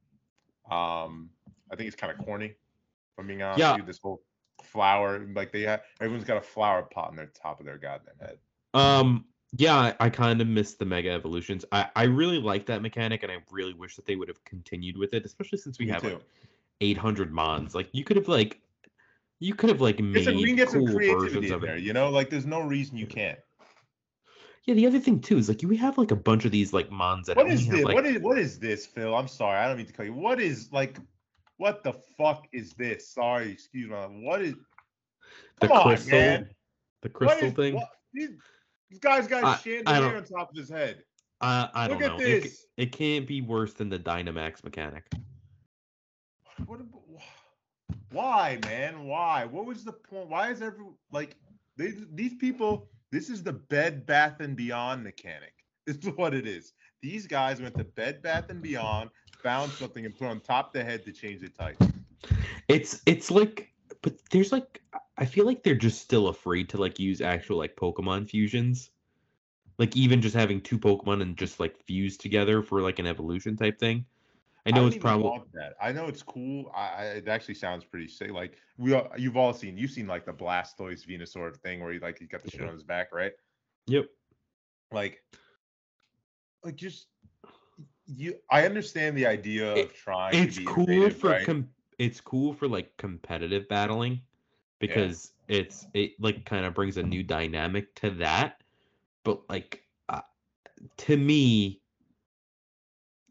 um 0.69 1.29
i 1.71 1.75
think 1.75 1.87
it's 1.87 1.95
kind 1.95 2.11
of 2.17 2.23
corny 2.25 2.53
i'm 3.17 3.27
being 3.27 3.41
honest 3.41 3.59
Yeah. 3.59 3.71
with 3.73 3.81
you, 3.81 3.85
this 3.87 3.99
whole 4.01 4.21
flower 4.63 5.19
like 5.35 5.51
they 5.51 5.61
have 5.61 5.81
everyone's 6.01 6.25
got 6.27 6.37
a 6.37 6.41
flower 6.41 6.81
pot 6.83 7.09
on 7.09 7.15
their 7.15 7.27
top 7.27 7.59
of 7.59 7.65
their 7.65 7.77
goddamn 7.77 8.15
head 8.19 8.37
Um, 8.73 9.25
yeah, 9.53 9.93
I, 9.99 10.09
kind 10.09 10.41
of 10.41 10.47
miss 10.47 10.73
the 10.75 10.85
mega 10.85 11.09
evolutions. 11.11 11.63
I, 11.71 11.87
I 11.95 12.03
really 12.03 12.39
like 12.39 12.65
that 12.65 12.81
mechanic, 12.81 13.23
and 13.23 13.31
I 13.31 13.37
really 13.51 13.73
wish 13.73 13.95
that 13.95 14.05
they 14.05 14.15
would 14.15 14.27
have 14.27 14.43
continued 14.43 14.97
with 14.97 15.13
it, 15.13 15.25
especially 15.25 15.57
since 15.59 15.79
we 15.79 15.85
Me 15.85 15.91
have 15.93 16.01
too. 16.01 16.09
like 16.15 16.21
800 16.81 17.31
mons. 17.31 17.73
Like 17.73 17.89
you 17.93 18.03
could 18.03 18.17
have 18.17 18.27
like, 18.27 18.59
you 19.39 19.53
could 19.53 19.69
have 19.69 19.81
like 19.81 19.99
made 19.99 20.27
we 20.27 20.45
can 20.45 20.55
get 20.55 20.69
some 20.69 20.85
creativity 20.85 21.29
versions 21.35 21.51
of 21.51 21.61
there 21.61 21.75
it. 21.77 21.83
you 21.83 21.93
know 21.93 22.09
like 22.09 22.29
there's 22.29 22.47
no 22.47 22.59
reason 22.61 22.97
you 22.97 23.05
can't 23.05 23.37
Yeah, 24.65 24.73
the 24.73 24.87
other 24.87 24.99
thing 24.99 25.19
too 25.21 25.37
is 25.37 25.47
like 25.47 25.61
we 25.63 25.77
have 25.77 25.97
like 25.99 26.09
a 26.09 26.15
bunch 26.15 26.43
of 26.45 26.51
these 26.51 26.73
like 26.73 26.89
mons 26.91 27.27
that 27.27 27.37
what 27.37 27.47
have 27.47 27.59
this 27.69 27.83
like 27.83 27.93
what 27.93 28.05
is 28.07 28.19
what 28.19 28.39
is 28.39 28.57
this 28.57 28.87
phil 28.87 29.15
i'm 29.15 29.27
sorry 29.27 29.59
i 29.59 29.67
don't 29.67 29.77
mean 29.77 29.85
to 29.85 29.93
call 29.93 30.07
you 30.07 30.13
what 30.13 30.41
is 30.41 30.69
like 30.71 30.97
what 31.57 31.83
the 31.83 31.93
fuck 32.17 32.47
is 32.51 32.73
this 32.73 33.09
sorry 33.13 33.51
excuse 33.51 33.89
me 33.91 33.95
what 34.25 34.41
is 34.41 34.55
the 35.61 35.71
on, 35.71 35.83
crystal, 35.83 36.11
man. 36.17 36.49
the 37.03 37.09
crystal 37.09 37.47
is- 37.49 37.53
thing. 37.53 37.75
what- 37.75 37.89
these, 38.13 38.29
this 38.89 38.99
guy's 38.99 39.27
got 39.27 39.43
I- 39.43 39.47
a 39.47 39.53
I 39.53 39.57
chandelier 39.57 40.17
on 40.17 40.23
top 40.23 40.49
of 40.51 40.57
his 40.57 40.69
head 40.69 41.03
I 41.41 41.69
I 41.73 41.87
look 41.87 41.99
don't 41.99 42.17
know. 42.17 42.25
It, 42.25 42.43
this 42.43 42.65
it 42.77 42.91
can't 42.91 43.27
be 43.27 43.41
worse 43.41 43.73
than 43.73 43.89
the 43.89 43.99
Dynamax 43.99 44.63
mechanic. 44.63 45.05
What? 46.65 46.79
ab- 46.79 46.95
Why, 48.11 48.59
man? 48.65 49.05
Why? 49.05 49.45
What 49.45 49.65
was 49.65 49.83
the 49.83 49.91
point? 49.93 50.29
Why 50.29 50.49
is 50.51 50.61
every 50.61 50.85
like 51.11 51.35
they, 51.77 51.93
these 52.13 52.33
people? 52.35 52.89
This 53.11 53.29
is 53.29 53.43
the 53.43 53.53
Bed 53.53 54.05
Bath 54.05 54.39
and 54.39 54.55
Beyond 54.55 55.03
mechanic. 55.03 55.53
This 55.85 55.97
is 56.01 56.07
what 56.15 56.33
it 56.33 56.47
is. 56.47 56.73
These 57.01 57.27
guys 57.27 57.61
went 57.61 57.77
to 57.77 57.83
Bed 57.83 58.23
Bath 58.23 58.49
and 58.49 58.61
Beyond, 58.61 59.11
found 59.43 59.71
something, 59.71 60.05
and 60.05 60.17
put 60.17 60.27
on 60.27 60.39
top 60.39 60.67
of 60.67 60.73
the 60.73 60.83
head 60.83 61.05
to 61.05 61.11
change 61.11 61.41
the 61.41 61.49
type. 61.49 61.77
It's 62.67 63.01
it's 63.05 63.29
like, 63.29 63.71
but 64.01 64.15
there's 64.31 64.51
like 64.51 64.81
I 65.17 65.25
feel 65.25 65.45
like 65.45 65.63
they're 65.63 65.75
just 65.75 66.01
still 66.01 66.27
afraid 66.27 66.69
to 66.69 66.77
like 66.77 66.99
use 66.99 67.21
actual 67.21 67.57
like 67.57 67.75
Pokemon 67.75 68.29
fusions. 68.29 68.91
Like 69.79 69.95
even 69.95 70.21
just 70.21 70.35
having 70.35 70.61
two 70.61 70.77
Pokemon 70.79 71.21
and 71.21 71.37
just 71.37 71.59
like 71.59 71.77
fuse 71.85 72.17
together 72.17 72.61
for 72.63 72.81
like 72.81 72.99
an 72.99 73.07
evolution 73.07 73.55
type 73.55 73.79
thing. 73.79 74.05
I 74.65 74.71
know 74.71 74.81
don't 74.81 74.87
it's 74.87 74.97
probably 74.97 75.41
that. 75.53 75.75
I 75.81 75.91
know 75.93 76.07
it's 76.07 76.23
cool. 76.23 76.71
I, 76.75 76.87
I 76.87 77.03
it 77.17 77.27
actually 77.27 77.53
sounds 77.55 77.85
pretty 77.85 78.07
sick. 78.07 78.31
Like 78.31 78.57
we, 78.77 78.93
all, 78.93 79.07
you've 79.17 79.37
all 79.37 79.53
seen. 79.53 79.77
You've 79.77 79.91
seen 79.91 80.07
like 80.07 80.25
the 80.25 80.33
Blastoise 80.33 81.07
Venusaur 81.07 81.55
thing 81.57 81.79
where 81.79 81.93
he 81.93 81.99
like 81.99 82.19
he's 82.19 82.27
got 82.27 82.43
the 82.43 82.51
shit 82.51 82.61
Yeah. 82.61 82.67
on 82.67 82.73
his 82.73 82.83
back, 82.83 83.13
right? 83.13 83.31
yep. 83.87 84.05
like 84.91 85.23
like 86.65 86.75
just 86.75 87.07
you 88.05 88.35
i 88.49 88.65
understand 88.65 89.15
the 89.17 89.25
idea 89.25 89.73
of 89.75 89.93
trying 89.93 90.33
It's 90.35 90.59
cool 90.65 91.09
for 91.09 91.29
right? 91.29 91.45
com- 91.45 91.69
it's 91.97 92.19
cool 92.19 92.53
for 92.53 92.67
like 92.67 92.95
competitive 92.97 93.67
battling 93.69 94.19
because 94.79 95.33
it's 95.47 95.87
it 95.93 96.13
like 96.19 96.45
kind 96.45 96.65
of 96.65 96.73
brings 96.73 96.97
a 96.97 97.03
new 97.03 97.23
dynamic 97.23 97.93
to 97.95 98.11
that. 98.11 98.61
But 99.23 99.49
like 99.49 99.83
uh, 100.09 100.21
to 100.97 101.17
me, 101.17 101.81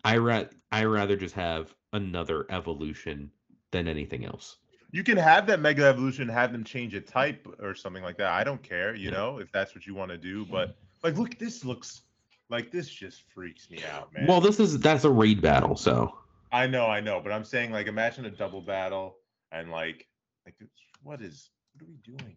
I 0.05 0.16
ra- 0.18 0.49
I 0.72 0.84
rather 0.84 1.16
just 1.16 1.34
have 1.34 1.74
another 1.92 2.47
evolution 2.51 3.32
than 3.72 3.88
anything 3.88 4.24
else. 4.24 4.59
you 4.92 5.03
can 5.03 5.16
have 5.16 5.47
that 5.47 5.61
mega 5.61 5.84
evolution 5.84 6.28
have 6.28 6.53
them 6.53 6.64
change 6.64 6.94
a 6.94 7.01
type 7.01 7.47
or 7.61 7.74
something 7.74 8.03
like 8.03 8.16
that 8.18 8.30
i 8.32 8.44
don't 8.44 8.62
care 8.62 8.94
you 8.94 9.11
Yeah. 9.11 9.11
know 9.11 9.38
if 9.38 9.51
that's 9.53 9.74
what 9.74 9.86
you 9.86 9.94
want 9.94 10.11
to 10.11 10.18
do 10.18 10.44
but 10.47 10.76
like 11.03 11.16
look 11.16 11.38
this 11.38 11.64
looks 11.64 12.03
like 12.49 12.70
this 12.70 12.88
just 12.88 13.24
freaks 13.34 13.70
me 13.70 13.84
out 13.84 14.12
man 14.12 14.24
Well, 14.28 14.40
this 14.40 14.61
is 14.61 14.78
that's 14.80 15.05
a 15.05 15.11
raid 15.11 15.40
battle, 15.42 15.76
so 15.76 16.18
I, 16.53 16.62
I 16.64 16.66
know, 16.66 16.86
I 16.86 17.01
know, 17.01 17.20
but 17.20 17.32
I'm 17.32 17.44
saying 17.44 17.72
like 17.72 17.86
imagine 17.86 18.24
a 18.24 18.30
double 18.30 18.62
battle 18.62 19.18
and 19.53 19.70
like 19.70 20.07
like 20.47 20.55
what 21.07 21.23
is 21.23 21.51
what 21.75 21.87
are 21.87 21.91
we 21.91 21.97
doing? 21.99 22.35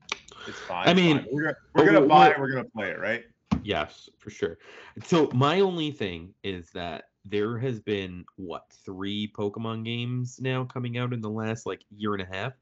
It's 0.48 0.60
fine. 0.60 0.88
I 0.88 0.94
mean, 0.94 1.18
fine. 1.18 1.28
we're 1.32 1.42
gonna 1.44 1.56
we're 1.74 1.86
gonna 1.86 2.00
we're- 2.00 2.08
buy 2.08 2.28
we're- 2.28 2.32
it. 2.36 2.40
We're 2.40 2.52
gonna 2.52 2.70
play 2.70 2.90
it, 2.92 3.00
right? 3.00 3.24
Yes, 3.64 4.08
for 4.20 4.30
sure. 4.30 4.58
So 5.04 5.30
my 5.34 5.60
only 5.60 5.92
thing 5.92 6.34
is 6.44 6.70
that 6.74 7.06
there 7.26 7.58
has 7.58 7.80
been 7.80 8.24
what 8.38 8.66
three 8.86 9.32
Pokemon 9.36 9.84
games 9.84 10.40
now 10.40 10.64
coming 10.64 10.98
out 10.98 11.14
in 11.14 11.20
the 11.22 11.30
last 11.30 11.66
like 11.66 11.82
year 11.90 12.14
and 12.14 12.22
a 12.22 12.26
half. 12.26 12.54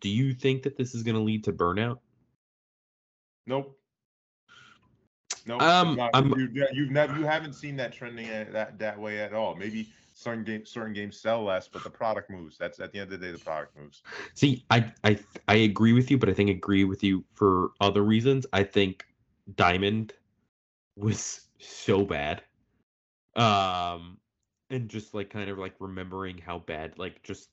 Do 0.00 0.08
you 0.08 0.34
think 0.34 0.62
that 0.64 0.76
this 0.76 0.94
is 0.94 1.02
going 1.02 1.14
to 1.14 1.22
lead 1.22 1.44
to 1.44 1.52
burnout? 1.52 1.98
Nope. 3.46 3.78
Nope. 5.46 5.62
Um, 5.62 5.96
not- 5.96 6.14
you, 6.36 6.66
you've 6.72 6.90
never 6.90 7.16
you 7.16 7.24
haven't 7.24 7.54
seen 7.54 7.76
that 7.76 7.92
trending 7.92 8.26
that 8.52 8.78
that 8.78 8.98
way 8.98 9.20
at 9.20 9.32
all. 9.32 9.54
Maybe 9.54 9.88
certain 10.14 10.44
games 10.44 10.70
certain 10.70 10.92
games 10.92 11.18
sell 11.18 11.44
less, 11.44 11.68
but 11.68 11.84
the 11.84 11.90
product 11.90 12.30
moves. 12.30 12.56
That's 12.56 12.80
at 12.80 12.92
the 12.92 13.00
end 13.00 13.12
of 13.12 13.20
the 13.20 13.26
day, 13.26 13.32
the 13.32 13.38
product 13.38 13.76
moves. 13.76 14.02
See, 14.32 14.64
I 14.70 14.90
I 15.02 15.18
I 15.48 15.56
agree 15.56 15.92
with 15.92 16.10
you, 16.10 16.16
but 16.16 16.28
I 16.28 16.32
think 16.32 16.48
agree 16.48 16.84
with 16.84 17.02
you 17.04 17.24
for 17.34 17.72
other 17.80 18.02
reasons. 18.02 18.46
I 18.52 18.62
think 18.62 19.06
Diamond 19.56 20.14
was 20.96 21.48
so 21.58 22.04
bad. 22.04 22.42
Um 23.36 24.16
and 24.70 24.88
just 24.88 25.12
like 25.12 25.28
kind 25.28 25.50
of 25.50 25.58
like 25.58 25.74
remembering 25.80 26.38
how 26.38 26.60
bad 26.60 26.96
like 26.96 27.22
just 27.22 27.50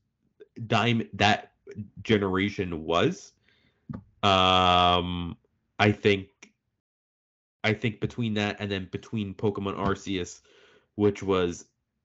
Diamond 0.68 1.09
that 1.14 1.53
generation 2.03 2.86
was. 2.86 3.34
Um 4.22 5.36
I 5.80 5.91
think 5.91 6.30
I 7.64 7.74
think 7.74 7.99
between 7.99 8.36
that 8.36 8.57
and 8.59 8.72
then 8.72 8.88
between 8.91 9.34
Pokemon 9.34 9.78
Arceus, 9.78 10.41
which 10.95 11.24
was 11.24 11.66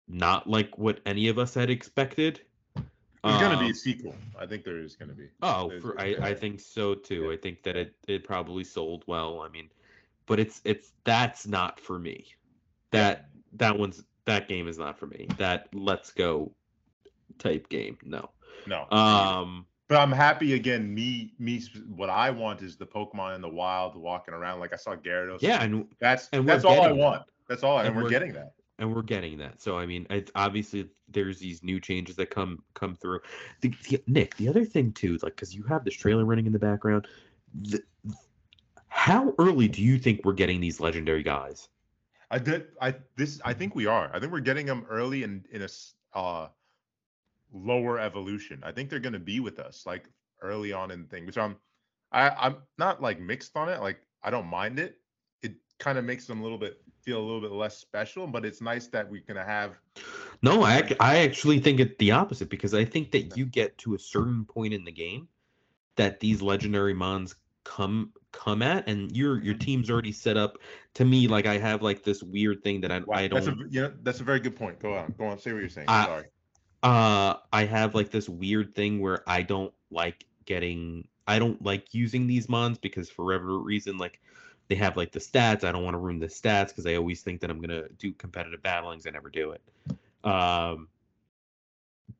not 0.09 0.49
like 0.49 0.77
what 0.79 1.01
any 1.07 1.29
of 1.29 1.39
us 1.39 1.55
had 1.55 1.71
expected. 1.71 2.41
There's 2.75 3.41
gonna 3.41 3.59
be 3.59 3.65
um, 3.67 3.71
a 3.71 3.75
sequel. 3.75 4.15
I 4.39 4.45
think 4.47 4.65
there 4.65 4.79
is 4.79 4.97
gonna 4.97 5.15
be. 5.15 5.29
Oh, 5.41 5.69
There's- 5.69 5.83
for, 5.83 5.95
there's 5.99 6.21
I, 6.21 6.29
I 6.29 6.35
think 6.35 6.61
so 6.61 6.95
too. 6.95 7.25
Yeah. 7.25 7.31
I 7.33 7.37
think 7.39 7.63
that 7.63 7.77
it, 7.77 7.95
it 8.07 8.23
probably 8.25 8.65
sold 8.65 9.05
well. 9.07 9.41
I 9.41 9.49
mean, 9.49 9.71
but 10.27 10.39
it's 10.39 10.61
it's 10.65 10.93
that's 11.05 11.47
not 11.47 11.81
for 11.81 11.99
me. 11.99 12.27
That 12.91 13.29
that 13.55 13.79
one's 13.79 14.05
that 14.27 14.47
game 14.47 14.69
is 14.69 14.79
not 14.79 14.99
for 14.99 15.07
me. 15.07 15.27
That 15.39 15.69
let's 15.73 16.11
go 16.13 16.53
type 17.39 17.69
game. 17.71 17.97
No. 18.05 18.29
no. 18.67 18.91
Um 18.91 19.65
But 19.89 19.99
I'm 20.03 20.13
happy 20.13 20.53
again. 20.53 20.93
Me, 20.95 21.33
me. 21.39 21.63
What 21.97 22.11
I 22.11 22.29
want 22.31 22.61
is 22.61 22.77
the 22.77 22.87
Pokemon 22.87 23.37
in 23.37 23.41
the 23.41 23.49
wild 23.49 23.97
walking 23.97 24.35
around. 24.35 24.61
Like 24.61 24.75
I 24.75 24.77
saw 24.77 24.97
Gyarados. 24.97 25.41
yeah, 25.41 25.63
and 25.63 25.87
that's 25.99 26.29
and 26.35 26.47
that's 26.47 26.65
all 26.65 26.73
I 26.75 26.83
getting 26.83 26.99
that. 26.99 27.03
want. 27.05 27.23
That's 27.49 27.63
all, 27.63 27.79
And 27.79 27.87
and 27.89 27.97
we're 27.97 28.03
we're- 28.03 28.11
getting 28.13 28.35
that. 28.35 28.53
And 28.79 28.95
we're 28.95 29.03
getting 29.03 29.39
that. 29.39 29.61
So 29.61 29.79
I 29.79 29.87
mean, 29.87 30.07
it's 30.11 30.31
obviously 30.35 30.89
there's 31.09 31.39
these 31.39 31.62
new 31.62 31.81
changes 31.81 32.16
that 32.16 32.31
come 32.31 32.62
come 32.75 32.95
through. 32.95 33.20
The, 33.61 33.72
the, 33.89 34.03
Nick, 34.07 34.37
the 34.37 34.49
other 34.49 34.64
thing 34.64 34.93
too, 34.93 35.18
like 35.22 35.37
because 35.37 35.55
you 35.55 35.62
have 35.64 35.85
this 35.85 35.95
trailer 35.95 36.25
running 36.25 36.47
in 36.47 36.53
the 36.53 36.59
background. 36.59 37.07
The, 37.55 37.83
how 38.89 39.35
early 39.39 39.68
do 39.68 39.83
you 39.83 39.99
think 39.99 40.20
we're 40.25 40.35
getting 40.35 40.61
these 40.61 40.81
legendary 40.81 41.22
guys? 41.22 41.68
I 42.31 42.39
did. 42.39 42.68
I 42.81 42.95
this. 43.16 43.41
I 43.45 43.53
think 43.53 43.75
we 43.75 43.87
are. 43.87 44.11
I 44.12 44.18
think 44.18 44.33
we're 44.33 44.41
getting 44.41 44.66
them 44.66 44.87
early 44.89 45.22
and 45.22 45.45
in 45.51 45.62
a 45.62 46.18
uh, 46.18 46.49
lower 47.53 47.99
evolution. 47.99 48.62
I 48.64 48.72
think 48.72 48.91
they're 48.91 48.99
going 48.99 49.12
to 49.12 49.18
be 49.18 49.41
with 49.41 49.59
us 49.59 49.85
like 49.87 50.09
early 50.43 50.72
on 50.72 50.91
in 50.91 51.03
the 51.03 51.09
thing, 51.09 51.27
which 51.27 51.39
I'm. 51.39 51.57
I 52.12 52.31
I'm 52.31 52.57
not 52.79 53.03
like 53.03 53.20
mixed 53.20 53.57
on 53.57 53.68
it. 53.68 53.81
Like 53.81 53.99
I 54.22 54.31
don't 54.31 54.47
mind 54.47 54.79
it. 54.79 54.99
Kind 55.79 55.99
of 55.99 56.05
makes 56.05 56.27
them 56.27 56.41
a 56.41 56.43
little 56.43 56.59
bit 56.59 56.81
feel 57.03 57.18
a 57.18 57.25
little 57.25 57.41
bit 57.41 57.53
less 57.53 57.77
special, 57.77 58.27
but 58.27 58.45
it's 58.45 58.61
nice 58.61 58.87
that 58.89 59.09
we 59.11 59.20
can 59.20 59.37
have. 59.37 59.72
No, 60.43 60.62
I 60.62 60.91
I 61.01 61.18
actually 61.18 61.59
think 61.61 61.81
it's 61.81 61.95
the 61.99 62.12
opposite 62.12 62.49
because 62.49 62.75
I 62.75 62.85
think 62.85 63.11
that 63.12 63.37
you 63.37 63.45
get 63.47 63.77
to 63.79 63.95
a 63.95 63.99
certain 63.99 64.45
point 64.45 64.72
in 64.72 64.85
the 64.85 64.93
game 64.93 65.29
that 65.97 66.20
these 66.20 66.41
legendary 66.43 66.95
mons 66.95 67.37
come 67.64 68.12
come 68.33 68.62
at, 68.62 68.89
and 68.89 69.14
your 69.16 69.43
your 69.43 69.55
team's 69.55 69.91
already 69.91 70.12
set 70.12 70.37
up. 70.37 70.59
To 70.95 71.05
me, 71.05 71.29
like 71.29 71.47
I 71.47 71.59
have 71.59 71.83
like 71.83 72.03
this 72.03 72.22
weird 72.22 72.62
thing 72.62 72.81
that 72.83 72.93
I 72.93 73.03
I 73.12 73.29
don't 73.29 73.72
you 73.72 73.83
know 73.83 73.93
that's 74.03 74.20
a 74.20 74.25
very 74.25 74.41
good 74.41 74.57
point. 74.57 74.79
Go 74.81 74.95
on. 74.95 75.14
Go 75.18 75.27
on. 75.27 75.39
Say 75.39 75.53
what 75.53 75.61
you're 75.61 75.68
saying. 75.68 75.89
I- 75.89 76.07
Sorry. 76.07 76.25
uh 76.83 77.35
I 77.53 77.64
have 77.64 77.95
like 77.95 78.11
this 78.11 78.29
weird 78.29 78.75
thing 78.75 79.01
where 79.01 79.29
I 79.29 79.43
don't 79.43 79.72
like 79.91 80.25
getting 80.45 81.09
I 81.27 81.39
don't 81.39 81.62
like 81.62 81.95
using 81.95 82.27
these 82.27 82.49
mons 82.49 82.79
because 82.79 83.09
for 83.09 83.25
whatever 83.25 83.59
reason 83.59 83.97
like 83.97 84.20
they 84.69 84.75
have 84.77 84.97
like 84.97 85.12
the 85.12 85.21
stats. 85.21 85.65
I 85.65 85.73
don't 85.73 85.85
want 85.85 85.95
to 85.95 85.99
ruin 85.99 86.19
the 86.19 86.27
stats 86.27 86.69
because 86.69 86.87
I 86.87 86.95
always 86.95 87.23
think 87.23 87.41
that 87.41 87.51
I'm 87.51 87.61
gonna 87.61 87.89
do 87.99 88.12
competitive 88.12 88.62
battlings. 88.62 89.07
I 89.07 89.11
never 89.11 89.29
do 89.29 89.53
it. 89.53 89.62
Um, 90.29 90.89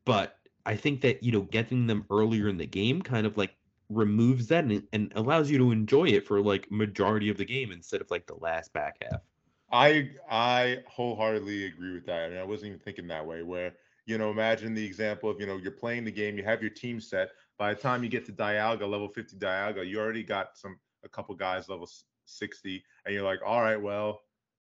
but 0.05 0.37
I 0.65 0.75
think 0.75 1.01
that 1.01 1.23
you 1.23 1.31
know 1.31 1.41
getting 1.41 1.87
them 1.87 2.05
earlier 2.09 2.47
in 2.47 2.57
the 2.57 2.65
game 2.65 3.01
kind 3.01 3.25
of 3.25 3.37
like 3.37 3.55
removes 3.89 4.47
that 4.47 4.63
and, 4.63 4.83
and 4.93 5.11
allows 5.15 5.49
you 5.49 5.57
to 5.59 5.71
enjoy 5.71 6.05
it 6.05 6.25
for 6.25 6.41
like 6.41 6.69
majority 6.71 7.29
of 7.29 7.37
the 7.37 7.45
game 7.45 7.71
instead 7.71 8.01
of 8.01 8.09
like 8.09 8.25
the 8.25 8.35
last 8.35 8.73
back 8.73 8.97
half. 9.01 9.21
I 9.71 10.11
I 10.29 10.83
wholeheartedly 10.87 11.65
agree 11.65 11.93
with 11.93 12.05
that, 12.05 12.31
and 12.31 12.39
I 12.39 12.43
wasn't 12.43 12.67
even 12.69 12.79
thinking 12.79 13.07
that 13.07 13.25
way. 13.25 13.43
Where 13.43 13.73
you 14.05 14.17
know, 14.17 14.29
imagine 14.29 14.73
the 14.73 14.85
example 14.85 15.29
of 15.29 15.39
you 15.39 15.47
know 15.47 15.57
you're 15.57 15.71
playing 15.71 16.05
the 16.05 16.11
game, 16.11 16.37
you 16.37 16.43
have 16.43 16.61
your 16.61 16.71
team 16.71 16.99
set. 16.99 17.29
By 17.57 17.73
the 17.73 17.79
time 17.79 18.03
you 18.03 18.09
get 18.09 18.25
to 18.25 18.31
Dialga, 18.31 18.81
level 18.81 19.07
50 19.07 19.37
Dialga, 19.37 19.87
you 19.87 19.99
already 19.99 20.23
got 20.23 20.57
some 20.57 20.77
a 21.03 21.09
couple 21.09 21.35
guys 21.35 21.69
level 21.69 21.87
60, 22.25 22.83
and 23.05 23.13
you're 23.13 23.23
like, 23.23 23.39
all 23.45 23.61
right, 23.61 23.81
well, 23.81 24.21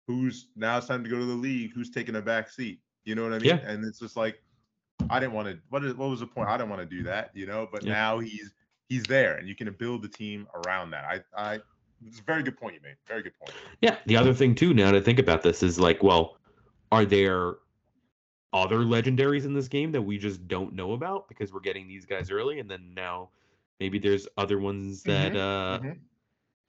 who's 0.08 0.48
now 0.56 0.78
it's 0.78 0.88
time 0.88 1.04
to 1.04 1.10
go 1.10 1.18
to 1.18 1.26
the 1.26 1.34
league? 1.34 1.72
Who's 1.74 1.90
taking 1.90 2.16
a 2.16 2.22
back 2.22 2.50
seat? 2.50 2.80
You 3.06 3.16
know 3.16 3.24
what 3.24 3.34
I 3.34 3.40
mean? 3.40 3.48
Yeah. 3.48 3.60
And 3.66 3.84
it's 3.86 4.00
just 4.00 4.18
like, 4.18 4.42
I 5.10 5.20
didn't 5.20 5.34
want 5.34 5.48
to. 5.48 5.60
What 5.70 5.84
is 5.84 5.96
what 5.96 6.10
was 6.10 6.20
the 6.20 6.28
point? 6.28 6.50
I 6.50 6.58
didn't 6.58 6.70
want 6.70 6.88
to 6.88 6.98
do 6.98 7.04
that, 7.04 7.32
you 7.34 7.46
know. 7.46 7.68
But 7.72 7.84
Yeah. 7.84 7.94
now 7.94 8.20
he's 8.20 8.54
he's 8.90 9.04
there, 9.04 9.38
and 9.38 9.48
you 9.48 9.56
can 9.56 9.72
build 9.74 10.02
the 10.04 10.10
team 10.10 10.48
around 10.66 10.92
that. 10.92 11.06
I 11.06 11.22
I. 11.54 11.60
It's 12.08 12.20
a 12.20 12.24
very 12.24 12.42
good 12.42 12.58
point 12.58 12.74
you 12.74 12.82
made. 12.82 12.96
Very 13.08 13.22
good 13.22 13.38
point. 13.40 13.54
Yeah. 13.82 13.98
The 14.08 14.18
other 14.18 14.34
thing 14.34 14.56
too, 14.56 14.74
now 14.74 14.92
to 14.92 15.02
think 15.02 15.20
about 15.20 15.44
this 15.44 15.62
is 15.62 15.80
like, 15.80 16.02
well, 16.02 16.38
are 16.92 17.06
there 17.06 17.56
other 18.54 18.80
legendaries 18.80 19.46
in 19.46 19.54
this 19.54 19.68
game 19.68 19.92
that 19.92 20.02
we 20.02 20.18
just 20.18 20.48
don't 20.48 20.74
know 20.74 20.94
about 20.94 21.28
because 21.30 21.54
we're 21.54 21.60
getting 21.60 21.88
these 21.88 22.06
guys 22.06 22.32
early, 22.32 22.60
and 22.60 22.70
then 22.70 22.94
now 22.96 23.30
maybe 23.80 23.98
there's 24.00 24.28
other 24.38 24.60
ones 24.60 25.04
that 25.04 25.36
uh 25.36 25.80
mhm. 25.82 25.98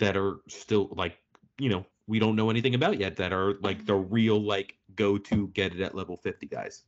That 0.03 0.17
are 0.17 0.41
still 0.49 0.89
like 0.97 1.17
you 1.59 1.69
know 1.69 1.87
we 2.09 2.19
don't 2.19 2.35
know 2.35 2.51
anything 2.51 2.75
about 2.75 2.99
yet 2.99 3.15
that 3.17 3.33
are 3.33 3.55
like 3.63 3.87
the 3.87 3.93
mm-hmm. 3.93 4.13
real 4.13 4.43
like 4.43 4.75
go 4.97 5.17
to 5.17 5.47
get 5.49 5.73
it 5.73 5.81
at 5.81 5.95
level 5.95 6.17
50 6.17 6.47
guys. 6.49 6.83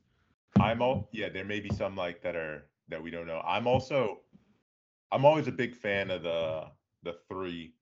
I'm 0.59 0.81
all 0.81 1.07
yeah. 1.11 1.29
There 1.29 1.45
may 1.45 1.61
be 1.61 1.69
some 1.73 1.95
like 1.95 2.21
that 2.21 2.35
are 2.35 2.65
that 2.89 3.01
we 3.01 3.09
don't 3.09 3.25
know. 3.25 3.41
I'm 3.45 3.67
also 3.67 4.19
I'm 5.11 5.23
always 5.23 5.47
a 5.47 5.51
big 5.51 5.75
fan 5.75 6.11
of 6.11 6.23
the 6.23 6.65
the 7.03 7.15
three 7.29 7.73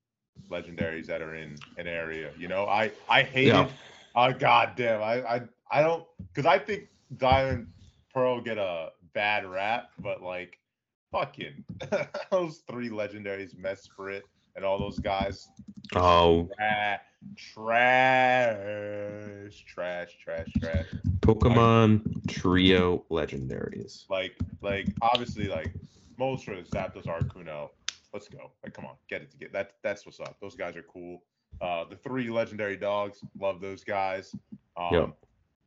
legendaries 0.48 1.06
that 1.06 1.20
are 1.20 1.34
in 1.34 1.56
an 1.78 1.88
area. 1.88 2.30
You 2.38 2.46
know, 2.48 2.66
I 2.66 2.92
I 3.08 3.22
hate 3.22 3.48
Yeah. 3.48 3.60
Uh, 3.60 3.64
it. 3.64 3.70
Oh 4.14 4.32
god 4.32 4.72
damn. 4.76 5.02
I 5.02 5.14
I 5.34 5.42
I 5.70 5.82
don't 5.82 6.04
because 6.32 6.46
I 6.46 6.58
think 6.58 6.84
Diamond 7.16 7.66
Pearl 8.12 8.40
get 8.40 8.58
a 8.58 8.90
bad 9.12 9.44
rap, 9.44 9.90
but 9.98 10.22
like 10.22 10.58
fucking 11.10 11.64
those 12.30 12.62
three 12.70 12.88
legendaries, 12.88 13.56
Mesprit 13.56 14.22
and 14.56 14.64
all 14.64 14.78
those 14.78 14.98
guys. 14.98 15.48
Oh, 15.94 16.48
Trash, 16.58 17.00
trash, 17.36 19.64
trash, 19.66 20.16
trash, 20.22 20.48
trash. 20.60 20.86
Pokemon 21.20 22.26
Trio 22.28 23.04
legendaries. 23.10 24.04
like 24.10 24.36
like 24.62 24.88
obviously 25.00 25.48
like 25.48 25.72
Moltres, 26.18 26.68
Zapdos, 26.70 27.04
Articuno. 27.06 27.70
Let's 28.12 28.28
go. 28.28 28.50
Like 28.62 28.74
come 28.74 28.86
on, 28.86 28.94
get 29.08 29.22
it 29.22 29.30
together. 29.30 29.46
get 29.46 29.52
that 29.52 29.72
that's 29.82 30.06
what's 30.06 30.20
up. 30.20 30.36
Those 30.40 30.54
guys 30.54 30.76
are 30.76 30.82
cool. 30.82 31.22
Uh 31.60 31.84
the 31.84 31.96
three 31.96 32.28
legendary 32.30 32.76
dogs, 32.76 33.20
love 33.40 33.60
those 33.60 33.84
guys. 33.84 34.34
Um 34.76 34.88
Yep. 34.92 35.16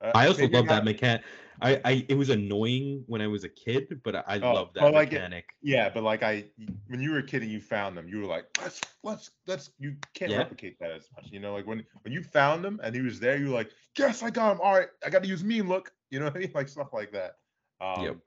Uh, 0.02 0.11
I 0.15 0.28
also 0.28 0.48
love 0.48 0.68
that 0.68 0.84
mechanic. 0.86 1.24
I, 1.60 1.82
I 1.84 2.06
it 2.07 2.15
was 2.15 2.30
annoying 2.30 3.03
when 3.07 3.19
I 3.19 3.26
was 3.28 3.44
a 3.44 3.49
kid, 3.49 3.99
but 4.03 4.15
I, 4.15 4.40
Oh, 4.44 4.53
love 4.53 4.69
that 4.76 4.94
like 4.94 5.11
it- 5.11 5.15
mechanic. 5.15 5.45
Yeah, 5.64 5.90
but 5.90 6.03
like 6.03 6.22
I 6.22 6.45
when 6.88 7.02
you 7.02 7.11
were 7.11 7.18
a 7.18 7.24
kid 7.24 7.41
and 7.41 7.52
you 7.52 7.60
found 7.60 7.98
them, 7.98 8.07
you 8.07 8.19
were 8.19 8.28
like, 8.28 8.45
let's 8.61 8.80
let's 9.03 9.32
let's 9.48 9.72
you 9.80 9.95
can't 10.14 10.32
Yeah. 10.32 10.38
replicate 10.38 10.78
that 10.80 10.91
as 10.91 11.07
much. 11.15 11.32
You 11.32 11.40
know, 11.40 11.53
like 11.53 11.65
when 11.65 11.84
when 12.03 12.14
you 12.14 12.22
found 12.22 12.64
him 12.64 12.80
and 12.84 12.94
he 12.95 13.02
was 13.02 13.19
there, 13.19 13.38
you 13.38 13.45
were 13.48 13.56
like, 13.56 13.72
Yes, 13.98 14.22
I 14.22 14.30
got 14.30 14.52
him. 14.52 14.61
All 14.61 14.74
right, 14.76 14.90
I 15.03 15.10
gotta 15.10 15.28
use 15.28 15.44
mean 15.44 15.68
look. 15.68 15.91
You 16.11 16.19
know 16.19 16.26
what 16.26 16.36
I 16.36 16.40
mean? 16.40 16.52
Like 16.56 16.68
stuff 16.69 16.94
like 16.94 17.11
that. 17.14 17.38
Um 17.82 18.03
Yep. 18.03 18.18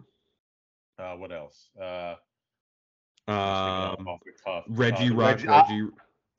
uh 0.99 1.15
what 1.17 1.31
else? 1.31 1.69
Uh 1.81 2.17
off- 3.29 3.99
Um, 4.01 4.09
off 4.09 4.21
the 4.25 4.33
cuff. 4.45 4.65
Uh, 4.69 4.73
Reggie 4.75 5.09
the 5.09 5.15
Rock, 5.15 5.37
Reggie- 5.37 5.49
I- 5.49 5.61
Reggie. 5.71 5.89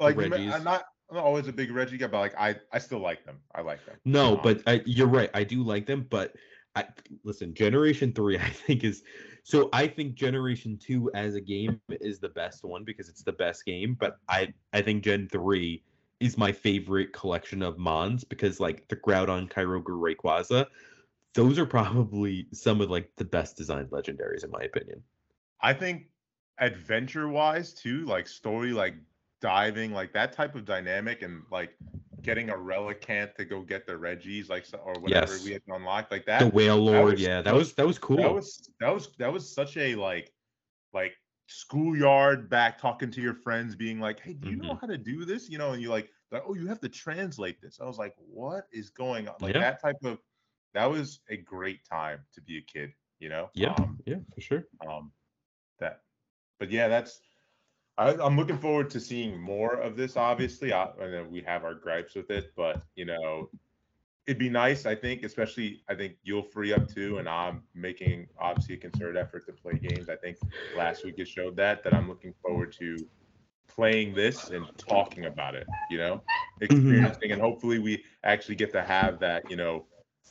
like 0.02 0.16
Reggies. 0.18 0.52
I'm 0.54 0.64
not 0.66 0.84
I'm 1.12 1.18
not 1.18 1.26
always 1.26 1.48
a 1.48 1.54
big 1.54 1.72
Reggie 1.72 1.98
guy, 1.98 2.08
but 2.08 2.20
like 2.20 2.36
I 2.40 2.56
I 2.72 2.80
still 2.80 3.00
like 3.00 3.26
them. 3.26 3.40
I 3.54 3.62
like 3.62 3.86
them. 3.86 4.00
No, 4.06 4.38
Um, 4.38 4.38
but 4.38 4.64
I, 4.68 4.82
you're 4.86 5.08
right. 5.08 5.30
I 5.34 5.44
do 5.44 5.64
like 5.64 5.86
them, 5.86 6.08
but 6.10 6.36
I 6.76 6.86
listen. 7.24 7.54
Generation 7.54 8.14
three, 8.14 8.38
I 8.40 8.50
think 8.50 8.84
is 8.84 9.04
so. 9.44 9.70
I 9.74 9.88
think 9.88 10.16
Generation 10.16 10.78
two 10.78 11.12
as 11.14 11.36
a 11.36 11.42
game 11.42 11.82
is 11.90 12.20
the 12.20 12.30
best 12.30 12.64
one 12.64 12.84
because 12.86 13.10
it's 13.10 13.24
the 13.24 13.34
best 13.34 13.66
game. 13.66 13.96
But 14.00 14.18
I 14.30 14.54
I 14.74 14.82
think 14.82 15.04
Gen 15.04 15.28
three 15.28 15.84
is 16.22 16.38
my 16.38 16.52
favorite 16.52 17.14
collection 17.14 17.62
of 17.62 17.78
Mons 17.78 18.24
because 18.24 18.60
like 18.60 18.88
the 18.88 18.96
Groudon, 18.96 19.50
Kyogre, 19.50 19.84
Rayquaza, 20.16 20.68
those 21.36 21.60
are 21.60 21.66
probably 21.66 22.48
some 22.54 22.82
of 22.82 22.90
like 22.90 23.12
the 23.18 23.26
best 23.26 23.58
designed 23.58 23.90
legendaries 23.92 24.44
in 24.46 24.52
my 24.52 24.62
opinion. 24.62 25.04
I 25.62 25.74
think 25.74 26.10
adventure 26.60 27.30
wise 27.30 27.74
too, 27.74 28.06
like 28.06 28.28
story, 28.28 28.74
like 28.74 28.96
diving, 29.42 29.92
like 29.92 30.14
that 30.14 30.34
type 30.34 30.56
of 30.56 30.66
dynamic, 30.66 31.22
and 31.22 31.44
like 31.52 31.78
getting 32.22 32.50
a 32.50 32.54
Relicanth 32.56 33.36
to 33.36 33.46
go 33.46 33.62
get 33.62 33.86
the 33.88 33.94
Reggies, 33.94 34.50
like 34.50 34.66
or 34.86 35.00
whatever 35.00 35.34
Yes. 35.34 35.44
we 35.44 35.52
had 35.54 35.62
unlocked, 35.68 36.12
like 36.12 36.26
that. 36.26 36.40
The 36.40 36.52
Wailord, 36.52 37.04
was- 37.14 37.22
yeah, 37.22 37.42
that 37.42 37.54
was 37.54 37.74
that 37.74 37.88
was 37.88 37.98
cool. 38.00 38.18
That 38.18 38.34
was 38.34 38.70
that 38.80 38.94
was 38.94 39.10
that 39.18 39.32
was 39.34 39.54
such 39.54 39.78
a 39.78 39.96
like 39.96 40.32
like 40.94 41.14
schoolyard 41.48 42.50
back 42.50 42.78
talking 42.80 43.12
to 43.12 43.22
your 43.22 43.34
friends, 43.34 43.76
being 43.76 44.00
like, 44.00 44.20
"Hey, 44.20 44.34
do 44.34 44.50
you 44.50 44.56
know 44.58 44.70
Mm-hmm. 44.70 44.78
how 44.82 44.88
to 44.88 44.98
do 44.98 45.26
this?" 45.26 45.50
You 45.50 45.58
know, 45.58 45.72
and 45.74 45.82
you're 45.82 45.92
like, 45.92 46.10
like, 46.32 46.44
"Oh, 46.48 46.54
you 46.54 46.68
have 46.68 46.80
to 46.82 46.90
translate 46.90 47.62
this." 47.62 47.80
I 47.82 47.86
was 47.86 47.98
like, 47.98 48.14
"What 48.18 48.68
is 48.72 48.90
going 48.90 49.28
on?" 49.28 49.36
Like 49.42 49.56
Yeah. 49.56 49.62
that 49.62 49.82
type 49.82 49.98
of 50.04 50.20
that 50.74 50.86
was 50.86 51.20
a 51.30 51.38
great 51.38 51.84
time 51.86 52.20
to 52.34 52.42
be 52.42 52.58
a 52.58 52.62
kid. 52.62 52.94
You 53.20 53.30
know? 53.30 53.50
yeah, 53.54 53.74
Um, 53.78 54.00
yeah, 54.06 54.16
for 54.34 54.42
sure. 54.42 54.64
um 54.88 55.12
that 55.80 56.02
but 56.60 56.72
yeah 56.72 56.88
that's 56.88 57.22
I, 57.98 58.14
i'm 58.16 58.38
looking 58.38 58.58
forward 58.58 58.90
to 58.92 59.00
seeing 59.00 59.40
more 59.40 59.74
of 59.74 59.96
this 59.96 60.18
obviously. 60.18 60.74
I, 60.74 60.86
I 61.02 61.08
know 61.08 61.26
we 61.30 61.42
have 61.42 61.64
our 61.64 61.74
gripes 61.76 62.16
with 62.16 62.30
it 62.30 62.52
but 62.56 62.82
you 62.96 63.06
know 63.06 63.50
it'd 64.28 64.40
be 64.40 64.50
nice 64.50 64.86
i 64.86 64.96
think 64.96 65.24
especially 65.24 65.82
i 65.90 65.96
think 65.96 66.14
you'll 66.24 66.44
free 66.44 66.74
up 66.74 66.88
too 66.88 67.18
and 67.18 67.28
i'm 67.28 67.64
making 67.74 68.28
obviously 68.40 68.76
a 68.76 68.78
concerted 68.78 69.18
effort 69.18 69.46
to 69.48 69.54
play 69.54 69.74
games. 69.74 70.10
I 70.10 70.16
think 70.16 70.38
last 70.78 71.04
week 71.04 71.16
it 71.18 71.28
showed 71.28 71.56
that 71.58 71.84
that 71.84 71.94
i'm 71.94 72.08
looking 72.08 72.34
forward 72.42 72.72
to 72.80 72.98
playing 73.68 74.14
this 74.14 74.50
and 74.50 74.66
talking 74.78 75.26
about 75.26 75.56
it 75.56 75.66
you 75.90 75.98
know 75.98 76.16
mm-hmm. 76.16 76.64
experiencing 76.64 77.32
and 77.32 77.42
hopefully 77.42 77.80
we 77.80 78.04
actually 78.24 78.56
get 78.56 78.72
to 78.74 78.84
have 78.84 79.20
that 79.20 79.50
you 79.50 79.56
know 79.56 79.86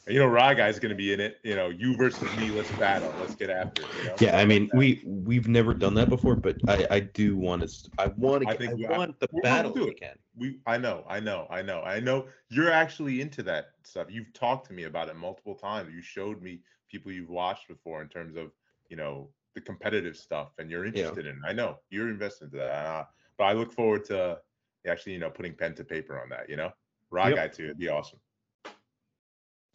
you 0.08 0.18
know 0.18 0.26
Rye 0.26 0.54
guy's 0.54 0.78
going 0.78 0.90
to 0.90 0.96
be 0.96 1.12
in 1.12 1.20
it 1.20 1.38
you 1.44 1.54
know 1.54 1.68
you 1.68 1.96
versus 1.96 2.32
me 2.32 2.50
let's 2.50 2.70
battle 2.72 3.14
let's 3.18 3.34
get 3.34 3.50
after 3.50 3.82
it 3.82 3.90
you 3.94 4.04
know? 4.04 4.16
Yeah, 4.20 4.36
I 4.38 4.44
mean, 4.44 4.70
we 4.74 5.02
we've 5.04 5.46
never 5.46 5.74
done 5.74 5.94
that 5.94 6.08
before, 6.08 6.36
but 6.36 6.56
I 6.66 6.86
I 6.90 7.00
do 7.00 7.36
want 7.36 7.68
to. 7.68 7.90
I 7.98 8.08
want 8.08 8.42
to. 8.42 8.48
I 8.48 8.54
think 8.56 8.72
I, 8.72 8.74
we- 8.74 8.86
I- 8.86 8.98
want 8.98 9.20
the 9.20 9.28
we're 9.30 9.42
gonna 9.42 9.54
battle 9.56 9.72
do 9.72 9.88
it. 9.88 10.00
can. 10.00 10.16
we 10.36 10.58
i 10.66 10.78
know 10.78 11.04
i 11.08 11.20
know 11.20 11.46
i 11.50 11.60
know 11.60 11.82
i 11.82 12.00
know 12.00 12.26
you're 12.48 12.70
actually 12.70 13.20
into 13.20 13.42
that 13.42 13.66
stuff 13.82 14.06
you've 14.10 14.32
talked 14.32 14.66
to 14.68 14.72
me 14.72 14.84
about 14.84 15.08
it 15.08 15.16
multiple 15.16 15.54
times 15.54 15.92
you 15.92 16.00
showed 16.02 16.40
me 16.42 16.60
people 16.88 17.12
you've 17.12 17.28
watched 17.30 17.68
before 17.68 18.00
in 18.00 18.08
terms 18.08 18.36
of 18.36 18.50
you 18.88 18.96
know 18.96 19.28
the 19.54 19.60
competitive 19.60 20.16
stuff 20.16 20.52
and 20.58 20.70
you're 20.70 20.84
Yeah. 20.84 20.88
interested 20.88 21.26
in 21.26 21.36
it. 21.36 21.42
i 21.46 21.52
know 21.52 21.76
you're 21.90 22.08
invested 22.08 22.44
into 22.46 22.56
that 22.58 22.86
uh, 22.86 23.04
but 23.36 23.44
i 23.44 23.52
look 23.52 23.72
forward 23.72 24.04
to 24.04 24.38
actually 24.86 25.12
you 25.12 25.18
know 25.18 25.30
putting 25.30 25.54
pen 25.54 25.74
to 25.74 25.84
paper 25.84 26.20
on 26.20 26.28
that 26.30 26.48
you 26.48 26.56
know 26.56 26.70
raw 27.10 27.26
Yep. 27.26 27.36
guy 27.36 27.48
too 27.48 27.64
it'd 27.64 27.78
be 27.78 27.88
awesome 27.88 28.20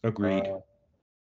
Agreed. 0.05 0.45
Uh, 0.45 0.59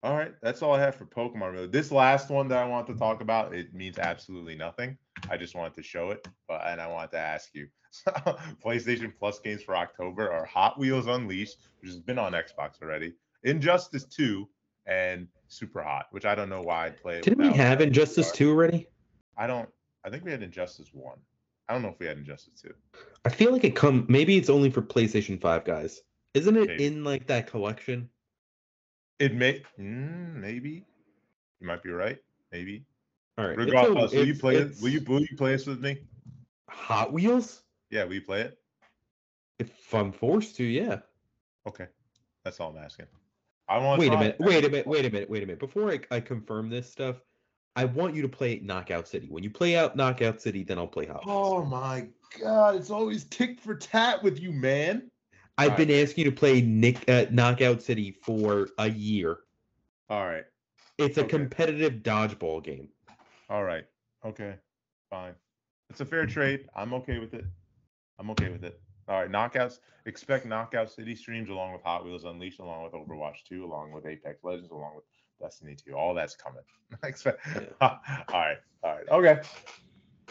all 0.03 0.17
right, 0.17 0.33
that's 0.41 0.63
all 0.63 0.73
I 0.73 0.81
have 0.81 0.95
for 0.95 1.05
Pokemon. 1.05 1.53
Really, 1.53 1.67
this 1.67 1.93
last 1.93 2.31
one 2.31 2.49
that 2.49 2.59
I 2.59 2.67
want 2.67 2.87
to 2.87 2.95
talk 2.95 3.21
about, 3.21 3.55
it 3.55 3.75
means 3.75 3.99
absolutely 3.99 4.57
nothing. 4.57 4.97
I 5.31 5.37
just 5.37 5.55
wanted 5.55 5.75
to 5.75 5.83
show 5.83 6.11
it, 6.11 6.27
but 6.49 6.63
and 6.67 6.81
I 6.81 6.87
wanted 6.87 7.11
to 7.13 7.19
ask 7.19 7.51
you, 7.55 7.69
PlayStation 8.65 9.13
Plus 9.19 9.41
games 9.41 9.63
for 9.63 9.77
October 9.77 10.33
are 10.33 10.47
Hot 10.47 10.79
Wheels 10.79 11.07
Unleashed, 11.07 11.59
which 11.81 11.91
has 11.91 12.01
been 12.01 12.19
on 12.19 12.33
Xbox 12.33 12.81
already, 12.81 13.13
Injustice 13.43 14.05
2, 14.05 14.49
and 14.87 15.29
Super 15.49 15.83
Hot, 15.83 16.07
which 16.11 16.25
I 16.25 16.35
don't 16.35 16.49
know 16.49 16.63
why 16.63 16.87
I'd 16.87 17.01
play. 17.01 17.21
Didn't 17.21 17.39
we 17.39 17.53
have. 17.53 17.81
Injustice 17.81 18.33
Two 18.33 18.51
already? 18.51 18.89
I 19.37 19.47
don't. 19.47 19.69
I 20.05 20.11
think 20.11 20.25
we 20.25 20.31
had 20.31 20.43
Injustice 20.43 20.91
One. 20.93 21.19
I 21.69 21.73
don't 21.73 21.83
know 21.83 21.89
if 21.89 21.99
we 21.99 22.07
had 22.07 22.19
Injustice 22.19 22.61
Two. 22.61 22.75
I 23.25 23.29
feel 23.29 23.53
like 23.53 23.65
it 23.65 23.77
come. 23.77 24.07
Maybe 24.09 24.37
it's 24.37 24.51
only 24.51 24.71
for 24.71 24.83
PlayStation 24.83 25.41
Five 25.41 25.65
guys. 25.65 26.01
Isn't 26.35 26.57
it 26.57 26.69
Maybe. 26.69 26.87
in 26.87 27.05
like 27.05 27.27
that 27.27 27.49
collection? 27.49 28.09
It 29.21 29.35
may, 29.35 29.63
mm, 29.79 30.35
maybe. 30.35 30.87
You 31.61 31.67
might 31.67 31.83
be 31.83 31.91
right. 31.91 32.19
Maybe. 32.53 32.87
All 33.37 33.45
right. 33.45 33.53
it's 33.53 33.61
a- 33.61 33.65
Regardless, 33.67 34.13
will 34.13 34.27
you 34.27 34.35
play 34.35 34.57
it? 34.57 34.73
Will 34.81 34.89
you 34.89 35.01
will 35.07 35.21
you 35.21 35.37
play 35.37 35.53
this 35.53 35.67
with 35.67 35.81
me? 35.81 35.99
Hot 36.71 37.13
Wheels? 37.13 37.63
Yeah, 37.91 38.05
will 38.05 38.15
you 38.15 38.23
play 38.23 38.41
it? 38.41 38.59
If 39.59 39.95
I'm 39.95 40.11
forced 40.11 40.57
to, 40.57 40.65
yeah. 40.65 41.01
Okay, 41.69 41.87
that's 42.45 42.61
all 42.61 42.71
I'm 42.71 42.83
asking. 42.83 43.07
I 43.69 43.77
want. 43.77 44.01
Wait 44.01 44.13
a 44.13 44.17
minute. 44.17 44.37
Wait 44.41 44.65
a 44.65 44.71
minute. 44.71 44.87
Wait 44.87 45.05
a 45.05 45.11
minute. 45.11 45.29
Wait 45.29 45.43
a 45.43 45.47
minute. 45.47 45.61
Before 45.61 45.91
I, 45.93 46.01
I 46.11 46.21
confirm 46.21 46.71
this 46.71 46.91
stuff, 46.91 47.21
I 47.77 47.85
want 47.85 48.15
you 48.15 48.23
to 48.23 48.29
play 48.29 48.59
Knockout 48.61 49.07
City. 49.07 49.27
When 49.29 49.45
you 49.45 49.51
play 49.51 49.77
out 49.77 49.97
Knockout 49.97 50.41
City, 50.41 50.65
then 50.65 50.79
I'll 50.79 50.87
play 50.87 51.05
Hot 51.05 51.27
Wheels. 51.27 51.53
Oh 51.53 51.63
my 51.67 52.09
god, 52.41 52.77
it's 52.77 52.89
always 52.91 53.25
tick 53.25 53.61
for 53.61 53.75
tat 53.75 54.23
with 54.23 54.41
you, 54.41 54.51
man. 54.51 55.10
I've 55.61 55.77
been 55.77 55.91
asking 55.91 56.25
you 56.25 56.31
to 56.31 56.37
play 56.37 56.63
Nick 56.63 57.07
uh, 57.09 57.27
Knockout 57.31 57.83
City 57.83 58.13
for 58.13 58.71
a 58.79 58.89
year. 58.89 59.41
All 60.09 60.27
right, 60.27 60.45
It's 60.97 61.19
a 61.19 61.21
Okay. 61.21 61.29
competitive 61.29 62.03
dodgeball 62.03 62.65
game. 62.65 62.89
all 63.51 63.63
right, 63.65 63.85
okay, 64.25 64.55
fine. 65.11 65.35
It's 65.91 66.01
a 66.01 66.07
fair 66.07 66.25
trade. 66.25 66.67
I'm 66.75 66.95
okay 66.95 67.19
with 67.19 67.35
it. 67.35 67.45
I'm 68.19 68.31
okay 68.31 68.49
with 68.49 68.65
it. 68.65 68.81
All 69.07 69.21
right, 69.21 69.31
knockouts. 69.31 69.81
Expect 70.07 70.47
knockout 70.47 70.91
city 70.91 71.15
streams 71.15 71.51
along 71.51 71.73
with 71.75 71.83
Hot 71.83 72.05
Wheels 72.07 72.25
Unleashed, 72.25 72.61
along 72.61 72.85
with 72.85 72.93
Overwatch 72.93 73.45
2, 73.47 73.63
along 73.63 73.93
with 73.93 74.07
Apex 74.07 74.43
Legends, 74.43 74.71
along 74.71 74.95
with 74.95 75.05
Destiny 75.41 75.75
2. 75.77 75.93
All 75.95 76.15
that's 76.15 76.37
coming. 76.37 76.63
Expect. 77.05 77.47
all 77.83 78.01
right, 78.31 78.57
all 78.83 78.97
right, 78.97 79.09
okay. 79.11 79.43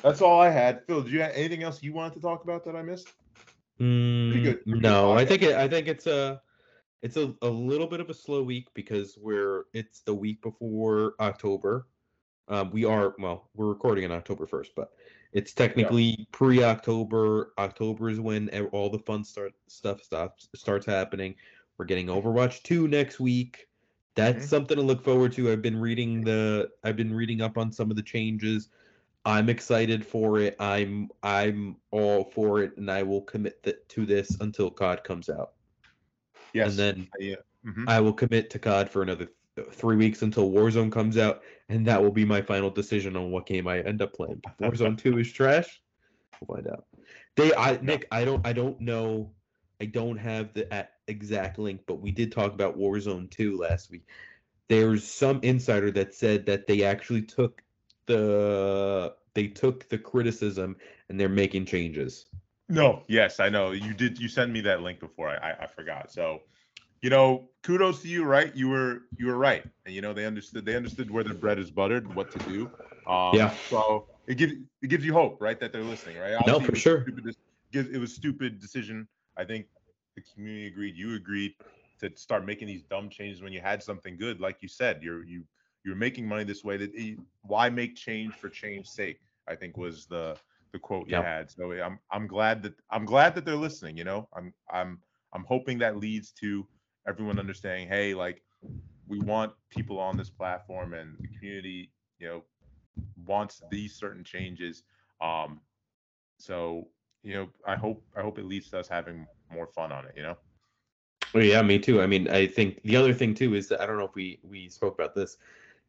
That's 0.02 0.22
all 0.22 0.40
I 0.42 0.50
had. 0.50 0.86
Phil, 0.88 1.04
did 1.04 1.12
you 1.12 1.22
have 1.22 1.34
anything 1.36 1.62
else 1.62 1.84
you 1.84 1.94
wanted 1.94 2.14
to 2.16 2.20
talk 2.22 2.44
about 2.44 2.64
that 2.66 2.76
I 2.76 2.82
missed? 2.82 3.10
Mm, 3.80 4.44
good- 4.44 4.64
no, 4.66 5.14
I 5.14 5.26
think 5.26 5.42
it, 5.42 5.56
I 5.56 5.68
think 5.68 5.88
it's 5.88 6.08
a 6.08 6.42
it's 7.02 7.16
a, 7.16 7.34
a 7.42 7.48
little 7.50 7.88
bit 7.88 8.02
of 8.02 8.10
a 8.10 8.14
slow 8.14 8.44
week 8.44 8.68
because 8.74 9.18
we're 9.18 9.66
it's 9.74 10.02
the 10.02 10.14
week 10.14 10.42
before 10.42 11.14
October. 11.20 11.88
Um, 12.50 12.72
we 12.72 12.84
are 12.84 13.16
well, 13.20 13.50
we're 13.56 13.68
recording 13.68 14.06
on 14.06 14.12
October 14.12 14.46
first, 14.46 14.72
but 14.76 14.92
it's 15.32 15.54
technically 15.54 16.28
pre-October. 16.32 17.54
October 17.58 18.10
is 18.10 18.20
when 18.20 18.50
all 18.72 18.90
the 18.90 19.00
fun 19.00 19.24
start 19.24 19.54
stuff 19.68 20.04
stops 20.04 20.50
starts 20.56 20.86
happening. 20.86 21.36
We're 21.78 21.86
getting 21.86 22.08
Overwatch 22.08 22.64
two 22.64 22.88
next 22.88 23.20
week. 23.20 23.68
That's 24.16 24.46
Mhm. 24.46 24.50
something 24.50 24.76
to 24.76 24.84
look 24.84 25.04
forward 25.06 25.32
to. 25.34 25.52
I've 25.52 25.62
been 25.62 25.78
reading 25.78 26.22
the 26.22 26.70
I've 26.84 26.98
been 26.98 27.14
reading 27.14 27.42
up 27.42 27.58
on 27.58 27.72
some 27.72 27.90
of 27.90 27.96
the 27.96 28.04
changes. 28.04 28.70
I'm 29.26 29.50
excited 29.50 30.06
for 30.06 30.40
it. 30.40 30.56
I'm 30.60 31.10
I'm 31.24 31.78
all 31.92 32.26
for 32.26 32.64
it, 32.64 32.78
and 32.78 32.90
I 32.90 33.04
will 33.04 33.22
commit 33.22 33.62
th- 33.64 33.78
to 33.90 34.06
this 34.06 34.38
until 34.40 34.72
COD 34.72 35.04
comes 35.04 35.30
out, 35.30 35.54
Yes. 36.54 36.70
and 36.70 36.80
then 36.80 37.08
yeah. 37.20 37.36
mhm. 37.66 37.86
I 37.88 38.00
will 38.00 38.14
commit 38.14 38.50
to 38.52 38.60
COD 38.60 38.90
for 38.90 39.02
another 39.02 39.28
th- 39.56 39.68
three 39.72 39.98
weeks 39.98 40.22
until 40.22 40.50
Warzone 40.52 40.92
comes 40.92 41.18
out, 41.18 41.42
and 41.68 41.86
that 41.88 42.02
will 42.02 42.12
be 42.12 42.26
my 42.26 42.42
final 42.42 42.70
decision 42.70 43.16
on 43.16 43.30
what 43.32 43.46
game 43.46 43.68
I 43.68 43.82
end 43.82 44.02
up 44.02 44.14
playing. 44.14 44.42
Warzone 44.62 44.98
Two 44.98 45.18
is 45.20 45.32
trash. 45.32 45.82
We'll 46.42 46.56
find 46.56 46.68
out. 46.68 46.86
They, 47.36 47.54
I 47.54 47.78
Nick, 47.82 48.08
I 48.12 48.24
don't, 48.26 48.46
I 48.48 48.54
don't 48.54 48.80
know. 48.80 49.34
I 49.82 49.86
don't 49.86 50.18
have 50.18 50.54
the 50.54 50.88
exact 51.08 51.60
link, 51.60 51.82
but 51.86 52.02
we 52.02 52.12
did 52.12 52.32
talk 52.32 52.54
about 52.54 52.78
Warzone 52.78 53.30
Two 53.30 53.58
last 53.58 53.92
week. 53.92 54.08
There's 54.70 55.04
some 55.04 55.40
insider 55.44 55.92
that 55.92 56.14
said 56.14 56.46
that 56.46 56.68
they 56.68 56.84
actually 56.84 57.24
took 57.24 57.62
the 58.10 59.14
they 59.36 59.48
took 59.48 59.88
the 59.90 59.98
criticism 59.98 60.76
and 61.08 61.20
they're 61.20 61.30
making 61.30 61.66
changes. 61.66 62.26
No, 62.68 63.04
yes, 63.08 63.40
I 63.40 63.50
know. 63.50 63.72
You 63.72 63.94
did. 63.94 64.20
You 64.20 64.28
sent 64.28 64.52
me 64.52 64.62
that 64.62 64.82
link 64.82 65.00
before. 65.00 65.30
I, 65.30 65.52
I, 65.52 65.64
I 65.64 65.68
forgot. 65.68 66.12
So, 66.12 66.42
you 67.02 67.10
know, 67.10 67.50
kudos 67.64 68.02
to 68.02 68.08
you, 68.08 68.26
right? 68.26 68.56
You 68.56 68.70
were 68.70 69.02
you 69.18 69.28
were 69.28 69.38
right, 69.38 69.64
and 69.86 69.96
you 69.96 70.02
know 70.02 70.14
they 70.14 70.26
understood. 70.26 70.66
They 70.66 70.76
understood 70.76 71.10
where 71.10 71.24
the 71.24 71.34
bread 71.34 71.58
is 71.60 71.72
buttered, 71.72 72.14
what 72.14 72.32
to 72.32 72.40
do. 72.40 72.72
Um, 73.08 73.36
Yeah. 73.36 73.56
So 73.70 74.08
it 74.28 74.36
gives 74.36 74.54
it 74.82 74.88
gives 74.88 75.06
you 75.06 75.14
hope, 75.14 75.42
right, 75.42 75.60
that 75.60 75.72
they're 75.72 75.84
listening, 75.84 76.18
right? 76.18 76.36
No, 76.46 76.60
for 76.60 76.74
it 76.74 76.78
sure. 76.78 77.02
Stupid, 77.04 77.36
it 77.74 78.00
was 78.00 78.14
stupid 78.14 78.60
decision. 78.60 79.08
I 79.38 79.46
think 79.46 79.68
the 80.16 80.24
community 80.34 80.68
agreed. 80.68 80.96
You 80.96 81.16
agreed 81.16 81.54
to 82.02 82.12
start 82.16 82.46
making 82.46 82.68
these 82.68 82.84
dumb 82.84 83.10
changes 83.10 83.42
when 83.42 83.54
you 83.54 83.62
had 83.62 83.82
something 83.82 84.18
good, 84.18 84.40
like 84.40 84.58
you 84.62 84.68
said. 84.68 85.02
You're 85.02 85.24
you 85.24 85.44
you're 85.90 85.98
making 85.98 86.28
money 86.28 86.44
this 86.44 86.64
way. 86.64 86.78
That 86.78 86.92
eh, 86.96 87.16
why 87.42 87.70
make 87.70 87.96
change 87.96 88.36
for 88.36 88.48
change's 88.48 88.92
sake? 88.92 89.20
I 89.48 89.56
think 89.56 89.76
was 89.76 90.06
the 90.06 90.38
the 90.72 90.78
quote 90.78 91.10
you 91.10 91.16
had. 91.16 91.50
So 91.50 91.72
I'm 91.72 92.00
I'm 92.12 92.28
glad 92.28 92.62
that 92.64 92.76
I'm 92.92 93.06
glad 93.06 93.34
that 93.34 93.44
they're 93.44 93.56
listening. 93.56 93.98
You 93.98 94.04
know, 94.04 94.30
I'm 94.36 94.54
I'm 94.72 95.00
I'm 95.34 95.44
hoping 95.46 95.80
that 95.80 95.98
leads 95.98 96.32
to 96.34 96.68
everyone 97.08 97.40
understanding. 97.40 97.88
Hey, 97.88 98.14
like 98.14 98.44
we 99.08 99.20
want 99.20 99.52
people 99.72 100.00
on 100.00 100.16
this 100.16 100.30
platform, 100.30 100.94
and 100.94 101.16
the 101.20 101.28
community, 101.40 101.92
you 102.20 102.28
know, 102.28 102.44
wants 103.26 103.64
these 103.72 103.96
certain 103.96 104.24
changes. 104.24 104.84
Um, 105.22 105.60
so 106.38 106.88
you 107.24 107.34
know, 107.34 107.50
I 107.66 107.76
hope 107.76 108.04
I 108.16 108.22
hope 108.22 108.38
it 108.38 108.46
leads 108.46 108.70
to 108.70 108.80
us 108.80 108.88
having 108.88 109.26
more 109.52 109.66
fun 109.66 109.92
on 109.92 110.06
it. 110.06 110.14
You 110.16 110.22
know. 110.22 110.38
Oh, 111.36 111.40
yeah, 111.40 111.62
me 111.62 111.78
too. 111.78 112.02
I 112.02 112.08
mean, 112.08 112.28
I 112.28 112.48
think 112.48 112.82
the 112.84 112.96
other 112.96 113.14
thing 113.14 113.36
too 113.36 113.54
is 113.54 113.68
that 113.68 113.82
I 113.82 113.86
don't 113.86 113.98
know 113.98 114.06
if 114.06 114.16
we 114.16 114.40
we 114.44 114.70
spoke 114.70 114.94
about 114.94 115.16
this. 115.16 115.38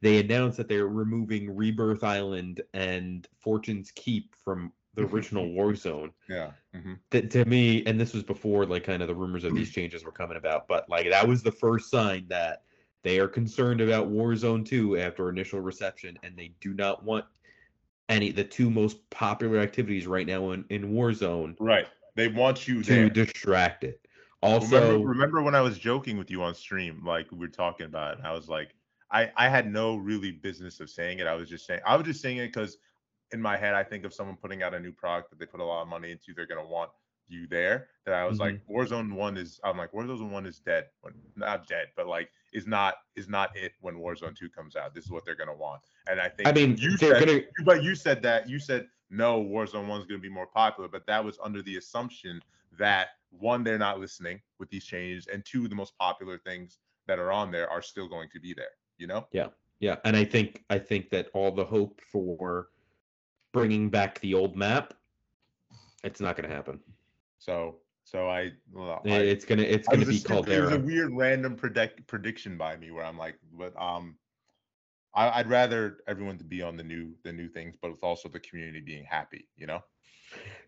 They 0.03 0.19
announced 0.21 0.57
that 0.57 0.69
they're 0.69 0.87
removing 0.87 1.55
Rebirth 1.55 2.03
Island 2.05 2.63
and 2.73 3.27
Fortune's 3.45 3.91
Keep 3.91 4.35
from 4.35 4.73
the 4.95 5.05
original 5.05 5.47
Warzone. 5.47 6.13
Yeah. 6.29 6.53
hmm 6.75 6.95
That 7.11 7.31
to 7.33 7.45
me, 7.45 7.85
and 7.87 8.01
this 8.01 8.15
was 8.15 8.23
before 8.23 8.67
like 8.67 8.85
kind 8.85 9.03
of 9.03 9.09
the 9.09 9.15
rumors 9.15 9.45
of 9.45 9.55
these 9.55 9.71
changes 9.71 10.05
were 10.05 10.13
coming 10.13 10.37
about, 10.37 10.69
but 10.69 10.89
like 10.89 11.11
that 11.11 11.27
was 11.27 11.43
the 11.43 11.53
first 11.53 11.91
sign 11.91 12.27
that 12.29 12.63
they 13.03 13.19
are 13.19 13.29
concerned 13.29 13.81
about 13.81 14.11
Warzone 14.11 14.65
2 14.65 14.99
after 14.99 15.29
initial 15.29 15.61
reception, 15.61 16.19
and 16.23 16.37
they 16.37 16.53
do 16.61 16.75
not 16.75 17.05
want 17.05 17.25
any 18.09 18.31
the 18.33 18.45
two 18.45 18.71
most 18.71 19.09
popular 19.11 19.59
activities 19.59 20.07
right 20.07 20.27
now 20.27 20.51
in, 20.51 20.65
in 20.71 20.93
Warzone 20.93 21.57
Right. 21.59 21.87
They 22.17 22.29
want 22.29 22.67
you 22.67 22.83
to 22.83 22.91
there. 22.91 23.11
distract 23.11 23.85
it. 23.85 24.01
Also, 24.43 24.81
remember, 24.81 25.09
remember 25.09 25.43
when 25.43 25.55
I 25.55 25.61
was 25.61 25.79
joking 25.79 26.17
with 26.17 26.31
you 26.31 26.43
on 26.43 26.55
stream, 26.55 27.03
like 27.05 27.31
we 27.31 27.39
were 27.39 27.49
talking 27.49 27.87
about, 27.87 28.13
it, 28.13 28.19
and 28.19 28.27
I 28.27 28.33
was 28.33 28.49
like, 28.49 28.75
I 29.13 29.31
I 29.37 29.49
had 29.49 29.71
no 29.71 29.97
really 29.97 30.33
business 30.33 30.81
of 30.81 30.91
saying 30.91 31.19
it. 31.19 31.27
I 31.27 31.35
was 31.35 31.49
just 31.49 31.67
saying, 31.67 31.81
I 31.87 31.97
was 31.97 32.07
just 32.07 32.21
saying 32.21 32.39
it 32.39 32.49
because 32.49 32.79
in 33.33 33.41
my 33.41 33.57
head, 33.57 33.75
I 33.75 33.85
think 33.85 34.05
of 34.05 34.13
someone 34.13 34.37
putting 34.37 34.63
out 34.63 34.75
a 34.75 34.81
new 34.81 34.93
product 34.93 35.31
that 35.31 35.39
they 35.39 35.47
put 35.47 35.61
a 35.61 35.65
lot 35.65 35.83
of 35.83 35.89
money 35.89 36.11
into, 36.11 36.35
they're 36.35 36.47
gonna 36.47 36.67
want 36.67 36.91
you 37.29 37.47
there. 37.47 37.89
That 38.07 38.15
I 38.15 38.25
was 38.25 38.39
like, 38.39 38.55
mm-hmm. 38.55 38.77
Warzone 38.77 39.13
One 39.13 39.37
is, 39.37 39.61
I'm 39.63 39.79
like, 39.79 39.93
Warzone 39.93 40.31
One 40.31 40.47
is 40.47 40.59
dead. 40.59 40.87
When, 41.03 41.15
not 41.37 41.67
dead, 41.67 41.89
but 41.97 42.07
like 42.07 42.31
is 42.53 42.67
not 42.67 42.95
is 43.17 43.29
not 43.29 43.57
it 43.57 43.73
when 43.81 43.97
Warzone 43.97 44.37
Two 44.37 44.49
comes 44.49 44.77
out. 44.77 44.95
This 44.95 45.05
is 45.05 45.11
what 45.11 45.25
they're 45.25 45.37
gonna 45.37 45.55
want. 45.55 45.83
And 46.09 46.21
I 46.21 46.29
think 46.29 46.49
I 46.49 46.53
mean, 46.53 46.77
you 46.77 46.97
said, 46.97 47.25
gonna 47.25 47.41
but 47.65 47.83
you 47.83 47.95
said 47.95 48.23
that 48.23 48.49
you 48.49 48.59
said 48.59 48.89
no, 49.11 49.43
Warzone 49.43 49.87
One's 49.87 50.07
gonna 50.07 50.21
be 50.21 50.29
more 50.29 50.47
popular, 50.47 50.89
but 50.89 51.07
that 51.07 51.25
was 51.25 51.39
under 51.43 51.63
the 51.63 51.77
assumption 51.77 52.41
that 52.79 53.09
one, 53.31 53.63
they're 53.63 53.79
not 53.79 54.01
listening 54.01 54.41
with 54.59 54.71
these 54.71 54.85
changes, 54.85 55.27
and 55.33 55.45
two, 55.45 55.69
the 55.69 55.75
most 55.75 55.97
popular 55.99 56.39
things 56.39 56.79
that 57.07 57.19
are 57.19 57.33
on 57.33 57.51
there 57.51 57.69
are 57.71 57.83
still 57.83 58.09
going 58.09 58.29
to 58.33 58.41
be 58.41 58.55
there. 58.55 58.71
You 59.01 59.07
know? 59.07 59.27
Yeah, 59.33 59.49
Yeah, 59.81 59.97
and 60.05 60.15
I 60.17 60.25
think 60.25 60.63
I 60.71 60.79
think 60.79 61.11
that 61.11 61.29
all 61.33 61.51
the 61.51 61.65
hope 61.65 62.01
for 62.13 62.69
bringing 63.53 63.89
back 63.89 64.21
the 64.21 64.35
old 64.35 64.55
map, 64.55 64.95
it's 66.05 66.21
not 66.21 66.37
going 66.37 66.49
to 66.49 66.55
happen. 66.55 66.79
So, 67.39 67.77
so 68.05 68.29
I, 68.29 68.53
well, 68.73 69.01
I 69.07 69.09
it's 69.09 69.45
gonna 69.45 69.63
it's 69.63 69.89
gonna 69.89 70.05
be 70.05 70.19
stupid- 70.19 70.49
It 70.49 70.61
was 70.61 70.73
a 70.73 70.79
weird 70.79 71.13
random 71.15 71.57
predict, 71.57 72.07
prediction 72.07 72.59
by 72.59 72.77
me 72.77 72.91
where 72.91 73.05
I'm 73.05 73.17
like, 73.17 73.37
but 73.53 73.73
um, 73.81 74.17
I, 75.15 75.31
I'd 75.31 75.49
rather 75.49 75.99
everyone 76.07 76.37
to 76.39 76.45
be 76.45 76.61
on 76.63 76.77
the 76.77 76.85
new 76.85 77.15
the 77.25 77.33
new 77.33 77.49
things, 77.49 77.77
but 77.81 77.91
with 77.91 78.05
also 78.05 78.29
the 78.29 78.41
community 78.41 78.81
being 78.81 79.05
happy. 79.05 79.49
You 79.57 79.67
know? 79.67 79.83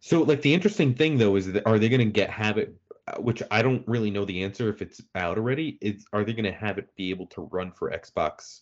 So 0.00 0.22
like 0.22 0.42
the 0.42 0.52
interesting 0.54 0.94
thing 0.94 1.18
though 1.18 1.36
is 1.36 1.52
that 1.52 1.66
are 1.66 1.78
they 1.78 1.88
going 1.88 2.00
to 2.00 2.06
get 2.06 2.30
have 2.30 2.58
it, 2.58 2.68
uh, 2.68 2.81
which 3.18 3.42
I 3.50 3.62
don't 3.62 3.86
really 3.86 4.10
know 4.10 4.24
the 4.24 4.44
answer 4.44 4.68
if 4.68 4.80
it's 4.82 5.00
out 5.14 5.38
already. 5.38 5.78
Is 5.80 6.06
are 6.12 6.24
they 6.24 6.32
going 6.32 6.44
to 6.44 6.52
have 6.52 6.78
it 6.78 6.94
be 6.96 7.10
able 7.10 7.26
to 7.28 7.42
run 7.42 7.72
for 7.72 7.90
Xbox, 7.90 8.60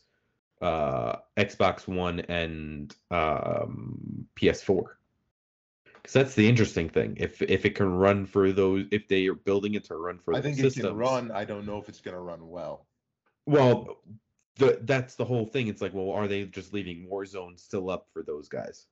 uh, 0.62 1.16
Xbox 1.36 1.86
One 1.86 2.20
and 2.20 2.94
um, 3.10 4.26
PS4? 4.36 4.84
Because 5.94 6.12
that's 6.14 6.34
the 6.34 6.48
interesting 6.48 6.88
thing. 6.88 7.16
If 7.18 7.42
if 7.42 7.66
it 7.66 7.74
can 7.74 7.92
run 7.92 8.24
for 8.24 8.52
those, 8.52 8.86
if 8.90 9.06
they 9.08 9.26
are 9.26 9.34
building 9.34 9.74
it 9.74 9.84
to 9.84 9.96
run 9.96 10.18
for 10.18 10.34
I 10.34 10.40
think 10.40 10.58
it 10.58 10.62
systems, 10.62 10.86
can 10.86 10.96
run. 10.96 11.30
I 11.30 11.44
don't 11.44 11.66
know 11.66 11.78
if 11.78 11.88
it's 11.88 12.00
gonna 12.00 12.20
run 12.20 12.48
well. 12.48 12.86
Well, 13.44 13.98
the, 14.56 14.78
that's 14.82 15.16
the 15.16 15.24
whole 15.24 15.46
thing. 15.46 15.68
It's 15.68 15.82
like, 15.82 15.92
well, 15.92 16.10
are 16.10 16.28
they 16.28 16.44
just 16.44 16.72
leaving 16.72 17.08
Warzone 17.10 17.58
still 17.58 17.90
up 17.90 18.06
for 18.12 18.22
those 18.22 18.48
guys? 18.48 18.86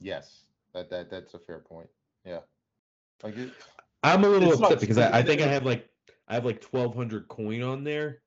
Yes, 0.00 0.44
that 0.72 0.88
that 0.88 1.10
that's 1.10 1.34
a 1.34 1.38
fair 1.38 1.58
point. 1.58 1.88
Yeah, 2.24 2.40
like 3.22 3.36
it, 3.36 3.52
I'm 4.04 4.22
a 4.22 4.28
little 4.28 4.52
It's 4.52 4.60
upset 4.60 4.80
because 4.80 4.98
I, 4.98 5.18
I 5.18 5.22
think 5.22 5.40
I 5.40 5.46
have 5.46 5.64
like 5.64 5.88
I 6.28 6.34
have 6.34 6.44
like 6.44 6.62
1,200 6.62 7.26
coin 7.26 7.62
on 7.62 7.84
there. 7.84 8.20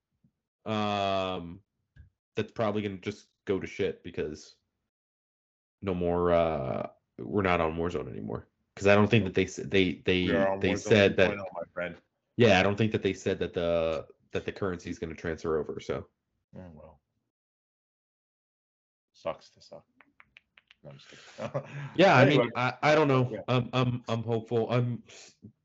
Um, 0.66 1.60
that's 2.36 2.52
probably 2.52 2.82
gonna 2.82 2.98
just 2.98 3.28
go 3.46 3.60
to 3.60 3.68
shit 3.68 4.04
because 4.04 4.56
no 5.82 5.94
more. 5.94 6.32
Uh, 6.32 6.88
we're 7.20 7.44
not 7.44 7.62
on 7.62 7.78
Warzone 7.78 8.10
anymore 8.10 8.48
because 8.76 8.88
I 8.88 8.96
don't 8.96 9.08
think 9.08 9.24
that 9.24 9.36
they 9.36 9.46
they 9.46 10.02
they 10.04 10.36
on 10.36 10.60
they 10.60 10.76
said 10.76 11.16
that 11.18 11.32
2.0, 11.32 11.38
my 11.38 11.62
friend. 11.74 11.96
yeah 12.38 12.60
I 12.60 12.64
don't 12.64 12.76
think 12.76 12.92
that 12.92 13.04
they 13.04 13.14
said 13.14 13.40
that 13.40 13.54
the 13.54 14.06
that 14.32 14.46
the 14.46 14.52
currency 14.52 14.90
is 14.90 15.00
gonna 15.00 15.16
transfer 15.16 15.60
over. 15.60 15.80
So 15.80 16.08
Oh 16.56 16.72
well, 16.74 17.00
sucks 19.14 19.50
to 19.52 19.62
suck. 19.62 19.86
No, 20.88 20.92
I'm 20.92 20.98
just 20.98 21.54
kidding. 21.54 21.64
Yeah, 21.96 22.16
I 22.16 22.26
mean, 22.26 22.52
I, 22.56 22.74
I 22.82 22.96
don't 22.96 23.08
know. 23.08 23.30
Yeah. 23.32 23.40
I'm 23.48 23.70
I'm 23.74 24.04
I'm 24.08 24.24
hopeful. 24.24 24.70
I'm 24.70 25.04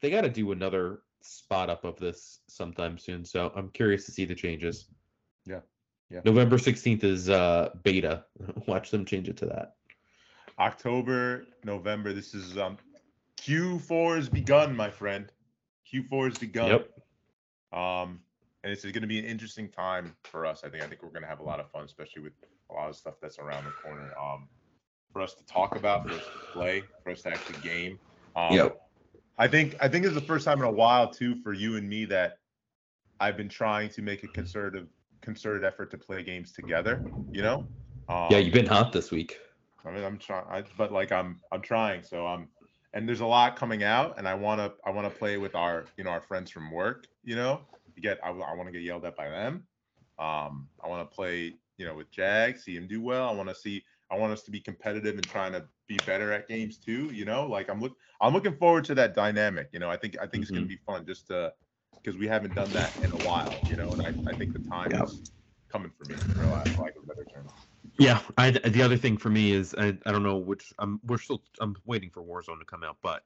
they 0.01 0.11
got 0.11 0.23
to 0.23 0.31
do 0.31 0.53
another 0.53 1.03
spot 1.23 1.71
up 1.71 1.85
of 1.85 1.99
this 1.99 2.41
sometime 2.49 2.99
soon. 2.99 3.25
So 3.25 3.53
I'm 3.55 3.69
curious 3.71 4.07
to 4.07 4.13
see 4.13 4.25
the 4.25 4.35
changes. 4.35 4.87
Yeah. 5.47 5.61
Yeah. 6.11 6.21
November 6.25 6.57
16th 6.57 7.05
is 7.05 7.31
uh 7.31 7.71
beta. 7.83 8.25
Watch 8.67 8.91
them 8.91 9.05
change 9.05 9.29
it 9.29 9.37
to 9.39 9.47
that. 9.47 9.77
October, 10.59 11.47
November. 11.65 12.13
This 12.13 12.35
is 12.35 12.59
um 12.59 12.79
Q4 13.41 14.17
has 14.17 14.29
begun, 14.29 14.77
my 14.77 14.91
friend. 14.91 15.31
Q4 15.93 16.29
has 16.31 16.39
begun. 16.39 16.69
Yep. 16.71 17.79
Um, 17.79 18.21
and 18.63 18.73
it's 18.73 18.83
going 18.83 19.01
to 19.01 19.09
be 19.09 19.19
an 19.19 19.25
interesting 19.25 19.69
time 19.69 20.15
for 20.23 20.47
us. 20.47 20.63
I 20.65 20.69
think. 20.69 20.85
I 20.85 20.87
think 20.87 21.03
we're 21.03 21.11
going 21.11 21.23
to 21.23 21.29
have 21.29 21.41
a 21.41 21.45
lot 21.45 21.59
of 21.59 21.71
fun, 21.71 21.85
especially 21.85 22.23
with 22.23 22.35
a 22.71 22.75
lot 22.75 22.89
of 22.89 22.97
stuff 22.97 23.15
that's 23.21 23.39
around 23.39 23.65
the 23.65 23.71
corner. 23.71 24.13
Um, 24.17 24.49
for 25.13 25.23
us 25.23 25.35
to 25.35 25.45
talk 25.47 25.77
about, 25.77 26.09
for 26.09 26.15
us 26.15 26.25
to 26.25 26.53
play, 26.53 26.83
for 27.05 27.11
us 27.13 27.23
to 27.23 27.29
actually 27.31 27.61
game. 27.61 27.99
Um, 28.37 28.55
Yep. 28.55 28.79
I 29.39 29.49
think. 29.49 29.77
I 29.81 29.89
think 29.89 30.05
it's 30.05 30.15
the 30.15 30.21
first 30.21 30.45
time 30.45 30.59
in 30.59 30.65
a 30.65 30.71
while 30.71 31.11
too 31.11 31.37
for 31.37 31.53
you 31.53 31.77
and 31.77 31.89
me 31.89 32.05
that 32.07 32.39
I've 33.19 33.37
been 33.37 33.49
trying 33.49 33.89
to 33.91 34.03
make 34.03 34.25
a 34.25 34.29
concerted 34.29 34.89
concerted 35.23 35.65
effort 35.65 35.91
to 35.93 35.99
play 35.99 36.23
games 36.23 36.53
together. 36.53 37.05
You 37.33 37.43
know. 37.43 37.67
Um, 38.09 38.29
Yeah, 38.31 38.39
you've 38.39 38.53
been 38.53 38.67
hot 38.67 38.93
this 38.93 39.11
week. 39.11 39.39
I 39.85 39.91
mean, 39.91 40.05
I'm 40.05 40.19
trying, 40.19 40.65
but 40.77 40.93
like 40.93 41.13
I'm, 41.13 41.41
I'm 41.51 41.61
trying. 41.61 42.03
So 42.05 42.27
I'm, 42.27 42.49
and 42.93 43.09
there's 43.09 43.21
a 43.21 43.27
lot 43.27 43.57
coming 43.57 43.83
out, 43.83 44.19
and 44.19 44.29
I 44.29 44.35
want 44.35 44.61
to, 44.61 44.73
I 44.87 44.91
want 44.91 45.13
to 45.13 45.19
play 45.19 45.39
with 45.39 45.55
our, 45.55 45.87
you 45.97 46.05
know, 46.05 46.11
our 46.11 46.21
friends 46.21 46.51
from 46.51 46.71
work. 46.71 47.07
You 47.25 47.37
know, 47.37 47.63
you 47.97 48.03
get, 48.03 48.19
I, 48.23 48.29
I 48.29 48.55
want 48.55 48.67
to 48.67 48.73
get 48.73 48.83
yelled 48.83 49.05
at 49.05 49.17
by 49.17 49.29
them. 49.29 49.67
Um, 50.19 50.69
I 50.85 50.89
want 50.89 51.09
to 51.09 51.15
play, 51.15 51.55
you 51.79 51.87
know, 51.87 51.95
with 51.95 52.11
Jag, 52.13 52.59
see 52.59 52.77
him 52.77 52.87
do 52.87 53.01
well. 53.01 53.29
I 53.29 53.33
want 53.33 53.49
to 53.49 53.55
see, 53.55 53.83
I 54.13 54.17
want 54.17 54.33
us 54.33 54.43
to 54.43 54.51
be 54.51 54.61
competitive 54.61 55.15
and 55.15 55.27
trying 55.27 55.53
to 55.53 55.65
be 55.89 55.99
better 56.07 56.33
at 56.33 56.47
games 56.47 56.77
too. 56.77 57.11
You 57.13 57.25
know, 57.25 57.47
like 57.47 57.71
I'm 57.71 57.81
look, 57.81 57.97
I'm 58.21 58.35
looking 58.35 58.55
forward 58.57 58.85
to 58.87 58.95
that 58.97 59.15
dynamic. 59.15 59.71
You 59.73 59.79
know, 59.79 59.91
I 59.91 59.97
think, 59.97 60.17
I 60.21 60.27
think 60.27 60.43
it's 60.43 60.51
gonna 60.51 60.63
mm-hmm. 60.63 60.69
be 60.69 60.81
fun 60.87 61.07
just 61.07 61.29
to, 61.29 61.53
because 61.95 62.19
we 62.19 62.29
haven't 62.29 62.55
done 62.55 62.71
that 62.73 62.93
in 63.03 63.11
a 63.13 63.17
while. 63.17 63.59
You 63.69 63.77
know, 63.77 63.91
and 63.93 64.03
I, 64.03 64.31
I 64.31 64.35
think 64.35 64.53
the 64.53 64.69
time 64.69 64.91
Yeah. 64.91 65.05
is 65.05 65.33
coming 65.71 65.91
for 65.97 66.05
me, 66.05 66.17
for 66.17 66.45
lack 66.47 66.69
for 66.69 66.83
lack 66.83 66.97
of 66.97 67.05
a 67.05 67.07
better 67.07 67.25
term. 67.25 67.49
Yeah, 67.99 68.21
I 68.37 68.51
the 68.51 68.83
other 68.83 68.97
thing 68.99 69.17
for 69.17 69.31
me 69.31 69.53
is 69.53 69.75
I, 69.79 69.97
I 70.05 70.13
don't 70.13 70.23
know 70.23 70.37
which 70.37 70.73
I'm 70.79 71.01
we're 71.07 71.19
still 71.19 71.43
I'm 71.61 71.75
waiting 71.87 72.11
for 72.11 72.23
Warzone 72.23 72.59
to 72.59 72.65
come 72.67 72.83
out, 72.85 72.99
but 73.03 73.25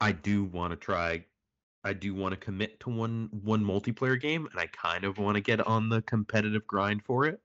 I 0.00 0.12
do 0.12 0.44
want 0.44 0.72
to 0.72 0.76
try 0.76 1.24
I 1.84 1.92
do 1.92 2.14
want 2.14 2.32
to 2.32 2.36
commit 2.36 2.80
to 2.80 2.90
one 2.90 3.28
one 3.44 3.64
multiplayer 3.64 4.20
game 4.20 4.48
and 4.50 4.58
I 4.58 4.66
kind 4.68 5.04
of 5.04 5.18
want 5.18 5.36
to 5.36 5.40
get 5.40 5.60
on 5.66 5.88
the 5.88 6.02
competitive 6.02 6.66
grind 6.66 7.04
for 7.04 7.26
it. 7.26 7.40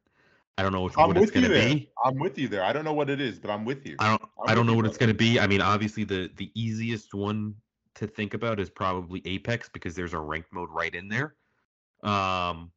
I 0.57 0.63
don't 0.63 0.73
know 0.73 0.81
which, 0.81 0.93
I'm 0.97 1.07
what 1.07 1.17
it's 1.17 1.31
going 1.31 1.47
to 1.47 1.49
be. 1.49 1.89
I'm 2.03 2.19
with 2.19 2.37
you 2.37 2.47
there. 2.47 2.63
I 2.63 2.73
don't 2.73 2.83
know 2.83 2.93
what 2.93 3.09
it 3.09 3.21
is, 3.21 3.39
but 3.39 3.49
I'm 3.49 3.65
with 3.65 3.85
you. 3.85 3.95
I 3.99 4.09
don't 4.09 4.21
I'm 4.21 4.49
I 4.49 4.55
don't 4.55 4.65
know 4.65 4.75
what 4.75 4.85
it's 4.85 4.97
going 4.97 5.09
to 5.09 5.15
be. 5.15 5.39
I 5.39 5.47
mean, 5.47 5.61
obviously 5.61 6.03
the 6.03 6.29
the 6.35 6.51
easiest 6.55 7.13
one 7.13 7.55
to 7.95 8.07
think 8.07 8.33
about 8.33 8.59
is 8.59 8.69
probably 8.69 9.21
Apex 9.25 9.69
because 9.69 9.95
there's 9.95 10.13
a 10.13 10.19
ranked 10.19 10.53
mode 10.53 10.69
right 10.69 10.93
in 10.93 11.07
there. 11.07 11.35
Um 12.03 12.71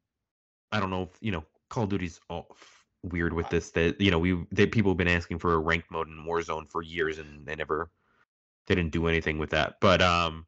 I 0.73 0.81
don't 0.81 0.91
know 0.91 1.03
if, 1.03 1.11
you 1.21 1.33
know, 1.33 1.45
Call 1.71 1.85
of 1.85 1.91
Duty's 1.91 2.21
all 2.29 2.49
f- 2.51 2.85
weird 3.03 3.33
with 3.33 3.49
this 3.49 3.71
that 3.73 4.01
you 4.01 4.11
know, 4.11 4.19
we 4.19 4.45
that 4.53 4.73
people 4.73 4.91
have 4.93 4.99
been 4.99 5.09
asking 5.09 5.39
for 5.39 5.55
a 5.55 5.59
ranked 5.59 5.91
mode 5.91 6.09
in 6.09 6.25
Warzone 6.25 6.69
for 6.69 6.83
years 6.83 7.19
and 7.19 7.47
they 7.47 7.55
never 7.55 7.91
they 8.67 8.75
didn't 8.75 8.93
do 8.93 9.09
anything 9.09 9.39
with 9.39 9.51
that. 9.51 9.77
But 9.81 10.01
um 10.01 10.47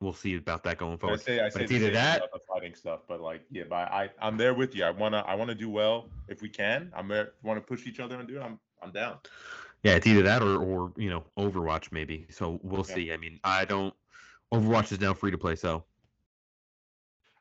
we'll 0.00 0.12
see 0.14 0.34
about 0.36 0.64
that 0.64 0.78
going 0.78 0.98
forward. 0.98 1.20
I 1.20 1.22
say 1.22 1.40
I 1.40 1.48
say 1.48 1.62
it's 1.64 1.72
either 1.72 1.90
that 1.90 2.18
about 2.18 2.32
the 2.32 2.40
fighting 2.40 2.74
stuff, 2.74 3.00
but 3.06 3.20
like 3.20 3.42
yeah, 3.50 3.64
but 3.68 3.90
I 3.90 4.10
I'm 4.20 4.36
there 4.36 4.54
with 4.54 4.74
you. 4.74 4.84
I 4.84 4.90
wanna 4.90 5.24
I 5.26 5.34
wanna 5.34 5.54
do 5.54 5.68
well 5.68 6.08
if 6.28 6.42
we 6.42 6.48
can. 6.48 6.92
I'm 6.96 7.08
there. 7.08 7.32
Want 7.42 7.58
to 7.58 7.60
push 7.60 7.86
each 7.86 8.00
other 8.00 8.18
and 8.18 8.26
do 8.26 8.38
it? 8.38 8.42
I'm 8.42 8.58
I'm 8.82 8.92
down. 8.92 9.18
Yeah, 9.82 9.94
it's 9.94 10.06
either 10.06 10.22
that 10.22 10.42
or 10.42 10.56
or 10.62 10.92
you 10.96 11.10
know, 11.10 11.24
Overwatch 11.38 11.92
maybe. 11.92 12.26
So 12.30 12.58
we'll 12.62 12.84
Yeah. 12.84 12.94
see. 12.94 13.12
I 13.12 13.16
mean, 13.16 13.40
I 13.44 13.64
don't 13.64 13.94
Overwatch 14.52 14.92
is 14.92 15.00
now 15.00 15.14
free 15.14 15.30
to 15.30 15.38
play, 15.38 15.56
so 15.56 15.84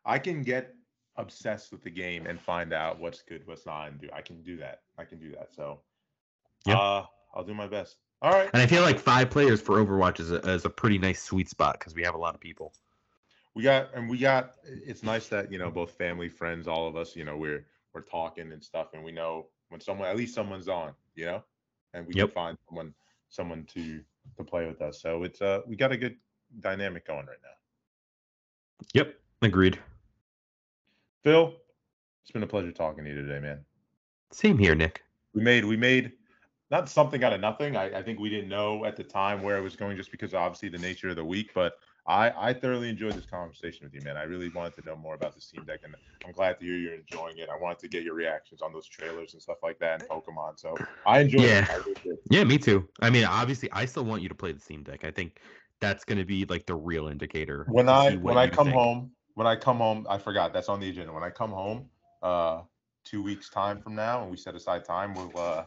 I 0.06 0.19
can 0.19 0.41
get 0.41 0.76
obsessed 1.15 1.72
with 1.72 1.84
the 1.84 1.90
game 1.90 2.27
and 2.27 2.40
find 2.40 2.72
out 2.72 2.99
what's 2.99 3.22
good, 3.22 3.45
what's 3.45 3.65
not, 3.65 3.90
and 3.90 3.99
do. 3.99 4.10
I 4.14 4.22
can 4.22 4.41
do 4.41 4.57
that. 4.57 4.81
I 4.98 5.03
can 5.03 5.19
do 5.19 5.31
that. 5.31 5.53
So 5.53 5.81
Yeah. 6.65 6.77
uh, 6.77 7.06
I'll 7.34 7.44
do 7.44 7.53
my 7.53 7.68
best. 7.68 7.98
All 8.22 8.32
right. 8.32 8.50
And 8.54 8.62
I 8.62 8.68
feel 8.68 8.82
like 8.82 9.00
five 9.00 9.30
players 9.30 9.62
for 9.62 9.78
Overwatch 9.78 10.20
is 10.20 10.32
a, 10.32 10.38
is 10.50 10.66
a 10.66 10.70
pretty 10.70 10.98
nice 10.98 11.22
sweet 11.22 11.50
spot 11.50 11.80
because 11.80 11.96
we 11.96 12.04
have 12.04 12.16
a 12.16 12.18
lot 12.18 12.36
of 12.36 12.41
people. 12.41 12.74
we 13.56 13.64
got 13.64 13.90
and 13.96 14.10
we 14.10 14.18
got 14.18 14.56
it's 14.66 15.04
nice 15.04 15.28
that 15.30 15.52
you 15.52 15.58
know 15.58 15.72
both 15.72 15.91
family 15.91 16.30
friends 16.30 16.68
all 16.68 16.88
of 16.88 16.96
us 16.96 17.16
you 17.16 17.24
know 17.24 17.38
we're 17.38 17.66
we're 17.94 18.02
talking 18.02 18.52
and 18.52 18.64
stuff 18.64 18.88
and 18.94 19.04
we 19.04 19.12
know 19.12 19.48
when 19.70 19.82
someone 19.82 20.08
at 20.08 20.16
least 20.18 20.36
someone's 20.36 20.68
on 20.68 20.94
you 21.16 21.26
know 21.26 21.44
and 21.94 22.06
we 22.08 22.14
Yep. 22.14 22.28
can 22.28 22.34
find 22.34 22.58
someone 22.68 22.94
someone 23.30 23.64
to 23.74 24.02
to 24.38 24.44
play 24.44 24.68
with 24.68 24.82
us 24.82 25.02
so 25.02 25.24
it's 25.24 25.41
uh 25.41 25.62
we 25.68 25.76
got 25.76 25.91
a 25.91 25.98
good 25.98 26.16
dynamic 26.60 27.08
going 27.08 27.26
right 27.26 27.41
now 27.41 27.58
Yep, 28.94 29.16
agreed. 29.41 29.80
phil 31.24 31.56
it's 32.24 32.32
been 32.32 32.44
a 32.44 32.48
pleasure 32.48 32.72
talking 32.72 33.04
to 33.04 33.10
you 33.10 33.16
today 33.16 33.40
man 33.40 33.60
Same 34.32 34.58
here, 34.58 34.76
Nick. 34.76 35.04
we 35.34 35.41
made 35.41 35.66
we 35.66 35.76
made 35.76 36.12
not 36.72 36.90
something 36.90 37.24
out 37.24 37.34
of 37.34 37.41
nothing 37.41 37.76
I, 37.76 38.00
I 38.00 38.04
think 38.04 38.20
we 38.20 38.30
didn't 38.30 38.50
know 38.50 38.86
at 38.86 38.96
the 38.96 39.04
time 39.04 39.41
where 39.41 39.58
it 39.58 39.62
was 39.62 39.76
going 39.76 39.98
just 39.98 40.12
because 40.12 40.34
obviously 40.34 40.70
the 40.70 40.78
nature 40.78 41.10
of 41.10 41.16
the 41.16 41.26
week 41.26 41.52
but 41.54 41.74
I 42.08 42.50
I 42.50 42.54
thoroughly 42.54 42.90
enjoyed 42.90 43.16
this 43.16 43.28
conversation 43.28 43.86
with 43.86 43.94
you, 43.94 44.02
man. 44.02 44.18
I 44.18 44.24
really 44.24 44.50
wanted 44.50 44.74
to 44.76 44.82
know 44.86 44.96
more 44.96 45.14
about 45.14 45.36
the 45.36 45.41
Steam 45.41 45.64
Deck, 45.66 45.82
and 45.84 45.94
I'm 46.26 46.32
glad 46.32 46.60
to 46.60 46.66
hear 46.66 46.76
you're 46.76 46.96
enjoying 46.96 47.38
it. 47.38 47.50
I 47.50 47.58
wanted 47.58 47.78
to 47.80 47.88
get 47.88 48.04
your 48.04 48.16
reactions 48.16 48.62
on 48.64 48.74
those 48.74 48.88
trailers 48.88 49.34
and 49.34 49.41
stuff 49.41 49.58
like 49.62 49.78
that 49.80 50.00
and 50.00 50.10
Pokemon. 50.10 50.60
So 50.60 50.76
I 51.06 51.20
enjoyed 51.20 51.46
Yeah. 51.46 51.62
it. 51.62 51.70
Really. 52.06 52.18
Yeah, 52.32 52.44
me 52.46 52.58
too. 52.58 52.88
I 53.02 53.12
mean, 53.12 53.26
obviously, 53.26 53.72
I 53.72 53.86
still 53.86 54.06
want 54.06 54.24
you 54.24 54.30
to 54.30 54.36
play 54.36 54.52
the 54.52 54.60
Steam 54.60 54.82
Deck. 54.84 55.04
I 55.04 55.12
think 55.12 55.40
that's 55.82 56.04
going 56.04 56.18
to 56.18 56.26
be 56.26 56.46
like 56.46 56.66
the 56.66 56.76
real 56.76 57.10
indicator. 57.10 57.66
when 57.70 57.88
I 57.88 58.16
when 58.16 58.38
I 58.38 58.48
come 58.48 58.66
think. 58.66 58.76
home, 58.76 59.12
when 59.36 59.46
I 59.46 59.56
come 59.56 59.78
home, 59.78 60.08
I 60.10 60.18
forgot 60.18 60.52
that's 60.52 60.70
on 60.70 60.80
the 60.80 60.90
agenda. 60.90 61.14
When 61.14 61.24
I 61.24 61.30
come 61.30 61.52
home, 61.52 61.90
uh, 62.24 62.62
two 63.06 63.22
weeks 63.22 63.50
time 63.50 63.82
from 63.82 63.94
now, 63.96 64.24
and 64.24 64.32
we 64.32 64.38
set 64.38 64.56
aside 64.56 64.84
time, 64.84 65.14
we'll. 65.14 65.38
uh 65.38 65.66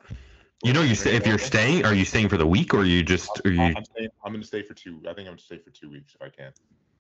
you 0.63 0.73
know, 0.73 0.83
you 0.83 0.95
stay, 0.95 1.15
if 1.15 1.27
you're 1.27 1.39
staying, 1.39 1.85
are 1.85 1.95
you 1.95 2.05
staying 2.05 2.29
for 2.29 2.37
the 2.37 2.47
week 2.47 2.73
or 2.75 2.81
are 2.81 2.85
you 2.85 3.03
just 3.03 3.41
are 3.45 3.51
I'm, 3.51 3.55
you 3.55 3.75
I'm, 3.77 3.85
staying, 3.85 4.09
I'm 4.25 4.33
gonna 4.33 4.45
stay 4.45 4.63
for 4.63 4.75
two. 4.75 5.01
I 5.03 5.15
think 5.15 5.21
I'm 5.21 5.35
gonna 5.35 5.39
stay 5.39 5.59
for 5.59 5.71
two 5.71 5.91
weeks 5.91 6.15
if 6.15 6.23
I 6.23 6.29
can. 6.29 6.53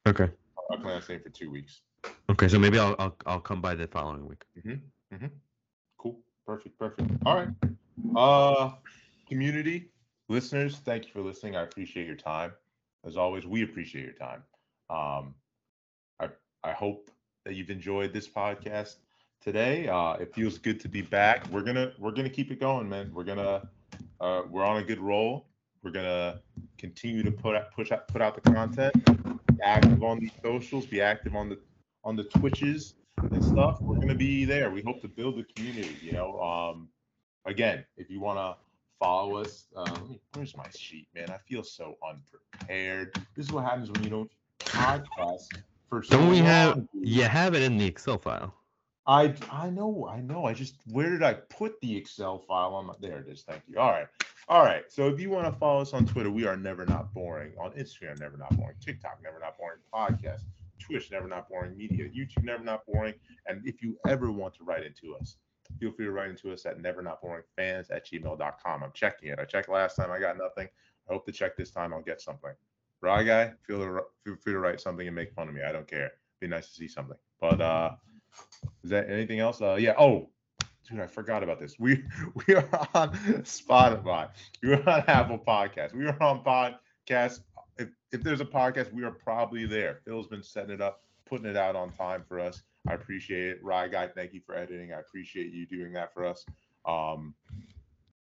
okay? 0.07 0.33
I 0.71 0.77
plan 0.77 0.97
on 0.97 1.03
staying 1.03 1.21
for 1.21 1.29
two 1.29 1.51
weeks. 1.51 1.83
Okay, 2.31 2.49
so 2.49 2.59
maybe 2.59 2.79
I'll 2.79 2.97
I'll, 2.99 3.17
I'll 3.27 3.41
come 3.41 3.61
by 3.61 3.75
the 3.75 3.87
following 3.87 4.27
week. 4.27 4.45
Mhm. 4.59 4.81
Mhm. 5.15 5.31
Cool. 5.99 6.19
Perfect. 6.47 6.79
Perfect. 6.79 7.11
All 7.25 7.37
right. 7.37 7.49
Uh, 8.17 8.73
community 9.29 9.91
listeners, 10.29 10.79
thank 10.79 11.07
you 11.07 11.13
for 11.13 11.21
listening. 11.21 11.57
I 11.57 11.63
appreciate 11.63 12.07
your 12.07 12.17
time. 12.17 12.53
As 13.05 13.17
always, 13.17 13.47
we 13.47 13.63
appreciate 13.63 14.05
your 14.05 14.15
time. 14.15 14.43
Um, 14.91 15.35
I 16.21 16.29
I 16.65 16.73
hope 16.73 17.11
that 17.45 17.55
you've 17.55 17.71
enjoyed 17.71 18.13
this 18.13 18.29
podcast 18.29 18.97
today. 19.43 19.89
Uh, 19.89 20.15
it 20.15 20.35
feels 20.35 20.59
good 20.59 20.81
to 20.81 20.89
be 20.89 21.03
back. 21.03 21.47
We're 21.51 21.63
gonna 21.63 21.93
we're 21.99 22.13
gonna 22.13 22.31
keep 22.31 22.51
it 22.51 22.61
going, 22.61 22.89
man. 22.89 23.11
We're 23.13 23.25
gonna 23.25 23.69
uh, 24.21 24.43
we're 24.49 24.65
on 24.65 24.79
a 24.79 24.85
good 24.85 25.01
roll. 25.01 25.47
We're 25.83 25.91
gonna 25.91 26.41
continue 26.79 27.23
to 27.23 27.33
put 27.33 27.57
out 27.57 27.73
push 27.73 27.91
out 27.91 28.09
put 28.09 28.23
out 28.23 28.35
the 28.35 28.51
content. 28.51 28.95
Be 29.05 29.63
active 29.63 30.03
on 30.03 30.21
the 30.21 30.31
socials. 30.43 30.87
Be 30.87 31.01
active 31.01 31.35
on 31.35 31.49
the 31.49 31.59
on 32.05 32.17
the 32.17 32.25
Twitches 32.25 32.95
and 33.19 33.45
stuff. 33.45 33.81
We're 33.81 33.99
gonna 33.99 34.15
be 34.15 34.45
there. 34.45 34.71
We 34.71 34.83
hope 34.83 35.01
to 35.03 35.09
build 35.09 35.37
the 35.37 35.45
community. 35.55 35.97
You 36.01 36.13
know, 36.13 36.41
um, 36.41 36.89
again, 37.45 37.85
if 37.97 38.09
you 38.11 38.21
wanna 38.21 38.57
follow 39.01 39.37
us, 39.37 39.67
uh, 39.77 39.83
let 39.83 40.09
me, 40.09 40.21
where's 40.35 40.57
my 40.57 40.69
sheet, 40.77 41.09
man? 41.15 41.31
I 41.31 41.39
feel 41.49 41.65
so 41.65 41.97
unprepared. 42.09 43.15
This 43.35 43.47
is 43.47 43.53
what 43.53 43.65
happens 43.65 43.91
when 43.91 44.05
you 44.05 44.11
don't 44.11 44.31
podcast 44.61 45.49
for 45.89 46.03
so 46.03 46.17
Don't 46.17 46.29
we 46.29 46.39
have? 46.39 46.77
long. 46.77 46.89
You 46.95 47.25
have 47.25 47.55
it 47.55 47.63
in 47.63 47.77
the 47.77 47.85
Excel 47.85 48.19
file. 48.19 48.55
I 49.07 49.35
I 49.51 49.71
know, 49.71 50.09
I 50.09 50.21
know. 50.21 50.45
I 50.45 50.55
just 50.55 50.77
where 50.91 51.11
did 51.11 51.23
I 51.23 51.35
put 51.35 51.81
the 51.81 51.97
Excel 51.97 52.39
file 52.39 52.75
on 52.75 52.87
my 52.87 52.95
there 53.01 53.19
it 53.19 53.29
is. 53.29 53.43
Thank 53.43 53.63
you. 53.69 53.79
All 53.79 53.91
right. 53.91 54.07
All 54.49 54.63
right. 54.63 54.85
So 54.89 55.09
if 55.09 55.21
you 55.21 55.31
want 55.31 55.53
to 55.53 55.59
follow 55.59 55.81
us 55.81 55.93
on 55.93 56.07
Twitter, 56.07 56.31
we 56.31 56.47
are 56.47 56.57
never 56.57 56.87
not 56.87 57.13
boring. 57.13 57.53
On 57.59 57.73
Instagram, 57.73 58.21
never 58.21 58.37
not 58.37 58.57
boring. 58.57 58.77
TikTok, 58.85 59.19
never 59.23 59.39
not 59.41 59.57
boring. 59.59 59.79
Podcast, 59.93 60.43
Twitch, 60.79 61.11
never 61.11 61.27
not 61.27 61.49
boring. 61.49 61.77
Media, 61.77 62.09
YouTube, 62.09 62.45
never 62.45 62.63
not 62.63 62.85
boring. 62.87 63.15
And 63.47 63.63
if 63.65 63.83
you 63.83 63.97
ever 64.07 64.31
want 64.31 64.55
to 64.55 64.65
write 64.65 64.85
into 64.85 65.17
us, 65.17 65.37
feel 65.81 65.93
free 65.93 66.07
to 66.07 66.13
write 66.13 66.31
into 66.31 66.53
us 66.53 66.67
at 66.67 66.81
never 66.81 67.03
not 67.03 67.21
boring 67.21 67.45
fans 67.57 67.91
at 67.91 68.07
gmail.com. 68.07 68.83
I'm 68.83 68.93
checking 68.95 69.31
it. 69.31 69.39
I 69.41 69.45
checked 69.45 69.69
last 69.69 69.97
time, 69.97 70.11
I 70.11 70.21
got 70.21 70.37
nothing. 70.39 70.69
I 71.09 71.13
hope 71.13 71.27
to 71.27 71.33
check 71.33 71.57
this 71.57 71.71
time. 71.71 71.93
I'll 71.93 72.03
get 72.03 72.21
something. 72.21 72.53
Right, 73.01 73.25
guy? 73.25 73.53
Feel 73.67 74.01
feel 74.25 74.37
free 74.37 74.53
to 74.53 74.61
write 74.61 74.81
something 74.81 75.07
and 75.07 75.17
make 75.17 75.33
fun 75.35 75.49
of 75.49 75.55
me. 75.55 75.63
I 75.67 75.73
don't 75.73 75.89
care. 75.89 76.13
Be 76.41 76.47
nice 76.47 76.69
to 76.69 76.73
see 76.75 76.87
something. 76.87 77.17
But 77.41 77.61
uh 77.61 77.93
is 78.85 78.91
that 78.91 79.11
anything 79.11 79.41
else? 79.41 79.61
Uh, 79.61 79.75
yeah. 79.75 79.95
Oh, 79.99 80.29
dude, 80.89 81.01
I 81.01 81.07
forgot 81.07 81.43
about 81.43 81.61
this. 81.61 81.79
We 81.79 82.05
we 82.47 82.55
are 82.55 82.69
on 82.95 83.13
Spotify. 83.43 84.29
We 84.63 84.73
are 84.75 84.89
on 84.89 85.05
Apple 85.07 85.39
Podcasts. 85.39 85.95
We 85.95 86.07
are 86.07 86.23
on 86.23 86.43
podcast. 86.45 87.41
If 87.79 87.89
if 88.13 88.23
there's 88.23 88.41
a 88.41 88.47
podcast, 88.47 88.93
we 88.93 89.05
are 89.05 89.11
probably 89.11 89.67
there. 89.67 90.01
Phil's 90.05 90.27
been 90.27 90.43
setting 90.43 90.71
it 90.71 90.81
up, 90.81 91.03
putting 91.27 91.47
it 91.47 91.57
out 91.57 91.77
on 91.77 91.91
time 91.93 92.25
for 92.29 92.41
us. 92.41 92.63
I 92.89 92.95
appreciate 92.95 93.49
it. 93.49 93.63
Rye 93.63 93.89
guy, 93.89 94.09
thank 94.09 94.33
you 94.33 94.41
for 94.45 94.57
editing. 94.57 94.93
I 94.93 94.99
appreciate 94.99 95.53
you 95.53 95.67
doing 95.67 95.93
that 95.93 96.13
for 96.13 96.25
us. 96.25 96.45
Um, 96.85 97.35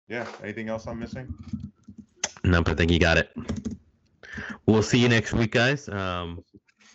yeah. 0.08 0.26
Anything 0.42 0.68
else 0.68 0.86
I'm 0.86 0.98
missing? 0.98 1.32
Nope, 2.44 2.68
I 2.68 2.74
think 2.74 2.90
you 2.90 2.98
got 2.98 3.16
it. 3.16 3.30
We'll 4.66 4.82
see 4.82 4.98
you 4.98 5.08
next 5.08 5.32
week, 5.32 5.52
guys. 5.52 5.88
Um, 5.88 6.44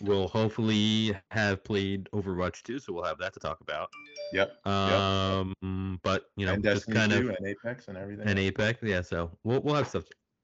we'll 0.01 0.27
hopefully 0.27 1.15
have 1.31 1.63
played 1.63 2.09
Overwatch 2.13 2.63
2, 2.63 2.79
so 2.79 2.93
we'll 2.93 3.03
have 3.03 3.17
that 3.19 3.33
to 3.33 3.39
talk 3.39 3.61
about. 3.61 3.89
Yep. 4.33 4.65
Um, 4.67 5.99
but 6.03 6.25
you 6.35 6.45
know, 6.45 6.53
and 6.53 6.63
just 6.63 6.87
Destiny 6.87 6.95
kind 6.97 7.11
2 7.11 7.29
of 7.29 7.35
and 7.35 7.47
Apex 7.47 7.87
and 7.87 7.97
everything. 7.97 8.27
an 8.27 8.37
Apex, 8.37 8.79
yeah. 8.83 9.01
So 9.01 9.31
we'll 9.43 9.61
we'll 9.61 9.75
have 9.75 9.87
stuff 9.87 10.03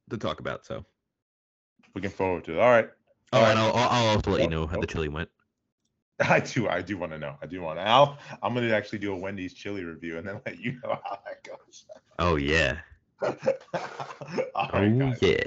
to 0.09 0.17
talk 0.17 0.39
about. 0.39 0.65
So, 0.65 0.85
Looking 1.95 2.09
forward 2.09 2.43
to 2.45 2.53
it. 2.53 2.59
All 2.59 2.69
right. 2.71 2.89
oh, 3.33 3.39
All 3.39 3.45
and 3.45 3.59
right. 3.59 3.67
I'll 3.75 3.89
I'll 3.89 4.15
also 4.15 4.31
let 4.31 4.41
you 4.41 4.49
know 4.49 4.65
how 4.67 4.79
the 4.79 4.87
chili 4.87 5.09
went. 5.09 5.29
I 6.19 6.39
do. 6.39 6.69
I 6.69 6.81
do 6.81 6.97
want 6.97 7.11
to 7.11 7.17
know. 7.17 7.35
I 7.41 7.45
do 7.47 7.61
want 7.61 7.79
to. 7.79 7.83
I'll, 7.83 8.17
I'm 8.41 8.53
going 8.53 8.67
to 8.67 8.75
actually 8.75 8.99
do 8.99 9.13
a 9.13 9.17
Wendy's 9.17 9.53
chili 9.53 9.83
review 9.83 10.17
and 10.17 10.27
then 10.27 10.39
let 10.45 10.59
you 10.59 10.73
know 10.83 10.99
how 11.03 11.19
that 11.25 11.43
goes. 11.43 11.85
Oh 12.19 12.35
yeah, 12.35 12.77
All 13.21 13.35
oh 13.73 14.69
right, 14.73 14.97
guys. 14.99 15.17
yeah. 15.21 15.43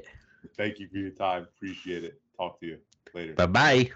Thank 0.56 0.78
you 0.78 0.88
for 0.88 0.98
your 0.98 1.10
time. 1.10 1.42
Appreciate 1.56 2.04
it. 2.04 2.20
Talk 2.36 2.60
to 2.60 2.66
you 2.66 2.78
later. 3.14 3.34
Bye 3.34 3.46
bye. 3.46 3.90